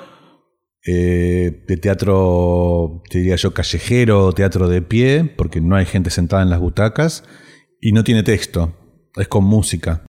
eh, 0.86 1.64
de 1.66 1.76
teatro, 1.78 3.02
te 3.10 3.18
diría 3.18 3.36
yo, 3.36 3.54
callejero, 3.54 4.32
teatro 4.32 4.68
de 4.68 4.82
pie, 4.82 5.24
porque 5.36 5.60
no 5.60 5.76
hay 5.76 5.86
gente 5.86 6.10
sentada 6.10 6.42
en 6.42 6.50
las 6.50 6.60
butacas, 6.60 7.24
y 7.80 7.92
no 7.92 8.04
tiene 8.04 8.22
texto, 8.22 8.72
es 9.16 9.28
con 9.28 9.44
música, 9.44 10.02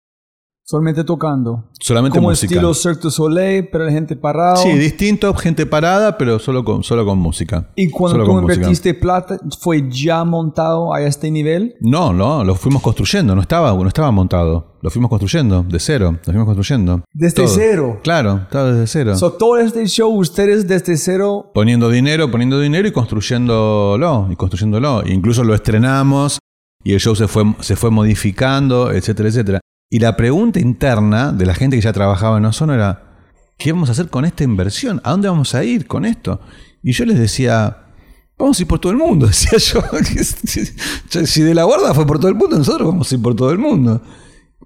Solamente 0.64 1.02
tocando. 1.02 1.64
solamente 1.80 2.16
Como 2.18 2.28
música. 2.30 2.54
estilo 2.54 2.72
Cirque 2.72 3.00
du 3.02 3.10
Soleil, 3.10 3.68
pero 3.70 3.84
la 3.84 3.90
gente 3.90 4.14
parada. 4.16 4.56
Sí, 4.56 4.70
distinto, 4.78 5.34
gente 5.34 5.66
parada, 5.66 6.16
pero 6.16 6.38
solo 6.38 6.64
con, 6.64 6.84
solo 6.84 7.04
con 7.04 7.18
música. 7.18 7.68
y 7.74 7.90
cuando 7.90 8.20
Solo 8.20 8.24
tú 8.26 8.32
música. 8.40 8.54
invertiste 8.54 8.94
plata, 8.94 9.38
¿fue 9.60 9.90
ya 9.90 10.24
montado 10.24 10.94
a 10.94 11.02
este 11.02 11.30
nivel? 11.32 11.74
No, 11.80 12.12
no, 12.12 12.44
lo 12.44 12.54
fuimos 12.54 12.80
construyendo, 12.80 13.34
no 13.34 13.40
estaba, 13.42 13.74
no 13.74 13.88
estaba 13.88 14.12
montado. 14.12 14.76
Lo 14.80 14.88
fuimos 14.90 15.10
construyendo, 15.10 15.64
de 15.68 15.78
cero, 15.80 16.12
lo 16.12 16.24
fuimos 16.32 16.46
construyendo. 16.46 17.02
Desde 17.12 17.46
cero. 17.48 18.00
Claro, 18.02 18.42
estaba 18.44 18.72
desde 18.72 18.86
cero. 18.86 19.16
So, 19.16 19.32
todo 19.32 19.58
este 19.58 19.84
show, 19.88 20.10
ustedes 20.16 20.66
desde 20.68 20.96
cero. 20.96 21.50
poniendo 21.52 21.90
dinero, 21.90 22.30
poniendo 22.30 22.60
dinero 22.60 22.86
y 22.88 22.92
construyéndolo, 22.92 24.28
y 24.30 24.36
construyéndolo. 24.36 25.02
Incluso 25.06 25.42
lo 25.44 25.54
estrenamos 25.54 26.38
y 26.84 26.92
el 26.94 27.00
show 27.00 27.14
se 27.14 27.28
fue, 27.28 27.44
se 27.60 27.76
fue 27.76 27.90
modificando, 27.90 28.90
etcétera, 28.90 29.28
etcétera. 29.28 29.60
Y 29.90 29.98
la 29.98 30.16
pregunta 30.16 30.58
interna 30.58 31.32
de 31.32 31.46
la 31.46 31.54
gente 31.54 31.76
que 31.76 31.82
ya 31.82 31.92
trabajaba 31.92 32.38
en 32.38 32.44
Ozono 32.44 32.74
era, 32.74 33.18
¿qué 33.58 33.72
vamos 33.72 33.88
a 33.88 33.92
hacer 33.92 34.08
con 34.08 34.24
esta 34.24 34.42
inversión? 34.42 35.00
¿A 35.04 35.10
dónde 35.10 35.28
vamos 35.28 35.54
a 35.54 35.64
ir 35.64 35.86
con 35.86 36.04
esto? 36.04 36.40
Y 36.82 36.92
yo 36.92 37.04
les 37.04 37.18
decía, 37.18 37.88
vamos 38.38 38.58
a 38.58 38.62
ir 38.62 38.68
por 38.68 38.78
todo 38.78 38.92
el 38.92 38.98
mundo, 38.98 39.26
decía 39.28 39.58
yo. 39.58 39.82
si 41.26 41.42
de 41.42 41.54
la 41.54 41.64
guarda 41.64 41.94
fue 41.94 42.06
por 42.06 42.18
todo 42.18 42.28
el 42.28 42.36
mundo, 42.36 42.56
nosotros 42.56 42.88
vamos 42.88 43.10
a 43.10 43.14
ir 43.14 43.22
por 43.22 43.36
todo 43.36 43.50
el 43.50 43.58
mundo. 43.58 44.02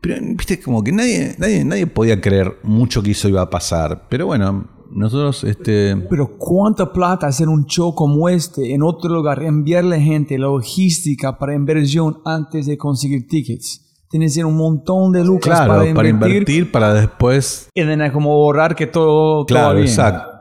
Pero, 0.01 0.17
viste, 0.21 0.61
como 0.61 0.85
que 0.85 0.93
nadie, 0.93 1.35
nadie, 1.39 1.65
nadie 1.65 1.87
podía 1.87 2.21
creer 2.21 2.59
mucho 2.63 3.03
que 3.03 3.11
eso 3.11 3.29
iba 3.29 3.43
a 3.43 3.51
pasar. 3.51 4.07
Pero 4.09 4.27
bueno, 4.27 4.76
nosotros, 4.97 5.45
este, 5.45 5.95
Pero 6.09 6.39
¿cuánta 6.39 6.91
plata 6.91 7.27
hacer 7.27 7.49
un 7.49 7.67
show 7.67 7.95
como 7.95 8.31
este 8.31 8.73
en 8.73 8.83
otro 8.83 9.13
lugar? 9.13 9.43
Enviarle 9.43 10.01
gente, 10.01 10.39
logística 10.39 11.39
para 11.39 11.55
inversión 11.55 12.19
antes 12.25 12.65
de 12.65 12.79
conseguir 12.79 13.29
tickets. 13.29 13.83
Tienes 14.09 14.35
que 14.35 14.45
un 14.45 14.57
montón 14.57 15.13
de 15.13 15.23
lucas 15.23 15.59
Claro, 15.59 15.75
para, 15.75 15.95
para 15.95 16.09
invertir, 16.09 16.37
invertir, 16.37 16.73
para 16.73 16.95
después. 16.95 17.69
y 17.75 17.83
de 17.83 18.11
como 18.11 18.33
ahorrar 18.33 18.75
que 18.75 18.87
todo, 18.87 19.45
Claro, 19.45 19.79
exacto. 19.81 20.37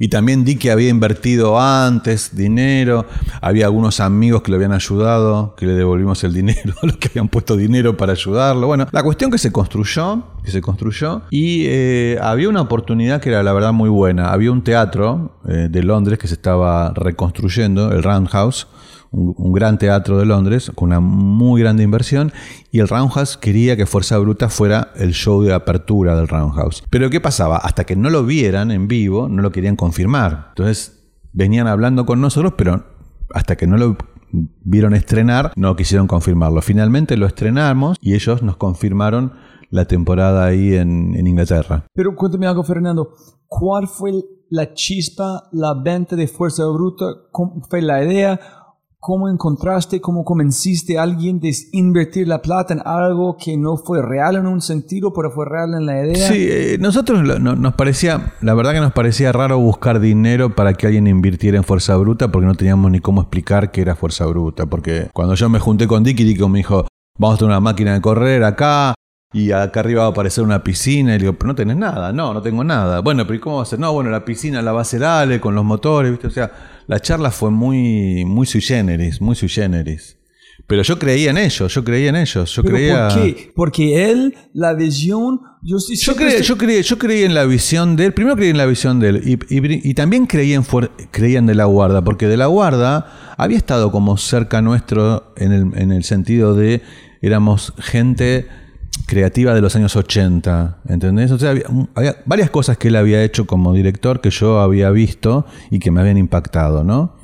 Y 0.00 0.08
también 0.08 0.44
di 0.44 0.56
que 0.56 0.70
había 0.70 0.88
invertido 0.88 1.58
antes 1.58 2.36
dinero. 2.36 3.04
Había 3.40 3.66
algunos 3.66 3.98
amigos 3.98 4.42
que 4.42 4.52
le 4.52 4.56
habían 4.56 4.72
ayudado, 4.72 5.54
que 5.56 5.66
le 5.66 5.74
devolvimos 5.74 6.22
el 6.22 6.32
dinero, 6.34 6.74
los 6.82 6.96
que 6.96 7.08
habían 7.08 7.28
puesto 7.28 7.56
dinero 7.56 7.96
para 7.96 8.12
ayudarlo. 8.12 8.66
Bueno, 8.68 8.86
la 8.92 9.02
cuestión 9.02 9.30
que 9.30 9.38
se 9.38 9.50
construyó, 9.50 10.22
que 10.48 10.52
se 10.52 10.62
construyó, 10.62 11.22
y 11.30 11.66
eh, 11.66 12.18
había 12.22 12.48
una 12.48 12.62
oportunidad 12.62 13.20
que 13.20 13.28
era 13.28 13.42
la 13.42 13.52
verdad 13.52 13.74
muy 13.74 13.90
buena. 13.90 14.32
Había 14.32 14.50
un 14.50 14.64
teatro 14.64 15.38
eh, 15.46 15.68
de 15.70 15.82
Londres 15.82 16.18
que 16.18 16.26
se 16.26 16.34
estaba 16.34 16.94
reconstruyendo, 16.94 17.92
el 17.92 18.02
Roundhouse, 18.02 18.66
un, 19.10 19.34
un 19.36 19.52
gran 19.52 19.76
teatro 19.76 20.18
de 20.18 20.24
Londres 20.24 20.72
con 20.74 20.88
una 20.88 21.00
muy 21.00 21.60
grande 21.60 21.82
inversión 21.82 22.32
y 22.70 22.80
el 22.80 22.88
Roundhouse 22.88 23.36
quería 23.36 23.76
que 23.76 23.84
Fuerza 23.84 24.18
Bruta 24.18 24.48
fuera 24.48 24.92
el 24.96 25.12
show 25.12 25.42
de 25.42 25.52
apertura 25.52 26.16
del 26.16 26.28
Roundhouse. 26.28 26.82
Pero 26.88 27.10
¿qué 27.10 27.20
pasaba? 27.20 27.58
Hasta 27.58 27.84
que 27.84 27.94
no 27.94 28.08
lo 28.08 28.24
vieran 28.24 28.70
en 28.70 28.88
vivo, 28.88 29.28
no 29.28 29.42
lo 29.42 29.52
querían 29.52 29.76
confirmar. 29.76 30.46
Entonces 30.50 31.10
venían 31.32 31.66
hablando 31.66 32.06
con 32.06 32.22
nosotros, 32.22 32.54
pero 32.56 32.84
hasta 33.34 33.56
que 33.56 33.66
no 33.66 33.76
lo 33.76 33.98
vieron 34.30 34.94
estrenar, 34.94 35.52
no 35.56 35.76
quisieron 35.76 36.06
confirmarlo. 36.06 36.60
Finalmente 36.62 37.16
lo 37.16 37.26
estrenamos 37.26 37.98
y 38.00 38.14
ellos 38.14 38.42
nos 38.42 38.56
confirmaron 38.56 39.32
la 39.70 39.84
temporada 39.84 40.44
ahí 40.44 40.74
en, 40.74 41.14
en 41.14 41.26
Inglaterra. 41.26 41.84
Pero 41.94 42.14
cuéntame 42.16 42.46
algo, 42.46 42.62
Fernando. 42.62 43.10
¿Cuál 43.46 43.86
fue 43.88 44.12
la 44.50 44.72
chispa, 44.74 45.48
la 45.52 45.74
venta 45.74 46.16
de 46.16 46.26
Fuerza 46.28 46.64
Bruta? 46.66 47.04
¿Cómo 47.32 47.62
fue 47.68 47.82
la 47.82 48.02
idea? 48.04 48.40
¿Cómo 49.00 49.28
encontraste, 49.28 50.00
cómo 50.00 50.24
convenciste 50.24 50.98
a 50.98 51.04
alguien 51.04 51.38
de 51.38 51.54
invertir 51.70 52.26
la 52.26 52.42
plata 52.42 52.74
en 52.74 52.80
algo 52.84 53.36
que 53.36 53.56
no 53.56 53.76
fue 53.76 54.02
real 54.02 54.34
en 54.34 54.46
un 54.46 54.60
sentido, 54.60 55.12
pero 55.12 55.30
fue 55.30 55.46
real 55.48 55.72
en 55.74 55.86
la 55.86 56.04
idea? 56.04 56.28
Sí, 56.28 56.48
eh, 56.50 56.78
nosotros 56.80 57.22
lo- 57.22 57.38
no- 57.38 57.54
nos 57.54 57.74
parecía, 57.74 58.32
la 58.42 58.54
verdad 58.54 58.72
que 58.72 58.80
nos 58.80 58.92
parecía 58.92 59.30
raro 59.30 59.56
buscar 59.60 60.00
dinero 60.00 60.56
para 60.56 60.74
que 60.74 60.88
alguien 60.88 61.06
invirtiera 61.06 61.56
en 61.58 61.62
Fuerza 61.64 61.96
Bruta 61.96 62.32
porque 62.32 62.46
no 62.48 62.56
teníamos 62.56 62.90
ni 62.90 62.98
cómo 62.98 63.20
explicar 63.20 63.70
qué 63.70 63.82
era 63.82 63.94
Fuerza 63.94 64.26
Bruta. 64.26 64.66
Porque 64.66 65.08
cuando 65.14 65.34
yo 65.36 65.48
me 65.48 65.60
junté 65.60 65.86
con 65.86 66.02
Dicky, 66.02 66.24
Dicky 66.24 66.44
me 66.48 66.58
dijo, 66.58 66.88
vamos 67.18 67.36
a 67.36 67.38
tener 67.38 67.50
una 67.52 67.60
máquina 67.60 67.94
de 67.94 68.00
correr 68.00 68.42
acá 68.42 68.94
y 69.32 69.50
acá 69.52 69.80
arriba 69.80 70.02
va 70.02 70.08
a 70.08 70.10
aparecer 70.10 70.42
una 70.44 70.62
piscina. 70.64 71.14
Y 71.14 71.18
le 71.18 71.24
digo, 71.24 71.32
pero 71.34 71.48
no 71.48 71.54
tenés 71.54 71.76
nada. 71.76 72.12
No, 72.12 72.32
no 72.32 72.40
tengo 72.42 72.64
nada. 72.64 73.00
Bueno, 73.00 73.26
pero 73.26 73.36
¿y 73.36 73.40
cómo 73.40 73.56
va 73.56 73.62
a 73.62 73.66
ser? 73.66 73.78
No, 73.78 73.92
bueno, 73.92 74.10
la 74.10 74.24
piscina 74.24 74.62
la 74.62 74.72
va 74.72 74.80
a 74.80 74.82
hacer 74.82 75.04
Ale 75.04 75.40
con 75.40 75.54
los 75.54 75.64
motores, 75.64 76.10
¿viste? 76.10 76.26
O 76.26 76.30
sea, 76.30 76.50
la 76.86 77.00
charla 77.00 77.30
fue 77.30 77.50
muy, 77.50 78.24
muy 78.24 78.46
sui 78.46 78.60
generis, 78.60 79.20
muy 79.20 79.34
sui 79.34 79.48
generis. 79.48 80.16
Pero 80.66 80.82
yo 80.82 80.98
creía 80.98 81.30
en 81.30 81.38
ellos, 81.38 81.72
yo 81.72 81.82
creía 81.84 82.10
en 82.10 82.16
ellos, 82.16 82.52
yo 82.54 82.62
¿Pero 82.62 82.74
creía... 82.74 83.08
por 83.08 83.14
qué? 83.22 83.52
Porque 83.54 84.10
él, 84.10 84.34
la 84.52 84.74
visión, 84.74 85.40
yo 85.62 85.76
Yo 85.78 86.14
creí, 86.16 86.28
estoy- 86.28 86.46
yo, 86.46 86.58
creí, 86.58 86.82
yo 86.82 86.98
creí 86.98 87.22
en 87.22 87.32
la 87.34 87.44
visión 87.44 87.96
de 87.96 88.06
él. 88.06 88.12
Primero 88.12 88.36
creí 88.36 88.50
en 88.50 88.58
la 88.58 88.66
visión 88.66 88.98
de 89.00 89.08
él. 89.10 89.22
Y, 89.24 89.32
y- 89.54 89.90
y 89.90 89.94
también 89.94 90.26
creí 90.26 90.52
en, 90.54 90.64
creía 91.10 91.38
en 91.38 91.46
De 91.46 91.54
la 91.54 91.64
Guarda. 91.66 92.02
Porque 92.02 92.26
De 92.26 92.36
la 92.36 92.46
Guarda 92.46 93.34
había 93.38 93.56
estado 93.56 93.90
como 93.92 94.16
cerca 94.18 94.60
nuestro 94.60 95.32
en 95.36 95.52
el, 95.52 95.62
en 95.78 95.92
el 95.92 96.04
sentido 96.04 96.54
de 96.54 96.82
éramos 97.22 97.72
gente 97.78 98.46
creativa 99.06 99.54
de 99.54 99.60
los 99.60 99.74
años 99.76 99.96
80. 99.96 100.78
¿Entendés? 100.88 101.30
O 101.30 101.38
sea, 101.38 101.54
había, 101.94 102.16
varias 102.26 102.50
cosas 102.50 102.76
que 102.78 102.88
él 102.88 102.96
había 102.96 103.22
hecho 103.22 103.46
como 103.46 103.72
director 103.72 104.20
que 104.20 104.30
yo 104.30 104.60
había 104.60 104.90
visto 104.90 105.46
y 105.70 105.78
que 105.78 105.90
me 105.90 106.00
habían 106.00 106.18
impactado, 106.18 106.84
¿no? 106.84 107.16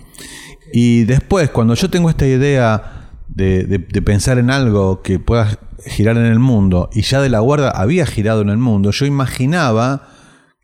Y 0.73 1.05
después, 1.05 1.51
cuando 1.51 1.75
yo 1.75 1.89
tengo 1.91 2.11
esta 2.11 2.27
idea 2.27 3.11
de, 3.29 3.65
de- 3.65 3.79
de 3.79 4.03
pensar 4.03 4.39
en 4.39 4.51
algo 4.51 5.03
que 5.03 5.19
pueda 5.19 5.59
girar 5.87 6.17
en 6.17 6.25
el 6.27 6.39
mundo, 6.39 6.89
y 6.93 7.03
ya 7.03 7.21
de 7.21 7.29
la 7.29 7.41
guarda 7.41 7.71
había 7.71 8.07
girado 8.07 8.41
en 8.41 8.49
el 8.49 8.57
mundo, 8.59 8.91
yo 8.91 9.05
imaginaba 9.07 10.09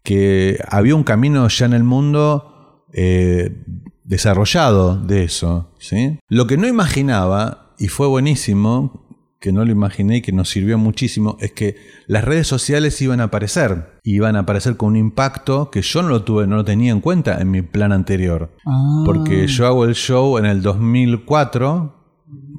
que 0.03 0.59
había 0.69 0.95
un 0.95 1.05
camino 1.05 1.47
ya 1.49 1.67
en 1.67 1.75
el 1.75 1.85
mundo 1.85 2.85
eh, 2.93 3.63
desarrollado 4.05 4.97
de 4.97 5.25
eso. 5.25 5.71
¿sí? 5.79 6.19
Lo 6.29 6.47
que 6.47 6.57
no 6.57 6.67
imaginaba, 6.67 7.73
y 7.79 7.89
fue 7.89 8.07
buenísimo, 8.09 9.07
que 9.41 9.53
no 9.53 9.65
lo 9.65 9.73
imaginé 9.73 10.19
y 10.19 10.23
que 10.23 10.33
nos 10.33 10.51
sirvió 10.51 10.77
muchísimo, 10.77 11.39
es 11.41 11.53
que 11.53 11.77
las 12.07 12.25
redes 12.25 12.47
sociales 12.47 13.01
iban 13.01 13.21
a 13.21 13.25
aparecer. 13.25 13.99
Iban 14.05 14.37
a 14.37 14.41
aparecer 14.41 14.77
con 14.77 14.91
un 14.91 14.97
impacto 14.97 15.71
que 15.71 15.81
yo 15.81 16.03
no 16.03 16.11
lo 16.11 16.25
tuve, 16.25 16.47
no 16.47 16.57
lo 16.57 16.65
tenía 16.65 16.93
en 16.93 17.01
cuenta 17.01 17.41
en 17.41 17.51
mi 17.51 17.63
plan 17.63 17.93
anterior. 17.93 18.55
Ah. 18.67 19.03
Porque 19.07 19.47
yo 19.47 19.67
hago 19.67 19.87
el 19.87 19.95
show 19.95 20.37
en 20.37 20.45
el 20.45 20.61
2004, 20.61 21.95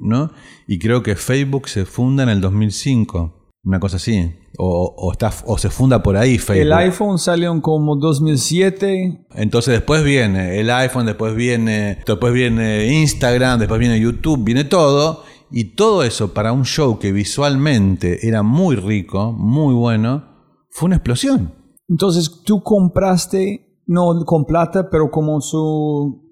¿no? 0.00 0.32
Y 0.66 0.80
creo 0.80 1.04
que 1.04 1.14
Facebook 1.14 1.68
se 1.68 1.84
funda 1.84 2.24
en 2.24 2.30
el 2.30 2.40
2005. 2.40 3.38
Una 3.64 3.78
cosa 3.78 3.96
así. 3.96 4.34
O, 4.58 4.92
o 4.96 5.12
está, 5.12 5.30
o 5.46 5.56
se 5.58 5.70
funda 5.70 6.02
por 6.02 6.16
ahí 6.16 6.36
Facebook. 6.36 6.66
El 6.66 6.72
iPhone 6.72 7.16
salió 7.16 7.52
en 7.52 7.60
como 7.60 7.94
2007. 7.94 9.26
Entonces 9.36 9.72
después 9.72 10.02
viene 10.02 10.58
el 10.58 10.68
iPhone, 10.68 11.06
después 11.06 11.36
viene, 11.36 11.98
después 12.04 12.32
viene 12.32 12.86
Instagram, 12.92 13.60
después 13.60 13.78
viene 13.78 14.00
YouTube, 14.00 14.42
viene 14.42 14.64
todo. 14.64 15.22
Y 15.52 15.74
todo 15.76 16.02
eso 16.02 16.32
para 16.32 16.52
un 16.52 16.64
show 16.64 16.98
que 16.98 17.12
visualmente 17.12 18.26
era 18.26 18.42
muy 18.42 18.76
rico, 18.76 19.32
muy 19.32 19.74
bueno, 19.74 20.24
fue 20.70 20.86
una 20.86 20.96
explosión. 20.96 21.52
Entonces 21.88 22.42
tú 22.44 22.62
compraste, 22.62 23.82
no 23.86 24.24
con 24.24 24.44
plata, 24.46 24.88
pero 24.90 25.10
como 25.10 25.40
su, 25.40 26.22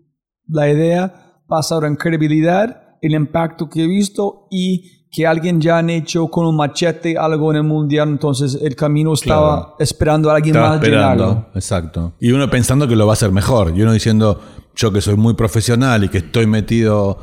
la 0.49 0.71
idea, 0.71 1.43
basada 1.49 1.87
en 1.87 1.97
credibilidad, 1.97 2.97
el 3.03 3.13
impacto 3.13 3.69
que 3.69 3.85
he 3.85 3.87
visto 3.87 4.47
y 4.51 5.09
que 5.11 5.27
alguien 5.27 5.61
ya 5.61 5.79
han 5.79 5.91
hecho 5.91 6.29
con 6.29 6.47
un 6.47 6.55
machete 6.57 7.19
algo 7.19 7.51
en 7.51 7.57
el 7.59 7.65
mundial, 7.65 8.09
entonces 8.09 8.57
el 8.63 8.77
camino 8.77 9.13
estaba 9.13 9.57
Claro. 9.63 9.77
esperando 9.81 10.31
a 10.31 10.37
alguien 10.37 10.55
Estaba 10.55 10.69
más 10.77 10.83
esperando, 10.83 11.25
llenarlo. 11.27 11.47
exacto. 11.57 12.13
Y 12.21 12.31
uno 12.31 12.49
pensando 12.49 12.87
que 12.87 12.95
lo 12.95 13.07
va 13.07 13.13
a 13.13 13.15
hacer 13.15 13.33
mejor. 13.33 13.73
Y 13.77 13.83
uno 13.83 13.93
diciendo, 13.93 14.41
yo 14.77 14.93
que 14.93 15.01
soy 15.01 15.17
muy 15.17 15.35
profesional 15.35 16.05
y 16.05 16.09
que 16.09 16.19
estoy 16.19 16.47
metido 16.47 17.19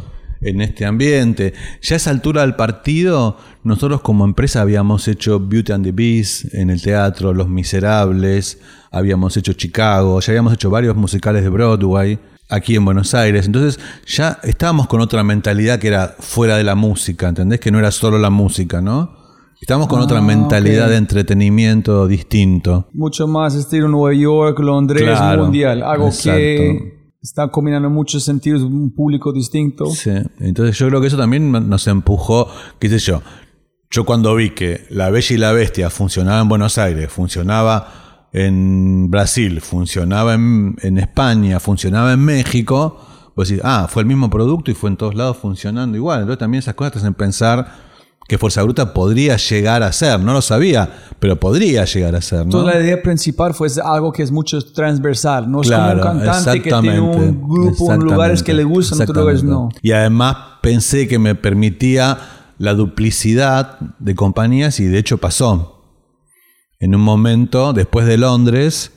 en 0.50 0.62
este 0.62 0.86
ambiente. 0.86 1.54
Ya 1.82 1.96
a 1.96 1.98
esa 1.98 2.10
altura 2.12 2.42
del 2.42 2.56
partido, 2.56 3.38
nosotros 3.64 4.02
como 4.02 4.26
empresa 4.26 4.62
habíamos 4.62 5.08
hecho 5.08 5.40
Beauty 5.40 5.72
and 5.72 5.84
the 5.86 5.92
Beast 5.92 6.54
en 6.54 6.70
el 6.70 6.82
teatro, 6.82 7.34
Los 7.34 7.48
Miserables, 7.50 8.60
habíamos 8.92 9.36
hecho 9.38 9.54
Chicago, 9.54 10.20
ya 10.20 10.32
habíamos 10.32 10.54
hecho 10.54 10.70
varios 10.70 10.96
musicales 10.96 11.44
de 11.44 11.50
Broadway. 11.50 12.20
aquí 12.50 12.78
en 12.78 12.86
Buenos 12.86 13.14
Aires. 13.14 13.46
Entonces 13.46 13.78
ya 14.06 14.40
estábamos 14.44 14.88
con 14.88 15.02
otra 15.02 15.22
mentalidad 15.22 15.80
que 15.80 15.90
era 15.90 16.16
fuera 16.20 16.56
de 16.56 16.64
la 16.64 16.76
música, 16.76 17.28
¿entendés? 17.28 17.60
Que 17.60 17.72
no 17.72 17.80
era 17.80 17.92
solo 17.92 18.18
la 18.18 18.30
música, 18.30 18.80
¿no? 18.80 19.18
Estábamos 19.60 19.88
con 19.90 20.00
Ah, 20.00 20.04
otra 20.04 20.22
mentalidad 20.22 20.88
de 20.88 20.96
entretenimiento 20.96 22.08
distinto. 22.08 22.88
Mucho 22.94 23.28
más 23.28 23.54
estilo 23.56 23.88
Nueva 23.90 24.14
York, 24.14 24.60
Londres, 24.60 25.04
Claro, 25.04 25.44
mundial. 25.44 25.84
Algo 25.84 26.08
exacto. 26.08 26.38
que 26.40 26.97
está 27.22 27.50
combinando 27.50 27.90
muchos 27.90 28.24
sentidos, 28.24 28.62
un 28.62 28.94
público 28.94 29.34
distinto. 29.34 29.88
Sí. 29.88 30.12
Entonces 30.40 30.78
yo 30.78 30.88
creo 30.88 31.02
que 31.02 31.08
eso 31.08 31.18
también 31.18 31.52
nos 31.52 31.88
empujó, 31.88 32.48
qué 32.80 32.90
sé 32.90 33.00
yo. 33.00 33.22
Yo 33.90 34.06
cuando 34.06 34.36
vi 34.36 34.50
que 34.50 34.86
La 34.90 35.10
Bella 35.10 35.36
y 35.36 35.38
la 35.38 35.52
Bestia 35.54 35.90
funcionaba 35.90 36.42
en 36.42 36.50
Buenos 36.50 36.78
Aires, 36.78 37.10
funcionaba 37.12 38.28
en 38.34 39.10
Brasil, 39.10 39.62
funcionaba 39.62 40.34
en, 40.34 40.98
España, 40.98 41.60
funcionaba 41.60 42.14
en 42.14 42.20
México, 42.20 43.00
pues 43.34 43.54
ah, 43.64 43.88
fue 43.90 44.02
el 44.02 44.08
mismo 44.08 44.30
producto 44.30 44.72
y 44.72 44.74
fue 44.74 44.90
en 44.90 44.98
todos 44.98 45.16
lados 45.16 45.38
funcionando 45.38 45.96
igual. 45.96 46.22
Entonces 46.22 46.40
también 46.40 46.60
esas 46.60 46.76
cosas 46.76 46.94
te 46.94 47.00
hacen 47.00 47.14
pensar 47.14 47.87
que 48.28 48.38
Fuerza 48.38 48.62
Bruta 48.64 48.94
podría 48.94 49.38
llegar 49.38 49.84
a 49.84 49.92
ser. 49.92 50.20
No 50.20 50.34
lo 50.34 50.42
sabía, 50.42 50.90
pero 51.20 51.40
podría 51.40 51.86
llegar 51.86 52.16
a 52.16 52.22
ser, 52.22 52.40
¿no? 52.40 52.46
Entonces 52.46 52.76
la 52.76 52.82
idea 52.82 53.02
principal 53.02 53.54
fue 53.54 53.70
algo 53.84 54.12
que 54.12 54.24
es 54.24 54.32
mucho 54.32 54.62
transversal. 54.74 55.50
No 55.50 55.62
es 55.62 55.68
Claro, 55.68 56.02
como 56.02 56.20
un 56.20 56.26
cantante 56.26 56.62
que 56.62 56.70
tiene 56.70 57.00
un 57.00 57.42
grupo 57.48 57.94
en 57.94 58.02
lugares 58.02 58.44
que 58.44 58.54
le 58.54 58.64
gustan, 58.64 59.02
otros 59.02 59.18
lugares 59.18 59.44
no. 59.44 59.70
Y 59.82 59.92
además 59.92 60.36
pensé 60.62 61.08
que 61.08 61.20
me 61.20 61.36
permitía 61.36 62.18
la 62.58 62.74
duplicidad 62.74 63.80
de 64.00 64.16
compañías 64.16 64.80
y 64.80 64.86
de 64.86 64.98
hecho 64.98 65.18
pasó. 65.20 65.74
En 66.80 66.94
un 66.94 67.02
momento, 67.02 67.74
después 67.74 68.06
de 68.06 68.18
Londres, 68.18 68.92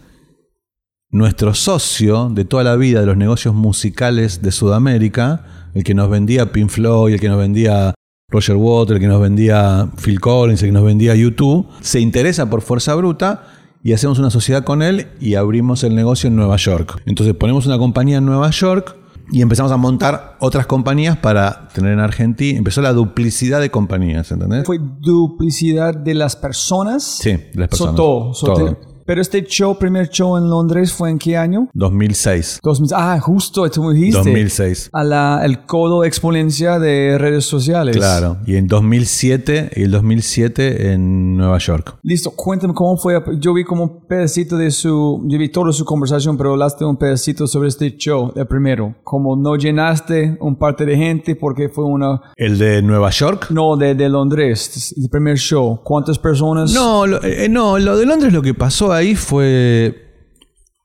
nuestro 1.10 1.54
socio 1.54 2.30
de 2.30 2.44
toda 2.44 2.64
la 2.64 2.76
vida 2.76 3.00
de 3.00 3.06
los 3.06 3.16
negocios 3.16 3.54
musicales 3.54 4.42
de 4.42 4.50
Sudamérica, 4.52 5.70
el 5.74 5.84
que 5.84 5.94
nos 5.94 6.10
vendía 6.10 6.52
Pink 6.52 6.68
Floyd, 6.68 7.14
el 7.14 7.20
que 7.20 7.28
nos 7.28 7.38
vendía 7.38 7.94
Roger 8.30 8.56
Waters, 8.56 8.96
el 8.96 9.00
que 9.00 9.08
nos 9.08 9.20
vendía 9.20 9.88
Phil 10.02 10.20
Collins, 10.20 10.62
el 10.62 10.68
que 10.68 10.72
nos 10.72 10.84
vendía 10.84 11.14
YouTube, 11.14 11.66
se 11.80 12.00
interesa 12.00 12.48
por 12.48 12.62
Fuerza 12.62 12.94
Bruta 12.94 13.42
y 13.82 13.92
hacemos 13.92 14.18
una 14.18 14.30
sociedad 14.30 14.62
con 14.64 14.82
él 14.82 15.08
y 15.20 15.34
abrimos 15.34 15.82
el 15.84 15.94
negocio 15.94 16.28
en 16.28 16.36
Nueva 16.36 16.56
York. 16.56 17.02
Entonces 17.06 17.34
ponemos 17.34 17.66
una 17.66 17.78
compañía 17.78 18.18
en 18.18 18.26
Nueva 18.26 18.50
York 18.50 18.96
y 19.32 19.42
empezamos 19.42 19.70
a 19.72 19.76
montar 19.76 20.36
otras 20.40 20.66
compañías 20.66 21.16
para 21.16 21.68
tener 21.72 21.92
en 21.92 22.00
Argentina. 22.00 22.58
Empezó 22.58 22.82
la 22.82 22.92
duplicidad 22.92 23.60
de 23.60 23.70
compañías, 23.70 24.30
¿entendés? 24.32 24.64
Fue 24.66 24.78
duplicidad 24.80 25.94
de 25.94 26.14
las 26.14 26.36
personas. 26.36 27.02
Sí, 27.04 27.30
de 27.30 27.50
las 27.54 27.68
personas. 27.68 27.92
So, 27.92 27.96
todo, 27.96 28.34
so, 28.34 28.46
Todo. 28.46 28.56
te- 28.74 28.76
pero 29.10 29.22
este 29.22 29.42
show, 29.42 29.76
primer 29.76 30.08
show 30.08 30.36
en 30.36 30.48
Londres, 30.48 30.92
¿fue 30.92 31.10
en 31.10 31.18
qué 31.18 31.36
año? 31.36 31.68
2006. 31.74 32.60
2000 32.62 32.90
ah, 32.94 33.18
justo, 33.18 33.68
tú 33.68 33.82
me 33.82 33.92
dijiste. 33.92 34.18
2006. 34.18 34.90
A 34.92 35.02
la, 35.02 35.40
el 35.44 35.66
codo 35.66 36.04
exponencia 36.04 36.78
de 36.78 37.18
redes 37.18 37.44
sociales. 37.44 37.96
Claro. 37.96 38.36
Y 38.46 38.54
en 38.54 38.68
2007, 38.68 39.72
y 39.74 39.82
el 39.82 39.90
2007 39.90 40.92
en 40.92 41.36
Nueva 41.36 41.58
York. 41.58 41.96
Listo, 42.04 42.30
cuéntame 42.30 42.72
cómo 42.72 42.96
fue. 42.96 43.20
Yo 43.40 43.52
vi 43.52 43.64
como 43.64 43.82
un 43.82 44.06
pedacito 44.06 44.56
de 44.56 44.70
su. 44.70 45.20
Yo 45.26 45.38
vi 45.40 45.48
toda 45.48 45.72
su 45.72 45.84
conversación, 45.84 46.36
pero 46.36 46.52
hablaste 46.52 46.84
un 46.84 46.96
pedacito 46.96 47.48
sobre 47.48 47.68
este 47.68 47.96
show, 47.96 48.32
el 48.36 48.46
primero. 48.46 48.94
Como 49.02 49.34
no 49.34 49.56
llenaste 49.56 50.38
un 50.40 50.54
parte 50.54 50.86
de 50.86 50.96
gente 50.96 51.34
porque 51.34 51.68
fue 51.68 51.84
una. 51.84 52.22
El 52.36 52.58
de 52.58 52.80
Nueva 52.80 53.10
York. 53.10 53.48
No, 53.50 53.76
de, 53.76 53.96
de 53.96 54.08
Londres, 54.08 54.94
el 54.96 55.10
primer 55.10 55.36
show. 55.36 55.80
¿Cuántas 55.82 56.16
personas? 56.16 56.72
No, 56.72 57.08
lo, 57.08 57.20
eh, 57.24 57.48
no, 57.48 57.76
lo 57.76 57.96
de 57.96 58.06
Londres 58.06 58.32
lo 58.32 58.40
que 58.40 58.54
pasó 58.54 58.92
ahí 58.92 58.99
fue. 59.14 60.06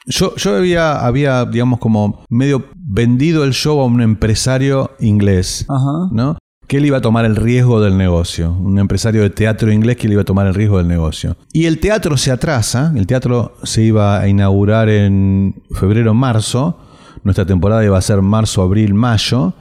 Yo, 0.08 0.36
yo 0.36 0.56
había, 0.56 1.06
había, 1.06 1.46
digamos, 1.46 1.80
como 1.80 2.24
medio 2.30 2.66
vendido 2.76 3.44
el 3.44 3.54
show 3.54 3.80
a 3.82 3.86
un 3.86 4.02
empresario 4.02 4.92
inglés, 5.00 5.66
Ajá. 5.68 6.10
¿no? 6.12 6.38
Que 6.68 6.78
él 6.78 6.86
iba 6.86 6.98
a 6.98 7.02
tomar 7.02 7.26
el 7.26 7.36
riesgo 7.36 7.82
del 7.82 7.98
negocio. 7.98 8.52
Un 8.52 8.78
empresario 8.80 9.22
de 9.22 9.30
teatro 9.30 9.72
inglés 9.72 9.98
que 9.98 10.08
él 10.08 10.14
iba 10.14 10.22
a 10.22 10.26
tomar 10.26 10.48
el 10.48 10.54
riesgo 10.54 10.78
del 10.78 10.88
negocio. 10.88 11.38
Y 11.54 11.66
el 11.66 11.80
teatro 11.80 12.18
se 12.18 12.32
atrasa. 12.32 12.92
El 12.96 13.08
teatro 13.08 13.56
se 13.64 13.84
iba 13.84 14.20
a 14.20 14.28
inaugurar 14.28 14.90
en 14.90 15.64
febrero-marzo. 15.72 16.80
Nuestra 17.24 17.46
temporada 17.46 17.84
iba 17.84 17.98
a 17.98 18.02
ser 18.02 18.22
marzo, 18.22 18.62
abril, 18.62 18.94
mayo. 18.94 19.54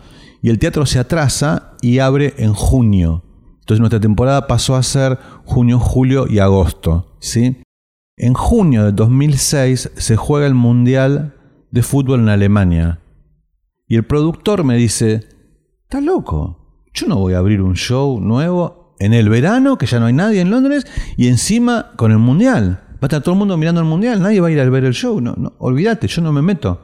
Y 0.42 0.50
el 0.50 0.58
teatro 0.58 0.86
se 0.86 0.98
atrasa 0.98 1.72
y 1.80 1.98
abre 1.98 2.34
en 2.38 2.54
junio. 2.54 3.22
Entonces 3.60 3.80
nuestra 3.80 4.00
temporada 4.00 4.46
pasó 4.46 4.76
a 4.76 4.82
ser 4.82 5.18
junio, 5.44 5.78
julio 5.78 6.26
y 6.28 6.38
agosto. 6.38 7.16
¿sí? 7.18 7.62
En 8.16 8.34
junio 8.34 8.84
de 8.84 8.92
2006 8.92 9.90
se 9.96 10.16
juega 10.16 10.46
el 10.46 10.54
Mundial 10.54 11.34
de 11.72 11.82
Fútbol 11.82 12.20
en 12.20 12.28
Alemania. 12.28 13.00
Y 13.88 13.96
el 13.96 14.04
productor 14.04 14.62
me 14.62 14.76
dice, 14.76 15.26
¿estás 15.82 16.02
loco? 16.02 16.86
Yo 16.94 17.08
no 17.08 17.16
voy 17.16 17.34
a 17.34 17.38
abrir 17.38 17.60
un 17.60 17.74
show 17.74 18.20
nuevo 18.20 18.94
en 19.00 19.14
el 19.14 19.28
verano, 19.28 19.78
que 19.78 19.86
ya 19.86 19.98
no 19.98 20.06
hay 20.06 20.12
nadie 20.12 20.40
en 20.40 20.50
Londres, 20.50 20.86
y 21.16 21.26
encima 21.26 21.90
con 21.96 22.12
el 22.12 22.18
Mundial. 22.18 22.82
Va 22.92 22.98
a 23.02 23.06
estar 23.06 23.22
todo 23.22 23.34
el 23.34 23.38
mundo 23.40 23.56
mirando 23.56 23.80
el 23.80 23.86
Mundial, 23.88 24.22
nadie 24.22 24.40
va 24.40 24.46
a 24.46 24.52
ir 24.52 24.60
a 24.60 24.70
ver 24.70 24.84
el 24.84 24.94
show. 24.94 25.20
No, 25.20 25.34
no, 25.36 25.54
olvídate, 25.58 26.06
yo 26.06 26.22
no 26.22 26.32
me 26.32 26.40
meto. 26.40 26.80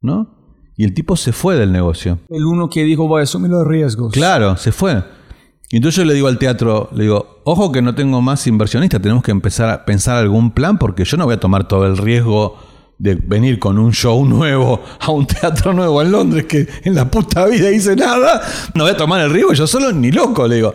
¿No? 0.00 0.36
Y 0.74 0.84
el 0.84 0.94
tipo 0.94 1.16
se 1.16 1.32
fue 1.32 1.56
del 1.56 1.70
negocio. 1.70 2.18
El 2.30 2.46
uno 2.46 2.70
que 2.70 2.82
dijo, 2.84 3.06
voy 3.06 3.20
a 3.20 3.24
asumir 3.24 3.50
los 3.50 3.66
riesgos. 3.66 4.12
Claro, 4.12 4.56
se 4.56 4.72
fue. 4.72 5.04
Y 5.68 5.76
entonces 5.76 5.96
yo 5.96 6.04
le 6.04 6.14
digo 6.14 6.28
al 6.28 6.38
teatro, 6.38 6.88
le 6.92 7.04
digo, 7.04 7.40
ojo 7.44 7.72
que 7.72 7.82
no 7.82 7.94
tengo 7.94 8.22
más 8.22 8.46
inversionistas, 8.46 9.02
tenemos 9.02 9.24
que 9.24 9.32
empezar 9.32 9.68
a 9.68 9.84
pensar 9.84 10.16
algún 10.16 10.52
plan 10.52 10.78
porque 10.78 11.04
yo 11.04 11.16
no 11.16 11.24
voy 11.24 11.34
a 11.34 11.40
tomar 11.40 11.66
todo 11.66 11.86
el 11.86 11.96
riesgo 11.96 12.56
de 12.98 13.14
venir 13.16 13.58
con 13.58 13.78
un 13.78 13.92
show 13.92 14.24
nuevo 14.24 14.80
a 15.00 15.10
un 15.10 15.26
teatro 15.26 15.72
nuevo 15.72 16.00
en 16.00 16.12
Londres 16.12 16.46
que 16.46 16.66
en 16.84 16.94
la 16.94 17.10
puta 17.10 17.46
vida 17.46 17.70
hice 17.70 17.96
nada. 17.96 18.42
No 18.74 18.84
voy 18.84 18.92
a 18.92 18.96
tomar 18.96 19.20
el 19.20 19.30
riesgo 19.30 19.52
yo 19.52 19.66
solo 19.66 19.92
ni 19.92 20.12
loco, 20.12 20.46
le 20.46 20.56
digo. 20.56 20.74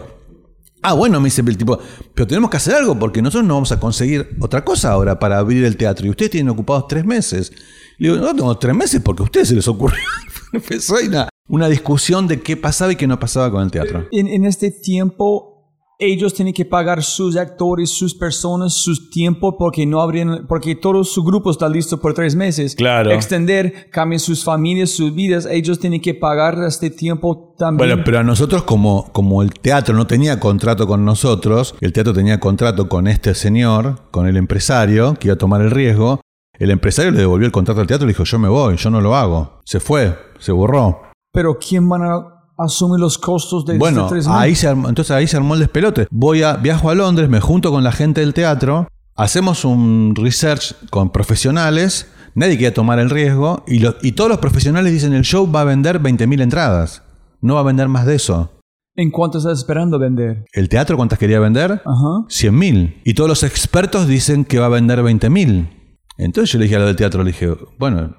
Ah, 0.84 0.94
bueno, 0.94 1.20
me 1.20 1.26
dice 1.26 1.42
el 1.42 1.58
tipo, 1.58 1.80
pero 2.16 2.26
tenemos 2.26 2.50
que 2.50 2.58
hacer 2.58 2.74
algo 2.74 2.98
porque 2.98 3.22
nosotros 3.22 3.48
no 3.48 3.54
vamos 3.54 3.72
a 3.72 3.80
conseguir 3.80 4.36
otra 4.40 4.66
cosa 4.66 4.92
ahora 4.92 5.20
para 5.20 5.38
abrir 5.38 5.64
el 5.64 5.78
teatro 5.78 6.08
y 6.08 6.10
ustedes 6.10 6.32
tienen 6.32 6.50
ocupados 6.50 6.88
tres 6.88 7.06
meses. 7.06 7.54
Le 7.98 8.10
digo, 8.10 8.20
no 8.22 8.36
tengo 8.36 8.58
tres 8.58 8.76
meses 8.76 9.00
porque 9.00 9.22
a 9.22 9.26
ustedes 9.26 9.50
se 9.50 9.56
les 9.56 9.68
ocurrió. 9.68 10.00
Empezó 10.54 10.98
ahí 10.98 11.08
una, 11.08 11.30
una 11.52 11.68
discusión 11.68 12.28
de 12.28 12.42
qué 12.42 12.56
pasaba 12.56 12.94
y 12.94 12.96
qué 12.96 13.08
no 13.08 13.20
pasaba 13.20 13.52
con 13.52 13.62
el 13.62 13.72
teatro. 13.72 14.08
En, 14.12 14.28
en 14.28 14.46
este 14.46 14.72
tiempo, 14.72 15.52
ellos 16.00 16.34
tienen 16.34 16.54
que 16.54 16.64
pagar 16.64 17.04
sus 17.04 17.36
actores, 17.36 17.90
sus 17.90 18.16
personas, 18.16 18.74
sus 18.74 19.10
tiempos, 19.10 19.56
porque 19.60 19.86
no 19.86 20.02
habrían, 20.02 20.48
porque 20.48 20.76
todo 20.76 21.04
su 21.04 21.24
grupo 21.24 21.52
está 21.52 21.68
listo 21.68 22.00
por 22.00 22.14
tres 22.14 22.36
meses. 22.36 22.74
Claro. 22.76 23.12
Extender, 23.12 23.90
cambian 23.92 24.22
sus 24.22 24.46
familias, 24.46 24.92
sus 24.92 25.14
vidas, 25.14 25.46
ellos 25.46 25.78
tienen 25.78 26.00
que 26.00 26.14
pagar 26.14 26.58
este 26.66 26.90
tiempo 26.90 27.54
también. 27.58 27.90
Bueno, 27.90 28.04
pero 28.06 28.20
a 28.20 28.24
nosotros 28.24 28.64
como, 28.64 29.12
como 29.12 29.44
el 29.44 29.52
teatro 29.52 29.94
no 29.94 30.08
tenía 30.08 30.40
contrato 30.40 30.88
con 30.88 31.04
nosotros, 31.04 31.76
el 31.82 31.92
teatro 31.92 32.14
tenía 32.14 32.40
contrato 32.40 32.88
con 32.88 33.08
este 33.08 33.36
señor, 33.36 34.10
con 34.10 34.26
el 34.26 34.38
empresario, 34.38 35.16
que 35.16 35.28
iba 35.28 35.34
a 35.34 35.38
tomar 35.38 35.60
el 35.60 35.70
riesgo, 35.70 36.22
el 36.58 36.72
empresario 36.72 37.12
le 37.12 37.20
devolvió 37.20 37.46
el 37.46 37.52
contrato 37.52 37.82
al 37.82 37.88
teatro 37.88 38.06
y 38.06 38.08
le 38.08 38.14
dijo, 38.14 38.24
yo 38.24 38.40
me 38.40 38.48
voy, 38.48 38.78
yo 38.78 38.90
no 38.90 39.02
lo 39.02 39.16
hago. 39.16 39.60
Se 39.66 39.82
fue, 39.82 40.18
se 40.40 40.54
borró. 40.54 41.11
Pero 41.32 41.58
¿quién 41.60 41.88
van 41.88 42.02
a 42.04 42.20
asumir 42.58 43.00
los 43.00 43.18
costos 43.18 43.66
de 43.66 43.78
Bueno, 43.78 44.00
estos 44.02 44.10
tres 44.12 44.28
meses? 44.28 44.42
ahí 44.42 44.56
se 44.56 44.68
armó, 44.68 44.90
entonces 44.90 45.12
ahí 45.12 45.28
se 45.28 45.38
armó 45.38 45.54
el 45.56 45.62
despelote. 45.62 46.08
Voy 46.12 46.44
a, 46.44 46.58
viajo 46.58 46.90
a 46.90 46.96
Londres, 46.96 47.30
me 47.30 47.40
junto 47.40 47.72
con 47.72 47.84
la 47.84 47.92
gente 47.92 48.22
del 48.22 48.34
teatro, 48.34 48.88
hacemos 49.16 49.66
un 49.66 50.14
research 50.16 50.76
con 50.90 51.10
profesionales, 51.12 52.08
nadie 52.36 52.54
quería 52.54 52.74
tomar 52.74 53.00
el 53.00 53.10
riesgo, 53.10 53.64
y, 53.68 53.80
lo- 53.80 53.96
y 54.02 54.12
todos 54.14 54.30
los 54.30 54.40
profesionales 54.40 54.92
dicen 54.94 55.14
el 55.14 55.24
show 55.24 55.50
va 55.52 55.62
a 55.62 55.66
vender 55.66 56.02
20.000 56.02 56.42
entradas. 56.42 57.04
No 57.42 57.56
va 57.56 57.62
a 57.62 57.64
vender 57.64 57.88
más 57.88 58.06
de 58.06 58.16
eso. 58.16 58.52
¿En 58.96 59.10
cuánto 59.10 59.38
estás 59.40 59.58
esperando 59.58 59.98
vender? 59.98 60.46
¿El 60.54 60.70
teatro 60.70 60.98
cuántas 60.98 61.18
quería 61.18 61.40
vender? 61.40 61.72
Ajá. 61.72 62.26
100.000. 62.28 63.02
Y 63.06 63.14
todos 63.16 63.30
los 63.30 63.42
expertos 63.44 64.06
dicen 64.06 64.46
que 64.46 64.60
va 64.60 64.68
a 64.68 64.70
vender 64.70 65.00
20.000. 65.02 65.70
Entonces 66.18 66.52
yo 66.52 66.60
le 66.60 66.66
dije 66.66 66.76
a 66.76 66.80
lo 66.80 66.86
del 66.86 66.96
teatro, 66.98 67.24
le 67.24 67.32
dije, 67.32 67.56
bueno, 67.80 68.16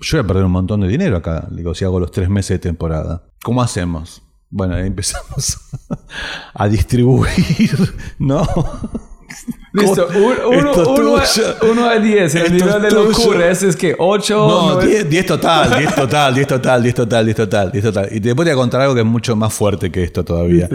yo 0.00 0.18
voy 0.18 0.24
a 0.24 0.26
perder 0.26 0.44
un 0.44 0.52
montón 0.52 0.80
de 0.80 0.88
dinero 0.88 1.16
acá, 1.16 1.46
le 1.50 1.58
digo, 1.58 1.74
si 1.74 1.84
hago 1.84 1.98
los 2.00 2.10
tres 2.10 2.28
meses 2.28 2.50
de 2.56 2.58
temporada. 2.58 3.24
¿Cómo 3.42 3.62
hacemos? 3.62 4.22
Bueno, 4.50 4.74
ahí 4.76 4.86
empezamos 4.86 5.58
a 6.54 6.68
distribuir, 6.68 7.94
¿no? 8.18 8.46
Listo, 9.74 10.08
uno, 10.16 10.72
uno, 10.72 11.16
a- 11.18 11.66
uno 11.70 11.84
a 11.86 11.98
10, 11.98 12.34
el 12.34 12.54
nivel 12.54 12.80
de 12.82 12.90
locura, 12.90 13.50
ese 13.50 13.68
es 13.68 13.76
que 13.76 13.94
8, 13.98 14.34
No, 14.48 14.80
10, 14.80 15.08
10 15.10 15.26
total, 15.26 15.78
10 15.78 15.94
total, 15.94 16.34
10 16.34 16.46
total, 16.46 16.82
10 16.82 16.94
total, 16.94 17.24
10 17.26 17.36
total, 17.36 17.70
10 17.72 17.84
total. 17.84 18.08
Y 18.10 18.20
después 18.20 18.46
te 18.46 18.54
voy 18.54 18.58
a 18.58 18.62
contar 18.62 18.80
algo 18.80 18.94
que 18.94 19.00
es 19.02 19.06
mucho 19.06 19.36
más 19.36 19.52
fuerte 19.52 19.92
que 19.92 20.02
esto 20.02 20.24
todavía. 20.24 20.68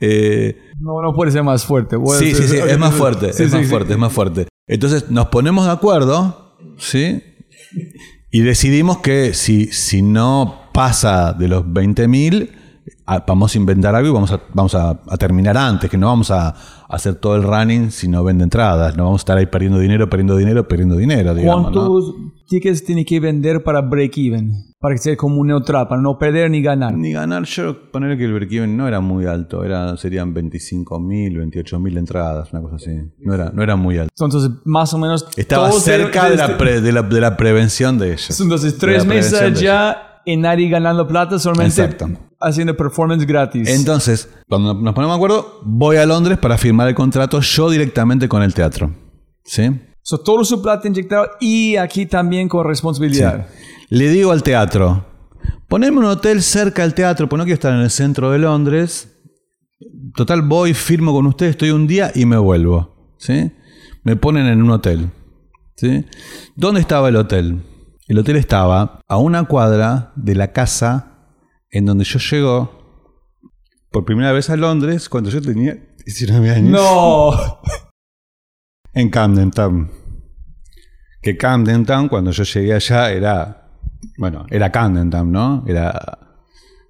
Eh, 0.00 0.58
No, 0.80 1.00
no 1.00 1.14
puede 1.14 1.30
ser 1.30 1.44
más 1.44 1.64
fuerte. 1.64 1.96
Sí, 2.18 2.34
sí, 2.34 2.48
sí, 2.48 2.56
es 2.56 2.78
más 2.78 2.92
fuerte, 2.94 3.32
Sí, 3.32 3.44
es 3.44 3.50
sí, 3.50 3.56
más 3.56 3.64
sí. 3.64 3.70
fuerte, 3.70 3.92
es 3.92 3.98
más 3.98 4.12
fuerte. 4.12 4.48
Entonces 4.66 5.08
nos 5.10 5.28
ponemos 5.28 5.64
de 5.66 5.72
acuerdo, 5.72 6.56
¿sí? 6.78 7.22
Y 8.34 8.40
decidimos 8.40 8.98
que 8.98 9.32
si, 9.32 9.66
si 9.66 10.02
no 10.02 10.62
pasa 10.72 11.34
de 11.34 11.46
los 11.46 11.66
20.000, 11.66 12.50
vamos 13.26 13.54
a 13.54 13.58
inventar 13.58 13.94
algo 13.94 14.08
y 14.08 14.12
vamos 14.12 14.32
a, 14.32 14.40
vamos 14.52 14.74
a, 14.74 14.90
a 15.08 15.16
terminar 15.16 15.56
antes, 15.56 15.90
que 15.90 15.98
no 15.98 16.06
vamos 16.08 16.30
a, 16.30 16.54
hacer 16.88 17.16
todo 17.16 17.34
el 17.34 17.42
running 17.42 17.90
si 17.90 18.06
no 18.08 18.22
vende 18.22 18.44
entradas. 18.44 18.96
No 18.96 19.04
vamos 19.04 19.20
a 19.20 19.22
estar 19.22 19.36
ahí 19.38 19.46
perdiendo 19.46 19.78
dinero, 19.78 20.08
perdiendo 20.08 20.36
dinero, 20.36 20.68
perdiendo 20.68 20.96
dinero, 20.96 21.34
digamos. 21.34 21.72
¿no? 21.72 21.80
¿Cuántos 21.80 22.14
tickets 22.48 22.84
tiene 22.84 23.04
que 23.04 23.18
vender 23.20 23.64
para 23.64 23.80
break 23.80 24.16
even? 24.18 24.52
Para 24.78 24.94
que 24.94 24.98
sea 25.00 25.16
como 25.16 25.40
un 25.40 25.46
neutral, 25.48 25.88
para 25.88 26.00
no 26.00 26.18
perder 26.18 26.50
ni 26.50 26.62
ganar. 26.62 26.92
Ni 26.94 27.10
ganar, 27.12 27.44
yo 27.44 27.90
poner 27.90 28.16
que 28.18 28.24
el 28.26 28.34
break-even 28.34 28.76
no 28.76 28.86
era 28.86 29.00
muy 29.00 29.24
alto, 29.26 29.64
era, 29.64 29.96
serían 29.96 30.32
25 30.34 31.00
mil, 31.00 31.38
28 31.38 31.80
mil 31.80 31.96
entradas, 31.96 32.52
una 32.52 32.60
cosa 32.62 32.76
así. 32.76 32.90
No 33.18 33.34
era, 33.34 33.50
no 33.50 33.62
era 33.62 33.76
muy 33.76 33.96
alto. 33.98 34.12
Entonces, 34.24 34.50
más 34.64 34.92
o 34.94 34.98
menos. 34.98 35.26
Estaba 35.36 35.72
cerca 35.72 36.24
de- 36.26 36.30
de 36.32 36.36
la, 36.36 36.56
pre- 36.58 36.80
de, 36.82 36.92
la, 36.92 37.02
de 37.02 37.20
la 37.20 37.36
prevención 37.36 37.98
de 37.98 38.12
ellos. 38.12 38.38
Entonces, 38.40 38.76
tres 38.78 39.04
meses 39.06 39.58
ya 39.58 40.13
y 40.24 40.36
nadie 40.36 40.68
ganando 40.68 41.06
plata, 41.06 41.38
solamente 41.38 41.82
Exacto. 41.82 42.08
haciendo 42.40 42.76
performance 42.76 43.26
gratis. 43.26 43.68
Entonces, 43.68 44.28
cuando 44.48 44.74
nos 44.74 44.94
ponemos 44.94 45.14
de 45.14 45.16
acuerdo, 45.16 45.60
voy 45.64 45.96
a 45.96 46.06
Londres 46.06 46.38
para 46.38 46.58
firmar 46.58 46.88
el 46.88 46.94
contrato 46.94 47.40
yo 47.40 47.70
directamente 47.70 48.28
con 48.28 48.42
el 48.42 48.54
teatro. 48.54 48.92
¿Sí? 49.44 49.70
So, 50.02 50.18
todo 50.18 50.44
su 50.44 50.60
plata 50.60 50.86
inyectado 50.88 51.30
y 51.40 51.76
aquí 51.76 52.06
también 52.06 52.48
con 52.48 52.66
responsabilidad. 52.66 53.46
Le 53.88 54.08
digo 54.08 54.32
al 54.32 54.42
teatro, 54.42 55.06
poneme 55.68 55.98
un 55.98 56.04
hotel 56.04 56.42
cerca 56.42 56.82
del 56.82 56.94
teatro, 56.94 57.28
porque 57.28 57.38
no 57.38 57.44
quiero 57.44 57.54
estar 57.54 57.72
en 57.72 57.80
el 57.80 57.90
centro 57.90 58.30
de 58.30 58.38
Londres. 58.38 59.10
Total, 60.14 60.42
voy, 60.42 60.74
firmo 60.74 61.12
con 61.12 61.26
ustedes, 61.26 61.52
estoy 61.52 61.70
un 61.70 61.86
día 61.86 62.12
y 62.14 62.26
me 62.26 62.36
vuelvo. 62.36 63.14
¿Sí? 63.18 63.52
Me 64.02 64.16
ponen 64.16 64.46
en 64.46 64.62
un 64.62 64.70
hotel. 64.70 65.10
¿Sí? 65.76 66.04
¿Dónde 66.54 66.80
estaba 66.80 67.08
el 67.08 67.16
hotel? 67.16 67.62
El 68.06 68.18
hotel 68.18 68.36
estaba 68.36 69.00
a 69.08 69.16
una 69.16 69.44
cuadra 69.44 70.12
de 70.14 70.34
la 70.34 70.52
casa 70.52 71.30
en 71.70 71.86
donde 71.86 72.04
yo 72.04 72.18
llego 72.18 72.84
por 73.90 74.04
primera 74.04 74.32
vez 74.32 74.50
a 74.50 74.56
Londres 74.56 75.08
cuando 75.08 75.30
yo 75.30 75.40
tenía 75.40 75.78
19 76.04 76.50
años. 76.50 76.70
No. 76.72 77.60
En 78.92 79.08
Camden 79.08 79.50
Town. 79.50 79.90
Que 81.22 81.36
Camden 81.36 81.86
Town, 81.86 82.08
cuando 82.08 82.30
yo 82.30 82.44
llegué 82.44 82.74
allá, 82.74 83.10
era. 83.10 83.72
Bueno, 84.18 84.46
era 84.50 84.70
Camden 84.70 85.10
Town, 85.10 85.32
¿no? 85.32 85.64
Era. 85.66 86.18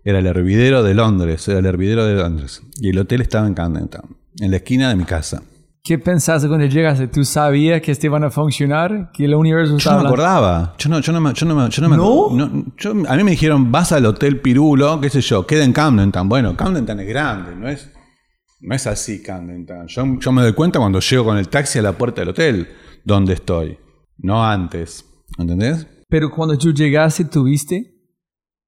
Era 0.03 0.19
el 0.19 0.27
hervidero 0.27 0.83
de 0.83 0.95
Londres. 0.95 1.47
Era 1.49 1.61
el 1.61 1.67
hervidero 1.67 2.05
de 2.05 2.15
Londres. 2.15 2.61
Y 2.81 2.91
el 2.91 2.99
hotel 2.99 3.21
estaba 3.21 3.47
en 3.47 3.55
Camden 3.55 3.89
Town. 3.89 4.17
En 4.41 4.51
la 4.51 4.57
esquina 4.59 4.89
de 4.89 4.97
mi 4.97 5.05
casa. 5.05 5.43
¿Qué 5.87 5.99
pensaste 5.99 6.49
cuando 6.49 6.65
llegaste? 6.65 7.09
¿Tú 7.09 7.25
sabías 7.25 7.83
que 7.83 7.93
este 7.93 8.07
iban 8.07 8.25
a 8.25 8.31
funcionar? 8.31 9.11
¿Que 9.13 9.27
el 9.27 9.35
universo 9.35 9.73
Yo 9.73 9.77
estaba 9.77 9.97
no 9.99 10.03
me 10.05 10.09
acordaba. 10.09 10.75
Yo 10.79 10.89
no, 10.89 10.99
yo 11.01 11.13
no 11.13 11.21
me. 11.21 11.35
Yo 11.35 11.45
no, 11.45 11.55
me- 11.55 11.69
yo 11.69 11.83
no, 11.83 11.89
me- 11.91 11.97
¿No? 11.99 12.31
no- 12.31 12.65
yo- 12.79 12.93
a 13.07 13.17
mí 13.17 13.23
me 13.23 13.33
dijeron, 13.33 13.71
vas 13.71 13.93
al 13.93 14.07
hotel 14.07 14.41
Pirulo, 14.41 14.99
qué 14.99 15.11
sé 15.11 15.21
yo, 15.21 15.47
queda 15.47 15.63
en 15.63 15.75
Camden 15.75 16.11
Town. 16.11 16.27
Bueno, 16.27 16.57
Camden 16.57 16.87
Town 16.87 17.01
es 17.01 17.07
grande, 17.07 17.55
no 17.55 17.69
es. 17.69 17.93
No 18.63 18.75
es 18.75 18.87
así 18.87 19.23
Camden 19.23 19.67
Town. 19.67 19.87
Yo, 19.89 20.19
yo 20.21 20.33
me 20.33 20.41
doy 20.41 20.55
cuenta 20.55 20.79
cuando 20.79 21.01
llego 21.01 21.23
con 21.27 21.37
el 21.37 21.51
taxi 21.51 21.81
a 21.81 21.83
la 21.83 21.93
puerta 21.93 22.23
del 22.23 22.31
hotel 22.31 22.67
donde 23.05 23.35
estoy. 23.35 23.77
No 24.17 24.43
antes. 24.43 25.05
¿Entendés? 25.37 25.87
Pero 26.09 26.31
cuando 26.31 26.57
tú 26.57 26.73
llegaste, 26.73 27.27
¿tuviste 27.27 27.94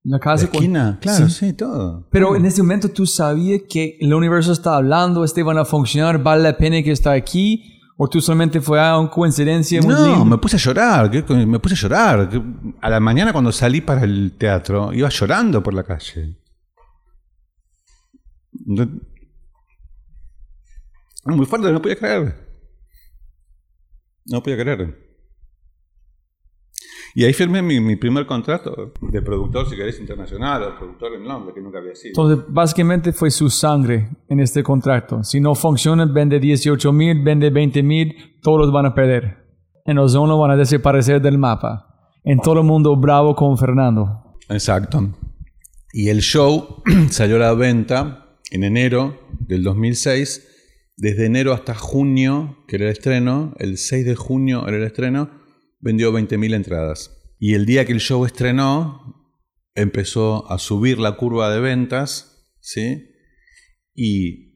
la 0.06 0.16
¿La 0.16 0.20
casa? 0.20 0.46
con- 0.46 0.56
esquina? 0.56 0.98
Claro, 1.00 1.28
Sí. 1.28 1.46
sí, 1.48 1.52
todo. 1.52 2.06
Pero 2.10 2.36
en 2.36 2.44
ese 2.46 2.62
momento 2.62 2.88
tú 2.90 3.06
sabías 3.06 3.62
que 3.68 3.96
el 4.00 4.12
universo 4.14 4.52
está 4.52 4.76
hablando, 4.76 5.24
este 5.24 5.42
van 5.42 5.58
a 5.58 5.64
funcionar, 5.64 6.22
vale 6.22 6.42
la 6.42 6.56
pena 6.56 6.82
que 6.82 6.92
está 6.92 7.12
aquí, 7.12 7.72
o 7.96 8.08
tú 8.08 8.20
solamente 8.20 8.60
fue 8.60 8.78
a 8.80 8.98
una 8.98 9.10
coincidencia 9.10 9.80
muy 9.82 9.94
No, 9.94 10.06
linda? 10.06 10.24
me 10.24 10.38
puse 10.38 10.56
a 10.56 10.58
llorar, 10.58 11.10
¿qué 11.10 11.24
co- 11.24 11.34
me 11.34 11.58
puse 11.58 11.74
a 11.74 11.78
llorar. 11.78 12.28
¿Qué- 12.28 12.42
A 12.80 12.90
la 12.90 13.00
mañana 13.00 13.32
cuando 13.32 13.50
salí 13.52 13.80
para 13.80 14.04
el 14.04 14.34
teatro, 14.38 14.92
iba 14.92 15.08
llorando 15.08 15.62
por 15.62 15.72
la 15.74 15.82
calle. 15.82 16.36
Muy 21.24 21.46
fuerte, 21.46 21.72
no 21.72 21.82
podía 21.82 21.96
creer. 21.96 22.46
No 24.26 24.42
podía 24.42 24.56
creer. 24.58 25.05
Y 27.18 27.24
ahí 27.24 27.32
firmé 27.32 27.62
mi, 27.62 27.80
mi 27.80 27.96
primer 27.96 28.26
contrato 28.26 28.92
de 29.00 29.22
productor, 29.22 29.66
si 29.70 29.74
querés, 29.74 29.98
internacional, 29.98 30.62
o 30.64 30.76
productor 30.76 31.14
en 31.14 31.26
Londres, 31.26 31.54
que 31.54 31.62
nunca 31.62 31.78
había 31.78 31.94
sido. 31.94 32.10
Entonces, 32.10 32.44
básicamente 32.46 33.10
fue 33.10 33.30
su 33.30 33.48
sangre 33.48 34.10
en 34.28 34.38
este 34.38 34.62
contrato. 34.62 35.24
Si 35.24 35.40
no 35.40 35.54
funciona, 35.54 36.04
vende 36.04 36.38
18 36.38 36.92
mil, 36.92 37.24
vende 37.24 37.48
20 37.48 37.82
mil, 37.82 38.38
todos 38.42 38.70
van 38.70 38.84
a 38.84 38.94
perder. 38.94 39.38
En 39.86 39.96
Ozono 39.96 40.38
van 40.38 40.50
a 40.50 40.56
desaparecer 40.56 41.22
del 41.22 41.38
mapa. 41.38 42.12
En 42.22 42.38
todo 42.38 42.60
el 42.60 42.66
mundo 42.66 42.94
bravo 42.96 43.34
con 43.34 43.56
Fernando. 43.56 44.34
Exacto. 44.50 45.08
Y 45.94 46.10
el 46.10 46.20
show 46.20 46.82
salió 47.08 47.36
a 47.36 47.38
la 47.38 47.54
venta 47.54 48.36
en 48.50 48.62
enero 48.62 49.18
del 49.40 49.62
2006. 49.62 50.46
Desde 50.98 51.24
enero 51.24 51.54
hasta 51.54 51.74
junio, 51.74 52.58
que 52.68 52.76
era 52.76 52.84
el 52.84 52.92
estreno, 52.92 53.54
el 53.58 53.78
6 53.78 54.04
de 54.04 54.16
junio 54.16 54.68
era 54.68 54.76
el 54.76 54.82
estreno, 54.82 55.30
vendió 55.78 56.12
20.000 56.12 56.54
entradas. 56.54 57.16
Y 57.38 57.54
el 57.54 57.66
día 57.66 57.84
que 57.84 57.92
el 57.92 58.00
show 58.00 58.24
estrenó, 58.24 59.32
empezó 59.74 60.50
a 60.50 60.58
subir 60.58 60.98
la 60.98 61.16
curva 61.16 61.50
de 61.50 61.60
ventas, 61.60 62.48
¿sí? 62.60 63.10
Y 63.94 64.46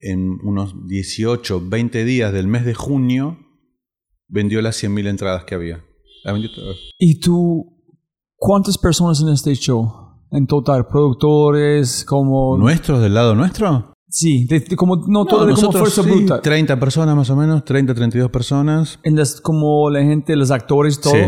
en 0.00 0.38
unos 0.42 0.86
18, 0.86 1.68
20 1.68 2.04
días 2.04 2.32
del 2.32 2.48
mes 2.48 2.64
de 2.64 2.74
junio, 2.74 3.38
vendió 4.28 4.60
las 4.62 4.82
100.000 4.82 5.08
entradas 5.08 5.44
que 5.44 5.54
había. 5.54 5.84
La 6.24 6.32
vendió 6.32 6.52
todas. 6.52 6.76
¿Y 6.98 7.20
tú, 7.20 7.82
cuántas 8.36 8.78
personas 8.78 9.20
en 9.20 9.28
este 9.28 9.54
show? 9.54 9.90
En 10.30 10.46
total, 10.46 10.86
productores, 10.86 12.04
como... 12.04 12.56
¿Nuestros 12.56 13.00
del 13.02 13.14
lado 13.14 13.34
nuestro? 13.34 13.91
Sí, 14.14 14.44
de- 14.44 14.60
de 14.60 14.76
como, 14.76 14.96
no, 15.08 15.24
todo 15.24 15.46
de 15.46 15.54
como 15.54 15.68
nosotros 15.68 15.80
fuerza 15.94 16.02
sí, 16.02 16.08
bruta. 16.10 16.42
30 16.42 16.78
personas 16.78 17.16
más 17.16 17.30
o 17.30 17.36
menos, 17.36 17.64
30, 17.64 17.94
32 17.94 18.30
personas. 18.30 18.98
En 19.04 19.16
las, 19.16 19.40
como 19.40 19.88
la 19.88 20.02
gente, 20.02 20.36
los 20.36 20.50
actores, 20.50 21.00
todo. 21.00 21.14
Sí. 21.14 21.20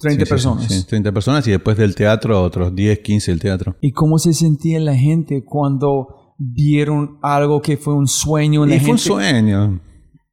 30 0.00 0.24
Sí, 0.24 0.28
personas. 0.30 0.64
Sí, 0.66 0.80
sí, 0.80 0.86
30 0.86 1.12
personas 1.12 1.46
y 1.46 1.50
después 1.50 1.76
del 1.76 1.94
teatro 1.94 2.42
otros 2.42 2.74
10, 2.74 3.00
15 3.00 3.30
del 3.32 3.40
teatro. 3.40 3.76
¿Y 3.82 3.92
cómo 3.92 4.18
se 4.18 4.32
sentía 4.32 4.80
la 4.80 4.94
gente 4.96 5.44
cuando 5.44 6.34
vieron 6.38 7.18
algo 7.20 7.60
que 7.60 7.76
fue 7.76 7.92
un 7.94 8.08
sueño 8.08 8.64
en 8.64 8.70
la 8.70 8.76
Y 8.76 8.80
fue 8.80 8.92
un 8.92 8.96
gente? 8.98 9.08
sueño. 9.08 9.80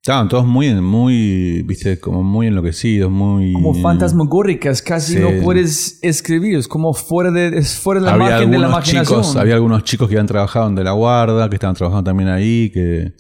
Estaban 0.08 0.30
todos 0.30 0.46
muy, 0.46 0.74
muy, 0.76 1.64
viste, 1.64 2.00
como 2.00 2.24
muy 2.24 2.48
enloquecidos, 2.48 3.12
muy... 3.12 3.52
Como 3.52 3.74
fantasmagóricas, 3.74 4.82
casi 4.82 5.16
Sí. 5.16 5.20
no 5.20 5.44
puedes 5.44 6.00
escribir, 6.02 6.58
es 6.58 6.70
como 6.70 6.94
fuera 6.94 7.30
de, 7.30 7.58
es 7.58 7.78
fuera 7.78 8.00
de 8.00 8.06
la 8.06 8.14
había 8.14 8.30
margen 8.30 8.52
de 8.52 8.58
la 8.58 8.68
imaginación. 8.70 9.20
chicos, 9.20 9.36
había 9.36 9.56
algunos 9.56 9.84
chicos 9.84 10.08
que 10.08 10.16
habían 10.16 10.28
trabajado 10.28 10.70
en 10.70 10.76
De 10.76 10.86
La 10.86 10.94
Guarda, 10.94 11.50
que 11.50 11.58
estaban 11.58 11.76
trabajando 11.76 12.06
también 12.10 12.30
ahí, 12.30 12.70
que, 12.74 13.16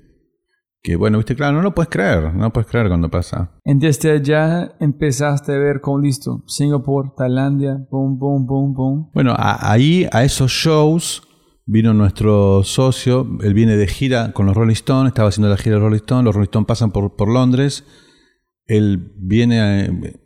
que 0.81 0.95
bueno, 0.95 1.17
viste, 1.17 1.35
claro, 1.35 1.57
no 1.57 1.61
lo 1.61 1.75
puedes 1.75 1.89
creer, 1.89 2.33
no 2.33 2.43
lo 2.45 2.53
puedes 2.53 2.69
creer 2.69 2.87
cuando 2.87 3.09
pasa. 3.11 3.51
Desde 3.65 4.09
allá 4.11 4.71
empezaste 4.79 5.51
a 5.55 5.57
ver 5.57 5.81
con 5.81 6.01
listo, 6.01 6.41
Singapur, 6.47 7.13
Tailandia, 7.17 7.85
boom, 7.91 8.17
boom, 8.17 8.45
boom, 8.45 8.73
boom. 8.73 9.09
Bueno, 9.13 9.33
a- 9.35 9.73
ahí 9.73 10.07
a 10.13 10.23
esos 10.23 10.49
shows 10.51 11.21
vino 11.67 11.93
nuestro 11.93 12.63
socio, 12.63 13.27
él 13.41 13.53
viene 13.53 13.75
de 13.75 13.87
gira 13.87 14.31
con 14.31 14.45
los 14.45 14.55
Rolling 14.55 14.73
Stones, 14.73 15.09
estaba 15.09 15.29
haciendo 15.29 15.49
la 15.49 15.57
gira 15.57 15.75
de 15.75 15.81
Rolling 15.81 15.97
Stones, 15.97 16.23
los 16.23 16.33
Rolling 16.33 16.47
Stones 16.47 16.65
pasan 16.65 16.91
por, 16.91 17.17
por 17.17 17.27
Londres, 17.27 17.83
él 18.65 19.11
viene 19.17 19.85
eh, 19.85 20.19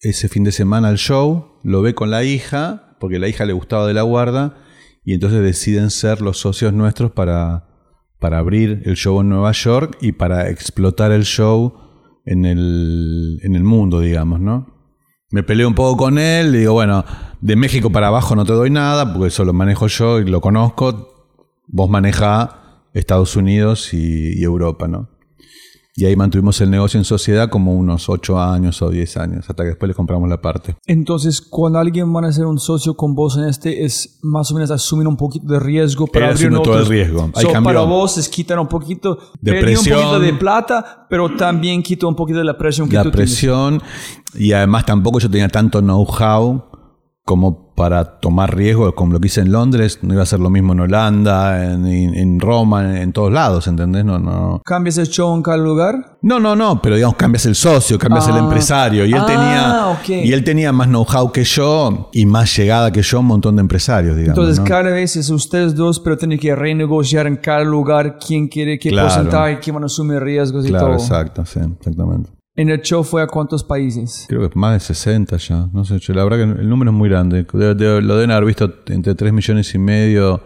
ese 0.00 0.28
fin 0.28 0.44
de 0.44 0.52
semana 0.52 0.88
al 0.88 0.98
show, 0.98 1.58
lo 1.64 1.82
ve 1.82 1.94
con 1.94 2.10
la 2.10 2.22
hija, 2.22 2.96
porque 3.00 3.18
la 3.18 3.26
hija 3.26 3.44
le 3.44 3.52
gustaba 3.52 3.88
de 3.88 3.94
la 3.94 4.02
guarda, 4.02 4.56
y 5.04 5.14
entonces 5.14 5.42
deciden 5.42 5.90
ser 5.90 6.20
los 6.22 6.38
socios 6.38 6.72
nuestros 6.72 7.10
para, 7.10 7.66
para 8.20 8.38
abrir 8.38 8.82
el 8.84 8.94
show 8.94 9.20
en 9.20 9.30
Nueva 9.30 9.50
York 9.50 9.98
y 10.00 10.12
para 10.12 10.48
explotar 10.48 11.10
el 11.10 11.24
show 11.24 11.74
en 12.24 12.44
el, 12.44 13.40
en 13.42 13.56
el 13.56 13.64
mundo, 13.64 13.98
digamos, 13.98 14.40
¿no? 14.40 14.72
Me 15.30 15.42
peleé 15.42 15.66
un 15.66 15.74
poco 15.74 15.96
con 15.96 16.18
él, 16.18 16.52
digo, 16.52 16.74
bueno, 16.74 17.04
de 17.44 17.56
México 17.56 17.90
para 17.90 18.06
abajo 18.06 18.34
no 18.34 18.46
te 18.46 18.54
doy 18.54 18.70
nada, 18.70 19.12
porque 19.12 19.28
eso 19.28 19.44
lo 19.44 19.52
manejo 19.52 19.86
yo 19.86 20.18
y 20.18 20.24
lo 20.24 20.40
conozco. 20.40 21.26
Vos 21.66 21.90
maneja 21.90 22.80
Estados 22.94 23.36
Unidos 23.36 23.92
y, 23.92 24.32
y 24.40 24.42
Europa, 24.42 24.88
¿no? 24.88 25.10
Y 25.94 26.06
ahí 26.06 26.16
mantuvimos 26.16 26.58
el 26.62 26.70
negocio 26.70 26.96
en 26.96 27.04
sociedad 27.04 27.50
como 27.50 27.74
unos 27.74 28.08
8 28.08 28.40
años 28.40 28.80
o 28.80 28.88
10 28.88 29.16
años, 29.18 29.44
hasta 29.46 29.62
que 29.62 29.68
después 29.68 29.88
le 29.88 29.94
compramos 29.94 30.26
la 30.30 30.40
parte. 30.40 30.74
Entonces, 30.86 31.42
cuando 31.42 31.78
alguien 31.78 32.12
va 32.16 32.26
a 32.26 32.32
ser 32.32 32.46
un 32.46 32.58
socio 32.58 32.96
con 32.96 33.14
vos 33.14 33.36
en 33.36 33.44
este, 33.44 33.84
es 33.84 34.18
más 34.22 34.50
o 34.50 34.54
menos 34.54 34.70
asumir 34.70 35.06
un 35.06 35.18
poquito 35.18 35.46
de 35.46 35.60
riesgo 35.60 36.06
para 36.06 36.30
abrir 36.30 36.46
asume 36.48 36.64
todo 36.64 36.78
el 36.78 36.86
riesgo. 36.86 37.30
So, 37.34 37.52
para 37.62 37.82
vos 37.82 38.16
es 38.16 38.26
quitar 38.30 38.58
un 38.58 38.68
poquito 38.68 39.18
De 39.42 39.52
un 39.52 39.60
presión. 39.60 39.98
poquito 40.00 40.18
de 40.18 40.32
plata, 40.32 41.06
pero 41.10 41.36
también 41.36 41.82
quita 41.82 42.06
un 42.06 42.16
poquito 42.16 42.38
de 42.38 42.44
la 42.46 42.56
presión 42.56 42.88
que 42.88 42.96
La 42.96 43.02
tú 43.02 43.10
tienes. 43.10 43.28
presión, 43.30 43.82
y 44.34 44.52
además 44.52 44.86
tampoco 44.86 45.18
yo 45.18 45.28
tenía 45.28 45.48
tanto 45.48 45.80
know-how 45.80 46.73
como 47.24 47.72
para 47.74 48.20
tomar 48.20 48.54
riesgos, 48.54 48.92
como 48.94 49.14
lo 49.14 49.18
que 49.20 49.26
hice 49.28 49.40
en 49.40 49.50
Londres, 49.50 49.98
no 50.02 50.12
iba 50.12 50.22
a 50.22 50.26
ser 50.26 50.38
lo 50.40 50.50
mismo 50.50 50.74
en 50.74 50.80
Holanda, 50.80 51.64
en, 51.72 51.86
en 51.86 52.38
Roma, 52.38 53.00
en, 53.00 53.12
todos 53.14 53.32
lados, 53.32 53.66
¿entendés? 53.66 54.04
No, 54.04 54.18
no. 54.18 54.60
¿Cambias 54.64 54.98
el 54.98 55.08
show 55.08 55.34
en 55.34 55.42
cada 55.42 55.56
lugar? 55.56 56.18
No, 56.20 56.38
no, 56.38 56.54
no, 56.54 56.80
pero 56.82 56.96
digamos, 56.96 57.16
cambias 57.16 57.46
el 57.46 57.54
socio, 57.54 57.98
cambias 57.98 58.28
el 58.28 58.34
Ah. 58.34 58.38
empresario. 58.40 59.06
Y 59.06 59.12
él, 59.12 59.20
Ah, 59.22 59.96
tenía, 60.04 60.22
y 60.24 60.32
él 60.34 60.44
tenía 60.44 60.70
más 60.72 60.86
know-how 60.86 61.32
que 61.32 61.44
yo 61.44 62.10
y 62.12 62.26
más 62.26 62.54
llegada 62.56 62.92
que 62.92 63.00
yo, 63.02 63.20
un 63.20 63.26
montón 63.26 63.56
de 63.56 63.60
empresarios, 63.62 64.16
digamos. 64.16 64.38
Entonces, 64.38 64.58
¿no? 64.60 64.66
cada 64.66 64.90
vez 64.90 65.16
es 65.16 65.30
ustedes 65.30 65.74
dos, 65.74 65.98
pero 66.00 66.18
tienen 66.18 66.38
que 66.38 66.54
renegociar 66.54 67.26
en 67.26 67.36
cada 67.38 67.64
lugar 67.64 68.18
quién 68.24 68.48
quiere, 68.48 68.78
qué 68.78 68.90
Claro. 68.90 69.08
porcentaje, 69.08 69.58
quién 69.60 69.74
van 69.74 69.84
a 69.84 69.86
asumir 69.86 70.20
riesgos 70.20 70.66
y 70.66 70.68
Claro, 70.68 70.86
todo. 70.88 70.96
exacto, 70.96 71.44
sí, 71.46 71.58
exactamente. 71.78 72.30
En 72.56 72.68
el 72.68 72.82
show 72.82 73.02
fue 73.02 73.20
a 73.22 73.26
cuántos 73.26 73.64
países? 73.64 74.26
Creo 74.28 74.48
que 74.48 74.56
más 74.58 74.74
de 74.74 74.80
60 74.80 75.36
ya. 75.38 75.68
No 75.72 75.84
sé, 75.84 75.98
la 76.14 76.22
verdad 76.24 76.36
que 76.54 76.60
el 76.62 76.68
número 76.68 76.92
es 76.92 76.96
muy 76.96 77.08
grande. 77.08 77.44
De- 77.52 77.74
de- 77.74 78.00
lo 78.02 78.14
deben 78.14 78.30
haber 78.30 78.44
visto 78.44 78.72
entre 78.86 79.14
3 79.16 79.32
millones 79.32 79.74
y 79.74 79.78
medio 79.78 80.40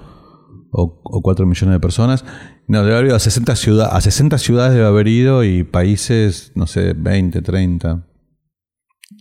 o, 0.71 1.01
o 1.05 1.21
4 1.23 1.45
millones 1.47 1.75
de 1.75 1.81
personas. 1.81 2.25
No, 2.67 2.83
debe 2.83 2.95
haber 2.95 3.07
ido 3.09 3.17
a 3.17 3.19
60, 3.19 3.55
ciudad, 3.57 3.89
a 3.93 4.01
60 4.01 4.39
ciudades 4.39 4.73
debe 4.75 4.87
haber 4.87 5.07
ido 5.09 5.45
y 5.45 5.65
países, 5.65 6.53
no 6.55 6.67
sé, 6.67 6.95
20, 6.95 7.43
30. 7.43 8.07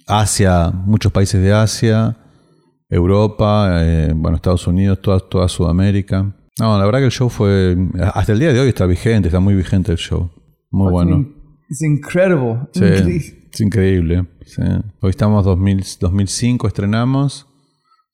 Asia, 0.08 0.72
muchos 0.72 1.12
países 1.12 1.42
de 1.42 1.52
Asia, 1.54 2.18
Europa, 2.90 3.70
eh, 3.84 4.14
bueno, 4.16 4.38
Estados 4.38 4.66
Unidos, 4.68 5.02
toda, 5.02 5.20
toda 5.20 5.50
Sudamérica. 5.50 6.34
No, 6.60 6.78
la 6.80 6.86
verdad 6.86 7.00
que 7.00 7.06
el 7.06 7.12
show 7.12 7.30
fue... 7.30 7.76
Hasta 8.14 8.32
el 8.32 8.40
día 8.40 8.54
de 8.54 8.60
hoy 8.62 8.70
está 8.70 8.86
vigente, 8.86 9.28
está 9.28 9.40
muy 9.42 9.54
vigente 9.56 9.92
el 9.92 9.98
show. 9.98 10.32
Muy 10.72 10.92
bueno. 10.92 11.37
Es 11.70 11.82
incredible. 11.82 12.60
Sí, 12.74 12.80
Incre- 12.82 13.48
es 13.52 13.62
increíble. 13.62 14.28
sí. 14.46 14.62
Hoy 15.02 15.10
estamos 15.10 15.44
2000, 15.46 15.84
2005, 16.00 16.68
estrenamos. 16.68 17.48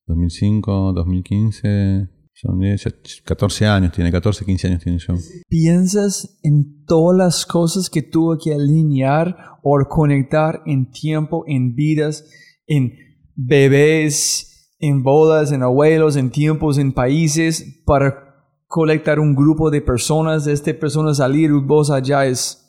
2005, 0.07 0.93
2015. 0.93 2.09
Son 2.35 2.59
10, 2.59 3.21
14 3.23 3.67
años 3.67 3.91
tiene, 3.93 4.11
14, 4.11 4.43
15 4.43 4.67
años 4.67 4.83
tiene 4.83 4.97
yo. 4.97 5.13
Piensas 5.47 6.39
en 6.43 6.83
todas 6.85 7.17
las 7.17 7.45
cosas 7.45 7.89
que 7.89 8.01
tuvo 8.01 8.37
que 8.37 8.53
alinear 8.53 9.37
o 9.61 9.77
conectar 9.87 10.61
en 10.65 10.89
tiempo, 10.91 11.43
en 11.47 11.75
vidas, 11.75 12.25
en 12.67 12.93
bebés, 13.35 14.73
en 14.79 15.03
bodas, 15.03 15.51
en 15.51 15.61
abuelos, 15.63 16.15
en 16.17 16.31
tiempos, 16.31 16.77
en 16.79 16.91
países, 16.91 17.81
para 17.85 18.35
colectar 18.67 19.19
un 19.19 19.35
grupo 19.35 19.69
de 19.69 19.81
personas, 19.81 20.43
de 20.45 20.53
esta 20.53 20.73
persona 20.73 21.13
salir 21.13 21.51
vos 21.51 21.91
allá 21.91 22.25
es, 22.25 22.62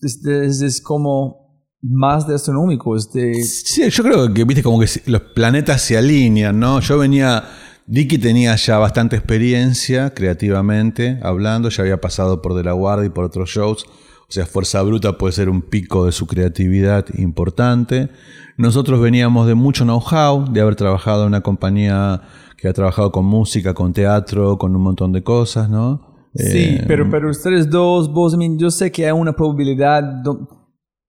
es, 0.00 0.24
es- 0.24 0.60
es 0.62 0.80
como 0.80 1.46
más 1.82 2.26
de 2.26 2.34
astronómico. 2.34 2.96
Es 2.96 3.12
de, 3.12 3.34
Sí, 3.42 3.88
yo 3.90 4.02
creo 4.02 4.32
que, 4.32 4.44
viste, 4.44 4.62
como 4.62 4.80
que 4.80 4.86
los 5.06 5.20
planetas 5.34 5.82
se 5.82 5.96
alinean, 5.96 6.58
¿no? 6.58 6.80
Yo 6.80 6.98
venía, 6.98 7.44
Dicky 7.86 8.18
tenía 8.18 8.56
ya 8.56 8.78
bastante 8.78 9.16
experiencia 9.16 10.12
creativamente, 10.14 11.18
hablando, 11.22 11.68
ya 11.68 11.82
había 11.82 12.00
pasado 12.00 12.42
por 12.42 12.54
De 12.54 12.64
la 12.64 12.72
Guardia 12.72 13.06
y 13.06 13.10
por 13.10 13.24
otros 13.24 13.50
shows. 13.50 13.84
O 14.28 14.32
sea, 14.32 14.44
Fuerza 14.44 14.82
Bruta 14.82 15.16
puede 15.18 15.32
ser 15.32 15.48
un 15.48 15.62
pico 15.62 16.04
de 16.06 16.10
su 16.12 16.26
creatividad 16.26 17.04
importante. 17.16 18.08
Nosotros 18.56 19.00
veníamos 19.00 19.46
de 19.46 19.54
mucho 19.54 19.84
know-how, 19.84 20.50
de 20.52 20.60
haber 20.62 20.74
trabajado 20.74 21.22
en 21.22 21.28
una 21.28 21.42
compañía 21.42 22.22
que 22.56 22.66
ha 22.66 22.72
trabajado 22.72 23.12
con 23.12 23.24
música, 23.24 23.72
con 23.74 23.92
teatro, 23.92 24.58
con 24.58 24.74
un 24.74 24.82
montón 24.82 25.12
de 25.12 25.22
cosas, 25.22 25.68
¿no? 25.70 26.15
Sí, 26.36 26.76
Eh, 26.80 26.84
pero, 26.86 27.08
pero 27.10 27.30
ustedes 27.30 27.68
dos, 27.70 28.12
vos, 28.12 28.34
I 28.34 28.36
mean, 28.36 28.58
yo 28.58 28.70
sé 28.70 28.90
que 28.92 29.06
hay 29.06 29.12
una 29.12 29.32
probabilidad, 29.34 30.02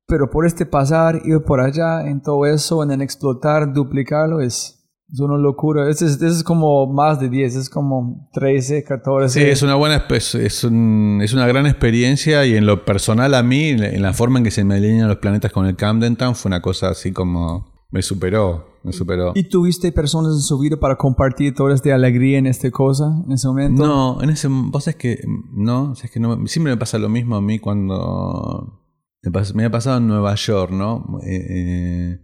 pero 0.07 0.29
por 0.29 0.45
este 0.45 0.65
pasar, 0.65 1.21
ir 1.25 1.41
por 1.43 1.59
allá, 1.59 2.07
en 2.07 2.21
todo 2.21 2.45
eso, 2.45 2.83
en 2.83 2.91
el 2.91 3.01
explotar, 3.01 3.73
duplicarlo, 3.73 4.39
es, 4.39 4.73
es 5.11 5.19
una 5.19 5.37
locura. 5.37 5.89
Es, 5.89 6.01
es, 6.01 6.21
es 6.21 6.43
como 6.43 6.87
más 6.91 7.19
de 7.19 7.29
10, 7.29 7.55
es 7.55 7.69
como 7.69 8.29
13, 8.33 8.83
14. 8.83 9.39
Sí, 9.41 9.45
es 9.45 9.61
una 9.61 9.75
buena 9.75 10.07
espe- 10.07 10.39
es, 10.39 10.63
un- 10.63 11.19
es 11.21 11.33
una 11.33 11.45
gran 11.47 11.65
experiencia 11.65 12.45
y 12.45 12.55
en 12.55 12.65
lo 12.65 12.85
personal 12.85 13.33
a 13.33 13.43
mí, 13.43 13.69
en 13.69 14.01
la 14.01 14.13
forma 14.13 14.37
en 14.39 14.45
que 14.45 14.51
se 14.51 14.63
me 14.63 14.75
alinean 14.75 15.07
los 15.09 15.17
planetas 15.17 15.51
con 15.51 15.65
el 15.65 15.75
Camden 15.75 16.15
Town, 16.15 16.35
fue 16.35 16.49
una 16.49 16.61
cosa 16.61 16.89
así 16.89 17.11
como 17.11 17.76
me 17.89 18.01
superó, 18.01 18.79
me 18.83 18.91
superó. 18.93 19.31
¿Y 19.35 19.43
tuviste 19.49 19.91
personas 19.91 20.33
en 20.33 20.41
su 20.41 20.59
vida 20.59 20.77
para 20.77 20.95
compartir 20.97 21.53
toda 21.55 21.73
esta 21.73 21.93
alegría 21.95 22.37
en 22.37 22.45
esta 22.47 22.69
cosa, 22.71 23.05
en 23.25 23.31
ese 23.31 23.47
momento? 23.47 23.85
No, 23.85 24.21
en 24.21 24.29
ese 24.29 24.47
vos 24.49 24.83
sabés 24.83 24.97
que 24.97 25.19
no, 25.53 25.95
sabés 25.95 26.11
que 26.11 26.19
no, 26.19 26.45
siempre 26.47 26.73
me 26.73 26.77
pasa 26.77 26.97
lo 26.97 27.09
mismo 27.09 27.35
a 27.35 27.41
mí 27.41 27.59
cuando 27.59 28.83
me, 29.23 29.31
pas- 29.31 29.53
me 29.53 29.65
ha 29.65 29.71
pasado 29.71 29.97
en 29.97 30.07
Nueva 30.07 30.35
York, 30.35 30.71
¿no? 30.71 31.19
Eh, 31.23 31.45
eh, 31.49 32.19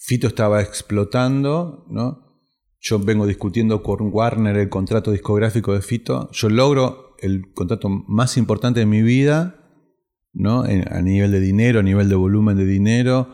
Fito 0.00 0.26
estaba 0.28 0.62
explotando, 0.62 1.84
¿no? 1.90 2.26
Yo 2.80 2.98
vengo 3.00 3.26
discutiendo 3.26 3.82
con 3.82 4.10
Warner 4.12 4.56
el 4.56 4.68
contrato 4.68 5.10
discográfico 5.10 5.74
de 5.74 5.82
Fito. 5.82 6.30
Yo 6.32 6.48
logro 6.48 7.16
el 7.18 7.52
contrato 7.52 7.88
más 7.88 8.36
importante 8.36 8.80
de 8.80 8.86
mi 8.86 9.02
vida, 9.02 9.56
¿no? 10.32 10.64
En- 10.64 10.90
a 10.92 11.02
nivel 11.02 11.32
de 11.32 11.40
dinero, 11.40 11.80
a 11.80 11.82
nivel 11.82 12.08
de 12.08 12.14
volumen 12.14 12.56
de 12.56 12.64
dinero. 12.64 13.28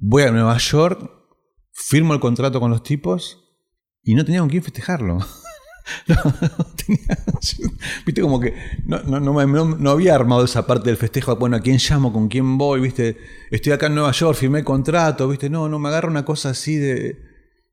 Voy 0.00 0.22
a 0.22 0.30
Nueva 0.30 0.56
York, 0.58 1.10
firmo 1.72 2.14
el 2.14 2.20
contrato 2.20 2.58
con 2.60 2.70
los 2.70 2.82
tipos 2.82 3.38
y 4.02 4.14
no 4.14 4.24
tenía 4.24 4.40
con 4.40 4.48
quién 4.48 4.62
festejarlo. 4.62 5.18
No, 6.06 6.14
tenía- 6.76 7.18
viste 8.06 8.20
como 8.20 8.38
que 8.38 8.54
no, 8.84 9.02
no, 9.02 9.18
no, 9.18 9.32
me- 9.32 9.46
no- 9.46 9.76
no 9.76 9.90
había 9.90 10.14
armado 10.14 10.44
esa 10.44 10.64
parte 10.66 10.88
del 10.90 10.96
festejo, 10.96 11.34
bueno, 11.36 11.56
a 11.56 11.60
quién 11.60 11.78
llamo, 11.78 12.12
con 12.12 12.28
quién 12.28 12.58
voy, 12.58 12.80
viste, 12.80 13.16
estoy 13.50 13.72
acá 13.72 13.86
en 13.86 13.94
Nueva 13.96 14.12
York, 14.12 14.36
firmé 14.38 14.62
contrato, 14.62 15.26
viste, 15.26 15.50
no, 15.50 15.68
no 15.68 15.78
me 15.80 15.88
agarra 15.88 16.08
una 16.08 16.24
cosa 16.24 16.50
así 16.50 16.76
de 16.76 17.16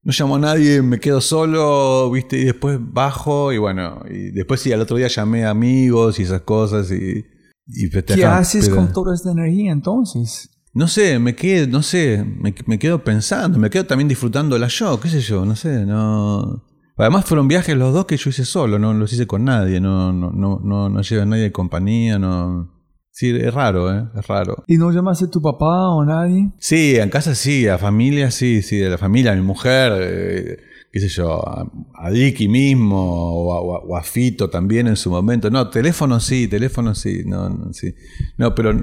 no 0.01 0.13
llamo 0.17 0.37
a 0.37 0.39
nadie, 0.39 0.81
me 0.81 0.99
quedo 0.99 1.21
solo, 1.21 2.09
viste, 2.09 2.39
y 2.39 2.45
después 2.45 2.79
bajo, 2.81 3.51
y 3.53 3.57
bueno, 3.59 4.01
y 4.09 4.31
después 4.31 4.61
sí, 4.61 4.71
al 4.71 4.81
otro 4.81 4.97
día 4.97 5.09
llamé 5.09 5.45
a 5.45 5.51
amigos 5.51 6.17
y 6.19 6.23
esas 6.23 6.41
cosas 6.41 6.89
y, 6.91 7.23
y 7.67 7.89
¿Qué 7.89 8.25
haces 8.25 8.65
pero- 8.69 8.77
con 8.77 8.93
toda 8.93 9.13
esta 9.13 9.31
energía 9.31 9.71
entonces? 9.73 10.49
No 10.77 10.87
sé, 10.87 11.17
me 11.17 11.33
quedo, 11.35 11.65
no 11.67 11.81
sé, 11.81 12.23
me, 12.23 12.53
me 12.67 12.77
quedo 12.77 13.03
pensando, 13.03 13.57
me 13.57 13.71
quedo 13.71 13.87
también 13.87 14.07
disfrutando 14.07 14.59
la 14.59 14.69
show, 14.69 14.99
qué 14.99 15.09
sé 15.09 15.21
yo, 15.21 15.43
no 15.43 15.55
sé, 15.55 15.87
no. 15.87 16.63
Además 16.95 17.25
fueron 17.25 17.47
viajes 17.47 17.75
los 17.75 17.95
dos 17.95 18.05
que 18.05 18.15
yo 18.15 18.29
hice 18.29 18.45
solo, 18.45 18.77
no 18.77 18.93
los 18.93 19.11
hice 19.11 19.25
con 19.25 19.43
nadie, 19.43 19.79
no, 19.81 20.13
no, 20.13 20.29
no, 20.31 20.59
no, 20.63 20.87
no 20.89 21.01
lleva 21.01 21.25
nadie 21.25 21.43
de 21.43 21.51
compañía, 21.51 22.19
no. 22.19 22.71
Sí, 23.09 23.31
es 23.35 23.51
raro, 23.51 23.91
eh, 23.91 24.03
es 24.19 24.27
raro. 24.27 24.63
¿Y 24.67 24.77
no 24.77 24.91
llamaste 24.91 25.25
a 25.25 25.29
tu 25.31 25.41
papá 25.41 25.89
o 25.89 26.05
nadie? 26.05 26.51
Sí, 26.59 26.95
en 26.97 27.09
casa 27.09 27.33
sí, 27.33 27.67
a 27.67 27.79
familia 27.79 28.29
sí, 28.29 28.61
sí, 28.61 28.77
de 28.77 28.91
la 28.91 28.99
familia, 28.99 29.31
a 29.31 29.35
mi 29.35 29.41
mujer, 29.41 29.93
eh, 29.99 30.57
qué 30.91 30.99
sé 30.99 31.07
yo, 31.07 31.41
a, 31.49 31.65
a 31.95 32.11
Dicky 32.11 32.47
mismo, 32.47 32.99
o 33.01 33.53
a, 33.53 33.61
o 33.61 33.75
a- 33.77 33.79
o 33.79 33.97
a 33.97 34.03
Fito 34.03 34.51
también 34.51 34.85
en 34.87 34.95
su 34.95 35.09
momento. 35.09 35.49
No, 35.49 35.71
teléfono 35.71 36.19
sí, 36.19 36.47
teléfono 36.47 36.93
sí, 36.93 37.23
no, 37.25 37.49
no, 37.49 37.73
sí. 37.73 37.95
No, 38.37 38.53
pero 38.53 38.73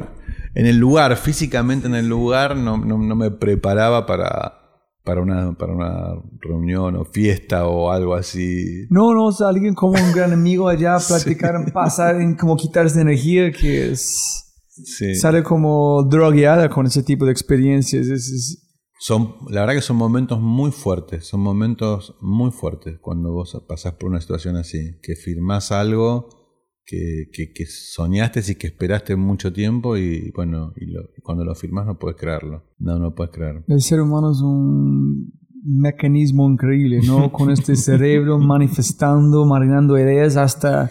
en 0.55 0.67
el 0.67 0.77
lugar, 0.79 1.17
físicamente 1.17 1.87
en 1.87 1.95
el 1.95 2.09
lugar, 2.09 2.57
no, 2.57 2.79
no, 2.79 2.99
no 2.99 3.15
me 3.17 3.31
preparaba 3.31 4.07
para, 4.07 4.61
para, 5.05 5.21
una, 5.21 5.53
para 5.59 5.73
una 5.73 6.23
reunión 6.41 6.97
o 6.97 7.05
fiesta 7.05 7.67
o 7.67 7.91
algo 7.91 8.15
así. 8.15 8.87
No, 8.91 9.13
no, 9.15 9.31
es 9.31 9.41
alguien 9.41 9.75
como 9.75 9.93
un 10.01 10.13
gran 10.13 10.33
amigo 10.33 10.69
allá, 10.69 10.97
platicar, 11.09 11.55
pasar, 11.73 12.21
en 12.21 12.37
como 12.37 12.57
quitarse 12.57 13.01
energía 13.01 13.51
que 13.53 13.91
es, 13.93 14.41
Sí. 14.77 15.15
sale 15.15 15.45
como 15.45 16.03
drogueada 16.03 16.69
con 16.69 16.87
ese 16.87 17.05
tipo 17.05 17.25
de 17.27 17.31
experiencias. 17.33 18.09
Es, 18.09 18.29
es- 18.29 18.61
Son, 18.99 19.37
la 19.49 19.61
verdad 19.61 19.75
que 19.75 19.83
son 19.83 19.97
momentos 19.97 20.41
muy 20.41 20.73
fuertes, 20.73 21.27
son 21.29 21.41
momentos 21.43 22.17
muy 22.21 22.51
fuertes 22.51 22.99
cuando 23.01 23.31
vos 23.33 23.57
pasás 23.69 23.93
por 23.95 24.09
una 24.11 24.21
situación 24.21 24.57
así, 24.57 24.99
que 25.03 25.15
firmás 25.15 25.71
algo 25.71 26.44
que, 26.87 27.25
que, 27.33 27.53
que 27.53 27.65
soñaste 27.67 28.41
y 28.47 28.55
que 28.57 28.67
esperaste 28.69 29.17
mucho 29.17 29.53
tiempo 29.53 29.97
y 29.97 30.31
bueno, 30.33 30.73
y, 30.77 30.87
lo- 30.87 31.09
cuando 31.23 31.45
lo 31.45 31.55
firmás 31.55 31.87
no 31.87 31.99
puedes 31.99 32.17
creerlo, 32.21 32.65
no, 32.79 32.99
no 32.99 33.15
puedes 33.15 33.33
creer. 33.33 33.65
el 33.69 33.81
ser 33.81 34.01
humano 34.01 34.33
es 34.33 34.41
un 34.41 35.33
mecanismo 35.67 36.49
increíble, 36.51 37.01
¿no? 37.07 37.33
Con 37.33 37.51
este 37.51 37.75
cerebro 37.77 38.39
manifestando, 38.39 39.47
marinando 39.47 39.99
ideas, 39.99 40.37
hasta 40.37 40.91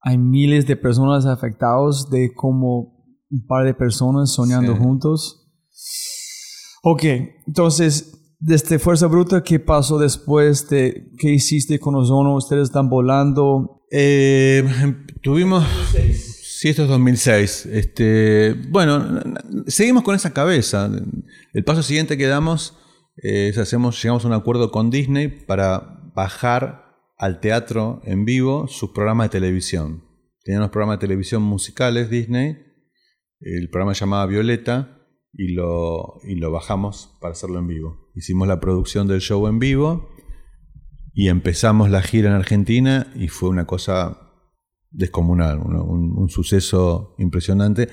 hay 0.00 0.16
miles 0.16 0.66
de 0.66 0.76
personas 0.76 1.26
afectadas 1.26 2.08
de 2.10 2.32
como 2.32 2.96
un 3.30 3.46
par 3.46 3.66
de 3.66 3.74
personas 3.74 4.32
soñando 4.32 4.72
Sí. 4.74 4.78
juntos. 4.78 5.44
Ok, 6.82 7.04
entonces, 7.46 8.14
desde 8.38 8.78
Fuerza 8.78 9.08
Bruta, 9.08 9.42
¿qué 9.42 9.58
pasó 9.58 9.98
después 9.98 10.68
de 10.70 11.10
qué 11.18 11.32
hiciste 11.34 11.78
con 11.78 11.94
Ozono? 11.96 12.36
Ustedes 12.36 12.68
están 12.68 12.88
volando. 12.88 13.82
Eh, 13.90 14.62
tuvimos... 15.22 15.66
Sí, 16.58 16.70
esto 16.70 16.82
es 16.82 16.88
2006. 16.88 17.66
Este, 17.66 18.52
bueno, 18.70 19.20
seguimos 19.68 20.02
con 20.02 20.16
esa 20.16 20.32
cabeza. 20.32 20.90
El 21.52 21.62
paso 21.64 21.84
siguiente 21.84 22.18
que 22.18 22.26
damos 22.26 22.76
es 23.16 23.58
hacemos, 23.58 24.02
llegamos 24.02 24.24
a 24.24 24.28
un 24.28 24.34
acuerdo 24.34 24.72
con 24.72 24.90
Disney 24.90 25.28
para 25.28 26.10
bajar 26.16 26.96
al 27.16 27.38
teatro 27.38 28.00
en 28.04 28.24
vivo 28.24 28.66
sus 28.66 28.90
programas 28.90 29.26
de 29.26 29.38
televisión. 29.38 30.04
Tenían 30.42 30.62
unos 30.62 30.72
programas 30.72 30.98
de 30.98 31.06
televisión 31.06 31.42
musicales 31.42 32.10
Disney. 32.10 32.56
El 33.40 33.70
programa 33.70 33.94
se 33.94 34.00
llamaba 34.00 34.26
Violeta 34.26 34.98
y 35.32 35.52
lo, 35.52 36.20
y 36.24 36.34
lo 36.34 36.50
bajamos 36.50 37.16
para 37.20 37.32
hacerlo 37.32 37.60
en 37.60 37.68
vivo. 37.68 38.10
Hicimos 38.16 38.48
la 38.48 38.58
producción 38.58 39.06
del 39.06 39.20
show 39.20 39.46
en 39.46 39.60
vivo 39.60 40.08
y 41.14 41.28
empezamos 41.28 41.90
la 41.90 42.02
gira 42.02 42.30
en 42.30 42.34
Argentina 42.34 43.12
y 43.14 43.28
fue 43.28 43.48
una 43.48 43.64
cosa 43.64 44.27
descomunal, 44.90 45.58
un, 45.58 46.28
suceso 46.28 47.14
impresionante. 47.18 47.88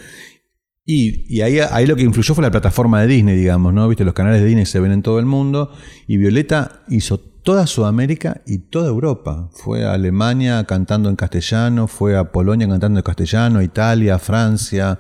Y, 0.85 1.41
ahí, 1.41 1.59
ahí, 1.59 1.87
lo 1.87 1.95
que 1.95 2.03
influyó 2.03 2.35
fue 2.35 2.43
la 2.43 2.51
plataforma 2.51 3.01
de 3.01 3.07
Disney, 3.07 3.35
digamos, 3.35 3.73
¿no? 3.73 3.87
Viste, 3.87 4.05
los 4.05 4.13
canales 4.13 4.41
de 4.41 4.47
Disney 4.47 4.65
se 4.65 4.79
ven 4.79 4.91
en 4.91 5.01
todo 5.01 5.19
el 5.19 5.25
mundo 5.25 5.71
y 6.07 6.17
Violeta 6.17 6.83
hizo 6.89 7.19
toda 7.19 7.67
Sudamérica 7.67 8.41
y 8.45 8.69
toda 8.69 8.89
Europa. 8.89 9.49
Fue 9.53 9.85
a 9.85 9.93
Alemania 9.93 10.63
cantando 10.65 11.09
en 11.09 11.15
castellano, 11.15 11.87
fue 11.87 12.17
a 12.17 12.31
Polonia 12.31 12.67
cantando 12.67 12.99
en 12.99 13.03
castellano, 13.03 13.61
Italia, 13.61 14.19
Francia, 14.19 14.99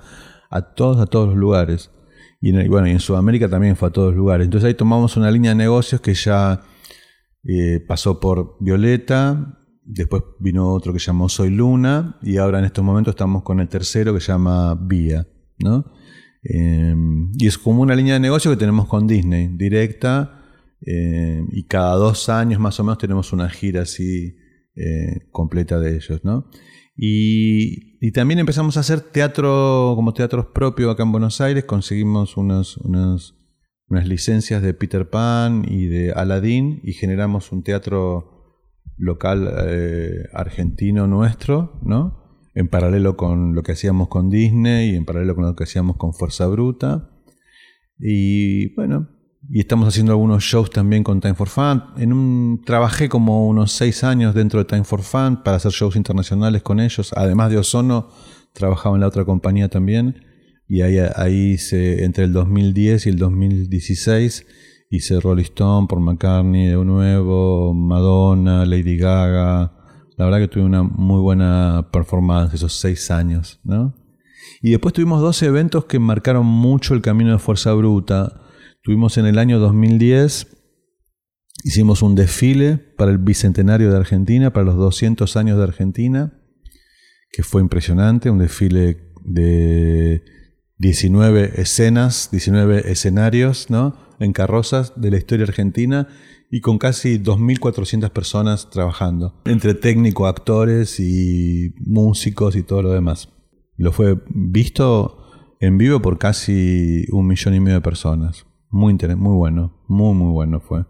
a 0.49 0.61
todos, 0.61 1.01
a 1.01 1.07
todos 1.07 1.29
los 1.29 1.37
lugares. 1.37 1.91
Y, 2.41 2.51
bueno, 2.67 2.87
y 2.87 2.91
en 2.91 2.99
Sudamérica 2.99 3.49
también 3.49 3.75
fue 3.75 3.89
a 3.89 3.91
todos 3.91 4.09
los 4.09 4.17
lugares. 4.17 4.45
Entonces 4.45 4.67
ahí 4.67 4.73
tomamos 4.75 5.17
una 5.17 5.31
línea 5.31 5.51
de 5.51 5.55
negocios 5.55 6.01
que 6.01 6.13
ya 6.13 6.61
eh, 7.43 7.83
pasó 7.87 8.19
por 8.19 8.55
Violeta, 8.59 9.64
después 9.85 10.23
vino 10.39 10.73
otro 10.73 10.91
que 10.91 10.99
llamó 10.99 11.29
Soy 11.29 11.49
Luna, 11.51 12.17
y 12.21 12.37
ahora 12.37 12.59
en 12.59 12.65
estos 12.65 12.83
momentos 12.83 13.13
estamos 13.13 13.43
con 13.43 13.59
el 13.59 13.69
tercero 13.69 14.13
que 14.13 14.19
llama 14.19 14.75
Vía, 14.75 15.27
¿no? 15.59 15.85
Em, 16.43 17.31
y 17.37 17.47
es 17.47 17.57
como 17.57 17.81
una 17.81 17.95
línea 17.95 18.13
de 18.15 18.19
negocio 18.19 18.51
que 18.51 18.57
tenemos 18.57 18.87
con 18.87 19.07
Disney, 19.07 19.47
directa, 19.47 20.43
em, 20.81 21.47
y 21.51 21.63
cada 21.63 21.95
dos 21.95 22.29
años 22.29 22.59
más 22.59 22.79
o 22.79 22.83
menos 22.83 22.97
tenemos 22.97 23.33
una 23.33 23.49
gira 23.49 23.83
así 23.83 24.35
eh, 24.75 25.27
completa 25.31 25.79
de 25.79 25.95
ellos, 25.95 26.21
¿no? 26.23 26.49
Y, 26.97 27.97
y, 28.05 28.11
también 28.11 28.39
empezamos 28.39 28.77
a 28.77 28.81
hacer 28.81 29.01
teatro 29.01 29.93
como 29.95 30.13
teatros 30.13 30.47
propios 30.53 30.93
acá 30.93 31.03
en 31.03 31.11
Buenos 31.11 31.41
Aires, 31.41 31.65
conseguimos 31.65 32.37
unos, 32.37 32.77
unas 32.77 33.33
licencias 33.89 34.61
de 34.61 34.73
Peter 34.73 35.09
Pan 35.09 35.65
y 35.67 35.87
de 35.87 36.11
Aladdin 36.11 36.81
y 36.83 36.93
generamos 36.93 37.51
un 37.51 37.63
teatro 37.63 38.34
local 38.97 39.51
eh, 39.67 40.27
argentino 40.33 41.07
nuestro, 41.07 41.79
¿no? 41.83 42.23
En 42.53 42.69
paralelo 42.69 43.17
con 43.17 43.53
lo 43.53 43.63
que 43.63 43.73
hacíamos 43.73 44.07
con 44.07 44.29
Disney 44.29 44.91
y 44.91 44.95
en 44.95 45.05
paralelo 45.05 45.35
con 45.35 45.45
lo 45.45 45.55
que 45.55 45.65
hacíamos 45.65 45.97
con 45.97 46.13
Fuerza 46.13 46.47
Bruta. 46.47 47.09
Y 47.99 48.73
bueno, 48.75 49.09
y 49.49 49.59
estamos 49.59 49.87
haciendo 49.87 50.13
algunos 50.13 50.43
shows 50.43 50.69
también 50.69 51.03
con 51.03 51.19
Time 51.19 51.35
for 51.35 51.49
Fun. 51.49 51.83
En 51.97 52.13
un, 52.13 52.61
trabajé 52.65 53.09
como 53.09 53.47
unos 53.47 53.73
seis 53.73 54.03
años 54.03 54.33
dentro 54.33 54.59
de 54.59 54.65
Time 54.65 54.85
for 54.85 55.01
Fun 55.01 55.43
para 55.43 55.57
hacer 55.57 55.71
shows 55.71 55.95
internacionales 55.95 56.63
con 56.63 56.79
ellos. 56.79 57.11
Además 57.15 57.51
de 57.51 57.57
Ozono, 57.57 58.09
trabajaba 58.53 58.95
en 58.95 59.01
la 59.01 59.07
otra 59.07 59.25
compañía 59.25 59.69
también. 59.69 60.23
Y 60.67 60.81
ahí, 60.81 60.97
ahí 61.15 61.51
hice, 61.51 62.05
entre 62.05 62.23
el 62.23 62.33
2010 62.33 63.05
y 63.05 63.09
el 63.09 63.17
2016 63.17 64.45
hice 64.95 65.19
Rolling 65.19 65.43
Stone 65.43 65.87
por 65.87 65.99
McCartney 65.99 66.67
de 66.67 66.85
nuevo, 66.85 67.73
Madonna, 67.73 68.65
Lady 68.65 68.97
Gaga. 68.97 69.71
La 70.17 70.25
verdad 70.25 70.39
que 70.39 70.47
tuve 70.47 70.63
una 70.63 70.83
muy 70.83 71.19
buena 71.21 71.89
performance 71.91 72.53
esos 72.53 72.73
seis 72.73 73.11
años, 73.11 73.59
¿no? 73.63 73.95
Y 74.61 74.71
después 74.71 74.93
tuvimos 74.93 75.21
dos 75.21 75.41
eventos 75.43 75.85
que 75.85 75.99
marcaron 75.99 76.45
mucho 76.45 76.93
el 76.93 77.01
camino 77.01 77.31
de 77.31 77.39
Fuerza 77.39 77.73
Bruta. 77.73 78.41
Tuvimos 78.81 79.17
en 79.17 79.25
el 79.25 79.37
año 79.37 79.59
2010, 79.59 80.47
hicimos 81.63 82.01
un 82.01 82.15
desfile 82.15 82.77
para 82.77 83.11
el 83.11 83.17
Bicentenario 83.17 83.91
de 83.91 83.97
Argentina, 83.97 84.53
para 84.53 84.65
los 84.65 84.75
200 84.75 85.35
años 85.35 85.57
de 85.57 85.63
Argentina, 85.63 86.33
que 87.31 87.43
fue 87.43 87.61
impresionante, 87.61 88.29
un 88.29 88.37
desfile 88.37 89.11
de 89.23 90.23
19 90.77 91.61
escenas, 91.61 92.29
19 92.31 92.91
escenarios, 92.91 93.69
¿no? 93.69 94.04
En 94.19 94.33
carrozas 94.33 94.93
de 94.95 95.11
la 95.11 95.17
historia 95.17 95.45
argentina 95.45 96.07
y 96.49 96.61
con 96.61 96.77
casi 96.77 97.19
2.400 97.19 98.11
personas 98.11 98.69
trabajando, 98.69 99.41
entre 99.45 99.73
técnicos, 99.73 100.29
actores 100.29 100.99
y 100.99 101.73
músicos 101.79 102.55
y 102.55 102.63
todo 102.63 102.81
lo 102.81 102.91
demás. 102.91 103.29
Lo 103.77 103.91
fue 103.91 104.17
visto 104.29 105.25
en 105.59 105.77
vivo 105.77 106.01
por 106.01 106.17
casi 106.17 107.05
un 107.11 107.27
millón 107.27 107.55
y 107.55 107.59
medio 107.59 107.75
de 107.75 107.81
personas. 107.81 108.45
Muy, 108.69 108.93
muy 108.93 109.35
bueno, 109.35 109.83
muy, 109.87 110.13
muy 110.13 110.31
bueno 110.31 110.59
fue. 110.59 110.85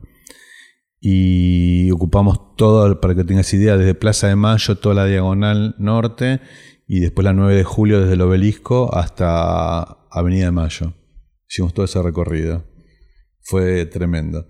Y 1.00 1.92
ocupamos 1.92 2.56
todo, 2.56 3.00
para 3.00 3.16
que 3.16 3.24
tengas 3.24 3.54
idea, 3.54 3.78
desde 3.78 3.94
Plaza 3.94 4.28
de 4.28 4.36
Mayo, 4.36 4.78
toda 4.78 4.96
la 4.96 5.06
diagonal 5.06 5.76
norte, 5.78 6.42
y 6.88 7.00
después 7.00 7.26
la 7.26 7.34
9 7.34 7.56
de 7.56 7.64
julio 7.64 8.02
desde 8.02 8.14
el 8.14 8.22
obelisco 8.22 8.94
hasta 8.96 10.08
Avenida 10.12 10.46
de 10.46 10.52
Mayo. 10.52 10.94
Hicimos 11.48 11.74
todo 11.74 11.86
ese 11.86 12.02
recorrido. 12.02 12.75
Fue 13.46 13.86
tremendo. 13.86 14.48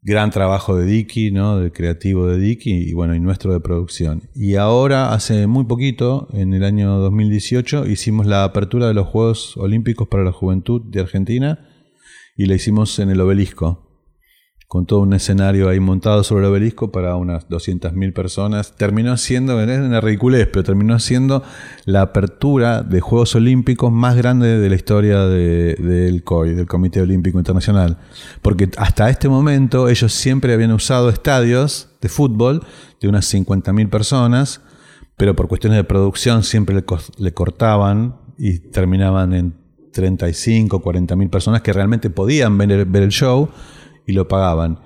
Gran 0.00 0.30
trabajo 0.30 0.74
de 0.74 0.86
Dicky, 0.86 1.30
¿no? 1.30 1.58
Del 1.58 1.70
creativo 1.70 2.26
de 2.26 2.38
Dicky 2.38 2.88
y 2.88 2.92
bueno, 2.94 3.14
y 3.14 3.20
nuestro 3.20 3.52
de 3.52 3.60
producción. 3.60 4.30
Y 4.34 4.56
ahora, 4.56 5.12
hace 5.12 5.46
muy 5.46 5.64
poquito, 5.64 6.28
en 6.32 6.54
el 6.54 6.64
año 6.64 6.96
2018, 6.98 7.86
hicimos 7.86 8.26
la 8.26 8.44
apertura 8.44 8.88
de 8.88 8.94
los 8.94 9.06
Juegos 9.06 9.56
Olímpicos 9.58 10.08
para 10.08 10.24
la 10.24 10.32
Juventud 10.32 10.80
de 10.86 11.00
Argentina 11.00 11.68
y 12.34 12.46
la 12.46 12.54
hicimos 12.54 12.98
en 12.98 13.10
el 13.10 13.20
obelisco, 13.20 13.91
con 14.72 14.86
todo 14.86 15.00
un 15.00 15.12
escenario 15.12 15.68
ahí 15.68 15.80
montado 15.80 16.24
sobre 16.24 16.46
el 16.46 16.50
obelisco 16.50 16.90
para 16.90 17.14
unas 17.16 17.46
200.000 17.46 18.14
personas. 18.14 18.74
Terminó 18.74 19.18
siendo, 19.18 19.60
es 19.60 19.78
una 19.78 20.00
ridiculez, 20.00 20.48
pero 20.50 20.64
terminó 20.64 20.98
siendo 20.98 21.42
la 21.84 22.00
apertura 22.00 22.82
de 22.82 23.02
Juegos 23.02 23.34
Olímpicos 23.34 23.92
más 23.92 24.16
grande 24.16 24.58
de 24.58 24.70
la 24.70 24.74
historia 24.74 25.26
del 25.26 26.24
COI, 26.24 26.54
del 26.54 26.66
Comité 26.66 27.02
Olímpico 27.02 27.36
Internacional. 27.36 27.98
Porque 28.40 28.70
hasta 28.78 29.10
este 29.10 29.28
momento 29.28 29.90
ellos 29.90 30.10
siempre 30.14 30.54
habían 30.54 30.72
usado 30.72 31.10
estadios 31.10 31.90
de 32.00 32.08
fútbol 32.08 32.64
de 32.98 33.08
unas 33.08 33.30
50.000 33.30 33.90
personas, 33.90 34.62
pero 35.18 35.36
por 35.36 35.48
cuestiones 35.48 35.76
de 35.76 35.84
producción 35.84 36.44
siempre 36.44 36.74
le, 37.18 37.34
cortaban 37.34 38.16
y 38.38 38.60
terminaban 38.70 39.34
en 39.34 39.54
35, 39.92 40.80
40 40.80 41.14
mil 41.14 41.28
personas 41.28 41.60
que 41.60 41.74
realmente 41.74 42.08
podían 42.08 42.56
ver 42.56 43.02
el 43.02 43.10
show 43.10 43.50
y 44.06 44.12
lo 44.12 44.28
pagaban. 44.28 44.78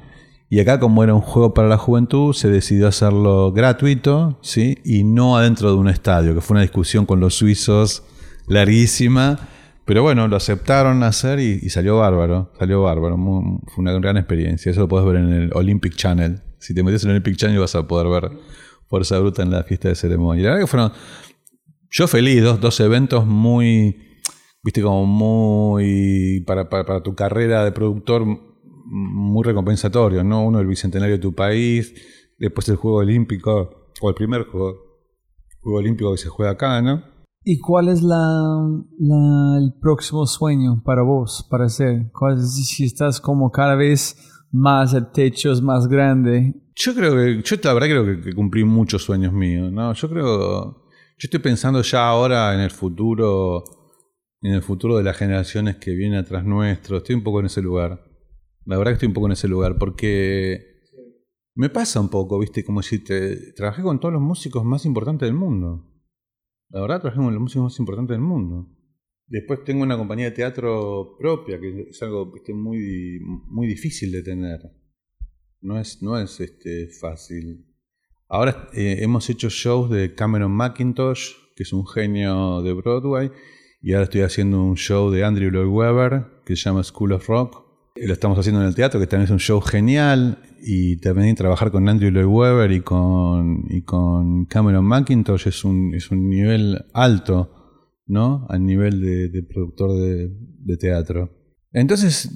Y 0.49 0.61
acá, 0.61 0.79
como 0.79 1.03
era 1.03 1.15
un 1.15 1.21
juego 1.21 1.55
para 1.55 1.69
la 1.69 1.77
juventud, 1.77 2.33
se 2.33 2.49
decidió 2.49 2.87
hacerlo 2.87 3.53
gratuito, 3.53 4.39
¿sí? 4.43 4.79
Y 4.85 5.03
no 5.03 5.37
adentro 5.37 5.71
de 5.71 5.77
un 5.77 5.89
estadio, 5.89 6.35
que 6.35 6.41
fue 6.41 6.55
una 6.55 6.63
discusión 6.63 7.05
con 7.05 7.19
los 7.19 7.35
suizos 7.35 8.05
larguísima. 8.47 9.39
Pero 9.85 10.03
bueno, 10.03 10.29
lo 10.29 10.37
aceptaron 10.37 11.03
hacer 11.03 11.41
y, 11.41 11.69
salió 11.71 11.99
bárbaro. 11.99 12.53
Salió 12.59 12.83
bárbaro. 12.83 13.17
fue 13.17 13.83
una 13.83 13.93
gran 13.95 14.17
experiencia. 14.17 14.71
Eso 14.71 14.81
lo 14.81 14.89
puedes 14.89 15.07
ver 15.07 15.17
en 15.17 15.33
el 15.33 15.51
Olympic 15.55 15.95
Channel. 15.95 16.43
Si 16.59 16.75
te 16.75 16.83
metes 16.83 17.03
en 17.05 17.11
el 17.11 17.17
Olympic 17.17 17.37
Channel 17.37 17.59
vas 17.59 17.75
a 17.75 17.87
poder 17.87 18.09
ver 18.09 18.33
Fuerza 18.89 19.19
Bruta 19.19 19.43
en 19.43 19.51
la 19.51 19.65
fiesta 19.65 19.89
de 19.89 19.95
ceremonia. 19.95 20.45
la 20.45 20.51
verdad 20.51 20.65
que 20.65 20.71
fueron. 20.71 20.93
Yo 21.91 22.09
feliz, 22.09 22.43
dos, 22.43 22.61
dos 22.61 22.79
eventos 22.81 23.27
muy 23.27 23.97
viste, 24.67 24.83
como 24.83 25.07
muy, 25.07 26.43
para, 26.45 26.69
para, 26.69 27.01
tu 27.01 27.15
carrera 27.15 27.65
de 27.65 27.71
productor, 27.71 28.27
muy 28.89 29.45
recompensatorio, 29.45 30.25
¿no? 30.25 30.45
Uno, 30.45 30.61
el 30.61 30.67
bicentenario 30.67 31.17
de 31.17 31.23
tu 31.23 31.35
país, 31.35 31.95
después 32.39 32.69
el 32.69 32.77
Juego 32.77 32.99
Olímpico, 32.99 33.93
o 34.01 34.09
el 34.09 34.15
primer 34.15 34.45
Juego, 34.45 34.77
juego 35.61 35.79
Olímpico 35.79 36.13
que 36.13 36.19
se 36.19 36.29
juega 36.29 36.53
acá, 36.53 36.81
¿no? 36.81 37.03
¿Y 37.45 37.61
cuál 37.61 37.89
es 37.89 38.03
la, 38.03 38.59
el 39.59 39.75
próximo 39.81 40.27
sueño 40.27 40.83
para 40.85 41.03
vos, 41.03 41.47
para 41.49 41.67
hacer? 41.67 42.11
si 42.45 42.85
estás 42.85 43.21
como 43.21 43.51
cada 43.51 43.77
vez 43.77 44.17
más, 44.51 44.95
el 44.95 45.11
techo 45.13 45.53
es 45.53 45.61
más 45.61 45.87
grande? 45.87 46.55
Yo 46.75 46.95
creo 46.95 47.15
que, 47.15 47.43
yo 47.43 47.57
la 47.63 47.75
verdad 47.75 47.89
creo 47.89 48.05
que, 48.05 48.21
que 48.21 48.33
cumplí 48.35 48.65
muchos 48.65 49.03
sueños 49.03 49.33
míos, 49.33 49.71
¿no? 49.71 49.93
Yo 49.93 50.09
creo, 50.09 50.25
yo 50.27 51.19
estoy 51.19 51.41
pensando 51.41 51.83
ya 51.83 52.09
ahora 52.09 52.53
en 52.53 52.61
el 52.61 52.71
futuro 52.71 53.65
en 54.43 54.55
el 54.55 54.63
futuro 54.63 54.97
de 54.97 55.03
las 55.03 55.17
generaciones 55.17 55.77
que 55.77 55.93
vienen 55.93 56.19
atrás 56.19 56.45
nuestro. 56.45 56.99
Estoy 56.99 57.17
un 57.17 57.23
poco 57.23 57.41
en 57.41 57.47
ese 57.47 57.63
lugar. 57.63 58.01
La 58.67 58.77
verdad 58.77 58.93
que 58.93 58.95
estoy 58.95 59.09
un 59.09 59.15
poco 59.15 59.27
en 59.27 59.33
ese 59.33 59.49
lugar 59.49 59.79
porque 59.79 60.77
me 61.55 61.71
pasa 61.71 62.01
un 62.01 62.11
poco, 62.11 62.39
¿viste? 62.39 62.65
Como 62.65 62.83
si 62.83 62.99
trabajé 63.55 63.83
con 63.83 63.99
todos 63.99 64.13
los 64.13 64.23
músicos 64.23 64.65
más 64.65 64.85
importantes 64.85 65.27
del 65.27 65.35
mundo. 65.35 65.91
La 66.69 66.81
verdad, 66.81 67.01
trabajé 67.01 67.23
con 67.23 67.33
los 67.33 67.43
músicos 67.43 67.65
más 67.65 67.79
importantes 67.79 68.15
del 68.15 68.21
mundo. 68.21 68.69
Después 69.29 69.65
tengo 69.65 69.83
una 69.83 69.97
compañía 69.97 70.27
de 70.27 70.33
teatro 70.33 71.17
propia, 71.19 71.59
que 71.59 71.89
es 71.91 72.03
algo 72.03 72.33
¿viste? 72.33 72.53
Muy, 72.53 73.21
muy 73.49 73.67
difícil 73.67 74.13
de 74.13 74.23
tener. 74.23 74.61
No 75.61 75.79
es, 75.81 76.03
no 76.03 76.19
es 76.19 76.39
este, 76.41 76.89
fácil. 76.89 77.67
Ahora 78.29 78.69
eh, 78.73 78.99
hemos 79.01 79.31
hecho 79.31 79.49
shows 79.49 79.91
de 79.91 80.15
Cameron 80.15 80.53
McIntosh, 80.53 81.33
que 81.55 81.63
es 81.63 81.73
un 81.73 81.87
genio 81.87 82.63
de 82.63 82.73
Broadway, 82.73 83.31
y 83.81 83.93
ahora 83.93 84.05
estoy 84.05 84.23
haciendo 84.23 84.63
un 84.63 84.77
show 84.77 85.11
de 85.11 85.25
Andrew 85.25 85.51
Lloyd 85.51 85.69
Webber 85.69 86.27
que 86.45 86.57
se 86.57 86.65
llama 86.65 86.83
School 86.83 87.13
of 87.13 87.29
Rock. 87.29 87.66
Lo 87.97 88.13
estamos 88.13 88.39
haciendo 88.39 88.61
en 88.61 88.69
el 88.69 88.75
teatro, 88.75 89.01
que 89.01 89.07
también 89.07 89.25
es 89.25 89.31
un 89.31 89.39
show 89.39 89.61
genial. 89.61 90.39
Y 90.69 90.97
también 90.97 91.35
trabajar 91.37 91.71
con 91.71 91.89
Andrew 91.89 92.11
Lloyd 92.11 92.27
Webber 92.27 92.73
y 92.73 92.81
con, 92.81 93.65
y 93.69 93.83
con 93.83 94.47
Cameron 94.47 94.85
McIntosh 94.85 95.47
es 95.47 95.65
un, 95.65 95.95
es 95.95 96.11
un 96.11 96.29
nivel 96.29 96.87
alto, 96.93 98.03
¿no? 98.07 98.47
A 98.49 98.59
nivel 98.59 99.01
de, 99.01 99.43
productor 99.43 99.93
de, 99.93 100.77
teatro. 100.77 101.31
Entonces, 101.73 102.31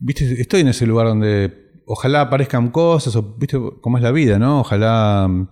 viste, 0.00 0.40
estoy 0.40 0.62
en 0.62 0.68
ese 0.68 0.86
lugar 0.86 1.06
donde 1.06 1.82
ojalá 1.86 2.22
aparezcan 2.22 2.70
cosas, 2.70 3.14
o 3.14 3.36
viste 3.38 3.58
cómo 3.80 3.96
es 3.98 4.02
la 4.02 4.12
vida, 4.12 4.38
¿no? 4.38 4.60
Ojalá. 4.60 5.48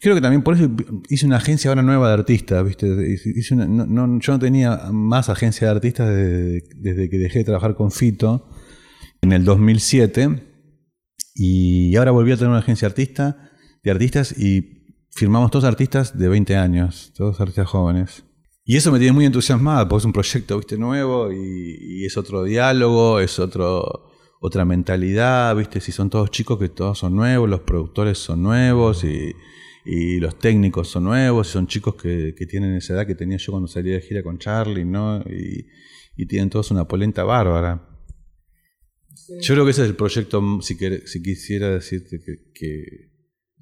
Creo 0.00 0.14
que 0.14 0.20
también 0.20 0.42
por 0.42 0.54
eso 0.54 0.70
hice 1.08 1.26
una 1.26 1.36
agencia 1.36 1.70
ahora 1.70 1.82
nueva 1.82 2.08
de 2.08 2.14
artistas, 2.14 2.64
¿viste? 2.64 2.86
Hice 3.36 3.54
una- 3.54 4.18
yo 4.20 4.32
no 4.32 4.38
tenía 4.38 4.88
más 4.92 5.28
agencia 5.28 5.66
de 5.66 5.72
artistas 5.72 6.08
desde, 6.08 7.10
que 7.10 7.18
dejé 7.18 7.40
de 7.40 7.44
trabajar 7.44 7.74
con 7.74 7.90
Fito 7.90 8.48
en 9.20 9.32
el 9.32 9.44
2007 9.44 10.46
y 11.34 11.94
ahora 11.96 12.12
volví 12.12 12.32
a 12.32 12.36
tener 12.36 12.50
una 12.50 12.60
agencia 12.60 12.86
artista, 12.86 13.50
de 13.82 13.90
artistas 13.90 14.38
y 14.38 14.96
firmamos 15.10 15.50
todos 15.50 15.64
artistas 15.64 16.16
de 16.16 16.28
20 16.28 16.56
años, 16.56 17.12
todos 17.16 17.40
artistas 17.40 17.68
jóvenes. 17.68 18.24
Y 18.64 18.76
eso 18.76 18.92
me 18.92 18.98
tiene 18.98 19.12
muy 19.12 19.24
entusiasmado 19.24 19.88
porque 19.88 20.00
es 20.02 20.04
un 20.04 20.12
proyecto 20.12 20.56
¿viste? 20.58 20.78
nuevo 20.78 21.32
y, 21.32 22.04
es 22.04 22.16
otro 22.16 22.44
diálogo, 22.44 23.18
es 23.20 23.38
otro, 23.38 24.10
otra 24.40 24.64
mentalidad, 24.64 25.56
¿viste? 25.56 25.80
Si 25.80 25.92
son 25.92 26.08
todos 26.08 26.30
chicos 26.30 26.58
que 26.58 26.68
todos 26.68 26.98
son 26.98 27.16
nuevos, 27.16 27.48
los 27.48 27.60
productores 27.60 28.18
son 28.18 28.42
nuevos 28.42 29.02
y 29.84 30.18
los 30.20 30.38
técnicos 30.38 30.88
son 30.88 31.04
nuevos, 31.04 31.48
y 31.48 31.52
son 31.52 31.66
chicos 31.66 31.94
que, 31.94 32.34
que 32.36 32.46
tienen 32.46 32.74
esa 32.74 32.94
edad 32.94 33.06
que 33.06 33.14
tenía 33.14 33.38
yo 33.38 33.52
cuando 33.52 33.66
salía 33.68 33.94
de 33.94 34.00
gira 34.02 34.22
con 34.22 34.38
Charlie, 34.38 34.84
¿no? 34.84 35.20
Y, 35.22 35.66
y 36.16 36.26
tienen 36.26 36.50
todos 36.50 36.70
una 36.70 36.86
polenta 36.86 37.24
bárbara. 37.24 37.86
Yo 39.40 39.54
creo 39.54 39.64
que 39.64 39.70
ese 39.72 39.82
es 39.82 39.88
el 39.88 39.96
proyecto, 39.96 40.60
si, 40.60 40.76
quer- 40.76 41.04
si 41.06 41.22
quisiera 41.22 41.70
decirte 41.70 42.18
que, 42.24 42.34
que 42.54 42.84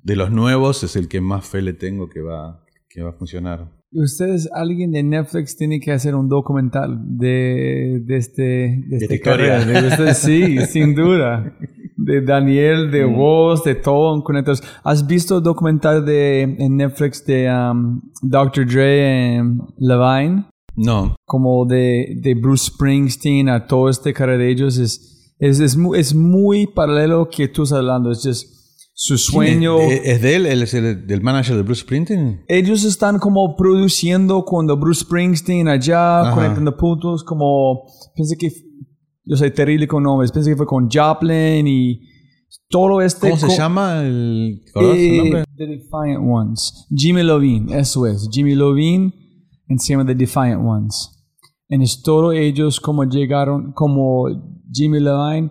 de 0.02 0.16
los 0.16 0.30
nuevos 0.30 0.82
es 0.84 0.96
el 0.96 1.08
que 1.08 1.20
más 1.20 1.46
fe 1.46 1.62
le 1.62 1.72
tengo 1.74 2.08
que 2.08 2.20
va, 2.20 2.64
que 2.88 3.02
va 3.02 3.10
a 3.10 3.18
funcionar. 3.18 3.72
Ustedes, 3.90 4.48
alguien 4.54 4.90
de 4.92 5.02
Netflix 5.02 5.56
tiene 5.56 5.80
que 5.80 5.92
hacer 5.92 6.14
un 6.14 6.28
documental 6.28 6.98
de, 7.16 8.00
de 8.04 8.16
este, 8.16 8.42
de 8.42 8.96
este 8.96 9.20
carrera, 9.20 9.64
de 9.64 9.88
este- 9.88 10.14
sí, 10.14 10.58
sin 10.70 10.94
duda. 10.94 11.56
De 12.00 12.20
Daniel, 12.22 12.92
de 12.92 13.04
vos, 13.04 13.64
de 13.64 13.74
todo. 13.74 14.22
estos- 14.38 14.62
¿Has 14.84 15.04
visto 15.04 15.38
el 15.38 15.42
documental 15.42 16.04
de, 16.06 16.42
en 16.42 16.76
Netflix 16.76 17.26
de 17.26 17.50
um, 17.50 18.00
Dr. 18.22 18.64
Dre 18.66 19.36
y 19.36 19.84
Levine? 19.84 20.46
No, 20.76 21.16
Como 21.26 21.66
de, 21.66 22.14
de 22.22 22.34
Bruce 22.34 22.66
Springsteen 22.72 23.48
a 23.48 23.66
todo 23.66 23.88
este 23.88 24.14
carrera 24.14 24.38
de 24.38 24.48
ellos. 24.50 24.78
Es, 24.78 25.34
es, 25.40 25.58
es, 25.58 25.76
muy, 25.76 25.98
es 25.98 26.14
muy 26.14 26.68
paralelo 26.68 27.28
que 27.28 27.48
tú 27.48 27.64
estás 27.64 27.78
hablando. 27.78 28.12
Es 28.12 28.22
just 28.24 28.46
su 28.94 29.18
sueño. 29.18 29.78
¿Es, 29.80 30.00
es 30.04 30.22
de 30.22 30.36
él? 30.36 30.46
¿Él 30.46 30.62
es 30.62 30.74
el, 30.74 31.04
del 31.04 31.20
manager 31.20 31.56
de 31.56 31.62
Bruce 31.62 31.82
Springsteen? 31.82 32.44
ellos 32.46 32.84
están 32.84 33.18
como 33.18 33.56
produciendo 33.56 34.44
cuando 34.44 34.76
Bruce 34.76 35.00
Springsteen 35.00 35.66
allá, 35.68 36.20
Ajá. 36.20 36.34
conectando 36.34 36.76
puntos, 36.76 37.24
como, 37.24 37.84
pensé 38.16 38.36
que, 38.36 38.50
yo 39.28 39.36
soy 39.36 39.50
terrible 39.50 39.86
con 39.86 40.02
nombres, 40.02 40.32
pensé 40.32 40.50
que 40.50 40.56
fue 40.56 40.66
con 40.66 40.88
Joplin 40.90 41.66
y 41.66 42.00
todo 42.68 43.02
este... 43.02 43.28
¿Cómo 43.28 43.40
se 43.40 43.56
llama 43.56 44.02
el, 44.02 44.62
¿te 44.64 44.70
acordás 44.70 44.96
el 44.96 45.02
Eh, 45.02 45.18
nombre? 45.18 45.44
The 45.54 45.66
Defiant 45.66 46.20
Ones. 46.26 46.86
Jimmy 46.94 47.22
Lovine, 47.22 47.78
eso 47.78 48.06
es. 48.06 48.28
Jimmy 48.32 48.54
Lovine 48.54 49.12
llama 49.92 50.06
The 50.06 50.14
Defiant 50.14 50.64
Ones. 50.64 51.14
En 51.68 51.82
es 51.82 52.00
todo 52.02 52.32
ellos 52.32 52.80
como 52.80 53.04
llegaron, 53.04 53.72
como 53.72 54.24
Jimmy 54.72 55.00
Lovine 55.00 55.50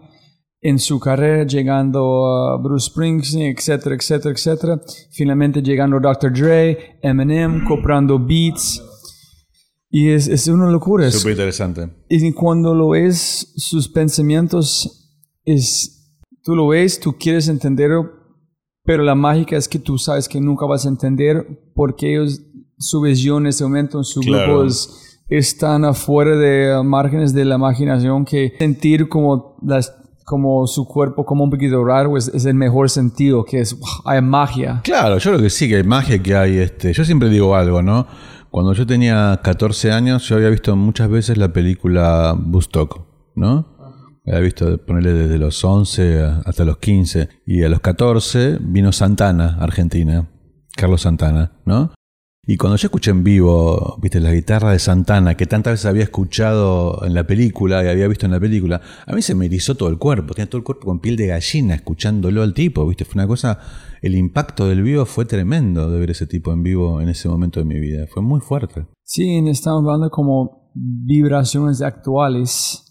en 0.60 0.80
su 0.80 1.00
carrera, 1.00 1.46
llegando 1.46 2.26
a 2.26 2.58
Bruce 2.58 2.90
Springsteen, 2.90 3.56
etcétera, 3.56 3.96
etcétera, 3.96 4.34
etcétera. 4.34 4.82
Finalmente 5.12 5.62
llegando 5.62 6.00
Dr. 6.00 6.34
Dre, 6.34 6.98
Eminem, 7.04 7.64
comprando 7.66 8.18
beats. 8.18 8.82
Y 9.90 10.10
es, 10.10 10.28
es 10.28 10.48
una 10.48 10.70
locura. 10.70 11.08
Es- 11.08 11.16
Súper 11.20 11.32
interesante. 11.34 11.90
y 12.10 12.32
cuando 12.34 12.74
lo 12.76 12.90
ves, 12.90 13.54
sus 13.56 13.88
pensamientos, 13.88 15.10
es, 15.46 16.14
tú 16.44 16.56
lo 16.56 16.68
ves, 16.68 17.00
tú 17.00 17.16
quieres 17.18 17.48
entenderlo, 17.48 18.12
pero 18.84 19.04
la 19.04 19.16
mágica 19.16 19.58
es 19.58 19.68
que 19.68 19.80
tú 19.80 19.98
sabes 19.98 20.28
que 20.28 20.40
nunca 20.42 20.66
vas 20.66 20.86
a 20.86 20.90
entender 20.90 21.72
porque 21.74 22.14
ellos, 22.14 22.42
su 22.78 23.02
visión 23.02 23.44
en 23.44 23.48
ese 23.48 23.64
momento, 23.64 23.98
en 24.00 24.04
su 24.04 24.20
Claro. 24.22 24.46
grupo 24.60 24.66
es, 24.66 25.20
están 25.30 25.84
afuera 25.86 26.38
de 26.38 26.82
márgenes 26.84 27.34
de 27.34 27.44
la 27.46 27.56
imaginación 27.56 28.24
que 28.26 28.54
sentir 28.60 29.10
como 29.10 29.58
las 29.62 29.94
como 30.26 30.68
su 30.68 30.86
cuerpo 30.86 31.24
como 31.26 31.46
un 31.46 31.50
poquito 31.50 31.86
raro 31.86 32.18
es, 32.18 32.28
es 32.28 32.44
el 32.44 32.54
mejor 32.56 32.90
sentido, 32.90 33.46
que 33.46 33.62
es, 33.62 33.80
wow, 33.80 33.88
hay 34.04 34.22
magia. 34.22 34.82
Claro, 34.84 35.18
yo 35.20 35.32
creo 35.32 35.42
que 35.44 35.50
sí, 35.50 35.70
que 35.70 35.78
hay 35.78 35.84
magia, 35.84 36.22
que 36.22 36.36
hay 36.36 36.58
este. 36.58 36.92
Yo 36.92 37.06
siempre 37.06 37.30
digo 37.30 37.56
algo, 37.56 37.82
¿no? 37.82 38.06
Cuando 38.58 38.74
yo 38.74 38.88
tenía 38.88 39.40
14 39.44 39.92
años, 39.92 40.28
yo 40.28 40.36
había 40.36 40.50
visto 40.50 40.76
muchas 40.76 41.10
veces 41.10 41.38
la 41.38 41.54
película 41.54 42.34
Bustock, 42.36 43.06
¿no? 43.36 43.68
Había 44.26 44.40
visto 44.40 44.84
ponerle 44.84 45.14
desde 45.14 45.38
los 45.38 45.64
11 45.64 46.24
a- 46.24 46.42
hasta 46.44 46.66
los 46.66 46.80
15. 46.80 47.30
Y 47.46 47.62
a 47.62 47.70
los 47.70 47.82
14 47.82 48.58
vino 48.60 48.92
Santana, 48.92 49.58
Argentina. 49.60 50.28
Carlos 50.76 51.02
Santana, 51.02 51.52
¿no? 51.66 51.92
Y 52.50 52.56
cuando 52.56 52.78
yo 52.78 52.88
escuché 52.88 53.12
en 53.12 53.26
vivo, 53.26 53.98
viste, 54.02 54.22
la 54.22 54.32
guitarra 54.32 54.72
de 54.72 54.80
Santana, 54.80 55.36
que 55.36 55.46
tantas 55.46 55.74
veces 55.74 55.86
había 55.86 56.04
escuchado 56.04 57.04
en 57.04 57.14
la 57.14 57.28
película 57.28 57.84
y 57.84 57.90
había 57.90 58.08
visto 58.08 58.26
en 58.26 58.32
la 58.32 58.40
película, 58.40 58.80
a 59.06 59.14
mí 59.14 59.22
se 59.22 59.36
me 59.36 59.48
erizó 59.48 59.76
todo 59.76 59.90
el 59.90 59.98
cuerpo, 59.98 60.34
tenía 60.34 60.50
todo 60.50 60.60
el 60.60 60.64
cuerpo 60.64 60.86
con 60.86 61.02
piel 61.02 61.18
de 61.18 61.28
gallina 61.28 61.76
escuchándolo 61.76 62.42
al 62.44 62.54
tipo, 62.54 62.88
viste, 62.88 63.04
fue 63.04 63.20
una 63.20 63.28
cosa, 63.28 63.60
el 64.02 64.16
impacto 64.16 64.66
del 64.66 64.82
vivo 64.82 65.06
fue 65.06 65.26
tremendo 65.26 65.92
de 65.92 66.00
ver 66.00 66.12
ese 66.12 66.26
tipo 66.26 66.54
en 66.54 66.64
vivo 66.64 67.02
en 67.02 67.10
ese 67.10 67.28
momento 67.28 67.60
de 67.60 67.66
mi 67.66 67.82
vida, 67.82 68.08
fue 68.08 68.24
muy 68.24 68.40
fuerte. 68.40 68.88
Sí, 69.04 69.44
estamos 69.50 69.84
hablando 69.84 70.10
como 70.10 70.72
vibraciones 70.74 71.82
actuales, 71.82 72.82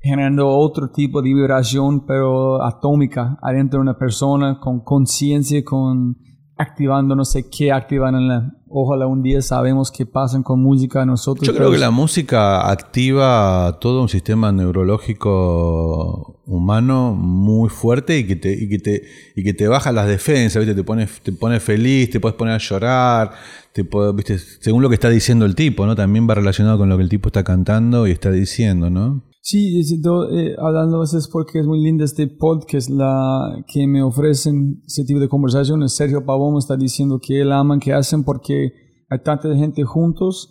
generando 0.00 0.48
otro 0.48 0.90
tipo 0.90 1.22
de 1.22 1.32
vibración, 1.32 2.06
pero 2.06 2.60
atómica, 2.60 3.38
adentro 3.40 3.78
de 3.78 3.82
una 3.82 3.98
persona, 3.98 4.58
con 4.58 4.80
conciencia, 4.80 5.62
con 5.64 6.16
activando 6.56 7.14
no 7.14 7.24
sé 7.24 7.48
qué 7.48 7.70
activan 7.70 8.14
en 8.16 8.28
la... 8.28 8.52
Ojalá 8.68 9.06
un 9.06 9.22
día 9.22 9.40
sabemos 9.42 9.92
qué 9.92 10.06
pasan 10.06 10.42
con 10.42 10.60
música 10.60 11.06
nosotros. 11.06 11.46
Yo 11.46 11.54
creo 11.54 11.70
que 11.70 11.78
la 11.78 11.92
música 11.92 12.68
activa 12.68 13.78
todo 13.80 14.02
un 14.02 14.08
sistema 14.08 14.50
neurológico 14.50 16.40
humano 16.46 17.14
muy 17.14 17.68
fuerte 17.68 18.18
y 18.18 18.26
que 18.26 18.36
te, 18.36 18.52
y 18.52 18.68
que 18.68 18.78
te, 18.78 19.02
y 19.34 19.44
que 19.44 19.54
te 19.54 19.68
baja 19.68 19.92
las 19.92 20.06
defensas, 20.08 20.60
¿viste? 20.60 20.74
Te 20.74 20.84
pone, 20.84 21.06
te 21.22 21.32
pone 21.32 21.60
feliz, 21.60 22.10
te 22.10 22.20
puedes 22.20 22.36
poner 22.36 22.54
a 22.54 22.58
llorar, 22.58 23.30
te 23.72 23.84
puede- 23.84 24.12
¿viste? 24.12 24.38
según 24.38 24.82
lo 24.82 24.88
que 24.88 24.94
está 24.94 25.10
diciendo 25.10 25.44
el 25.44 25.54
tipo, 25.54 25.86
¿no? 25.86 25.94
También 25.94 26.28
va 26.28 26.34
relacionado 26.34 26.78
con 26.78 26.88
lo 26.88 26.96
que 26.96 27.02
el 27.04 27.08
tipo 27.08 27.28
está 27.28 27.44
cantando 27.44 28.06
y 28.06 28.10
está 28.10 28.30
diciendo, 28.30 28.90
¿no? 28.90 29.22
Sí, 29.48 29.78
eh, 29.78 30.56
hablando 30.58 30.96
a 30.96 31.00
veces 31.02 31.28
porque 31.28 31.60
es 31.60 31.66
muy 31.68 31.80
lindo 31.80 32.02
este 32.02 32.26
podcast 32.26 32.90
la, 32.90 33.64
que 33.68 33.86
me 33.86 34.02
ofrecen 34.02 34.82
ese 34.84 35.04
tipo 35.04 35.20
de 35.20 35.28
conversaciones. 35.28 35.94
Sergio 35.94 36.26
Pavón 36.26 36.58
está 36.58 36.76
diciendo 36.76 37.20
que 37.22 37.42
él 37.42 37.52
aman 37.52 37.78
que 37.78 37.92
hacen 37.92 38.24
porque 38.24 38.72
hay 39.08 39.18
tanta 39.22 39.54
gente 39.54 39.84
juntos 39.84 40.50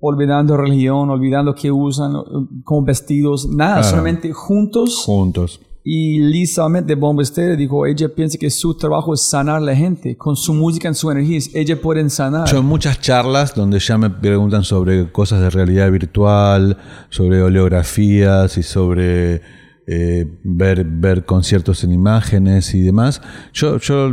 olvidando 0.00 0.56
religión, 0.56 1.10
olvidando 1.10 1.54
qué 1.54 1.70
usan, 1.70 2.16
eh, 2.16 2.62
como 2.64 2.86
vestidos, 2.86 3.50
nada, 3.50 3.80
Claro. 3.80 3.88
solamente 3.90 4.32
juntos. 4.32 5.02
Juntos. 5.04 5.60
Y 5.88 6.18
Lisa 6.18 6.68
Met 6.68 6.84
de 6.84 6.96
Bomba 6.96 7.22
Estéreo 7.22 7.56
dijo, 7.56 7.86
ella 7.86 8.08
piensa 8.08 8.36
que 8.38 8.50
su 8.50 8.76
trabajo 8.76 9.14
es 9.14 9.22
sanar 9.30 9.58
a 9.58 9.60
la 9.60 9.76
gente, 9.76 10.16
con 10.16 10.34
su 10.34 10.52
música, 10.52 10.88
en 10.88 10.96
su 10.96 11.08
energía, 11.12 11.38
ella 11.54 11.80
puede 11.80 12.10
sanar. 12.10 12.48
Yo 12.50 12.58
en 12.58 12.64
muchas 12.64 13.00
charlas 13.00 13.54
donde 13.54 13.78
ya 13.78 13.96
me 13.96 14.10
preguntan 14.10 14.64
sobre 14.64 15.12
cosas 15.12 15.40
de 15.42 15.48
realidad 15.48 15.88
virtual, 15.92 16.76
sobre 17.08 17.40
oleografías 17.40 18.58
y 18.58 18.64
sobre 18.64 19.42
eh, 19.86 20.26
ver, 20.42 20.84
ver 20.84 21.24
conciertos 21.24 21.84
en 21.84 21.92
imágenes 21.92 22.74
y 22.74 22.80
demás, 22.80 23.22
yo, 23.52 23.78
yo, 23.78 24.10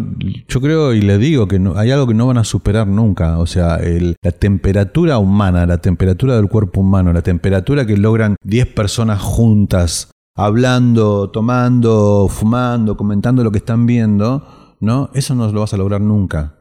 yo 0.48 0.62
creo 0.62 0.94
y 0.94 1.02
le 1.02 1.18
digo 1.18 1.48
que 1.48 1.58
no, 1.58 1.76
hay 1.76 1.90
algo 1.90 2.06
que 2.06 2.14
no 2.14 2.28
van 2.28 2.38
a 2.38 2.44
superar 2.44 2.86
nunca, 2.88 3.40
o 3.40 3.48
sea, 3.48 3.78
el- 3.78 4.16
la 4.22 4.32
temperatura 4.32 5.18
humana, 5.18 5.66
la 5.66 5.80
temperatura 5.80 6.36
del 6.36 6.50
cuerpo 6.50 6.82
humano, 6.82 7.12
la 7.12 7.24
temperatura 7.24 7.88
que 7.88 7.98
logran 7.98 8.36
10 8.44 8.68
personas 8.68 9.20
juntas 9.20 10.12
hablando, 10.36 11.30
tomando, 11.30 12.28
fumando, 12.30 12.98
comentando 12.98 13.44
lo 13.44 13.52
que 13.52 13.60
están 13.60 13.86
viendo, 13.86 14.76
¿no? 14.80 15.10
Eso 15.14 15.36
no 15.36 15.52
lo 15.52 15.62
vas 15.62 15.74
a 15.74 15.78
lograr 15.78 16.02
nunca. 16.02 16.56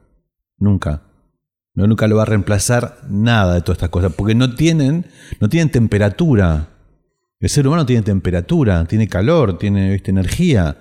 Nunca. 0.59 1.03
No, 1.75 1.87
nunca 1.87 2.07
lo 2.07 2.17
va 2.17 2.23
a 2.23 2.27
reemplazar 2.27 2.99
nada 3.09 3.55
de 3.55 3.63
todas 3.63 3.79
estas 3.79 3.91
cosas, 3.91 4.13
porque 4.15 4.35
no 4.35 4.55
tienen, 4.55 5.07
no 5.41 5.49
tienen 5.49 5.71
temperatura. 5.71 6.69
El 7.41 7.49
ser 7.49 7.67
humano 7.67 7.87
tiene 7.87 8.03
temperatura, 8.03 8.85
tiene 8.85 9.09
calor, 9.09 9.59
tiene 9.59 9.93
¿viste, 9.93 10.11
energía. 10.11 10.77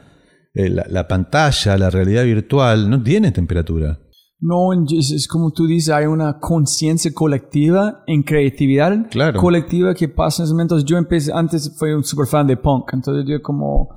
Eh, 0.54 0.70
la, 0.70 0.86
la 0.90 1.08
pantalla, 1.08 1.78
la 1.78 1.90
realidad 1.90 2.24
virtual, 2.26 2.90
no 2.90 3.02
tiene 3.02 3.32
temperatura. 3.32 4.00
No, 4.42 4.74
es, 4.74 5.28
como 5.28 5.52
tú 5.52 5.68
dices, 5.68 5.94
hay 5.94 6.08
una 6.08 6.40
conciencia 6.40 7.12
colectiva 7.14 8.04
en 8.08 8.24
creatividad 8.24 9.08
Claro. 9.12 9.40
colectiva 9.40 9.94
que 9.94 10.10
pasa 10.10 10.42
en 10.42 10.46
esos 10.46 10.54
momentos. 10.54 10.84
Yo 10.84 10.98
empecé, 10.98 11.32
antes 11.32 11.74
fui 11.78 11.92
un 11.92 12.04
super 12.04 12.26
fan 12.26 12.48
de 12.48 12.58
punk, 12.58 12.92
entonces 12.94 13.24
yo 13.28 13.40
como 13.42 13.90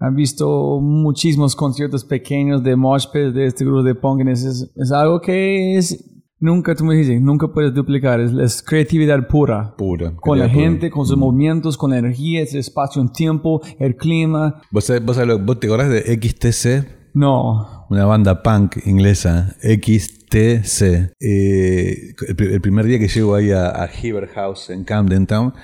he 0.00 0.14
visto 0.14 0.80
muchísimos 0.80 1.54
conciertos 1.54 2.04
pequeños 2.04 2.62
de 2.64 2.74
mosh 2.74 3.06
pit 3.12 3.32
de 3.32 3.46
este 3.46 3.64
grupo 3.64 3.84
de 3.84 3.94
punk, 3.94 4.22
y 4.26 4.30
es, 4.30 4.44
es 4.74 4.92
algo 4.92 5.20
que 5.20 5.76
es 5.76 6.12
Nunca, 6.38 6.74
tú 6.74 6.84
me 6.84 6.94
dices, 6.94 7.18
nunca 7.22 7.48
puedes 7.48 7.72
duplicar, 7.72 8.20
es, 8.20 8.30
es 8.32 8.62
creatividad 8.62 9.26
pura. 9.26 9.74
Pura. 9.78 10.14
Con 10.16 10.38
la 10.38 10.50
gente, 10.50 10.90
con 10.90 11.06
sus 11.06 11.16
movimientos, 11.16 11.78
con 11.78 11.92
la 11.92 11.98
energía, 11.98 12.42
ese 12.42 12.58
espacio, 12.58 13.00
en 13.00 13.10
tiempo, 13.10 13.62
el 13.78 13.96
clima. 13.96 14.60
¿Vos, 14.70 14.92
vos, 15.02 15.18
vos 15.46 15.60
te 15.60 15.66
acordás 15.66 15.88
de 15.88 16.02
XTC? 16.02 17.05
No, 17.16 17.86
Una 17.88 18.04
banda 18.04 18.42
punk 18.42 18.76
inglesa, 18.84 19.56
XTC. 19.62 21.14
Eh, 21.18 22.14
el, 22.28 22.52
el 22.52 22.60
primer 22.60 22.84
día 22.84 22.98
que 22.98 23.08
llego 23.08 23.34
ahí 23.34 23.52
a, 23.52 23.68
a 23.68 23.88
Heber 23.90 24.28
House 24.28 24.68
en 24.68 24.84
Camden 24.84 25.26
Town, 25.26 25.54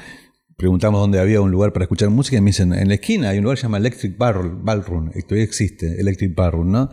preguntamos 0.56 0.98
dónde 0.98 1.20
había 1.20 1.42
un 1.42 1.50
lugar 1.50 1.74
para 1.74 1.84
escuchar 1.84 2.08
música 2.08 2.38
y 2.38 2.40
me 2.40 2.52
dicen, 2.52 2.72
en 2.72 2.88
la 2.88 2.94
esquina 2.94 3.28
hay 3.28 3.36
un 3.36 3.44
lugar 3.44 3.58
que 3.58 3.60
se 3.60 3.66
llama 3.66 3.76
Electric 3.76 4.16
Ballroom, 4.16 4.64
Ballroom 4.64 5.10
y 5.14 5.20
todavía 5.24 5.44
existe, 5.44 6.00
Electric 6.00 6.34
Ballroom, 6.34 6.72
¿no? 6.72 6.88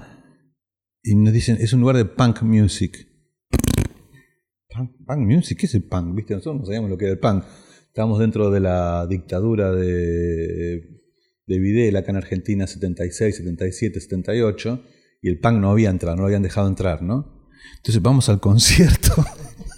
Y 1.04 1.16
nos 1.16 1.32
dicen, 1.32 1.56
es 1.62 1.72
un 1.72 1.80
lugar 1.80 1.96
de 1.96 2.04
punk 2.04 2.42
music. 2.42 3.08
¿Punk, 4.76 4.92
punk 5.08 5.20
music? 5.20 5.58
¿Qué 5.58 5.68
es 5.68 5.76
el 5.76 5.84
punk? 5.84 6.14
¿Viste? 6.16 6.34
Nosotros 6.34 6.60
no 6.60 6.66
sabíamos 6.66 6.90
lo 6.90 6.98
que 6.98 7.06
era 7.06 7.14
el 7.14 7.20
punk. 7.20 7.46
Estábamos 7.88 8.20
dentro 8.20 8.52
de 8.52 8.60
la 8.60 9.08
dictadura 9.08 9.72
de, 9.72 10.99
de 11.50 11.60
Videla 11.60 12.00
acá 12.00 12.12
en 12.12 12.18
Argentina, 12.18 12.68
76, 12.68 13.38
77, 13.38 14.00
78, 14.00 14.84
y 15.22 15.30
el 15.30 15.40
punk 15.40 15.58
no 15.60 15.72
había 15.72 15.90
entrado, 15.90 16.16
no 16.16 16.22
lo 16.22 16.28
habían 16.28 16.44
dejado 16.44 16.68
entrar, 16.68 17.02
¿no? 17.02 17.50
Entonces 17.78 18.02
vamos 18.02 18.30
al 18.30 18.40
concierto 18.40 19.14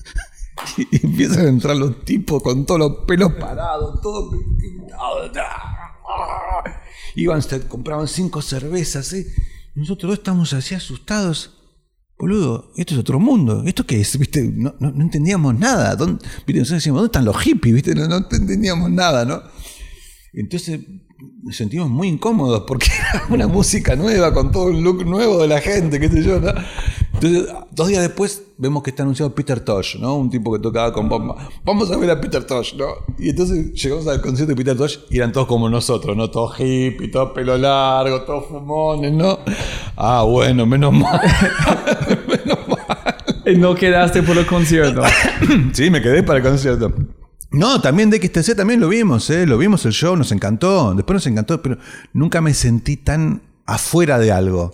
y 0.77 1.05
empiezan 1.05 1.45
a 1.45 1.49
entrar 1.49 1.75
los 1.75 2.03
tipos 2.05 2.43
con 2.43 2.65
todos 2.65 2.79
los 2.79 3.05
pelos 3.07 3.33
parados, 3.33 3.99
todo 4.01 4.29
pintado. 4.31 5.31
Iban, 7.15 7.41
se 7.41 7.61
compraban 7.67 8.07
cinco 8.07 8.41
cervezas, 8.41 9.13
¿eh? 9.13 9.25
Nosotros 9.75 10.13
estamos 10.13 10.53
así 10.53 10.75
asustados. 10.75 11.57
Boludo, 12.17 12.71
esto 12.75 12.93
es 12.93 12.99
otro 12.99 13.19
mundo. 13.19 13.63
¿Esto 13.65 13.85
qué 13.85 13.99
es? 14.01 14.17
¿Viste? 14.17 14.43
No, 14.43 14.75
no- 14.79 14.89
entendíamos 15.01 15.57
nada. 15.57 15.95
¿Dónde. 15.95 16.23
Nosotros 16.47 16.69
decíamos, 16.69 16.99
¿dónde 17.01 17.07
están 17.07 17.25
los 17.25 17.37
hippies? 17.37 17.73
¿Viste? 17.75 17.95
No, 17.95 18.07
no 18.07 18.17
entendíamos 18.17 18.91
nada, 18.91 19.25
¿no? 19.25 19.41
Entonces 20.33 20.79
nos 21.43 21.55
sentimos 21.55 21.89
muy 21.89 22.07
incómodos 22.07 22.63
porque 22.67 22.87
era 23.13 23.25
una 23.29 23.47
música 23.47 23.95
nueva, 23.95 24.33
con 24.33 24.51
todo 24.51 24.65
un 24.65 24.83
look 24.83 25.05
nuevo 25.05 25.41
de 25.41 25.47
la 25.47 25.61
gente, 25.61 25.99
qué 25.99 26.09
sé 26.09 26.23
yo, 26.23 26.39
¿no? 26.39 26.51
Entonces, 27.13 27.53
dos 27.71 27.87
días 27.87 28.01
después 28.01 28.43
vemos 28.57 28.81
que 28.81 28.89
está 28.89 29.03
anunciado 29.03 29.35
Peter 29.35 29.59
Tosh, 29.59 29.97
¿no? 29.97 30.15
Un 30.15 30.29
tipo 30.29 30.51
que 30.53 30.59
tocaba 30.59 30.91
con 30.91 31.07
bomba. 31.07 31.49
Vamos 31.63 31.91
a 31.91 31.97
ver 31.97 32.09
a 32.09 32.19
Peter 32.19 32.43
Tosh, 32.43 32.75
¿no? 32.75 32.87
Y 33.19 33.29
entonces 33.29 33.73
llegamos 33.73 34.07
al 34.07 34.21
concierto 34.21 34.53
de 34.53 34.55
Peter 34.55 34.75
Tosh 34.75 34.97
y 35.09 35.17
eran 35.17 35.31
todos 35.31 35.47
como 35.47 35.69
nosotros, 35.69 36.17
¿no? 36.17 36.31
Todos 36.31 36.55
hippies, 36.55 37.11
todos 37.11 37.31
pelo 37.31 37.57
largo, 37.57 38.21
todos 38.21 38.47
fumones, 38.47 39.13
¿no? 39.13 39.39
Ah, 39.95 40.23
bueno, 40.23 40.65
menos 40.65 40.93
mal. 40.93 41.21
y 43.45 43.55
no 43.55 43.75
quedaste 43.75 44.23
por 44.23 44.37
el 44.37 44.45
concierto. 44.45 45.01
Sí, 45.73 45.89
me 45.89 46.01
quedé 46.01 46.23
para 46.23 46.39
el 46.39 46.45
concierto. 46.45 46.91
No, 47.51 47.81
también 47.81 48.09
de 48.09 48.17
XTC 48.17 48.55
también 48.55 48.79
lo 48.79 48.87
vimos, 48.87 49.29
¿eh? 49.29 49.45
Lo 49.45 49.57
vimos 49.57 49.85
el 49.85 49.91
show, 49.91 50.15
nos 50.15 50.31
encantó. 50.31 50.93
Después 50.95 51.15
nos 51.15 51.27
encantó, 51.27 51.61
pero 51.61 51.77
nunca 52.13 52.39
me 52.41 52.53
sentí 52.53 52.95
tan 52.97 53.41
afuera 53.65 54.19
de 54.19 54.31
algo. 54.31 54.71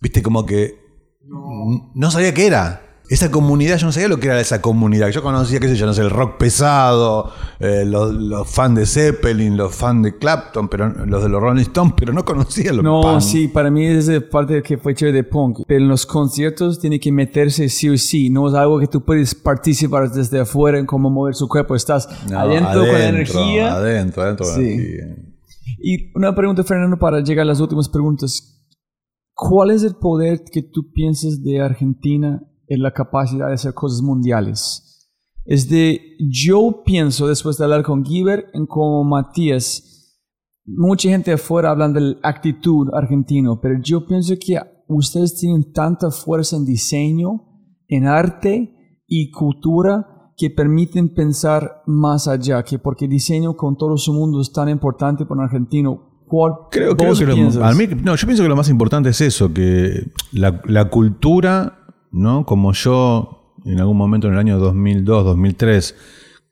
Viste, 0.00 0.22
como 0.22 0.44
que 0.44 0.78
no, 1.24 1.90
no 1.94 2.10
sabía 2.10 2.34
qué 2.34 2.46
era. 2.46 2.85
Esa 3.08 3.30
comunidad, 3.30 3.76
yo 3.78 3.86
no 3.86 3.92
sabía 3.92 4.08
lo 4.08 4.18
que 4.18 4.26
era 4.26 4.40
esa 4.40 4.60
comunidad. 4.60 5.10
Yo 5.10 5.22
conocía, 5.22 5.60
qué 5.60 5.68
sé 5.68 5.76
yo, 5.76 5.86
no 5.86 5.94
sé, 5.94 6.02
el 6.02 6.10
rock 6.10 6.38
pesado, 6.38 7.30
eh, 7.60 7.84
los, 7.86 8.12
los 8.12 8.50
fans 8.50 8.74
de 8.76 8.84
Zeppelin, 8.86 9.56
los 9.56 9.74
fans 9.74 10.02
de 10.02 10.18
Clapton, 10.18 10.68
pero 10.68 10.88
los 11.06 11.22
de 11.22 11.28
los 11.28 11.40
Rolling 11.40 11.62
Stones, 11.62 11.94
pero 11.96 12.12
no 12.12 12.24
conocía 12.24 12.72
los 12.72 12.82
No, 12.82 13.02
punk. 13.02 13.20
sí, 13.20 13.46
para 13.46 13.70
mí 13.70 13.86
es 13.86 14.10
parte 14.30 14.54
de 14.54 14.62
que 14.62 14.76
fue 14.76 14.94
chévere 14.94 15.18
de 15.18 15.24
punk. 15.24 15.60
Pero 15.68 15.82
en 15.84 15.88
los 15.88 16.04
conciertos 16.04 16.80
tiene 16.80 16.98
que 16.98 17.12
meterse 17.12 17.68
sí 17.68 17.88
o 17.88 17.96
sí. 17.96 18.28
No 18.28 18.48
es 18.48 18.54
algo 18.54 18.80
que 18.80 18.88
tú 18.88 19.04
puedes 19.04 19.34
participar 19.36 20.10
desde 20.10 20.40
afuera 20.40 20.78
en 20.78 20.86
cómo 20.86 21.08
mover 21.08 21.34
su 21.36 21.46
cuerpo. 21.48 21.76
Estás 21.76 22.08
No, 22.28 22.40
adentro, 22.40 22.80
con 22.80 22.92
la 22.92 23.08
energía. 23.08 23.72
Adentro, 23.74 24.22
adentro 24.24 24.46
con 24.46 24.54
Sí. 24.56 24.62
energía. 24.72 25.16
Y 25.78 26.12
una 26.16 26.34
pregunta, 26.34 26.64
Fernando, 26.64 26.98
para 26.98 27.20
llegar 27.20 27.42
a 27.42 27.46
las 27.46 27.60
últimas 27.60 27.88
preguntas. 27.88 28.52
¿Cuál 29.32 29.70
es 29.70 29.82
el 29.84 29.94
poder 29.94 30.42
que 30.50 30.62
tú 30.62 30.90
piensas 30.92 31.42
de 31.44 31.60
Argentina 31.60 32.42
en 32.68 32.82
la 32.82 32.92
capacidad 32.92 33.48
de 33.48 33.54
hacer 33.54 33.74
cosas 33.74 34.02
mundiales? 34.02 34.82
Es 35.44 35.68
de, 35.68 36.00
yo 36.18 36.82
pienso, 36.84 37.28
después 37.28 37.56
de 37.56 37.64
hablar 37.64 37.82
con 37.84 38.04
Giver 38.04 38.46
y 38.52 38.66
con 38.66 39.08
Matías, 39.08 40.18
mucha 40.64 41.08
gente 41.08 41.32
afuera 41.32 41.70
hablan 41.70 41.92
de 41.92 42.00
la 42.00 42.16
actitud 42.22 42.88
argentino, 42.92 43.60
pero 43.60 43.78
yo 43.80 44.06
pienso 44.06 44.34
que 44.40 44.58
ustedes 44.88 45.36
tienen 45.38 45.72
tanta 45.72 46.10
fuerza 46.10 46.56
en 46.56 46.64
diseño, 46.64 47.44
en 47.88 48.06
arte 48.06 49.02
y 49.06 49.30
cultura 49.30 50.32
que 50.36 50.50
permiten 50.50 51.14
pensar 51.14 51.82
más 51.86 52.26
allá, 52.28 52.62
que 52.64 52.78
porque 52.78 53.06
diseño 53.08 53.56
con 53.56 53.76
todo 53.76 53.96
su 53.96 54.12
mundo 54.12 54.40
es 54.40 54.52
tan 54.52 54.68
importante 54.68 55.24
para 55.24 55.38
un 55.40 55.44
argentino. 55.44 56.24
¿Cuál 56.26 56.54
Creo, 56.72 56.96
creo 56.96 57.14
que 57.14 57.24
lo, 57.24 57.64
a 57.64 57.72
mí- 57.72 57.86
no, 58.02 58.16
yo 58.16 58.26
pienso 58.26 58.42
que 58.42 58.48
lo 58.48 58.56
más 58.56 58.68
importante 58.68 59.10
es 59.10 59.20
eso, 59.20 59.52
que 59.54 60.10
la, 60.32 60.60
la 60.66 60.90
cultura, 60.90 61.75
¿no? 62.16 62.44
Como 62.46 62.72
yo 62.72 63.52
en 63.64 63.80
algún 63.80 63.96
momento 63.96 64.26
en 64.28 64.34
el 64.34 64.38
año 64.38 64.58
2002, 64.58 65.24
2003, 65.24 65.94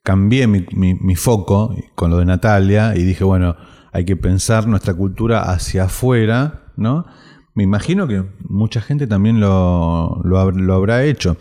cambié 0.02 0.46
mi, 0.46 0.64
mi- 0.72 1.16
foco 1.16 1.74
con 1.94 2.10
lo 2.10 2.18
de 2.18 2.26
Natalia 2.26 2.94
y 2.96 3.02
dije, 3.04 3.24
bueno, 3.24 3.56
hay 3.92 4.04
que 4.04 4.16
pensar 4.16 4.66
nuestra 4.66 4.94
cultura 4.94 5.50
hacia 5.52 5.84
afuera, 5.84 6.72
¿no? 6.76 7.06
Me 7.54 7.62
imagino 7.62 8.08
que 8.08 8.24
mucha 8.48 8.80
gente 8.80 9.06
también 9.06 9.40
lo, 9.40 10.20
lo, 10.24 10.38
hab- 10.38 10.56
lo 10.56 10.74
habrá 10.74 11.04
hecho. 11.04 11.36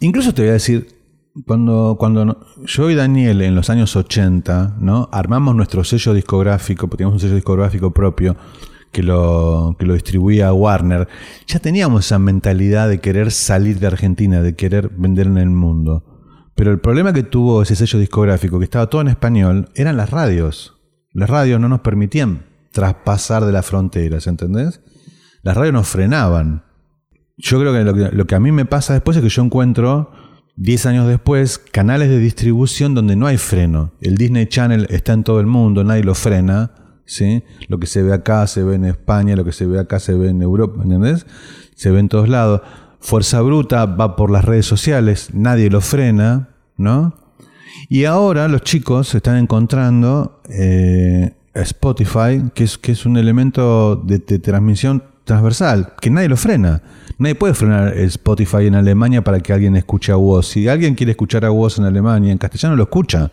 Incluso 0.00 0.34
te 0.34 0.42
voy 0.42 0.50
a 0.50 0.54
decir, 0.54 0.88
cuando, 1.46 1.96
cuando 1.98 2.46
yo 2.66 2.90
y 2.90 2.94
Daniel 2.94 3.40
en 3.42 3.54
los 3.54 3.70
años 3.70 3.96
80, 3.96 4.76
¿no? 4.80 5.08
Armamos 5.12 5.56
nuestro 5.56 5.82
sello 5.82 6.12
discográfico, 6.14 6.88
teníamos 6.88 7.14
un 7.14 7.20
sello 7.20 7.34
discográfico 7.34 7.90
propio 7.90 8.36
que 8.92 9.02
lo, 9.02 9.76
que 9.78 9.86
lo 9.86 9.94
distribuía 9.94 10.52
Warner, 10.52 11.08
ya 11.46 11.58
teníamos 11.58 12.06
esa 12.06 12.18
mentalidad 12.18 12.88
de 12.88 13.00
querer 13.00 13.30
salir 13.30 13.78
de 13.78 13.86
Argentina, 13.86 14.42
de 14.42 14.54
querer 14.54 14.90
vender 14.96 15.26
en 15.26 15.38
el 15.38 15.50
mundo. 15.50 16.04
Pero 16.54 16.70
el 16.70 16.80
problema 16.80 17.12
que 17.12 17.22
tuvo 17.22 17.62
ese 17.62 17.76
sello 17.76 17.98
discográfico, 17.98 18.58
que 18.58 18.64
estaba 18.64 18.88
todo 18.88 19.02
en 19.02 19.08
español, 19.08 19.68
eran 19.74 19.96
las 19.96 20.10
radios. 20.10 20.74
Las 21.12 21.28
radios 21.28 21.60
no 21.60 21.68
nos 21.68 21.80
permitían 21.80 22.46
traspasar 22.72 23.44
de 23.44 23.52
las 23.52 23.66
fronteras, 23.66 24.26
¿entendés? 24.26 24.80
Las 25.42 25.56
radios 25.56 25.74
nos 25.74 25.88
frenaban. 25.88 26.64
Yo 27.36 27.60
creo 27.60 27.72
que 27.72 27.84
lo, 27.84 27.94
que 27.94 28.16
lo 28.16 28.26
que 28.26 28.34
a 28.34 28.40
mí 28.40 28.52
me 28.52 28.64
pasa 28.64 28.94
después 28.94 29.16
es 29.16 29.22
que 29.22 29.28
yo 29.28 29.42
encuentro, 29.42 30.10
10 30.56 30.86
años 30.86 31.06
después, 31.06 31.58
canales 31.58 32.08
de 32.08 32.18
distribución 32.18 32.94
donde 32.94 33.16
no 33.16 33.26
hay 33.26 33.36
freno. 33.36 33.92
El 34.00 34.16
Disney 34.16 34.46
Channel 34.46 34.86
está 34.88 35.12
en 35.12 35.24
todo 35.24 35.40
el 35.40 35.46
mundo, 35.46 35.84
nadie 35.84 36.04
lo 36.04 36.14
frena. 36.14 36.72
¿Sí? 37.06 37.44
Lo 37.68 37.78
que 37.78 37.86
se 37.86 38.02
ve 38.02 38.12
acá 38.12 38.46
se 38.46 38.62
ve 38.62 38.74
en 38.74 38.84
España, 38.84 39.36
lo 39.36 39.44
que 39.44 39.52
se 39.52 39.66
ve 39.66 39.78
acá 39.78 39.98
se 39.98 40.14
ve 40.14 40.28
en 40.28 40.42
Europa, 40.42 40.82
¿entendés? 40.82 41.26
Se 41.74 41.90
ve 41.90 42.00
en 42.00 42.08
todos 42.08 42.28
lados. 42.28 42.60
Fuerza 43.00 43.40
Bruta 43.40 43.86
va 43.86 44.16
por 44.16 44.30
las 44.30 44.44
redes 44.44 44.66
sociales, 44.66 45.30
nadie 45.32 45.70
lo 45.70 45.80
frena, 45.80 46.50
¿no? 46.76 47.14
Y 47.88 48.04
ahora 48.04 48.48
los 48.48 48.62
chicos 48.62 49.14
están 49.14 49.36
encontrando 49.36 50.40
eh, 50.48 51.34
Spotify, 51.54 52.50
que 52.54 52.64
es, 52.64 52.78
que 52.78 52.92
es 52.92 53.06
un 53.06 53.16
elemento 53.16 53.96
de, 53.96 54.18
de 54.18 54.38
transmisión 54.38 55.04
transversal, 55.24 55.94
que 56.00 56.10
nadie 56.10 56.28
lo 56.28 56.36
frena. 56.36 56.82
Nadie 57.18 57.34
puede 57.34 57.54
frenar 57.54 57.96
Spotify 57.96 58.66
en 58.66 58.74
Alemania 58.74 59.22
para 59.22 59.40
que 59.40 59.52
alguien 59.52 59.76
escuche 59.76 60.12
a 60.12 60.16
Woz. 60.16 60.48
Si 60.48 60.68
alguien 60.68 60.94
quiere 60.94 61.12
escuchar 61.12 61.44
a 61.44 61.50
Woz 61.50 61.78
en 61.78 61.84
Alemania, 61.84 62.32
en 62.32 62.38
castellano 62.38 62.76
lo 62.76 62.84
escucha. 62.84 63.30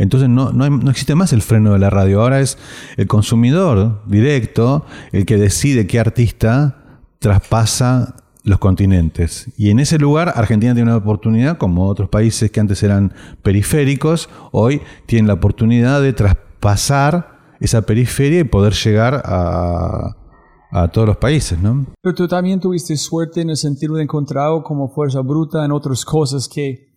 Entonces 0.00 0.30
no, 0.30 0.50
no, 0.50 0.68
no 0.70 0.90
existe 0.90 1.14
más 1.14 1.34
el 1.34 1.42
freno 1.42 1.74
de 1.74 1.78
la 1.78 1.90
radio. 1.90 2.22
Ahora 2.22 2.40
es 2.40 2.56
el 2.96 3.06
consumidor 3.06 4.02
directo 4.06 4.86
el 5.12 5.26
que 5.26 5.36
decide 5.36 5.86
qué 5.86 6.00
artista 6.00 7.02
traspasa 7.18 8.16
los 8.42 8.58
continentes. 8.58 9.52
Y 9.58 9.68
en 9.68 9.78
ese 9.78 9.98
lugar 9.98 10.32
Argentina 10.34 10.72
tiene 10.72 10.90
una 10.90 10.96
oportunidad, 10.96 11.58
como 11.58 11.86
otros 11.86 12.08
países 12.08 12.50
que 12.50 12.60
antes 12.60 12.82
eran 12.82 13.12
periféricos, 13.42 14.30
hoy 14.52 14.80
tienen 15.04 15.26
la 15.26 15.34
oportunidad 15.34 16.00
de 16.00 16.14
traspasar 16.14 17.38
esa 17.60 17.82
periferia 17.82 18.40
y 18.40 18.44
poder 18.44 18.72
llegar 18.72 19.20
a, 19.22 20.16
a 20.70 20.88
todos 20.88 21.08
los 21.08 21.18
países, 21.18 21.60
¿no? 21.60 21.84
Pero 22.00 22.14
tú 22.14 22.26
también 22.26 22.58
tuviste 22.58 22.96
suerte 22.96 23.42
en 23.42 23.50
el 23.50 23.58
sentido 23.58 23.96
de 23.96 24.04
encontrado 24.04 24.62
como 24.62 24.88
fuerza 24.88 25.20
bruta 25.20 25.62
en 25.62 25.72
otras 25.72 26.06
cosas 26.06 26.48
que 26.48 26.89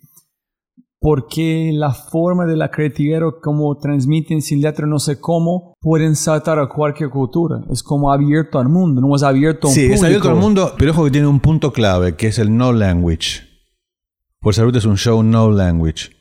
porque 1.03 1.71
la 1.73 1.93
forma 1.93 2.45
de 2.45 2.55
la 2.55 2.71
creatividad 2.71 3.19
como 3.41 3.77
transmiten 3.77 4.41
sin 4.41 4.61
letra 4.61 4.87
no 4.87 4.99
sé 4.99 5.19
cómo 5.19 5.73
pueden 5.81 6.15
saltar 6.15 6.59
a 6.59 6.69
cualquier 6.69 7.09
cultura 7.09 7.61
es 7.69 7.83
como 7.83 8.09
abierto 8.09 8.57
al 8.57 8.69
mundo 8.69 9.01
no 9.01 9.13
es 9.13 9.21
abierto 9.21 9.67
a 9.67 9.69
un 9.69 9.75
Sí, 9.75 9.81
es 9.83 10.01
abierto 10.01 10.29
público. 10.29 10.29
al 10.29 10.41
mundo, 10.41 10.73
pero 10.77 10.91
ojo 10.91 11.03
que 11.03 11.11
tiene 11.11 11.27
un 11.27 11.41
punto 11.41 11.73
clave, 11.73 12.15
que 12.15 12.27
es 12.27 12.39
el 12.39 12.55
no 12.55 12.71
language. 12.71 13.41
Fuerza 14.39 14.61
Bruta 14.63 14.77
es 14.77 14.85
un 14.85 14.95
show 14.95 15.21
no 15.23 15.51
language. 15.51 16.11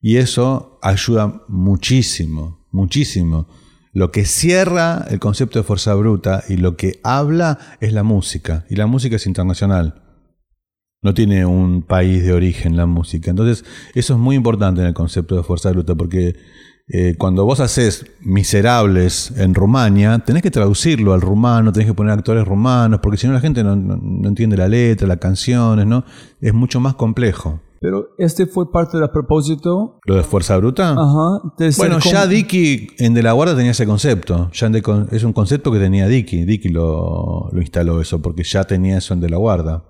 Y 0.00 0.16
eso 0.16 0.78
ayuda 0.80 1.42
muchísimo, 1.48 2.66
muchísimo. 2.72 3.46
Lo 3.92 4.10
que 4.10 4.24
cierra 4.24 5.04
el 5.10 5.20
concepto 5.20 5.58
de 5.58 5.64
Fuerza 5.64 5.94
Bruta 5.94 6.44
y 6.48 6.56
lo 6.56 6.76
que 6.76 6.98
habla 7.04 7.58
es 7.80 7.92
la 7.92 8.04
música. 8.04 8.64
Y 8.70 8.76
la 8.76 8.86
música 8.86 9.16
es 9.16 9.26
internacional. 9.26 10.09
No 11.02 11.14
tiene 11.14 11.46
un 11.46 11.82
país 11.82 12.22
de 12.22 12.32
origen 12.32 12.76
la 12.76 12.86
música. 12.86 13.30
Entonces, 13.30 13.64
eso 13.94 14.14
es 14.14 14.18
muy 14.20 14.36
importante 14.36 14.82
en 14.82 14.88
el 14.88 14.94
concepto 14.94 15.36
de 15.36 15.42
fuerza 15.42 15.70
bruta, 15.70 15.94
porque 15.94 16.36
eh, 16.88 17.14
cuando 17.16 17.44
vos 17.44 17.60
haces 17.60 18.04
miserables 18.20 19.32
en 19.36 19.54
Rumania, 19.54 20.18
tenés 20.18 20.42
que 20.42 20.50
traducirlo 20.50 21.14
al 21.14 21.20
rumano, 21.20 21.72
tenés 21.72 21.88
que 21.88 21.94
poner 21.94 22.12
actores 22.12 22.46
rumanos, 22.46 23.00
porque 23.00 23.16
si 23.16 23.26
no 23.26 23.32
la 23.32 23.40
gente 23.40 23.62
no, 23.62 23.76
no 23.76 24.28
entiende 24.28 24.56
la 24.56 24.68
letra, 24.68 25.06
las 25.06 25.18
canciones, 25.18 25.86
¿no? 25.86 26.04
Es 26.40 26.52
mucho 26.52 26.80
más 26.80 26.94
complejo. 26.94 27.60
Pero 27.80 28.08
este 28.18 28.44
fue 28.44 28.70
parte 28.70 28.98
del 28.98 29.08
propósito. 29.08 30.00
¿Lo 30.04 30.16
de 30.16 30.22
fuerza 30.22 30.56
bruta? 30.58 30.90
Ajá. 30.90 31.40
Bueno, 31.78 31.98
ya 32.00 32.26
Dicky 32.26 32.88
en 32.98 33.14
De 33.14 33.22
la 33.22 33.32
Guarda 33.32 33.56
tenía 33.56 33.70
ese 33.70 33.86
concepto. 33.86 34.50
Ya 34.52 34.66
en 34.66 34.72
De 34.72 34.82
es 35.12 35.24
un 35.24 35.32
concepto 35.32 35.72
que 35.72 35.78
tenía 35.78 36.06
Dicky. 36.06 36.44
Dicky 36.44 36.68
lo, 36.68 37.48
lo 37.50 37.60
instaló 37.60 38.02
eso, 38.02 38.20
porque 38.20 38.42
ya 38.42 38.64
tenía 38.64 38.98
eso 38.98 39.14
en 39.14 39.20
De 39.20 39.30
la 39.30 39.38
Guarda. 39.38 39.84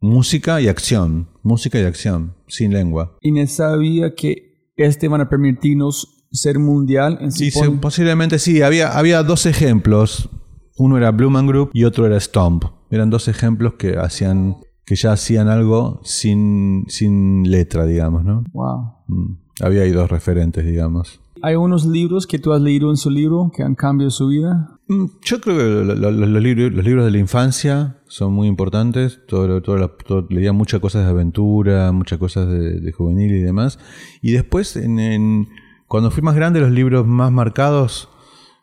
Música 0.00 0.60
y 0.60 0.68
acción. 0.68 1.28
Música 1.42 1.78
y 1.80 1.84
acción, 1.84 2.34
sin 2.48 2.72
lengua. 2.72 3.16
Y 3.20 3.30
no 3.32 3.46
sabía 3.46 4.14
que 4.14 4.70
este 4.76 5.08
van 5.08 5.20
a 5.22 5.28
permitirnos 5.28 6.24
ser 6.30 6.58
mundial 6.58 7.18
en 7.20 7.32
Sí, 7.32 7.50
se- 7.50 7.70
posiblemente 7.70 8.38
sí. 8.38 8.62
Había, 8.62 8.96
había 8.98 9.22
dos 9.22 9.46
ejemplos. 9.46 10.28
Uno 10.76 10.98
era 10.98 11.10
Blue 11.12 11.30
Man 11.30 11.46
Group 11.46 11.70
y 11.72 11.84
otro 11.84 12.04
era 12.06 12.20
Stomp. 12.20 12.64
Eran 12.90 13.08
dos 13.10 13.28
ejemplos 13.28 13.74
que 13.78 13.96
hacían, 13.96 14.56
que 14.84 14.96
ya 14.96 15.12
hacían 15.12 15.48
algo 15.48 16.00
sin, 16.04 16.84
sin 16.88 17.50
letra, 17.50 17.86
digamos, 17.86 18.24
¿no? 18.24 18.44
Wow. 18.52 18.92
Mm. 19.08 19.36
Había 19.62 19.82
ahí 19.82 19.90
dos 19.90 20.10
referentes, 20.10 20.66
digamos. 20.66 21.20
Hay 21.42 21.54
unos 21.54 21.86
libros 21.86 22.26
que 22.26 22.38
tú 22.38 22.52
has 22.52 22.60
leído 22.60 22.90
en 22.90 22.96
su 22.96 23.08
libro 23.10 23.50
que 23.54 23.62
han 23.62 23.74
cambiado 23.74 24.10
su 24.10 24.28
vida. 24.28 24.75
Mm, 24.88 25.06
Yo 25.22 25.40
creo 25.40 25.56
que 25.58 25.64
lo- 25.64 25.84
lo- 25.84 26.10
lo- 26.12 26.26
los, 26.26 26.42
libros, 26.42 26.72
los 26.72 26.84
libros 26.84 27.04
de 27.04 27.10
la 27.10 27.18
infancia 27.18 28.00
son 28.06 28.32
muy 28.32 28.46
importantes. 28.48 29.20
Todo, 29.26 29.60
todo 29.62 30.26
leía 30.30 30.52
muchas 30.52 30.80
cosas 30.80 31.04
de 31.04 31.10
aventura, 31.10 31.90
muchas 31.92 32.18
cosas 32.18 32.48
de, 32.48 32.80
de 32.80 32.92
juvenil 32.92 33.32
y 33.34 33.40
demás. 33.42 33.78
Y 34.22 34.32
después, 34.32 34.76
en, 34.76 34.98
en- 35.00 35.48
cuando 35.88 36.10
fui 36.10 36.22
más 36.22 36.34
grande, 36.36 36.60
los 36.60 36.70
libros 36.70 37.06
más 37.06 37.30
marcados. 37.32 38.08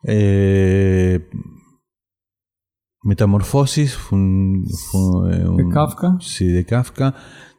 eh, 0.06 1.28
Metamorfosis 3.06 3.96
fue 3.98 4.18
un, 4.18 4.66
fue 4.92 5.38
¿De 5.38 5.46
un- 5.50 5.70
Kafka? 5.72 6.18
Sí, 6.22 6.46
de 6.48 6.66
Kafka. 6.66 7.16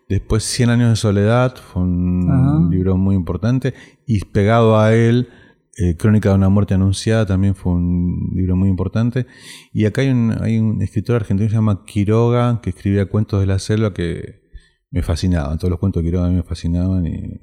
Después 0.08 0.42
Cien 0.44 0.70
años 0.70 0.88
de 0.90 0.96
soledad 0.96 1.54
fue 1.56 1.82
un 1.82 2.30
Ajá. 2.30 2.68
libro 2.70 2.96
muy 2.96 3.14
importante. 3.14 3.74
Y 4.06 4.20
pegado 4.26 4.78
a 4.78 4.94
él, 4.94 5.28
eh, 5.76 5.96
Crónica 5.96 6.28
de 6.30 6.36
una 6.36 6.48
muerte 6.48 6.74
anunciada 6.74 7.26
también 7.26 7.54
fue 7.54 7.72
un 7.72 8.30
libro 8.34 8.56
muy 8.56 8.68
importante. 8.68 9.26
Y 9.72 9.86
acá 9.86 10.02
hay 10.02 10.08
un, 10.08 10.34
hay 10.40 10.58
un 10.58 10.80
escritor 10.82 11.16
argentino 11.16 11.46
que 11.46 11.50
se 11.50 11.56
llama 11.56 11.84
Quiroga, 11.84 12.60
que 12.62 12.70
escribía 12.70 13.06
cuentos 13.06 13.40
de 13.40 13.46
la 13.46 13.58
selva 13.58 13.92
que 13.92 14.42
me 14.90 15.02
fascinaban. 15.02 15.58
Todos 15.58 15.70
los 15.70 15.80
cuentos 15.80 16.02
de 16.02 16.08
Quiroga 16.08 16.26
a 16.26 16.30
mí 16.30 16.36
me 16.36 16.42
fascinaban 16.42 17.06
y, 17.06 17.40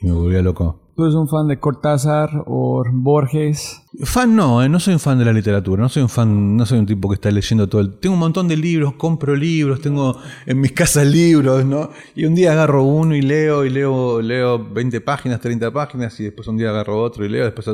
y 0.00 0.06
me 0.06 0.12
volvía 0.12 0.42
loco. 0.42 0.83
¿Tú 0.96 1.02
eres 1.02 1.14
un 1.16 1.26
fan 1.28 1.48
de 1.48 1.58
Cortázar 1.58 2.44
o 2.46 2.84
Borges? 2.92 3.82
Fan 4.04 4.36
no, 4.36 4.62
eh, 4.62 4.68
no 4.68 4.78
soy 4.78 4.94
un 4.94 5.00
fan 5.00 5.18
de 5.18 5.24
la 5.24 5.32
literatura, 5.32 5.82
no 5.82 5.88
soy 5.88 6.02
un 6.04 6.08
fan, 6.08 6.56
no 6.56 6.64
soy 6.66 6.78
un 6.78 6.86
tipo 6.86 7.08
que 7.08 7.14
está 7.16 7.30
leyendo 7.32 7.68
todo 7.68 7.80
el... 7.80 7.98
Tengo 7.98 8.14
un 8.14 8.20
montón 8.20 8.46
de 8.46 8.56
libros, 8.56 8.94
compro 8.94 9.34
libros, 9.34 9.80
tengo 9.80 10.16
en 10.46 10.60
mis 10.60 10.70
casas 10.72 11.06
libros, 11.06 11.64
¿no? 11.64 11.90
Y 12.14 12.26
un 12.26 12.34
día 12.36 12.52
agarro 12.52 12.84
uno 12.84 13.14
y 13.16 13.22
leo, 13.22 13.64
y 13.64 13.70
leo, 13.70 14.22
leo 14.22 14.72
20 14.72 15.00
páginas, 15.00 15.40
30 15.40 15.72
páginas, 15.72 16.18
y 16.20 16.24
después 16.24 16.46
un 16.46 16.56
día 16.56 16.70
agarro 16.70 17.02
otro 17.02 17.24
y 17.24 17.28
leo, 17.28 17.44
después... 17.44 17.68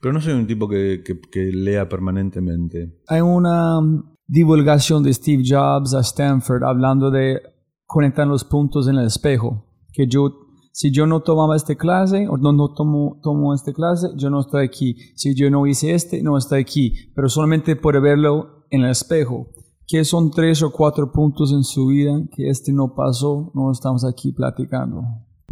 Pero 0.00 0.12
no 0.14 0.20
soy 0.20 0.32
un 0.34 0.46
tipo 0.46 0.68
que, 0.68 1.02
que- 1.04 1.20
que 1.20 1.50
lea 1.52 1.88
permanentemente. 1.88 3.00
Hay 3.08 3.20
una 3.20 3.80
divulgación 4.26 5.02
de 5.02 5.12
Steve 5.12 5.42
Jobs 5.44 5.94
a 5.94 6.00
Stanford 6.00 6.62
hablando 6.64 7.10
de 7.10 7.40
conectar 7.86 8.26
los 8.26 8.44
puntos 8.44 8.86
en 8.88 8.96
el 8.96 9.06
espejo. 9.06 9.66
Que 9.92 10.06
yo, 10.06 10.30
si 10.72 10.92
yo 10.92 11.06
no 11.06 11.20
tomaba 11.20 11.56
esta 11.56 11.74
clase 11.74 12.28
o 12.28 12.36
no, 12.36 12.52
no 12.52 12.72
tomo, 12.74 13.20
tomo 13.22 13.54
esta 13.54 13.72
clase, 13.72 14.08
yo 14.16 14.30
no 14.30 14.40
estoy 14.40 14.64
aquí. 14.64 14.96
Si 15.16 15.34
yo 15.34 15.50
no 15.50 15.66
hice 15.66 15.94
este, 15.94 16.22
no 16.22 16.38
estoy 16.38 16.60
aquí. 16.60 17.12
Pero 17.14 17.28
solamente 17.28 17.76
por 17.76 18.00
verlo 18.00 18.66
en 18.70 18.82
el 18.82 18.90
espejo. 18.90 19.48
Que 19.86 20.04
son 20.04 20.30
tres 20.30 20.62
o 20.62 20.70
cuatro 20.70 21.10
puntos 21.10 21.52
en 21.52 21.64
su 21.64 21.88
vida 21.88 22.12
que 22.34 22.48
este 22.48 22.72
no 22.72 22.94
pasó, 22.94 23.50
no 23.54 23.72
estamos 23.72 24.04
aquí 24.04 24.32
platicando. 24.32 25.02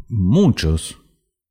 Muchos. 0.09 0.97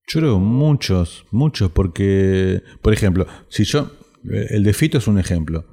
Yo 0.07 0.21
creo 0.21 0.39
muchos, 0.39 1.25
muchos, 1.31 1.69
porque, 1.69 2.63
por 2.81 2.93
ejemplo, 2.93 3.25
si 3.49 3.65
yo, 3.65 3.91
eh, 4.31 4.47
el 4.51 4.63
de 4.63 4.73
Fito 4.73 4.97
es 4.99 5.07
un 5.09 5.19
ejemplo. 5.19 5.65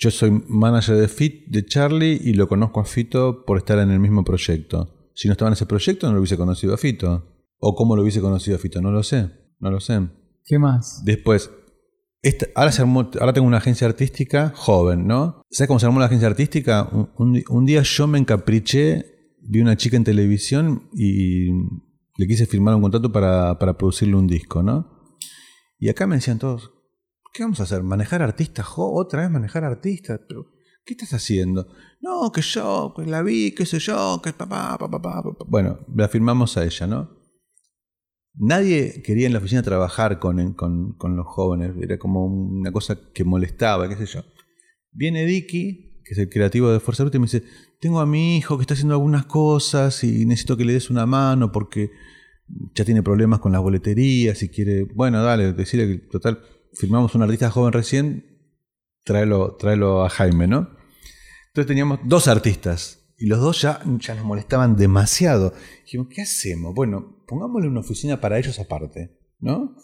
Yo 0.00 0.10
soy 0.10 0.42
manager 0.48 0.96
de 0.96 1.06
Fit, 1.06 1.46
de 1.46 1.64
Charlie, 1.64 2.20
y 2.20 2.32
lo 2.32 2.48
conozco 2.48 2.80
a 2.80 2.84
Fito 2.84 3.44
por 3.46 3.58
estar 3.58 3.78
en 3.78 3.92
el 3.92 4.00
mismo 4.00 4.24
proyecto. 4.24 4.97
Si 5.20 5.26
no 5.26 5.32
estaba 5.32 5.48
en 5.48 5.54
ese 5.54 5.66
proyecto, 5.66 6.06
no 6.06 6.12
lo 6.12 6.20
hubiese 6.20 6.36
conocido 6.36 6.74
a 6.74 6.78
Fito. 6.78 7.24
O 7.58 7.74
cómo 7.74 7.96
lo 7.96 8.02
hubiese 8.02 8.20
conocido 8.20 8.54
a 8.56 8.60
Fito, 8.60 8.80
no 8.80 8.92
lo 8.92 9.02
sé, 9.02 9.28
no 9.58 9.68
lo 9.70 9.80
sé. 9.80 10.00
¿Qué 10.44 10.60
más? 10.60 11.02
Después, 11.04 11.50
esta- 12.22 12.46
ahora, 12.54 12.70
se 12.70 12.82
armó- 12.82 13.10
ahora 13.20 13.32
tengo 13.32 13.48
una 13.48 13.56
agencia 13.56 13.88
artística 13.88 14.52
joven, 14.54 15.08
¿no? 15.08 15.42
¿Sabes 15.50 15.66
cómo 15.66 15.80
se 15.80 15.86
armó 15.86 15.98
la 15.98 16.06
agencia 16.06 16.28
artística? 16.28 16.88
Un, 16.92 17.10
un 17.18 17.32
di- 17.32 17.44
un 17.48 17.64
día 17.66 17.82
yo 17.82 18.06
me 18.06 18.18
encapriché, 18.18 19.34
vi 19.42 19.60
una 19.60 19.76
chica 19.76 19.96
en 19.96 20.04
televisión 20.04 20.88
y 20.94 21.48
le 22.16 22.26
quise 22.28 22.46
firmar 22.46 22.76
un 22.76 22.82
contrato 22.82 23.10
para, 23.10 23.58
para 23.58 23.76
producirle 23.76 24.14
un 24.14 24.28
disco, 24.28 24.62
¿no? 24.62 24.86
Y 25.80 25.88
acá 25.88 26.06
me 26.06 26.14
decían 26.14 26.38
todos, 26.38 26.70
¿qué 27.34 27.42
vamos 27.42 27.58
a 27.58 27.64
hacer? 27.64 27.82
¿Manejar 27.82 28.22
artistas? 28.22 28.66
¿Otra 28.76 29.22
vez 29.22 29.30
manejar 29.32 29.64
artistas? 29.64 30.20
Pero, 30.28 30.46
¿qué 30.88 30.94
estás 30.94 31.12
haciendo? 31.12 31.68
No, 32.00 32.32
que 32.32 32.40
yo, 32.40 32.94
que 32.96 33.04
la 33.04 33.22
vi, 33.22 33.52
qué 33.52 33.66
sé 33.66 33.78
yo, 33.78 34.22
que 34.24 34.32
papá, 34.32 34.78
papá, 34.78 35.00
papá. 35.00 35.22
Bueno, 35.46 35.80
la 35.94 36.08
firmamos 36.08 36.56
a 36.56 36.64
ella, 36.64 36.86
¿no? 36.86 37.10
Nadie 38.34 39.02
quería 39.02 39.26
en 39.26 39.34
la 39.34 39.38
oficina 39.38 39.62
trabajar 39.62 40.18
con, 40.18 40.54
con, 40.54 41.16
los 41.16 41.26
jóvenes, 41.26 41.72
era 41.82 41.98
como 41.98 42.24
una 42.24 42.72
cosa 42.72 42.98
que 43.12 43.24
molestaba, 43.24 43.86
qué 43.88 43.96
sé 43.96 44.06
yo. 44.06 44.24
Viene 44.90 45.26
Dicky, 45.26 46.02
que 46.04 46.14
es 46.14 46.18
el 46.18 46.30
creativo 46.30 46.70
de 46.70 46.80
Fuerza 46.80 47.02
Bruta, 47.02 47.18
y 47.18 47.20
me 47.20 47.26
dice, 47.26 47.42
tengo 47.80 48.00
a 48.00 48.06
mi 48.06 48.38
hijo 48.38 48.56
que 48.56 48.62
está 48.62 48.72
haciendo 48.72 48.94
algunas 48.94 49.26
cosas 49.26 50.02
y 50.04 50.24
necesito 50.24 50.56
que 50.56 50.64
le 50.64 50.72
des 50.72 50.88
una 50.88 51.04
mano 51.04 51.52
porque 51.52 51.90
ya 52.74 52.86
tiene 52.86 53.02
problemas 53.02 53.40
con 53.40 53.52
las 53.52 53.60
boleterías 53.60 54.42
y 54.42 54.48
quiere, 54.48 54.84
bueno, 54.84 55.22
dale, 55.22 55.52
decirle 55.52 55.86
que 55.86 55.98
total, 56.06 56.40
firmamos 56.72 57.14
un 57.14 57.22
artista 57.22 57.50
joven 57.50 57.74
recién, 57.74 58.24
tráelo, 59.04 59.56
tráelo 59.56 60.02
a 60.04 60.08
Jaime, 60.08 60.46
¿no? 60.46 60.77
Entonces 61.58 61.74
teníamos 61.74 61.98
dos 62.04 62.28
artistas 62.28 63.00
y 63.18 63.26
los 63.26 63.40
dos 63.40 63.60
ya, 63.60 63.80
nos 63.84 64.24
molestaban 64.24 64.76
demasiado. 64.76 65.52
Dijimos, 65.82 66.06
¿qué 66.08 66.22
hacemos? 66.22 66.72
Bueno, 66.72 67.24
pongámosle 67.26 67.66
una 67.66 67.80
oficina 67.80 68.20
para 68.20 68.38
ellos 68.38 68.60
aparte, 68.60 69.18
¿no? 69.40 69.74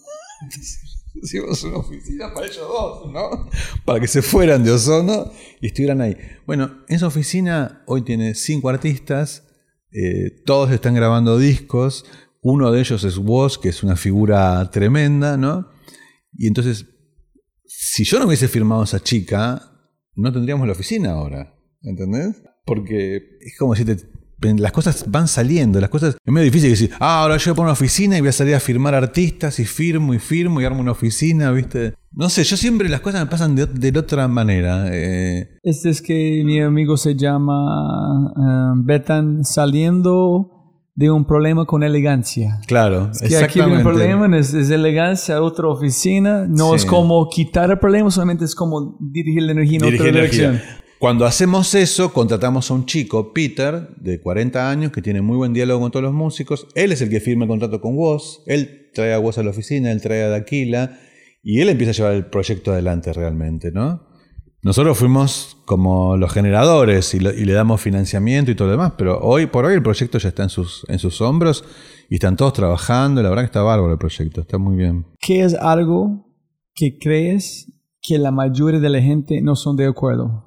Entonces, 0.40 1.05
hicimos 1.20 1.64
una 1.64 1.78
oficina 1.78 2.32
para 2.32 2.46
ellos 2.46 2.68
dos, 2.68 3.12
¿no? 3.12 3.51
Para 3.84 3.98
que 3.98 4.06
se 4.06 4.22
fueran 4.22 4.62
de 4.62 4.70
Ozono 4.70 5.32
y 5.60 5.66
estuvieran 5.66 6.01
ahí. 6.01 6.16
Bueno, 6.46 6.84
esa 6.86 7.09
oficina 7.09 7.82
hoy 7.88 8.02
tiene 8.02 8.36
cinco 8.36 8.68
artistas, 8.68 9.42
eh, 9.90 10.44
todos 10.46 10.70
están 10.70 10.94
grabando 10.94 11.38
discos, 11.38 12.05
uno 12.40 12.70
de 12.70 12.78
ellos 12.78 13.02
es 13.02 13.18
Woz, 13.18 13.59
que 13.59 13.70
es 13.70 13.82
una 13.82 13.96
figura 13.96 14.70
tremenda, 14.70 15.36
¿no? 15.36 15.70
Y 16.38 16.46
entonces, 16.46 16.86
si 17.66 18.05
yo 18.05 18.20
no 18.20 18.26
hubiese 18.26 18.46
firmado 18.46 18.84
esa 18.84 19.01
chica, 19.01 19.72
no 20.14 20.32
tendríamos 20.32 20.68
la 20.68 20.74
oficina 20.74 21.10
ahora, 21.10 21.53
¿entendés? 21.85 22.43
Porque 22.66 23.16
es 23.40 23.59
como 23.59 23.74
si 23.74 23.85
te, 23.85 23.97
las 24.59 24.73
cosas 24.73 25.05
van 25.09 25.27
saliendo, 25.28 25.81
las 25.81 25.90
cosas... 25.90 26.16
Es 26.24 26.32
medio 26.32 26.44
difícil 26.47 26.70
decir, 26.70 26.90
ah, 27.01 27.23
ahora 27.23 27.36
yo 27.36 27.44
voy 27.51 27.52
a 27.52 27.56
poner 27.56 27.66
una 27.66 27.73
oficina 27.73 28.16
y 28.19 28.20
voy 28.20 28.28
a 28.28 28.32
salir 28.32 28.55
a 28.55 28.61
firmar 28.61 28.94
artistas 28.94 29.59
y 29.61 29.65
firmo 29.65 30.12
y 30.15 30.19
firmo 30.19 30.61
y 30.61 30.65
armo 30.65 30.81
una 30.81 30.93
oficina, 30.93 31.51
¿viste? 31.52 31.94
No 32.12 32.28
sé, 32.28 32.44
yo 32.44 32.56
siempre 32.56 32.89
las 32.89 33.01
cosas 33.01 33.23
me 33.24 33.31
pasan 33.31 33.55
de, 33.56 33.66
de 33.66 33.98
otra 33.98 34.28
manera. 34.28 34.86
eh, 34.93 35.48
Este 35.62 35.90
es 35.90 36.01
que 36.02 36.43
mi 36.44 36.61
amigo 36.61 36.97
se 36.97 37.15
llama 37.16 38.32
eh, 38.36 38.81
Betan 38.85 39.44
saliendo 39.44 40.51
de 40.97 41.11
un 41.11 41.24
problema 41.27 41.65
con 41.66 41.82
elegancia. 41.82 42.61
claro, 42.69 43.11
Es 43.12 43.20
que 43.20 43.36
aquí 43.39 43.59
viene 43.59 43.73
un 43.73 43.78
exactamente. 43.78 43.82
problema, 43.82 44.39
es, 44.39 44.55
es 44.55 44.70
elegancia 44.70 45.36
a 45.36 45.43
otra 45.43 45.69
oficina. 45.69 46.47
No 46.48 46.70
Sí. 46.70 46.77
es 46.77 46.85
como 46.86 47.28
quitar 47.28 47.70
el 47.70 47.78
problema, 47.78 48.11
solamente 48.11 48.44
es 48.44 48.55
como 48.55 48.97
dirigir 49.01 49.43
la 49.43 49.52
energía 49.52 49.78
en 49.78 49.85
Dirigir 49.86 50.01
otra 50.09 50.19
energía. 50.20 50.51
dirección. 50.52 50.84
Cuando 50.99 51.27
hacemos 51.27 51.75
eso, 51.75 52.12
contratamos 52.12 52.71
a 52.71 52.75
un 52.75 52.87
chico, 52.87 53.33
Peter, 53.33 53.89
de 53.97 54.21
40 54.21 54.71
años, 54.71 54.93
que 54.93 55.03
tiene 55.03 55.21
muy 55.21 55.37
buen 55.37 55.53
diálogo 55.53 55.81
con 55.81 55.91
todos 55.91 56.05
los 56.05 56.15
músicos. 56.15 56.66
Él 56.75 56.93
es 56.93 57.03
el 57.03 57.11
que 57.11 57.21
firma 57.21 57.45
el 57.45 57.49
contrato 57.49 57.81
con 57.81 57.97
Woz. 57.97 58.43
Él 58.47 58.91
trae 58.95 59.12
a 59.12 59.19
Woz 59.19 59.39
a 59.39 59.43
la 59.43 59.51
oficina, 59.51 59.93
él 59.93 60.01
trae 60.01 60.23
a 60.23 60.29
Daquila. 60.29 60.99
Y 61.43 61.61
él 61.61 61.69
empieza 61.69 61.91
a 61.91 61.95
llevar 61.95 62.12
el 62.15 62.27
proyecto 62.27 62.73
adelante 62.73 63.12
realmente, 63.12 63.71
¿no? 63.71 64.15
Nosotros 64.65 64.97
fuimos 64.97 65.59
como 65.66 66.16
los 66.16 66.33
generadores 66.33 67.12
y, 67.12 67.21
le 67.21 67.53
damos 67.53 67.83
financiamiento 67.83 68.51
y 68.51 68.55
todo 68.55 68.69
lo 68.69 68.73
demás, 68.73 68.95
pero 68.97 69.21
hoy 69.21 69.45
por 69.45 69.66
hoy 69.66 69.75
el 69.75 69.83
proyecto 69.83 70.16
ya 70.16 70.31
está 70.31 70.45
en 70.45 70.49
sus, 70.49 70.87
en 70.89 70.99
sus 70.99 71.21
hombros 71.21 71.66
y 72.09 72.15
están 72.15 72.35
todos 72.35 72.55
trabajando. 72.55 73.23
La 73.23 73.29
verdad 73.29 73.43
que 73.43 73.49
está 73.49 73.61
bárbaro 73.61 73.93
el 73.93 73.99
proyecto, 73.99 74.41
está 74.41 74.57
muy 74.57 74.77
bien. 74.77 75.05
¿Qué 75.21 75.43
es 75.43 75.53
algo 75.53 76.33
que 76.75 76.97
crees 76.99 77.71
que 78.01 78.19
la 78.19 78.31
mayoría 78.31 78.81
de 78.81 78.89
la 78.89 79.03
gente 79.03 79.43
no 79.43 79.55
son 79.55 79.77
de 79.77 79.87
acuerdo? 79.87 80.44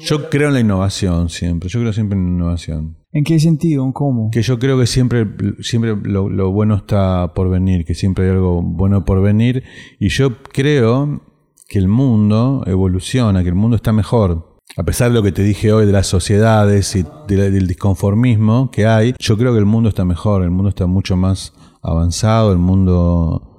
Yo 0.00 0.28
creo 0.30 0.48
en 0.48 0.54
la 0.54 0.60
innovación 0.60 1.28
siempre, 1.28 1.68
yo 1.68 1.80
creo 1.80 1.92
siempre 1.92 2.18
en 2.18 2.24
la 2.24 2.30
innovación. 2.32 2.96
¿En 3.12 3.24
qué 3.24 3.38
sentido? 3.40 3.90
¿Cómo? 3.92 4.30
Que 4.30 4.42
yo 4.42 4.58
creo 4.58 4.78
que 4.78 4.86
siempre, 4.86 5.26
siempre 5.60 5.96
lo, 6.02 6.28
lo 6.28 6.50
bueno 6.52 6.74
está 6.76 7.32
por 7.34 7.48
venir, 7.50 7.84
que 7.84 7.94
siempre 7.94 8.24
hay 8.26 8.30
algo 8.32 8.62
bueno 8.62 9.04
por 9.04 9.22
venir. 9.22 9.64
Y 9.98 10.08
yo 10.10 10.42
creo 10.42 11.22
que 11.68 11.78
el 11.78 11.88
mundo 11.88 12.62
evoluciona, 12.66 13.42
que 13.42 13.48
el 13.48 13.54
mundo 13.54 13.76
está 13.76 13.92
mejor. 13.92 14.56
A 14.76 14.82
pesar 14.84 15.08
de 15.08 15.14
lo 15.14 15.22
que 15.22 15.32
te 15.32 15.42
dije 15.42 15.72
hoy 15.72 15.86
de 15.86 15.92
las 15.92 16.06
sociedades 16.06 16.94
y 16.94 17.04
de 17.26 17.50
del 17.50 17.66
disconformismo 17.66 18.70
que 18.70 18.86
hay, 18.86 19.14
yo 19.18 19.36
creo 19.38 19.52
que 19.52 19.58
el 19.58 19.64
mundo 19.64 19.88
está 19.88 20.04
mejor, 20.04 20.42
el 20.42 20.50
mundo 20.50 20.68
está 20.68 20.86
mucho 20.86 21.16
más 21.16 21.54
avanzado, 21.82 22.52
el 22.52 22.58
mundo 22.58 23.54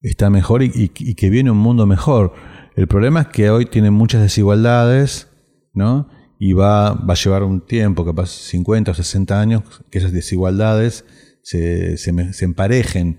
está 0.00 0.30
mejor 0.30 0.62
y, 0.62 0.66
y- 0.66 0.90
y 0.96 1.14
que 1.16 1.30
viene 1.30 1.50
un 1.50 1.58
mundo 1.58 1.86
mejor. 1.86 2.32
El 2.76 2.86
problema 2.86 3.22
es 3.22 3.26
que 3.28 3.50
hoy 3.50 3.66
tiene 3.66 3.90
muchas 3.90 4.22
desigualdades, 4.22 5.28
¿no? 5.72 6.08
Y 6.38 6.54
va, 6.54 6.94
va 6.94 7.14
a 7.14 7.16
llevar 7.16 7.44
un 7.44 7.60
tiempo, 7.60 8.04
capaz 8.04 8.30
50 8.30 8.90
o 8.90 8.94
60 8.94 9.40
años, 9.40 9.62
que 9.90 9.98
esas 9.98 10.12
desigualdades 10.12 11.04
se, 11.42 11.96
se 11.96 12.32
se 12.32 12.44
emparejen. 12.44 13.18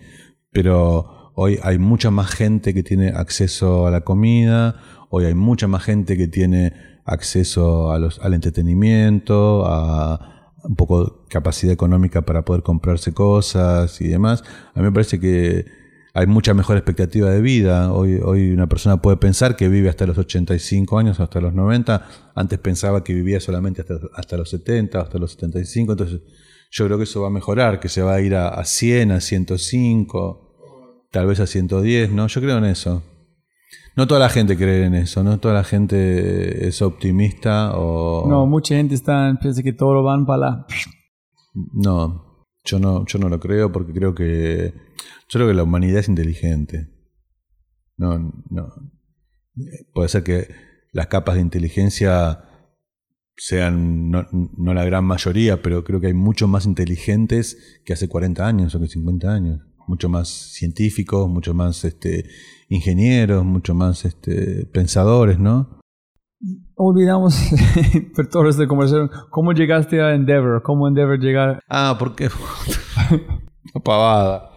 Pero 0.51 1.31
hoy 1.35 1.59
hay 1.63 1.80
mucha 1.80 2.11
más 2.11 2.30
gente 2.31 2.73
que 2.73 2.84
tiene 2.84 3.09
acceso 3.09 3.88
a 3.88 3.91
la 3.91 4.01
comida, 4.01 4.75
hoy 5.09 5.25
hay 5.25 5.35
mucha 5.35 5.67
más 5.67 5.84
gente 5.84 6.17
que 6.17 6.27
tiene 6.27 6.73
acceso 7.05 7.91
a 7.91 7.99
los, 7.99 8.19
al 8.19 8.34
entretenimiento, 8.34 9.65
a 9.65 10.34
un 10.63 10.75
poco 10.75 11.25
capacidad 11.30 11.73
económica 11.73 12.21
para 12.21 12.45
poder 12.45 12.63
comprarse 12.63 13.13
cosas 13.13 13.99
y 14.01 14.07
demás. 14.07 14.43
A 14.73 14.80
mí 14.80 14.85
me 14.85 14.91
parece 14.91 15.19
que 15.19 15.65
hay 16.15 16.27
mucha 16.27 16.53
mejor 16.53 16.77
expectativa 16.77 17.30
de 17.31 17.41
vida. 17.41 17.91
Hoy, 17.91 18.19
hoy 18.23 18.52
una 18.52 18.68
persona 18.68 19.02
puede 19.02 19.18
pensar 19.18 19.56
que 19.56 19.68
vive 19.68 19.90
hasta 19.90 20.06
los 20.06 20.18
85 20.18 20.99
años, 20.99 21.19
hasta 21.19 21.41
los 21.41 21.53
90. 21.53 22.06
Antes 22.35 22.60
pensaba 22.60 23.03
que 23.03 23.14
vivía 23.14 23.40
solamente 23.40 23.81
hasta, 23.81 23.95
hasta 24.14 24.38
los 24.38 24.49
70, 24.52 24.99
hasta 25.02 25.18
los 25.18 25.31
75. 25.31 25.94
Entonces 25.94 26.22
yo 26.69 26.85
creo 26.85 26.98
que 26.98 27.06
eso 27.06 27.22
va 27.22 27.27
a 27.27 27.31
mejorar, 27.31 27.80
que 27.80 27.90
se 27.90 28.03
va 28.03 28.14
a 28.14 28.22
ir 28.22 28.35
a, 28.35 28.49
a 28.49 28.64
100, 28.64 29.11
a 29.11 29.22
105, 29.22 31.07
tal 31.10 31.26
vez 31.26 31.40
a 31.40 31.48
110, 31.48 32.11
¿no? 32.11 32.27
Yo 32.27 32.41
creo 32.41 32.60
en 32.60 32.65
eso. 32.65 33.02
No 33.95 34.07
toda 34.07 34.19
la 34.19 34.30
gente 34.30 34.56
cree 34.56 34.85
en 34.85 34.95
eso, 34.95 35.23
no 35.23 35.40
toda 35.40 35.53
la 35.56 35.64
gente 35.64 36.68
es 36.68 36.81
optimista 36.81 37.73
o... 37.76 38.27
No, 38.27 38.45
mucha 38.48 38.76
gente 38.76 38.95
está, 38.95 39.38
piensa 39.40 39.61
que 39.61 39.73
todo 39.73 39.94
lo 39.94 40.03
van 40.03 40.26
para 40.26 40.38
la... 40.40 40.68
No, 41.73 42.48
yo 42.64 42.80
no, 42.80 43.06
yo 43.06 43.19
no 43.19 43.30
lo 43.30 43.40
creo 43.40 43.72
porque 43.72 43.94
creo 43.94 44.15
que 44.15 44.73
yo 45.34 45.39
creo 45.39 45.47
que 45.47 45.55
la 45.55 45.64
humanidad 45.64 45.99
es 45.99 46.10
inteligente. 46.10 46.89
No, 47.97 48.19
no. 48.49 48.69
Puede 49.93 50.10
ser 50.10 50.23
que 50.23 50.47
las 50.91 51.07
capas 51.07 51.35
de 51.35 51.41
inteligencia 51.41 52.43
sean 53.35 54.11
no, 54.11 54.27
no 54.31 54.73
la 54.76 54.85
gran 54.85 55.05
mayoría, 55.05 55.64
pero 55.64 55.84
creo 55.84 55.99
que 55.99 56.07
hay 56.07 56.14
mucho 56.14 56.47
más 56.47 56.68
inteligentes 56.68 57.81
que 57.84 57.93
hace 57.93 58.07
40 58.07 58.45
años 58.45 58.76
o 58.76 58.80
que 58.80 58.88
50 58.88 59.34
años. 59.34 59.61
Mucho 59.88 60.07
más 60.07 60.30
científicos, 60.30 61.27
mucho 61.27 61.55
más 61.55 61.84
este, 61.84 62.26
ingenieros, 62.69 63.43
mucho 63.43 63.73
más 63.73 64.05
este, 64.05 64.68
pensadores, 64.68 65.39
¿no? 65.39 65.80
Olvidamos 66.76 67.35
por 68.15 68.27
todo 68.27 68.49
esta 68.49 68.68
conversación. 68.68 69.10
¿Cómo 69.31 69.53
llegaste 69.53 69.99
a 69.99 70.14
Endeavor? 70.14 70.61
¿Cómo 70.61 70.88
Endeavor 70.88 71.19
llegar? 71.19 71.60
Ah, 71.68 71.95
porque 71.97 72.30
una 73.73 73.84
pavada, 73.84 74.52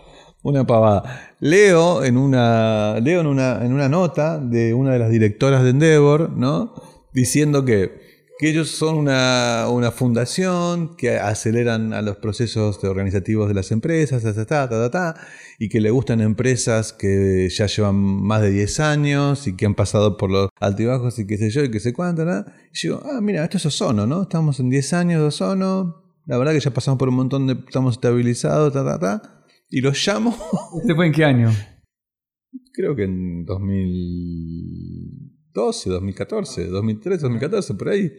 una 0.49 0.67
pavada. 0.67 1.35
Leo 1.41 2.05
en 2.05 2.17
una 2.17 2.99
leo 3.01 3.21
en 3.21 3.27
una 3.27 3.65
en 3.65 3.73
una 3.73 3.89
nota 3.89 4.39
de 4.39 4.75
una 4.75 4.93
de 4.93 4.99
las 4.99 5.11
directoras 5.11 5.63
de 5.63 5.71
Endeavor, 5.71 6.31
¿no? 6.31 6.75
Diciendo 7.13 7.65
que 7.65 8.07
que 8.39 8.51
ellos 8.51 8.71
son 8.71 8.97
una, 8.97 9.67
una 9.71 9.91
fundación 9.91 10.95
que 10.97 11.17
aceleran 11.17 11.95
a 11.95 12.03
los 12.03 12.17
procesos 12.17 12.85
organizativos 12.85 13.49
de 13.49 13.55
las 13.55 13.73
empresas, 13.73 14.23
ta, 14.23 14.35
ta, 14.35 14.69
ta, 14.69 14.91
ta, 14.91 15.15
y 15.59 15.71
que 15.71 15.81
le 15.81 15.91
gustan 15.91 16.21
empresas 16.21 16.93
que 16.93 17.49
ya 17.49 17.67
llevan 17.67 17.95
más 17.97 18.43
de 18.43 18.51
10 18.51 18.81
años 18.81 19.47
y 19.47 19.57
que 19.57 19.65
han 19.65 19.75
pasado 19.75 20.19
por 20.19 20.31
los 20.31 20.51
altibajos 20.61 21.19
y 21.19 21.27
qué 21.27 21.39
sé 21.39 21.49
yo 21.49 21.65
y 21.65 21.71
qué 21.71 21.81
sé 21.81 21.95
cuánto, 21.95 22.27
¿no? 22.27 22.45
Y 22.75 22.79
yo, 22.87 23.01
ah, 23.07 23.21
mira, 23.23 23.43
esto 23.43 23.57
es 23.57 23.65
Ozono, 23.65 24.07
¿no? 24.07 24.23
Estamos 24.23 24.61
en 24.61 24.69
10 24.69 24.93
años 24.93 25.21
de 25.23 25.27
Ozono, 25.29 26.03
la 26.27 26.37
verdad 26.37 26.53
que 26.53 26.61
ya 26.61 26.73
pasamos 26.73 26.99
por 26.99 27.09
un 27.09 27.15
montón 27.15 27.47
de... 27.47 27.55
estamos 27.55 27.95
estabilizados, 27.95 28.71
ta, 28.75 28.85
ta, 28.85 28.99
ta, 28.99 29.36
y 29.69 29.81
los 29.81 30.07
llamo, 30.07 30.37
¿Este 30.81 30.95
fue 30.95 31.07
en 31.07 31.13
qué 31.13 31.25
año? 31.25 31.51
creo 32.73 32.95
que 32.95 33.03
en 33.05 33.45
2012, 33.47 35.91
2014, 35.91 36.67
2013, 36.67 37.23
2014, 37.23 37.75
por 37.75 37.89
ahí. 37.89 38.13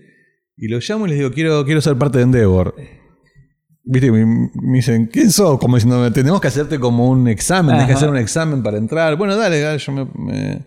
Y 0.58 0.68
los 0.68 0.90
llamo 0.90 1.06
y 1.06 1.10
les 1.10 1.20
digo, 1.20 1.32
quiero, 1.32 1.64
quiero 1.64 1.80
ser 1.80 1.96
parte 1.96 2.18
de 2.18 2.24
Endeavor. 2.24 2.74
Viste, 3.84 4.12
me, 4.12 4.26
me 4.26 4.78
dicen, 4.78 5.06
¿quién 5.06 5.30
sos? 5.32 5.60
Como 5.60 5.78
diciendo, 5.78 6.12
tenemos 6.12 6.42
que 6.42 6.48
hacerte 6.48 6.80
como 6.80 7.08
un 7.10 7.28
examen, 7.28 7.76
tenés 7.76 7.88
que 7.88 7.94
hacer 7.94 8.10
un 8.10 8.18
examen 8.18 8.64
para 8.64 8.78
entrar. 8.78 9.16
Bueno, 9.16 9.38
dale, 9.38 9.60
dale, 9.62 9.78
yo 9.78 9.92
me, 9.92 10.08
me, 10.16 10.66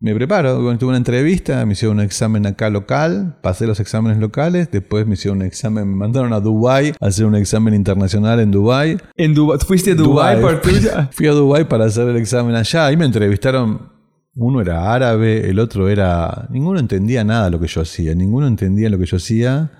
me 0.00 0.14
preparo. 0.14 0.62
Bueno, 0.62 0.78
tuve 0.78 0.90
una 0.90 0.98
entrevista, 0.98 1.64
me 1.66 1.72
hicieron 1.72 1.98
un 1.98 2.04
examen 2.04 2.46
acá 2.46 2.70
local, 2.70 3.38
pasé 3.42 3.66
los 3.66 3.80
exámenes 3.80 4.18
locales, 4.18 4.70
después 4.70 5.06
me 5.06 5.14
hicieron 5.14 5.38
un 5.38 5.46
examen, 5.46 5.88
me 5.88 5.96
mandaron 5.96 6.32
a 6.32 6.40
Dubai 6.40 6.94
a 7.00 7.06
hacer 7.06 7.26
un 7.26 7.34
examen 7.34 7.74
internacional 7.74 8.40
en 8.40 8.50
Dubai. 8.50 8.98
En 9.16 9.34
Dubái. 9.34 9.58
¿Fuiste 9.66 9.92
a 9.92 10.40
por 10.40 10.60
tuya? 10.60 11.08
Fui 11.12 11.26
a 11.26 11.32
Dubái 11.32 11.64
para 11.64 11.86
hacer 11.86 12.08
el 12.08 12.16
examen 12.16 12.54
allá. 12.54 12.86
Ahí 12.86 12.96
me 12.96 13.04
entrevistaron. 13.04 13.98
Uno 14.40 14.60
era 14.60 14.94
árabe, 14.94 15.50
el 15.50 15.58
otro 15.58 15.88
era. 15.88 16.46
Ninguno 16.50 16.78
entendía 16.78 17.24
nada 17.24 17.50
lo 17.50 17.58
que 17.58 17.66
yo 17.66 17.80
hacía. 17.80 18.14
Ninguno 18.14 18.46
entendía 18.46 18.88
lo 18.88 18.98
que 18.98 19.06
yo 19.06 19.16
hacía. 19.16 19.72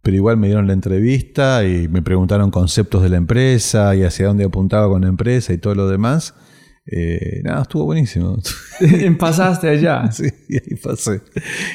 Pero 0.00 0.16
igual 0.18 0.36
me 0.36 0.46
dieron 0.46 0.68
la 0.68 0.72
entrevista 0.72 1.64
y 1.64 1.88
me 1.88 2.00
preguntaron 2.00 2.52
conceptos 2.52 3.02
de 3.02 3.08
la 3.08 3.16
empresa 3.16 3.96
y 3.96 4.04
hacia 4.04 4.28
dónde 4.28 4.44
apuntaba 4.44 4.88
con 4.88 5.02
la 5.02 5.08
empresa 5.08 5.52
y 5.52 5.58
todo 5.58 5.74
lo 5.74 5.88
demás. 5.88 6.34
Eh, 6.88 7.40
nada, 7.42 7.62
estuvo 7.62 7.84
buenísimo. 7.84 8.36
Pasaste 9.18 9.68
allá. 9.68 10.08
Sí, 10.12 10.24
y 10.48 10.54
ahí 10.54 10.78
pasé. 10.82 11.20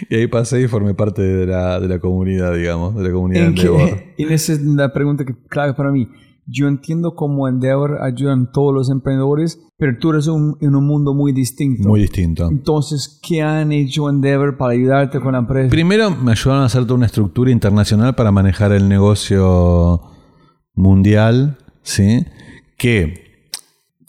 Y 0.09 0.15
ahí 0.15 0.27
pasé 0.27 0.61
y 0.61 0.67
formé 0.67 0.93
parte 0.93 1.21
de 1.21 1.45
la, 1.45 1.79
de 1.79 1.87
la 1.87 1.99
comunidad, 1.99 2.55
digamos, 2.55 2.95
de 2.95 3.03
la 3.03 3.11
comunidad 3.11 3.45
¿En 3.47 3.55
de 3.55 3.61
Endeavor. 3.61 4.03
Y 4.17 4.31
esa 4.33 4.53
es 4.53 4.61
la 4.61 4.93
pregunta 4.93 5.25
que 5.25 5.35
clave 5.49 5.73
para 5.73 5.91
mí. 5.91 6.07
Yo 6.47 6.67
entiendo 6.67 7.13
cómo 7.15 7.47
Endeavor 7.47 7.99
ayudan 8.01 8.47
a 8.47 8.51
todos 8.51 8.73
los 8.73 8.89
emprendedores, 8.89 9.59
pero 9.77 9.97
tú 9.99 10.09
eres 10.11 10.27
un- 10.27 10.57
en 10.59 10.75
un 10.75 10.85
mundo 10.85 11.13
muy 11.13 11.33
distinto. 11.33 11.87
Muy 11.87 12.01
distinto. 12.01 12.47
Entonces, 12.49 13.19
¿qué 13.25 13.41
han 13.41 13.71
hecho 13.71 14.09
Endeavor 14.09 14.57
para 14.57 14.73
ayudarte 14.73 15.19
con 15.19 15.33
la 15.33 15.39
empresa? 15.39 15.69
Primero 15.69 16.09
me 16.11 16.31
ayudaron 16.31 16.63
a 16.63 16.65
hacer 16.65 16.83
toda 16.83 16.95
una 16.95 17.05
estructura 17.05 17.51
internacional 17.51 18.15
para 18.15 18.31
manejar 18.31 18.71
el 18.71 18.89
negocio 18.89 20.01
mundial, 20.73 21.57
¿sí? 21.83 22.25
Que 22.77 23.30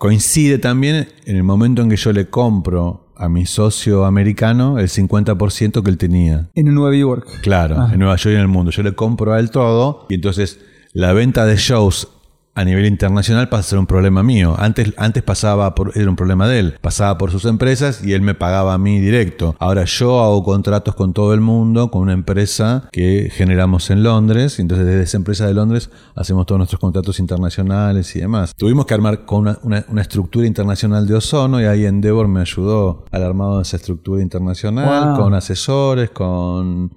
coincide 0.02 0.58
también 0.58 1.06
en 1.26 1.36
el 1.36 1.44
momento 1.44 1.80
en 1.80 1.88
que 1.88 1.94
yo 1.94 2.12
le 2.12 2.28
compro 2.28 3.06
a 3.14 3.28
mi 3.28 3.46
socio 3.46 4.04
americano 4.04 4.80
el 4.80 4.88
50% 4.88 5.80
que 5.80 5.90
él 5.90 5.96
tenía. 5.96 6.50
En 6.56 6.74
Nueva 6.74 6.96
York. 6.96 7.28
Claro, 7.40 7.76
Ah. 7.78 7.90
en 7.92 8.00
Nueva 8.00 8.16
York 8.16 8.32
y 8.32 8.34
en 8.34 8.40
el 8.40 8.48
mundo. 8.48 8.72
Yo 8.72 8.82
le 8.82 8.96
compro 8.96 9.32
a 9.32 9.38
él 9.38 9.52
todo 9.52 10.06
y 10.08 10.16
entonces 10.16 10.58
la 10.92 11.12
venta 11.12 11.46
de 11.46 11.54
shows 11.54 12.08
a 12.54 12.64
nivel 12.66 12.84
internacional 12.84 13.48
pasa 13.48 13.60
a 13.60 13.62
ser 13.70 13.78
un 13.78 13.86
problema 13.86 14.22
mío. 14.22 14.54
Antes, 14.58 14.92
antes 14.98 15.22
pasaba 15.22 15.74
por, 15.74 15.92
era 15.96 16.10
un 16.10 16.16
problema 16.16 16.46
de 16.46 16.58
él. 16.58 16.74
Pasaba 16.82 17.16
por 17.16 17.30
sus 17.30 17.46
empresas 17.46 18.04
y 18.04 18.12
él 18.12 18.20
me 18.20 18.34
pagaba 18.34 18.74
a 18.74 18.78
mí 18.78 19.00
directo. 19.00 19.56
Ahora 19.58 19.84
yo 19.84 20.20
hago 20.22 20.42
contratos 20.44 20.94
con 20.94 21.14
todo 21.14 21.32
el 21.32 21.40
mundo, 21.40 21.90
con 21.90 22.02
una 22.02 22.12
empresa 22.12 22.88
que 22.92 23.30
generamos 23.32 23.88
en 23.90 24.02
Londres. 24.02 24.58
y 24.58 24.62
Entonces 24.62 24.86
desde 24.86 25.02
esa 25.02 25.16
empresa 25.16 25.46
de 25.46 25.54
Londres 25.54 25.88
hacemos 26.14 26.44
todos 26.44 26.58
nuestros 26.58 26.78
contratos 26.78 27.18
internacionales 27.20 28.14
y 28.16 28.20
demás. 28.20 28.54
Tuvimos 28.54 28.84
que 28.84 28.94
armar 28.94 29.24
con 29.24 29.40
una, 29.42 29.58
una- 29.62 29.84
una 29.88 30.02
estructura 30.02 30.46
internacional 30.46 31.06
de 31.06 31.14
ozono 31.14 31.58
y 31.60 31.64
ahí 31.64 31.86
Endeavor 31.86 32.28
me 32.28 32.40
ayudó 32.40 33.06
al 33.10 33.22
armado 33.22 33.56
de 33.56 33.62
esa 33.62 33.76
estructura 33.76 34.20
internacional, 34.22 35.14
Wow. 35.14 35.16
con 35.24 35.34
asesores, 35.34 36.10
con 36.10 36.90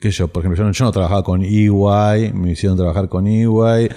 qué 0.00 0.10
sé 0.10 0.18
yo, 0.18 0.28
por 0.28 0.42
ejemplo, 0.42 0.56
yo 0.58 0.64
no, 0.66 0.72
yo 0.72 0.84
no 0.84 0.90
trabajaba 0.92 1.22
con 1.22 1.42
EY, 1.42 2.32
me 2.34 2.52
hicieron 2.52 2.76
trabajar 2.76 3.08
con 3.08 3.26
EY, 3.28 3.88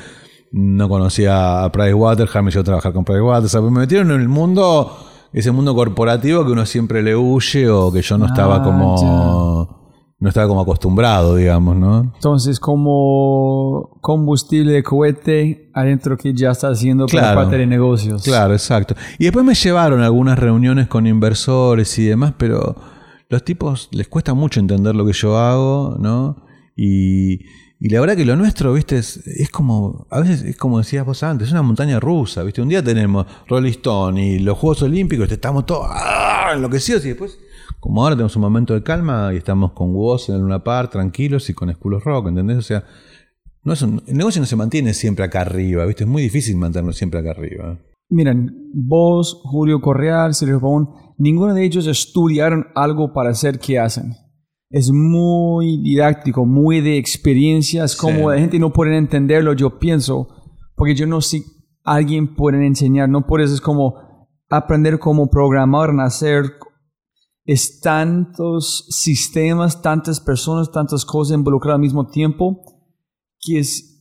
no 0.52 0.90
conocía 0.90 1.64
a 1.64 1.72
Pricewaterhouse, 1.72 2.44
me 2.44 2.50
hicieron 2.50 2.66
trabajar 2.66 2.94
con 2.94 3.06
Pricewaterhouse, 3.06 3.46
o 3.46 3.50
sea, 3.50 3.62
me 3.62 3.80
metieron 3.80 4.12
en 4.12 4.22
el 4.22 4.28
mundo, 4.30 4.98
ese 5.34 5.52
mundo 5.52 5.74
corporativo 5.74 6.46
que 6.46 6.52
uno 6.52 6.66
siempre 6.66 7.02
le 7.02 7.16
huye 7.16 7.70
o 7.70 7.92
que 7.92 8.02
yo 8.02 8.18
no 8.18 8.26
estaba 8.26 8.58
Ah, 8.58 8.64
como, 8.64 9.82
no 10.20 10.28
estaba 10.30 10.48
como 10.48 10.62
acostumbrado, 10.62 11.36
digamos, 11.38 11.76
¿no? 11.78 12.12
Entonces, 12.16 12.60
como 12.60 13.98
combustible 14.02 14.74
de 14.74 14.84
cohete 14.84 15.72
adentro 15.74 16.18
que 16.18 16.34
ya 16.34 16.52
está 16.52 16.68
haciendo 16.70 17.06
Claro. 17.06 17.42
parte 17.42 17.58
de 17.58 17.66
negocios. 17.68 18.22
Claro, 18.24 18.54
exacto. 18.54 18.94
Y 19.20 19.24
después 19.24 19.46
me 19.46 19.56
llevaron 19.56 20.02
a 20.02 20.06
algunas 20.06 20.38
reuniones 20.38 20.88
con 20.88 21.08
inversores 21.08 21.98
y 21.98 22.06
demás, 22.06 22.34
pero 22.38 22.76
los 23.30 23.44
tipos 23.46 23.88
les 23.92 24.08
cuesta 24.10 24.34
mucho 24.34 24.60
entender 24.60 24.96
lo 24.96 25.06
que 25.06 25.14
yo 25.14 25.38
hago, 25.38 25.96
¿no? 26.00 26.44
Y, 26.76 27.40
y 27.84 27.90
la 27.90 28.00
verdad 28.00 28.16
que 28.16 28.26
lo 28.26 28.36
nuestro, 28.36 28.74
viste, 28.74 29.00
es, 29.00 29.26
es 29.26 29.50
como, 29.50 30.06
a 30.12 30.20
veces 30.20 30.44
es 30.44 30.56
como 30.56 30.78
decías 30.78 31.04
vos 31.04 31.24
antes, 31.24 31.48
es 31.48 31.52
una 31.52 31.64
montaña 31.64 32.00
rusa, 32.00 32.44
viste. 32.44 32.62
Un 32.62 32.70
día 32.70 32.84
tenemos 32.84 33.26
Rolling 33.48 33.72
Stone 33.72 34.24
y 34.24 34.38
los 34.38 34.56
Juegos 34.56 34.84
Olímpicos, 34.84 35.32
estamos 35.32 35.66
todos 35.66 35.88
¡ah! 35.90 36.52
enloquecidos 36.54 37.04
y 37.06 37.08
después, 37.10 37.40
como 37.80 38.04
ahora 38.04 38.16
tenemos 38.16 38.36
un 38.36 38.44
momento 38.44 38.76
de 38.76 38.84
calma 38.84 39.32
y 39.34 39.38
estamos 39.38 39.72
con 39.72 39.94
vos 39.94 40.30
en 40.30 40.36
el 40.36 40.42
Luna 40.42 40.64
Park, 40.64 40.92
tranquilos 40.92 41.50
y 41.50 41.56
con 41.56 41.72
of 41.72 42.04
Rock, 42.06 42.28
¿entendés? 42.28 42.60
O 42.60 42.62
sea, 42.62 42.84
no 43.64 43.74
es 43.74 43.82
el 43.82 44.00
negocio 44.16 44.42
no 44.42 44.46
se 44.46 44.56
mantiene 44.56 44.94
siempre 44.94 45.26
acá 45.26 45.42
arriba, 45.42 45.84
¿viste? 45.88 46.04
Es 46.04 46.10
muy 46.10 46.22
difícil 46.22 46.58
mantenerlo 46.58 46.94
siempre 46.94 47.20
acá 47.20 47.32
arriba. 47.32 47.80
Miren, 48.10 48.70
vos, 48.76 49.42
Julio 49.44 49.82
Correal, 49.82 50.36
Sergio 50.36 50.60
Pavón, 50.60 50.90
ninguno 51.18 51.56
de 51.56 51.66
ellos 51.66 51.88
estudiaron 51.88 52.68
algo 52.76 53.12
para 53.12 53.32
hacer 53.32 53.58
que 53.58 53.80
hacen. 53.80 54.14
Es 54.72 54.92
muy 54.92 55.82
didáctico, 55.84 56.46
muy 56.46 56.82
de 56.82 56.98
experiencias, 56.98 57.96
como 57.96 58.32
la 58.32 58.40
gente 58.40 58.58
no 58.58 58.72
puede 58.72 58.98
entenderlo, 58.98 59.54
yo 59.54 59.78
pienso, 59.80 60.30
porque 60.76 60.96
yo 60.96 61.06
no 61.06 61.22
sé, 61.22 61.44
alguien 61.84 62.36
puede 62.36 62.66
enseñar, 62.66 63.10
no 63.10 63.28
por 63.28 63.42
eso 63.42 63.54
es 63.54 63.62
como 63.62 63.96
aprender 64.50 64.98
cómo 64.98 65.30
programar, 65.30 65.94
nacer, 65.94 66.54
es 67.46 67.82
tantos 67.82 68.86
sistemas, 68.90 69.82
tantas 69.82 70.20
personas, 70.20 70.72
tantas 70.72 71.06
cosas 71.06 71.36
involucradas 71.36 71.76
al 71.76 71.82
mismo 71.82 72.08
tiempo, 72.08 72.62
que 73.42 73.60
es 73.60 73.92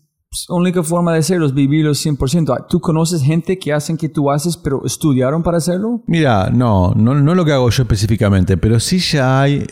la 0.48 0.54
única 0.54 0.84
forma 0.84 1.12
de 1.12 1.18
hacerlo 1.18 1.46
es 1.46 1.54
vivirlo 1.54 1.90
100%. 1.90 2.54
Ah, 2.56 2.66
¿Tú 2.68 2.80
conoces 2.80 3.20
gente 3.22 3.58
que 3.58 3.72
hacen 3.72 3.96
que 3.96 4.08
tú 4.08 4.30
haces, 4.30 4.56
pero 4.56 4.84
estudiaron 4.84 5.42
para 5.42 5.58
hacerlo? 5.58 6.02
Mira, 6.06 6.50
no, 6.50 6.92
no, 6.94 7.14
no 7.14 7.34
lo 7.34 7.44
que 7.44 7.52
hago 7.52 7.68
yo 7.70 7.82
específicamente, 7.82 8.56
pero 8.56 8.78
sí 8.78 8.98
ya 8.98 9.42
hay 9.42 9.66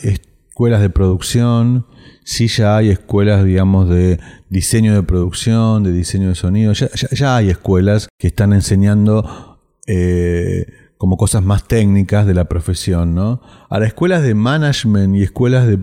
escuelas 0.59 0.81
de 0.81 0.89
producción, 0.89 1.85
sí 2.25 2.49
ya 2.49 2.75
hay 2.75 2.89
escuelas, 2.89 3.45
digamos, 3.45 3.87
de 3.87 4.19
diseño 4.49 4.93
de 4.93 5.03
producción, 5.03 5.83
de 5.83 5.93
diseño 5.93 6.27
de 6.27 6.35
sonido, 6.35 6.73
ya, 6.73 6.89
ya- 6.93 7.07
ya 7.15 7.37
hay 7.37 7.49
escuelas 7.49 8.09
que 8.19 8.27
están 8.27 8.51
enseñando 8.51 9.57
eh, 9.87 10.65
como 10.97 11.15
cosas 11.15 11.43
más 11.43 11.65
técnicas 11.65 12.27
de 12.27 12.33
la 12.33 12.49
profesión, 12.49 13.15
¿no? 13.15 13.41
Ahora, 13.69 13.87
escuelas 13.87 14.21
de 14.21 14.33
management 14.35 15.15
y 15.15 15.23
escuelas 15.23 15.65
de 15.65 15.79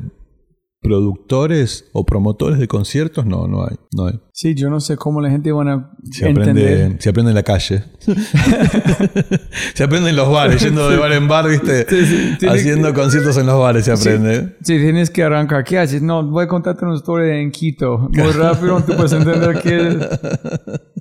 productores 0.81 1.87
o 1.93 2.05
promotores 2.07 2.59
de 2.59 2.69
conciertos, 2.69 3.27
no, 3.27 3.49
no 3.49 3.65
hay, 3.65 3.77
no 3.93 4.07
hay. 4.07 4.21
Sí, 4.33 4.55
yo 4.55 4.71
no 4.71 4.81
sé 4.81 4.97
cómo 4.97 5.21
la 5.21 5.31
gente 5.31 5.51
van 5.51 5.69
a 5.69 5.91
Se 6.13 6.29
entender. 6.29 6.75
aprende, 6.75 7.03
se 7.03 7.09
aprende 7.09 7.31
en 7.31 7.35
la 7.35 7.43
calle. 7.43 7.85
se 9.75 9.83
aprende 9.85 10.11
en 10.11 10.17
los 10.17 10.31
bares, 10.31 10.63
yendo 10.63 10.89
de 10.89 10.97
bar 10.97 11.13
en 11.13 11.27
bar, 11.27 11.49
¿viste? 11.49 11.87
Sí, 11.89 12.07
sí, 12.07 12.37
tiene 12.39 12.55
Haciendo 12.55 12.95
conciertos 12.95 13.37
en 13.37 13.47
los 13.47 13.59
bares 13.59 13.85
se 13.85 13.93
aprende. 13.93 14.57
Sí, 14.63 14.79
tienes 14.79 15.11
que 15.11 15.23
arrancar. 15.25 15.65
¿Qué 15.65 15.79
haces? 15.79 16.03
No, 16.03 16.23
voy 16.25 16.45
a 16.45 16.49
contarte 16.49 16.85
una 16.85 16.95
historia 16.95 17.35
en 17.37 17.51
Quito. 17.51 18.09
Muy 18.13 18.33
rápido, 18.37 18.81
tú 18.83 18.95
puedes 18.95 19.13
entender 19.13 19.61
que... 19.63 19.99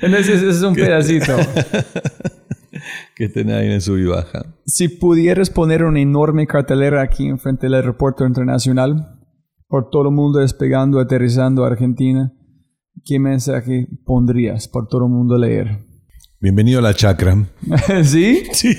Ese, 0.00 0.34
ese 0.34 0.50
es 0.50 0.62
un 0.62 0.74
pedacito. 0.76 1.34
Que 3.18 3.26
ahí 3.52 3.72
en 3.72 3.80
sub 3.80 3.96
y 3.98 4.04
baja. 4.04 4.54
Si 4.64 4.86
pudieras 4.86 5.50
poner 5.50 5.82
una 5.82 5.98
enorme 5.98 6.46
cartelera 6.46 7.02
aquí 7.02 7.26
enfrente 7.26 7.66
del 7.66 7.74
aeropuerto 7.74 8.24
internacional, 8.24 9.18
por 9.66 9.90
todo 9.90 10.08
el 10.08 10.14
mundo 10.14 10.38
despegando, 10.38 11.00
aterrizando 11.00 11.64
a 11.64 11.66
Argentina, 11.66 12.32
¿qué 13.04 13.18
mensaje 13.18 13.88
pondrías 14.04 14.68
por 14.68 14.86
todo 14.86 15.06
el 15.06 15.10
mundo 15.10 15.36
leer? 15.36 15.78
Bienvenido 16.40 16.78
a 16.78 16.82
la 16.82 16.94
chacra. 16.94 17.44
¿Sí? 18.04 18.44
Sí. 18.52 18.76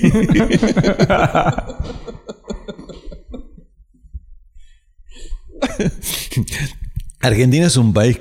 Argentina 7.20 7.66
es 7.66 7.76
un 7.76 7.92
país 7.92 8.18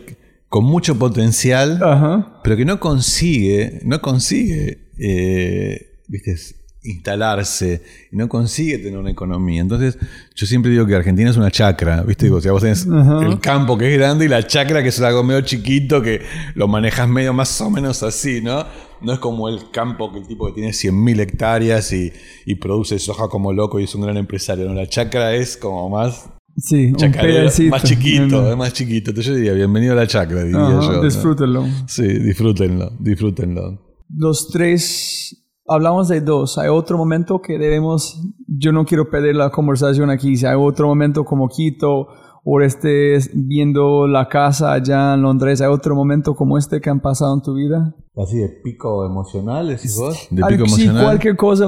con 0.49 0.65
mucho 0.65 0.99
potencial, 0.99 1.79
Ajá. 1.81 2.41
pero 2.43 2.57
que 2.57 2.65
no 2.65 2.81
consigue, 2.81 3.79
no 3.85 4.01
consigue, 4.01 4.89
eh, 4.99 5.88
viste, 6.09 6.35
instalarse, 6.83 7.81
y 8.11 8.15
no 8.15 8.29
consigue 8.29 8.77
tener 8.77 8.97
una 8.97 9.11
economía. 9.11 9.61
Entonces, 9.61 9.97
yo 10.35 10.45
siempre 10.45 10.71
digo 10.71 10.85
que 10.85 10.95
Argentina 10.95 11.29
es 11.29 11.37
una 11.37 11.51
chacra, 11.51 12.03
viste, 12.03 12.29
o 12.31 12.39
sea, 12.41 12.51
vos 12.51 12.61
tenés 12.61 12.85
el 12.85 13.39
campo 13.39 13.77
que 13.77 13.91
es 13.91 13.97
grande 13.99 14.25
y 14.25 14.27
la 14.27 14.45
chacra 14.47 14.81
que 14.81 14.89
es 14.89 15.01
algo 15.01 15.23
medio 15.23 15.41
chiquito 15.41 16.01
que 16.01 16.21
lo 16.55 16.67
manejas 16.67 17.07
medio 17.09 17.33
más 17.33 17.59
o 17.61 17.69
menos 17.69 18.01
así, 18.03 18.41
¿no? 18.41 18.65
No 19.01 19.13
es 19.13 19.19
como 19.19 19.47
el 19.49 19.71
campo 19.71 20.11
que 20.11 20.19
el 20.19 20.27
tipo 20.27 20.47
que 20.47 20.53
tiene 20.53 20.69
100.000 20.71 21.19
hectáreas 21.21 21.91
y, 21.93 22.11
y 22.45 22.55
produce 22.55 22.97
soja 22.99 23.27
como 23.29 23.53
loco 23.53 23.79
y 23.79 23.83
es 23.83 23.95
un 23.95 24.01
gran 24.01 24.17
empresario, 24.17 24.65
¿no? 24.65 24.73
La 24.73 24.87
chacra 24.87 25.33
es 25.35 25.57
como 25.57 25.89
más 25.89 26.29
Sí, 26.57 26.87
un 26.87 26.95
chacarera, 26.95 27.39
pedacito. 27.41 27.69
más 27.71 27.83
chiquito, 27.83 28.51
es 28.51 28.57
más 28.57 28.73
chiquito. 28.73 29.11
Entonces 29.11 29.31
yo 29.31 29.35
diría, 29.37 29.53
bienvenido 29.53 29.93
a 29.93 29.95
la 29.95 30.07
chacra, 30.07 30.43
diría 30.43 30.59
Ajá, 30.59 30.81
yo. 30.81 30.91
¿no? 30.93 31.03
disfrútenlo. 31.03 31.65
Sí, 31.87 32.03
disfrútenlo, 32.03 32.91
disfrútenlo. 32.99 33.95
Los 34.13 34.49
tres, 34.49 35.38
hablamos 35.69 36.07
de 36.07 36.21
dos. 36.21 36.57
Hay 36.57 36.67
otro 36.69 36.97
momento 36.97 37.41
que 37.41 37.57
debemos, 37.57 38.21
yo 38.47 38.71
no 38.71 38.85
quiero 38.85 39.09
perder 39.09 39.35
la 39.35 39.49
conversación 39.51 40.09
aquí. 40.09 40.35
Si 40.35 40.45
hay 40.45 40.55
otro 40.57 40.87
momento 40.87 41.23
como 41.23 41.47
Quito 41.47 42.07
o 42.43 42.61
estés 42.61 43.29
viendo 43.33 44.07
la 44.07 44.27
casa 44.29 44.73
allá 44.73 45.13
en 45.13 45.21
Londres, 45.21 45.61
hay 45.61 45.67
otro 45.67 45.93
momento 45.95 46.33
como 46.35 46.57
este 46.57 46.79
que 46.81 46.89
han 46.89 46.99
pasado 47.01 47.33
en 47.35 47.41
tu 47.41 47.53
vida. 47.53 47.93
Así 48.17 48.37
de 48.37 48.49
pico 48.63 49.05
emocional, 49.05 49.67
decís 49.67 49.95
vos. 49.97 50.27
De 50.29 50.43
pico 50.43 50.65
sí, 50.67 50.81
emocional. 50.83 51.03
cualquier 51.03 51.35
cosa 51.35 51.67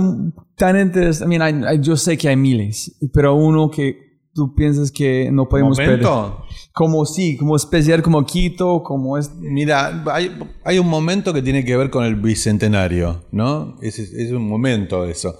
tan 0.55 0.79
interesante. 0.79 1.25
I 1.25 1.37
mean, 1.39 1.41
hay- 1.63 1.63
hay- 1.67 1.81
yo 1.81 1.95
sé 1.95 2.17
que 2.17 2.29
hay 2.29 2.35
miles, 2.35 2.97
pero 3.13 3.35
uno 3.35 3.69
que 3.69 4.10
tú 4.33 4.55
piensas 4.55 4.91
que 4.91 5.29
no 5.31 5.47
podemos 5.49 5.77
perder. 5.77 6.01
¿Momento? 6.03 6.45
Como 6.73 7.05
sí, 7.05 7.37
como 7.37 7.55
especial 7.55 8.01
como 8.01 8.25
Quito, 8.25 8.81
como 8.83 9.17
es... 9.17 9.31
Mira, 9.35 10.03
hay, 10.13 10.31
hay 10.63 10.79
un 10.79 10.87
momento 10.87 11.33
que 11.33 11.41
tiene 11.41 11.65
que 11.65 11.75
ver 11.75 11.89
con 11.89 12.05
el 12.05 12.15
bicentenario, 12.15 13.25
¿no? 13.31 13.77
Es, 13.81 13.99
es 13.99 14.31
un 14.31 14.47
momento 14.47 15.05
eso. 15.05 15.35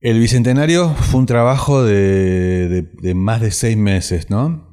El 0.00 0.18
bicentenario 0.20 0.88
fue 0.90 1.20
un 1.20 1.26
trabajo 1.26 1.82
de, 1.84 2.68
de- 2.68 2.82
de 3.02 3.14
más 3.14 3.40
de 3.40 3.50
seis 3.50 3.76
meses, 3.76 4.30
¿no? 4.30 4.68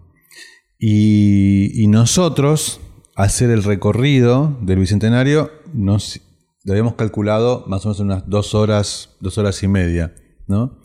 Y, 0.80 1.72
y 1.82 1.88
nosotros, 1.88 2.80
hacer 3.16 3.50
el 3.50 3.64
recorrido 3.64 4.58
del 4.62 4.80
bicentenario, 4.80 5.50
nos 5.74 6.22
lo 6.64 6.74
habíamos 6.74 6.94
calculado 6.96 7.64
más 7.68 7.86
o 7.86 7.90
menos 7.90 8.00
en 8.00 8.06
unas 8.08 8.30
dos 8.30 8.54
horas, 8.54 9.18
dos 9.20 9.38
horas 9.38 9.62
y 9.64 9.68
media, 9.68 10.14
¿no? 10.48 10.78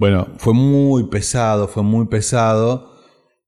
Bueno, 0.00 0.28
fue 0.38 0.54
muy 0.54 1.10
pesado, 1.10 1.68
fue 1.68 1.82
muy 1.82 2.06
pesado, 2.06 2.90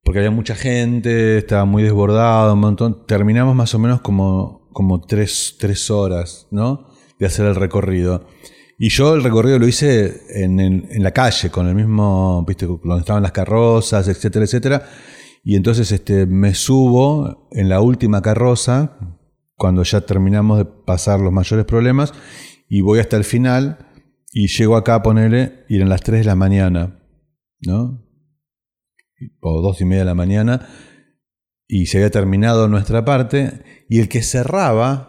porque 0.05 0.19
había 0.19 0.31
mucha 0.31 0.55
gente, 0.55 1.39
estaba 1.39 1.65
muy 1.65 1.83
desbordado, 1.83 2.53
un 2.53 2.61
montón. 2.61 3.07
Terminamos 3.07 3.57
más 3.57 3.75
o 3.75 3.79
menos 3.79 4.03
como, 4.03 4.69
como 4.75 5.01
tres, 5.01 5.57
tres 5.59 5.91
horas, 5.91 6.49
¿no? 6.51 6.89
De 7.19 7.25
hacer 7.25 7.47
el 7.47 7.55
recorrido. 7.55 8.27
Y 8.79 8.91
yo 8.91 9.15
el 9.15 9.23
recorrido 9.23 9.59
lo 9.59 9.67
hice 9.67 10.15
en, 10.45 10.61
en 10.61 11.03
la 11.03 11.13
calle, 11.13 11.49
con 11.49 11.69
el 11.69 11.75
mismo, 11.75 12.45
viste, 12.47 12.67
donde 12.67 12.99
estaban 12.99 13.23
las 13.23 13.33
carrozas, 13.33 14.07
etcétera, 14.09 14.45
etcétera. 14.45 14.83
Y 15.43 15.57
entonces 15.57 15.91
este, 15.91 16.27
me 16.27 16.53
subo 16.53 17.49
en 17.53 17.71
la 17.71 17.81
última 17.81 18.21
carroza, 18.21 18.99
cuando 19.57 19.85
ya 19.85 20.03
terminamos 20.03 20.59
de 20.59 20.67
pasar 20.67 21.19
los 21.19 21.33
mayores 21.33 21.65
problemas, 21.65 22.13
y 22.69 22.83
voy 22.83 22.99
hasta 22.99 23.17
el 23.17 23.25
final, 23.25 23.89
y 24.33 24.49
llego 24.49 24.77
acá 24.77 24.97
a 24.97 25.03
ponerle, 25.03 25.65
y 25.69 25.77
eran 25.77 25.89
las 25.89 26.01
3 26.03 26.21
de 26.21 26.27
la 26.27 26.35
mañana, 26.37 26.99
¿no? 27.61 28.03
O 29.41 29.61
dos 29.61 29.81
y 29.81 29.85
media 29.85 30.01
de 30.01 30.07
la 30.07 30.15
mañana, 30.15 30.69
y 31.69 31.87
se 31.87 31.99
había 31.99 32.11
terminado 32.11 32.67
nuestra 32.69 33.05
parte, 33.05 33.63
y 33.89 34.01
el 34.01 34.09
que 34.09 34.23
cerraba 34.23 35.09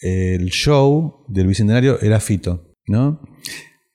el 0.00 0.48
show 0.50 1.24
del 1.28 1.46
Bicentenario 1.48 2.00
era 2.00 2.20
Fito, 2.20 2.74
¿no? 2.86 3.20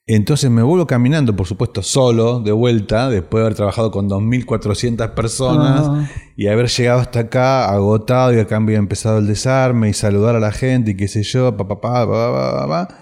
Entonces 0.07 0.51
me 0.51 0.61
vuelvo 0.61 0.85
caminando, 0.85 1.35
por 1.35 1.47
supuesto, 1.47 1.81
solo, 1.81 2.39
de 2.41 2.51
vuelta, 2.51 3.09
después 3.09 3.39
de 3.41 3.45
haber 3.45 3.55
trabajado 3.55 3.89
con 3.89 4.07
2.400 4.07 5.15
personas 5.15 5.87
Ah. 5.89 6.07
y 6.37 6.45
haber 6.45 6.67
llegado 6.67 6.99
hasta 6.99 7.21
acá 7.21 7.67
agotado 7.73 8.31
y 8.31 8.37
acá 8.39 8.57
había 8.57 8.77
empezado 8.77 9.17
el 9.17 9.25
desarme 9.25 9.89
y 9.89 9.93
saludar 9.93 10.35
a 10.35 10.39
la 10.39 10.51
gente 10.51 10.91
y 10.91 10.95
qué 10.95 11.07
sé 11.07 11.23
yo, 11.23 11.57
pa, 11.57 11.67
pa, 11.67 11.81
pa, 11.81 12.05
pa, 12.05 12.07
pa, 12.07 12.67
pa, 12.67 12.67
pa. 12.67 12.99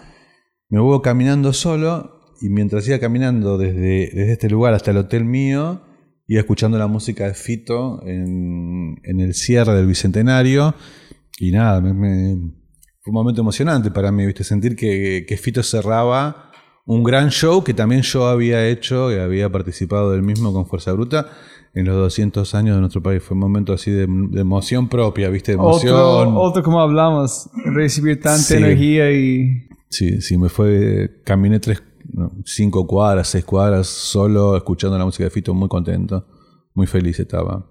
Me 0.73 0.79
vuelvo 0.79 1.01
caminando 1.03 1.53
solo 1.53 2.19
y 2.41 2.49
mientras 2.49 2.87
iba 2.87 2.97
caminando 2.97 3.57
desde, 3.59 4.09
desde 4.11 4.31
este 4.31 4.49
lugar 4.49 4.73
hasta 4.73 4.89
el 4.89 4.97
hotel 4.97 5.23
mío, 5.23 5.81
iba 6.27 6.39
escuchando 6.41 6.77
la 6.79 6.87
música 6.87 7.27
de 7.27 7.35
Fito 7.35 8.01
en, 8.07 8.95
en 9.03 9.19
el 9.19 9.35
cierre 9.35 9.75
del 9.75 9.85
Bicentenario 9.85 10.73
y 11.39 11.51
nada, 11.51 11.79
me- 11.79 11.93
me- 11.93 12.51
fue 13.01 13.11
un 13.11 13.13
momento 13.13 13.41
emocionante 13.41 13.91
para 13.91 14.11
mí, 14.11 14.25
¿viste? 14.25 14.43
Sentir 14.43 14.75
que, 14.75 15.25
que 15.27 15.37
Fito 15.37 15.61
cerraba 15.61 16.49
un 16.85 17.03
gran 17.03 17.29
show 17.29 17.63
que 17.63 17.73
también 17.75 18.01
yo 18.01 18.27
había 18.27 18.67
hecho 18.67 19.11
y 19.11 19.19
había 19.19 19.51
participado 19.51 20.11
del 20.11 20.23
mismo 20.23 20.53
con 20.53 20.65
Fuerza 20.65 20.91
Bruta 20.93 21.27
en 21.75 21.85
los 21.85 21.95
200 21.97 22.55
años 22.55 22.75
de 22.75 22.79
nuestro 22.81 23.03
país. 23.03 23.21
Fue 23.21 23.35
un 23.35 23.41
momento 23.41 23.73
así 23.73 23.91
de, 23.91 24.07
de 24.07 24.41
emoción 24.41 24.89
propia, 24.89 25.29
¿viste? 25.29 25.51
De 25.51 25.57
emoción. 25.59 25.93
Otro, 25.95 26.39
otro 26.41 26.63
como 26.63 26.79
hablamos, 26.81 27.49
recibir 27.75 28.19
tanta 28.19 28.39
Sí. 28.39 28.55
energía 28.55 29.11
y... 29.11 29.67
Sí, 29.93 30.21
sí, 30.21 30.37
me 30.39 30.49
fue. 30.49 31.21
Caminé 31.23 31.59
tres, 31.59 31.83
cinco 32.45 32.87
cuadras, 32.87 33.27
seis 33.27 33.45
cuadras 33.45 33.85
solo 33.85 34.57
escuchando 34.57 34.97
la 34.97 35.05
música 35.05 35.25
de 35.25 35.29
Fito, 35.29 35.53
muy 35.53 35.69
contento, 35.69 36.25
muy 36.73 36.87
feliz 36.87 37.19
estaba. 37.19 37.63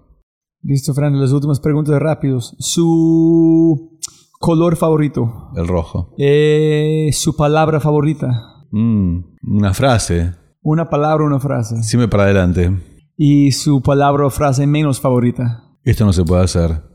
Listo, 0.61 0.93
Fran, 0.93 1.19
las 1.19 1.33
últimas 1.33 1.59
preguntas 1.59 1.99
rápidos. 1.99 2.55
Su 2.59 3.99
color 4.39 4.77
favorito. 4.77 5.51
El 5.57 5.67
rojo. 5.67 6.15
Eh, 6.17 7.09
su 7.11 7.35
palabra 7.35 7.81
favorita. 7.81 8.29
Mm, 8.71 9.17
una 9.43 9.73
frase. 9.73 10.31
Una 10.61 10.89
palabra, 10.89 11.25
una 11.25 11.41
frase. 11.41 11.83
Siempre 11.83 12.07
para 12.07 12.23
adelante. 12.23 12.71
Y 13.17 13.51
su 13.51 13.81
palabra 13.81 14.25
o 14.25 14.29
frase 14.29 14.65
menos 14.65 15.01
favorita. 15.01 15.75
Esto 15.83 16.05
no 16.05 16.13
se 16.13 16.23
puede 16.23 16.43
hacer. 16.43 16.92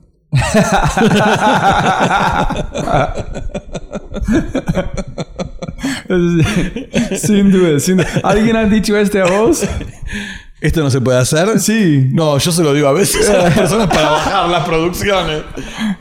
Sin 7.17 7.51
duda, 7.51 7.81
sin 7.81 7.97
duda. 7.99 8.09
¿Alguien 8.25 8.57
ha 8.57 8.65
dicho 8.65 8.97
esto 8.97 9.23
a 9.25 9.31
vos? 9.31 9.67
¿Esto 10.61 10.83
no 10.83 10.91
se 10.91 11.01
puede 11.01 11.19
hacer? 11.19 11.61
Sí. 11.61 12.11
No, 12.13 12.37
yo 12.37 12.51
se 12.51 12.65
lo 12.65 12.75
digo 12.75 12.89
a 12.89 12.93
veces 12.93 13.31
a 13.31 13.45
las 13.45 13.55
personas 13.57 13.87
para 13.87 14.11
bajar 14.11 14.49
las 14.51 14.67
producciones. 14.67 15.45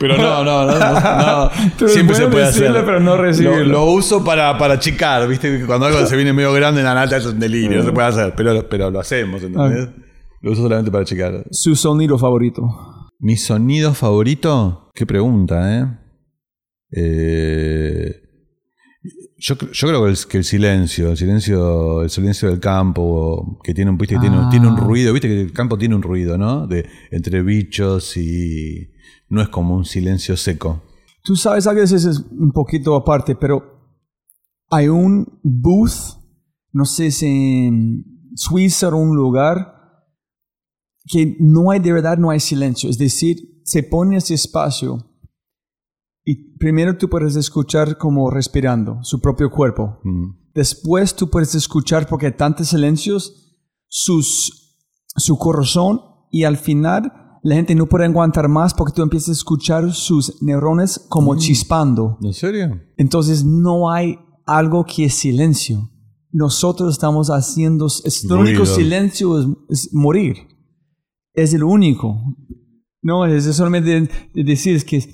Pero 0.00 0.16
no, 0.16 0.42
no, 0.42 0.64
no. 0.66 0.78
no, 0.78 1.50
no. 1.80 1.88
Siempre 1.88 2.16
se 2.16 2.26
puede 2.26 2.46
decirlo, 2.46 2.70
hacer. 2.70 2.84
pero 2.84 2.98
no 2.98 3.16
recibirlo. 3.16 3.58
Lo, 3.58 3.64
lo 3.66 3.84
uso 3.84 4.24
para, 4.24 4.58
para 4.58 4.74
achicar, 4.74 5.28
¿viste? 5.28 5.64
Cuando 5.64 5.86
algo 5.86 6.04
se 6.06 6.16
viene 6.16 6.32
medio 6.32 6.52
grande 6.52 6.80
en 6.80 6.86
la 6.86 6.94
nata 6.94 7.16
es 7.16 7.26
un 7.26 7.38
delirio, 7.38 7.78
no 7.78 7.84
se 7.84 7.92
puede 7.92 8.08
hacer. 8.08 8.34
Pero, 8.36 8.68
pero 8.68 8.90
lo 8.90 8.98
hacemos, 8.98 9.42
¿entendés? 9.42 9.90
Lo 10.40 10.52
uso 10.52 10.62
solamente 10.62 10.90
para 10.90 11.02
achicar. 11.02 11.44
Su 11.50 11.76
sonido 11.76 12.18
favorito. 12.18 12.97
¿Mi 13.20 13.36
sonido 13.36 13.94
favorito? 13.94 14.90
Qué 14.94 15.04
pregunta, 15.06 15.78
¿eh? 15.78 15.98
Eh, 16.90 18.14
yo, 19.38 19.56
yo 19.56 19.88
creo 19.88 20.04
que 20.04 20.10
el, 20.10 20.16
que 20.28 20.38
el 20.38 20.44
silencio, 20.44 21.10
el 21.10 21.16
silencio, 21.16 22.02
el 22.02 22.10
silencio 22.10 22.48
del 22.48 22.60
campo, 22.60 23.58
que 23.62 23.74
tiene 23.74 23.90
un, 23.90 23.98
viste, 23.98 24.18
tiene, 24.18 24.36
Ah. 24.36 24.48
tiene 24.50 24.68
un 24.68 24.76
ruido, 24.76 25.12
viste 25.12 25.28
que 25.28 25.40
el 25.42 25.52
campo 25.52 25.76
tiene 25.78 25.94
un 25.94 26.02
ruido, 26.02 26.38
¿no? 26.38 26.66
De, 26.66 26.88
entre 27.10 27.42
bichos 27.42 28.16
y 28.16 28.90
no 29.28 29.42
es 29.42 29.48
como 29.48 29.74
un 29.74 29.84
silencio 29.84 30.36
seco. 30.36 30.82
Tú 31.24 31.36
sabes, 31.36 31.66
a 31.66 31.72
veces 31.72 32.04
es 32.04 32.20
un 32.30 32.52
poquito 32.52 32.94
aparte, 32.94 33.34
pero 33.34 33.62
hay 34.70 34.88
un 34.88 35.40
booth, 35.42 36.18
no 36.72 36.84
sé 36.84 37.10
si 37.10 37.26
en 37.26 38.04
Suiza 38.34 38.88
o 38.88 38.96
un 38.96 39.16
lugar, 39.16 39.77
que 41.08 41.36
no 41.40 41.70
hay 41.70 41.80
de 41.80 41.92
verdad, 41.92 42.18
no 42.18 42.30
hay 42.30 42.40
silencio. 42.40 42.90
Es 42.90 42.98
decir, 42.98 43.60
se 43.64 43.82
pone 43.82 44.16
ese 44.16 44.34
espacio 44.34 45.04
y 46.24 46.56
primero 46.58 46.98
tú 46.98 47.08
puedes 47.08 47.36
escuchar 47.36 47.96
como 47.96 48.30
respirando 48.30 48.98
su 49.02 49.20
propio 49.20 49.50
cuerpo. 49.50 49.98
Mm. 50.04 50.30
Después 50.54 51.14
tú 51.14 51.30
puedes 51.30 51.54
escuchar, 51.54 52.06
porque 52.06 52.26
hay 52.26 52.32
tantos 52.32 52.68
silencios, 52.68 53.56
sus, 53.88 54.76
su 55.16 55.38
corazón 55.38 56.02
y 56.30 56.44
al 56.44 56.58
final 56.58 57.12
la 57.42 57.54
gente 57.54 57.74
no 57.74 57.86
puede 57.86 58.04
aguantar 58.04 58.48
más 58.48 58.74
porque 58.74 58.92
tú 58.92 59.02
empiezas 59.02 59.30
a 59.30 59.32
escuchar 59.32 59.92
sus 59.94 60.42
neurones 60.42 60.98
como 61.08 61.36
chispando. 61.38 62.18
¿En 62.20 62.34
serio? 62.34 62.78
Entonces 62.98 63.44
no 63.44 63.90
hay 63.90 64.18
algo 64.44 64.84
que 64.84 65.06
es 65.06 65.14
silencio. 65.14 65.90
Nosotros 66.30 66.92
estamos 66.92 67.28
haciendo, 67.28 67.86
el 67.86 68.32
único 68.32 68.66
silencio 68.66 69.40
es, 69.40 69.46
es 69.70 69.94
morir. 69.94 70.57
Es 71.38 71.54
el 71.54 71.62
único. 71.62 72.20
No, 73.00 73.24
es 73.24 73.44
solamente 73.44 74.08
de 74.34 74.44
decir 74.44 74.74
es 74.74 74.84
que 74.84 75.04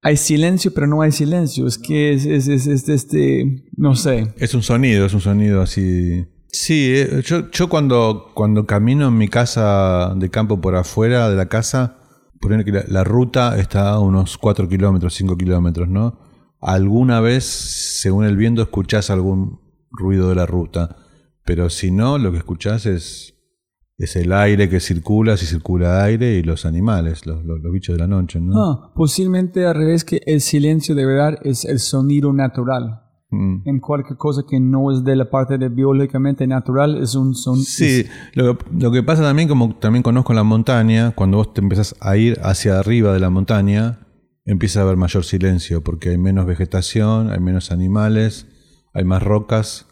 hay 0.00 0.16
silencio, 0.16 0.72
pero 0.72 0.86
no 0.86 1.02
hay 1.02 1.10
silencio. 1.10 1.66
Es 1.66 1.78
que 1.78 2.12
es, 2.12 2.26
es, 2.26 2.46
es, 2.46 2.68
es 2.68 2.88
este, 2.88 3.64
no 3.76 3.96
sé. 3.96 4.32
Es 4.38 4.54
un 4.54 4.62
sonido, 4.62 5.04
es 5.04 5.14
un 5.14 5.20
sonido 5.20 5.62
así. 5.62 6.24
Sí, 6.46 6.92
eh, 6.94 7.22
yo, 7.24 7.50
yo 7.50 7.68
cuando, 7.68 8.30
cuando 8.34 8.66
camino 8.66 9.08
en 9.08 9.18
mi 9.18 9.26
casa 9.26 10.14
de 10.14 10.30
campo 10.30 10.60
por 10.60 10.76
afuera 10.76 11.28
de 11.28 11.34
la 11.34 11.48
casa, 11.48 11.98
poner 12.40 12.64
que 12.64 12.70
la, 12.70 12.84
la 12.86 13.02
ruta 13.02 13.58
está 13.58 13.90
a 13.90 13.98
unos 13.98 14.38
4 14.38 14.68
kilómetros, 14.68 15.14
5 15.14 15.36
kilómetros, 15.36 15.88
¿no? 15.88 16.20
Alguna 16.60 17.20
vez, 17.20 17.44
según 17.44 18.26
el 18.26 18.36
viento, 18.36 18.62
escuchás 18.62 19.10
algún 19.10 19.60
ruido 19.90 20.28
de 20.28 20.36
la 20.36 20.46
ruta, 20.46 20.96
pero 21.44 21.68
si 21.68 21.90
no, 21.90 22.16
lo 22.16 22.30
que 22.30 22.38
escuchás 22.38 22.86
es, 22.86 23.35
es 23.98 24.14
el 24.16 24.32
aire 24.32 24.68
que 24.68 24.78
circula, 24.80 25.36
si 25.36 25.46
circula 25.46 26.04
aire, 26.04 26.34
y 26.38 26.42
los 26.42 26.66
animales, 26.66 27.24
los, 27.26 27.44
los- 27.44 27.60
los 27.60 27.72
bichos 27.72 27.94
de 27.96 28.00
la 28.00 28.06
noche, 28.06 28.40
¿no? 28.40 28.52
Ah, 28.62 28.92
posiblemente 28.94 29.64
al 29.66 29.74
revés 29.74 30.04
que 30.04 30.20
el 30.26 30.40
silencio 30.40 30.94
de 30.94 31.06
verdad 31.06 31.38
es 31.44 31.64
el 31.64 31.78
sonido 31.78 32.32
natural. 32.32 33.02
Mm. 33.30 33.62
En 33.68 33.80
cualquier 33.80 34.16
cosa 34.16 34.42
que 34.48 34.60
no 34.60 34.92
es 34.92 35.02
de 35.02 35.16
la 35.16 35.28
parte 35.30 35.58
de 35.58 35.68
biológicamente 35.68 36.46
natural 36.46 37.02
es 37.02 37.14
un 37.16 37.34
son. 37.34 37.56
Sí, 37.58 38.04
lo, 38.34 38.56
que- 38.58 38.64
lo 38.78 38.90
que 38.92 39.02
pasa 39.02 39.22
también, 39.22 39.48
como 39.48 39.74
también 39.76 40.02
conozco 40.02 40.32
la 40.34 40.44
montaña, 40.44 41.12
cuando 41.12 41.38
vos 41.38 41.52
te 41.54 41.60
empezás 41.60 41.96
a 42.00 42.16
ir 42.16 42.38
hacia 42.42 42.78
arriba 42.78 43.12
de 43.12 43.18
la 43.20 43.30
montaña, 43.30 44.00
empieza 44.44 44.80
a 44.80 44.82
haber 44.84 44.96
mayor 44.96 45.24
silencio, 45.24 45.82
porque 45.82 46.10
hay 46.10 46.18
menos 46.18 46.46
vegetación, 46.46 47.30
hay 47.30 47.40
menos 47.40 47.72
animales, 47.72 48.46
hay 48.94 49.04
más 49.04 49.22
rocas 49.22 49.85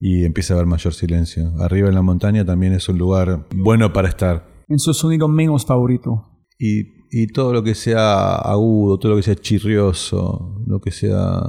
y 0.00 0.24
empieza 0.24 0.54
a 0.54 0.56
haber 0.56 0.66
mayor 0.66 0.92
silencio. 0.94 1.52
Arriba 1.60 1.88
en 1.88 1.94
la 1.94 2.02
montaña 2.02 2.44
también 2.44 2.72
es 2.72 2.88
un 2.88 2.98
lugar 2.98 3.46
bueno 3.56 3.92
para 3.92 4.08
estar. 4.08 4.46
en 4.68 4.78
su 4.78 4.92
sonido 4.94 5.28
menos 5.28 5.64
favorito. 5.64 6.24
Y, 6.58 6.82
y 7.10 7.26
todo 7.28 7.52
lo 7.52 7.62
que 7.62 7.74
sea 7.74 8.34
agudo, 8.36 8.98
todo 8.98 9.10
lo 9.12 9.16
que 9.16 9.22
sea 9.22 9.34
chirrioso, 9.36 10.62
lo 10.66 10.80
que 10.80 10.90
sea... 10.90 11.40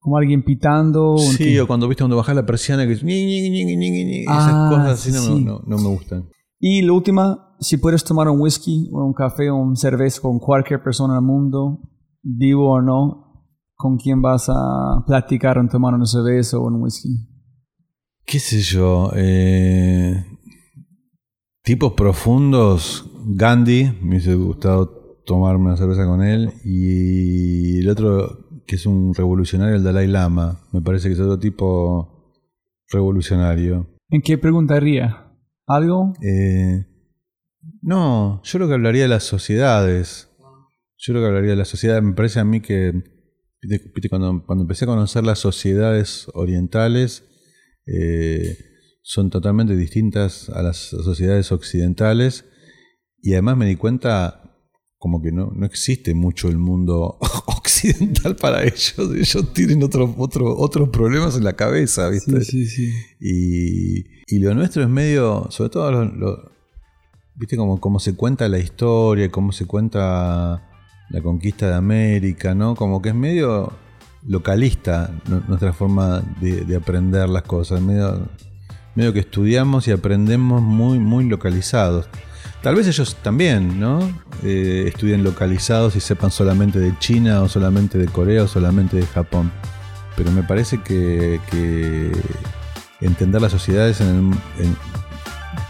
Como 0.00 0.16
alguien 0.18 0.42
pitando. 0.44 1.16
Sí, 1.18 1.58
o 1.58 1.66
cuando 1.66 1.88
viste 1.88 2.02
cuando 2.02 2.16
bajás 2.16 2.34
la 2.36 2.44
persiana 2.46 2.86
que 2.86 2.92
es... 2.92 3.02
Esas 3.02 4.28
Ah, 4.28 4.66
cosas 4.70 4.88
así 5.00 5.12
no, 5.12 5.20
sí. 5.20 5.44
no- 5.44 5.62
no 5.66 5.76
me 5.78 5.88
gustan. 5.88 6.28
Y 6.60 6.82
la 6.82 6.92
última, 6.92 7.56
si 7.60 7.76
puedes 7.76 8.04
tomar 8.04 8.28
un 8.28 8.40
whisky 8.40 8.88
o 8.92 9.04
un 9.04 9.12
café 9.12 9.50
o 9.50 9.56
un 9.56 9.76
cerveza 9.76 10.20
con 10.22 10.38
cualquier 10.38 10.82
persona 10.82 11.14
del 11.14 11.22
mundo, 11.22 11.80
vivo 12.22 12.70
o 12.72 12.80
no, 12.80 13.46
¿con 13.74 13.98
quién 13.98 14.22
vas 14.22 14.48
a 14.48 15.04
platicar 15.06 15.58
en 15.58 15.68
tomar 15.68 15.94
una 15.94 16.06
cerveza 16.06 16.58
o 16.58 16.66
un 16.66 16.82
whisky? 16.82 17.10
Qué 18.26 18.38
sé 18.38 18.60
yo, 18.60 19.10
eh, 19.14 20.24
tipos 21.62 21.92
profundos, 21.94 23.10
Gandhi, 23.26 23.92
me 24.00 24.10
hubiese 24.10 24.34
gustado 24.34 25.22
tomarme 25.24 25.66
una 25.66 25.76
cerveza 25.76 26.04
con 26.06 26.22
él, 26.22 26.52
y 26.64 27.80
el 27.80 27.88
otro 27.88 28.62
que 28.66 28.76
es 28.76 28.86
un 28.86 29.14
revolucionario, 29.14 29.76
el 29.76 29.84
Dalai 29.84 30.06
Lama, 30.06 30.60
me 30.72 30.80
parece 30.80 31.08
que 31.08 31.14
es 31.14 31.20
otro 31.20 31.38
tipo 31.38 32.14
revolucionario. 32.88 33.86
¿En 34.08 34.22
qué 34.22 34.38
preguntaría? 34.38 35.32
¿Algo? 35.66 36.12
Eh, 36.22 36.86
no, 37.82 38.42
yo 38.44 38.58
lo 38.58 38.68
que 38.68 38.74
hablaría 38.74 39.02
de 39.02 39.08
las 39.08 39.24
sociedades. 39.24 40.30
Yo 40.96 41.12
lo 41.12 41.20
que 41.20 41.26
hablaría 41.26 41.50
de 41.50 41.56
las 41.56 41.68
sociedades. 41.68 42.02
Me 42.02 42.12
parece 42.12 42.40
a 42.40 42.44
mí 42.44 42.60
que 42.60 43.02
cuando 44.08 44.44
empecé 44.60 44.84
a 44.84 44.88
conocer 44.88 45.24
las 45.24 45.38
sociedades 45.38 46.26
orientales, 46.34 47.24
eh, 47.86 48.56
son 49.02 49.30
totalmente 49.30 49.76
distintas 49.76 50.48
a 50.50 50.62
las 50.62 50.76
sociedades 50.76 51.52
occidentales. 51.52 52.44
Y 53.20 53.32
además 53.32 53.56
me 53.56 53.66
di 53.66 53.76
cuenta 53.76 54.40
como 54.98 55.20
que 55.20 55.32
no, 55.32 55.50
no 55.54 55.66
existe 55.66 56.14
mucho 56.14 56.48
el 56.48 56.56
mundo 56.58 57.18
occidental 57.46 58.36
para 58.36 58.62
ellos. 58.62 58.94
Ellos 58.98 59.52
tienen 59.52 59.82
otros 59.82 60.10
otro, 60.16 60.56
otros 60.56 60.88
problemas 60.88 61.36
en 61.36 61.44
la 61.44 61.52
cabeza, 61.54 62.08
¿viste? 62.08 62.42
sí, 62.44 62.66
sí. 62.66 62.90
Y, 63.20 64.04
y 64.26 64.38
lo 64.38 64.54
nuestro 64.54 64.82
es 64.82 64.88
medio, 64.88 65.46
sobre 65.50 65.70
todo, 65.70 65.90
lo, 65.92 66.04
lo- 66.06 66.52
viste 67.36 67.56
cómo, 67.56 67.80
cómo 67.80 67.98
se 67.98 68.14
cuenta 68.14 68.48
la 68.48 68.58
historia, 68.58 69.30
cómo 69.30 69.52
se 69.52 69.66
cuenta 69.66 70.70
la 71.10 71.20
conquista 71.22 71.68
de 71.68 71.74
América, 71.74 72.54
¿no? 72.54 72.74
Como 72.74 73.02
que 73.02 73.10
es 73.10 73.14
medio 73.14 73.72
localista 74.26 75.10
nu- 75.28 75.42
nuestra 75.48 75.72
forma 75.72 76.22
de, 76.40 76.64
de 76.64 76.76
aprender 76.76 77.28
las 77.28 77.42
cosas, 77.42 77.80
medio, 77.80 79.12
que 79.12 79.20
estudiamos 79.20 79.86
y 79.88 79.92
aprendemos 79.92 80.62
muy, 80.62 80.98
muy 80.98 81.24
localizados. 81.28 82.06
Tal 82.62 82.74
vez 82.76 82.86
ellos 82.86 83.16
también, 83.22 83.78
¿no? 83.78 83.98
Eh, 84.42 84.84
estudien 84.88 85.22
localizados 85.22 85.96
y 85.96 86.00
sepan 86.00 86.30
solamente 86.30 86.78
de 86.78 86.96
China 86.98 87.42
o 87.42 87.48
solamente 87.48 87.98
de 87.98 88.06
Corea 88.06 88.44
o 88.44 88.48
solamente 88.48 88.96
de 88.96 89.06
Japón. 89.06 89.50
Pero 90.16 90.30
me 90.30 90.42
parece 90.42 90.78
que, 90.80 91.40
que 91.50 92.12
entender 93.00 93.42
las 93.42 93.52
sociedades 93.52 94.00
en 94.00 94.08
el- 94.08 94.64
en- 94.64 94.76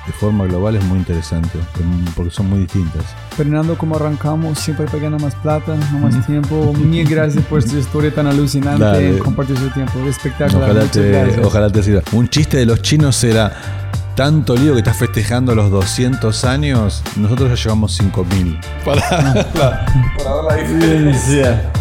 de 0.06 0.12
forma 0.12 0.44
global 0.47 0.76
es 0.76 0.85
muy 0.85 0.98
interesante, 0.98 1.59
em, 1.81 2.05
porque 2.14 2.31
son 2.31 2.51
muy 2.51 2.60
distintas. 2.60 3.02
Fernando, 3.36 3.76
como 3.76 3.97
arrancamos, 3.97 4.59
siempre 4.59 4.86
pagando 4.86 5.18
más 5.18 5.35
plata, 5.36 5.76
no 5.93 5.98
más 5.98 6.26
tiempo. 6.26 6.72
Mil 6.74 7.09
gracias 7.09 7.44
por 7.44 7.59
esta 7.59 7.78
historia 7.78 8.14
tan 8.14 8.26
alucinante. 8.26 8.85
Dale. 8.85 9.18
Compartir 9.18 9.56
su 9.59 9.70
tiempo. 9.70 9.98
Espectacular. 10.06 10.70
Ojalá 10.70 10.85
te, 10.86 11.40
ojalá 11.40 11.70
te 11.70 11.82
sirva. 11.82 12.02
Un 12.12 12.28
chiste 12.28 12.59
de 12.59 12.66
los 12.66 12.82
chinos 12.82 13.22
era 13.24 13.52
tanto 14.14 14.55
lío 14.56 14.74
que 14.74 14.78
estás 14.78 14.97
festejando 14.97 15.55
los 15.55 15.70
200 15.70 16.44
años, 16.44 17.02
nosotros 17.16 17.51
ya 17.51 17.64
llevamos 17.64 17.93
5000. 17.97 18.60
Para, 18.85 19.01
para, 19.10 19.86
para 20.16 20.35
ver 20.35 20.44
la 20.48 20.55
diferencia. 20.56 21.72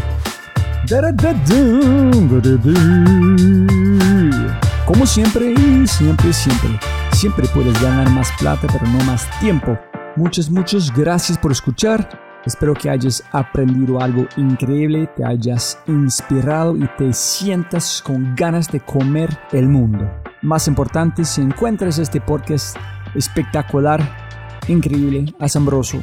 Como 4.86 5.06
siempre 5.06 5.52
y 5.52 5.88
siempre, 5.88 6.34
siempre, 6.34 6.78
siempre 7.14 7.48
puedes 7.54 7.82
ganar 7.82 8.10
más 8.10 8.30
plata, 8.38 8.68
pero 8.68 8.86
no 8.86 9.02
más 9.06 9.30
tiempo. 9.40 9.80
Muchas, 10.18 10.50
muchas 10.50 10.94
gracias 10.94 11.38
por 11.38 11.54
escuchar. 11.54 12.20
Espero 12.46 12.74
que 12.74 12.90
hayas 12.90 13.24
aprendido 13.32 14.02
algo 14.02 14.28
increíble, 14.36 15.10
te 15.16 15.24
hayas 15.24 15.80
inspirado 15.88 16.76
y 16.76 16.86
te 16.98 17.14
sientas 17.14 18.02
con 18.06 18.36
ganas 18.36 18.70
de 18.70 18.82
comer 18.82 19.30
el 19.54 19.70
mundo. 19.70 20.12
Más 20.42 20.68
importante, 20.68 21.24
si 21.24 21.40
encuentras 21.40 21.98
este 21.98 22.20
podcast 22.20 22.76
espectacular, 23.16 24.02
increíble, 24.68 25.34
asombroso, 25.40 26.02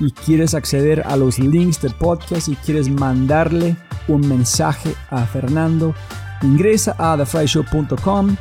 y 0.00 0.10
quieres 0.10 0.54
acceder 0.54 1.02
a 1.06 1.16
los 1.16 1.38
links 1.38 1.80
del 1.80 1.94
podcast 1.94 2.48
y 2.48 2.56
quieres 2.56 2.90
mandarle 2.90 3.76
un 4.08 4.26
mensaje 4.26 4.92
a 5.10 5.24
Fernando, 5.24 5.94
ingresa 6.42 6.94
a 6.98 7.16
thefryshow.com. 7.16 8.36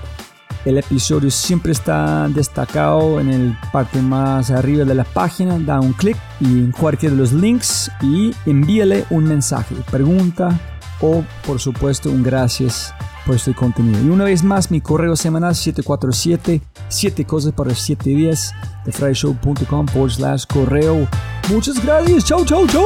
El 0.65 0.77
episodio 0.77 1.31
siempre 1.31 1.71
está 1.71 2.27
destacado 2.27 3.19
en 3.19 3.29
el 3.29 3.57
parte 3.71 4.01
más 4.01 4.51
arriba 4.51 4.83
de 4.83 4.95
la 4.95 5.05
página. 5.05 5.57
Da 5.59 5.79
un 5.79 5.93
clic 5.93 6.17
en 6.41 6.71
cualquiera 6.71 7.15
de 7.15 7.21
los 7.21 7.31
links 7.31 7.89
y 8.01 8.33
envíale 8.45 9.05
un 9.09 9.23
mensaje, 9.23 9.75
pregunta 9.89 10.59
o 10.99 11.23
por 11.45 11.59
supuesto 11.59 12.09
un 12.09 12.23
gracias 12.23 12.93
por 13.25 13.35
este 13.35 13.53
contenido. 13.53 13.99
Y 14.03 14.09
una 14.09 14.25
vez 14.25 14.43
más, 14.43 14.71
mi 14.71 14.81
correo 14.81 15.15
semanal 15.15 15.55
747 15.55 16.61
7 16.89 17.25
cosas 17.25 17.53
para 17.53 17.75
7 17.75 18.09
días 18.09 18.53
de 18.85 18.91
fryshow.com 18.91 19.85
por 19.87 20.11
slash 20.11 20.45
correo. 20.45 21.07
Muchas 21.49 21.83
gracias. 21.83 22.25
Chau, 22.25 22.45
chau, 22.45 22.65
chau. 22.67 22.85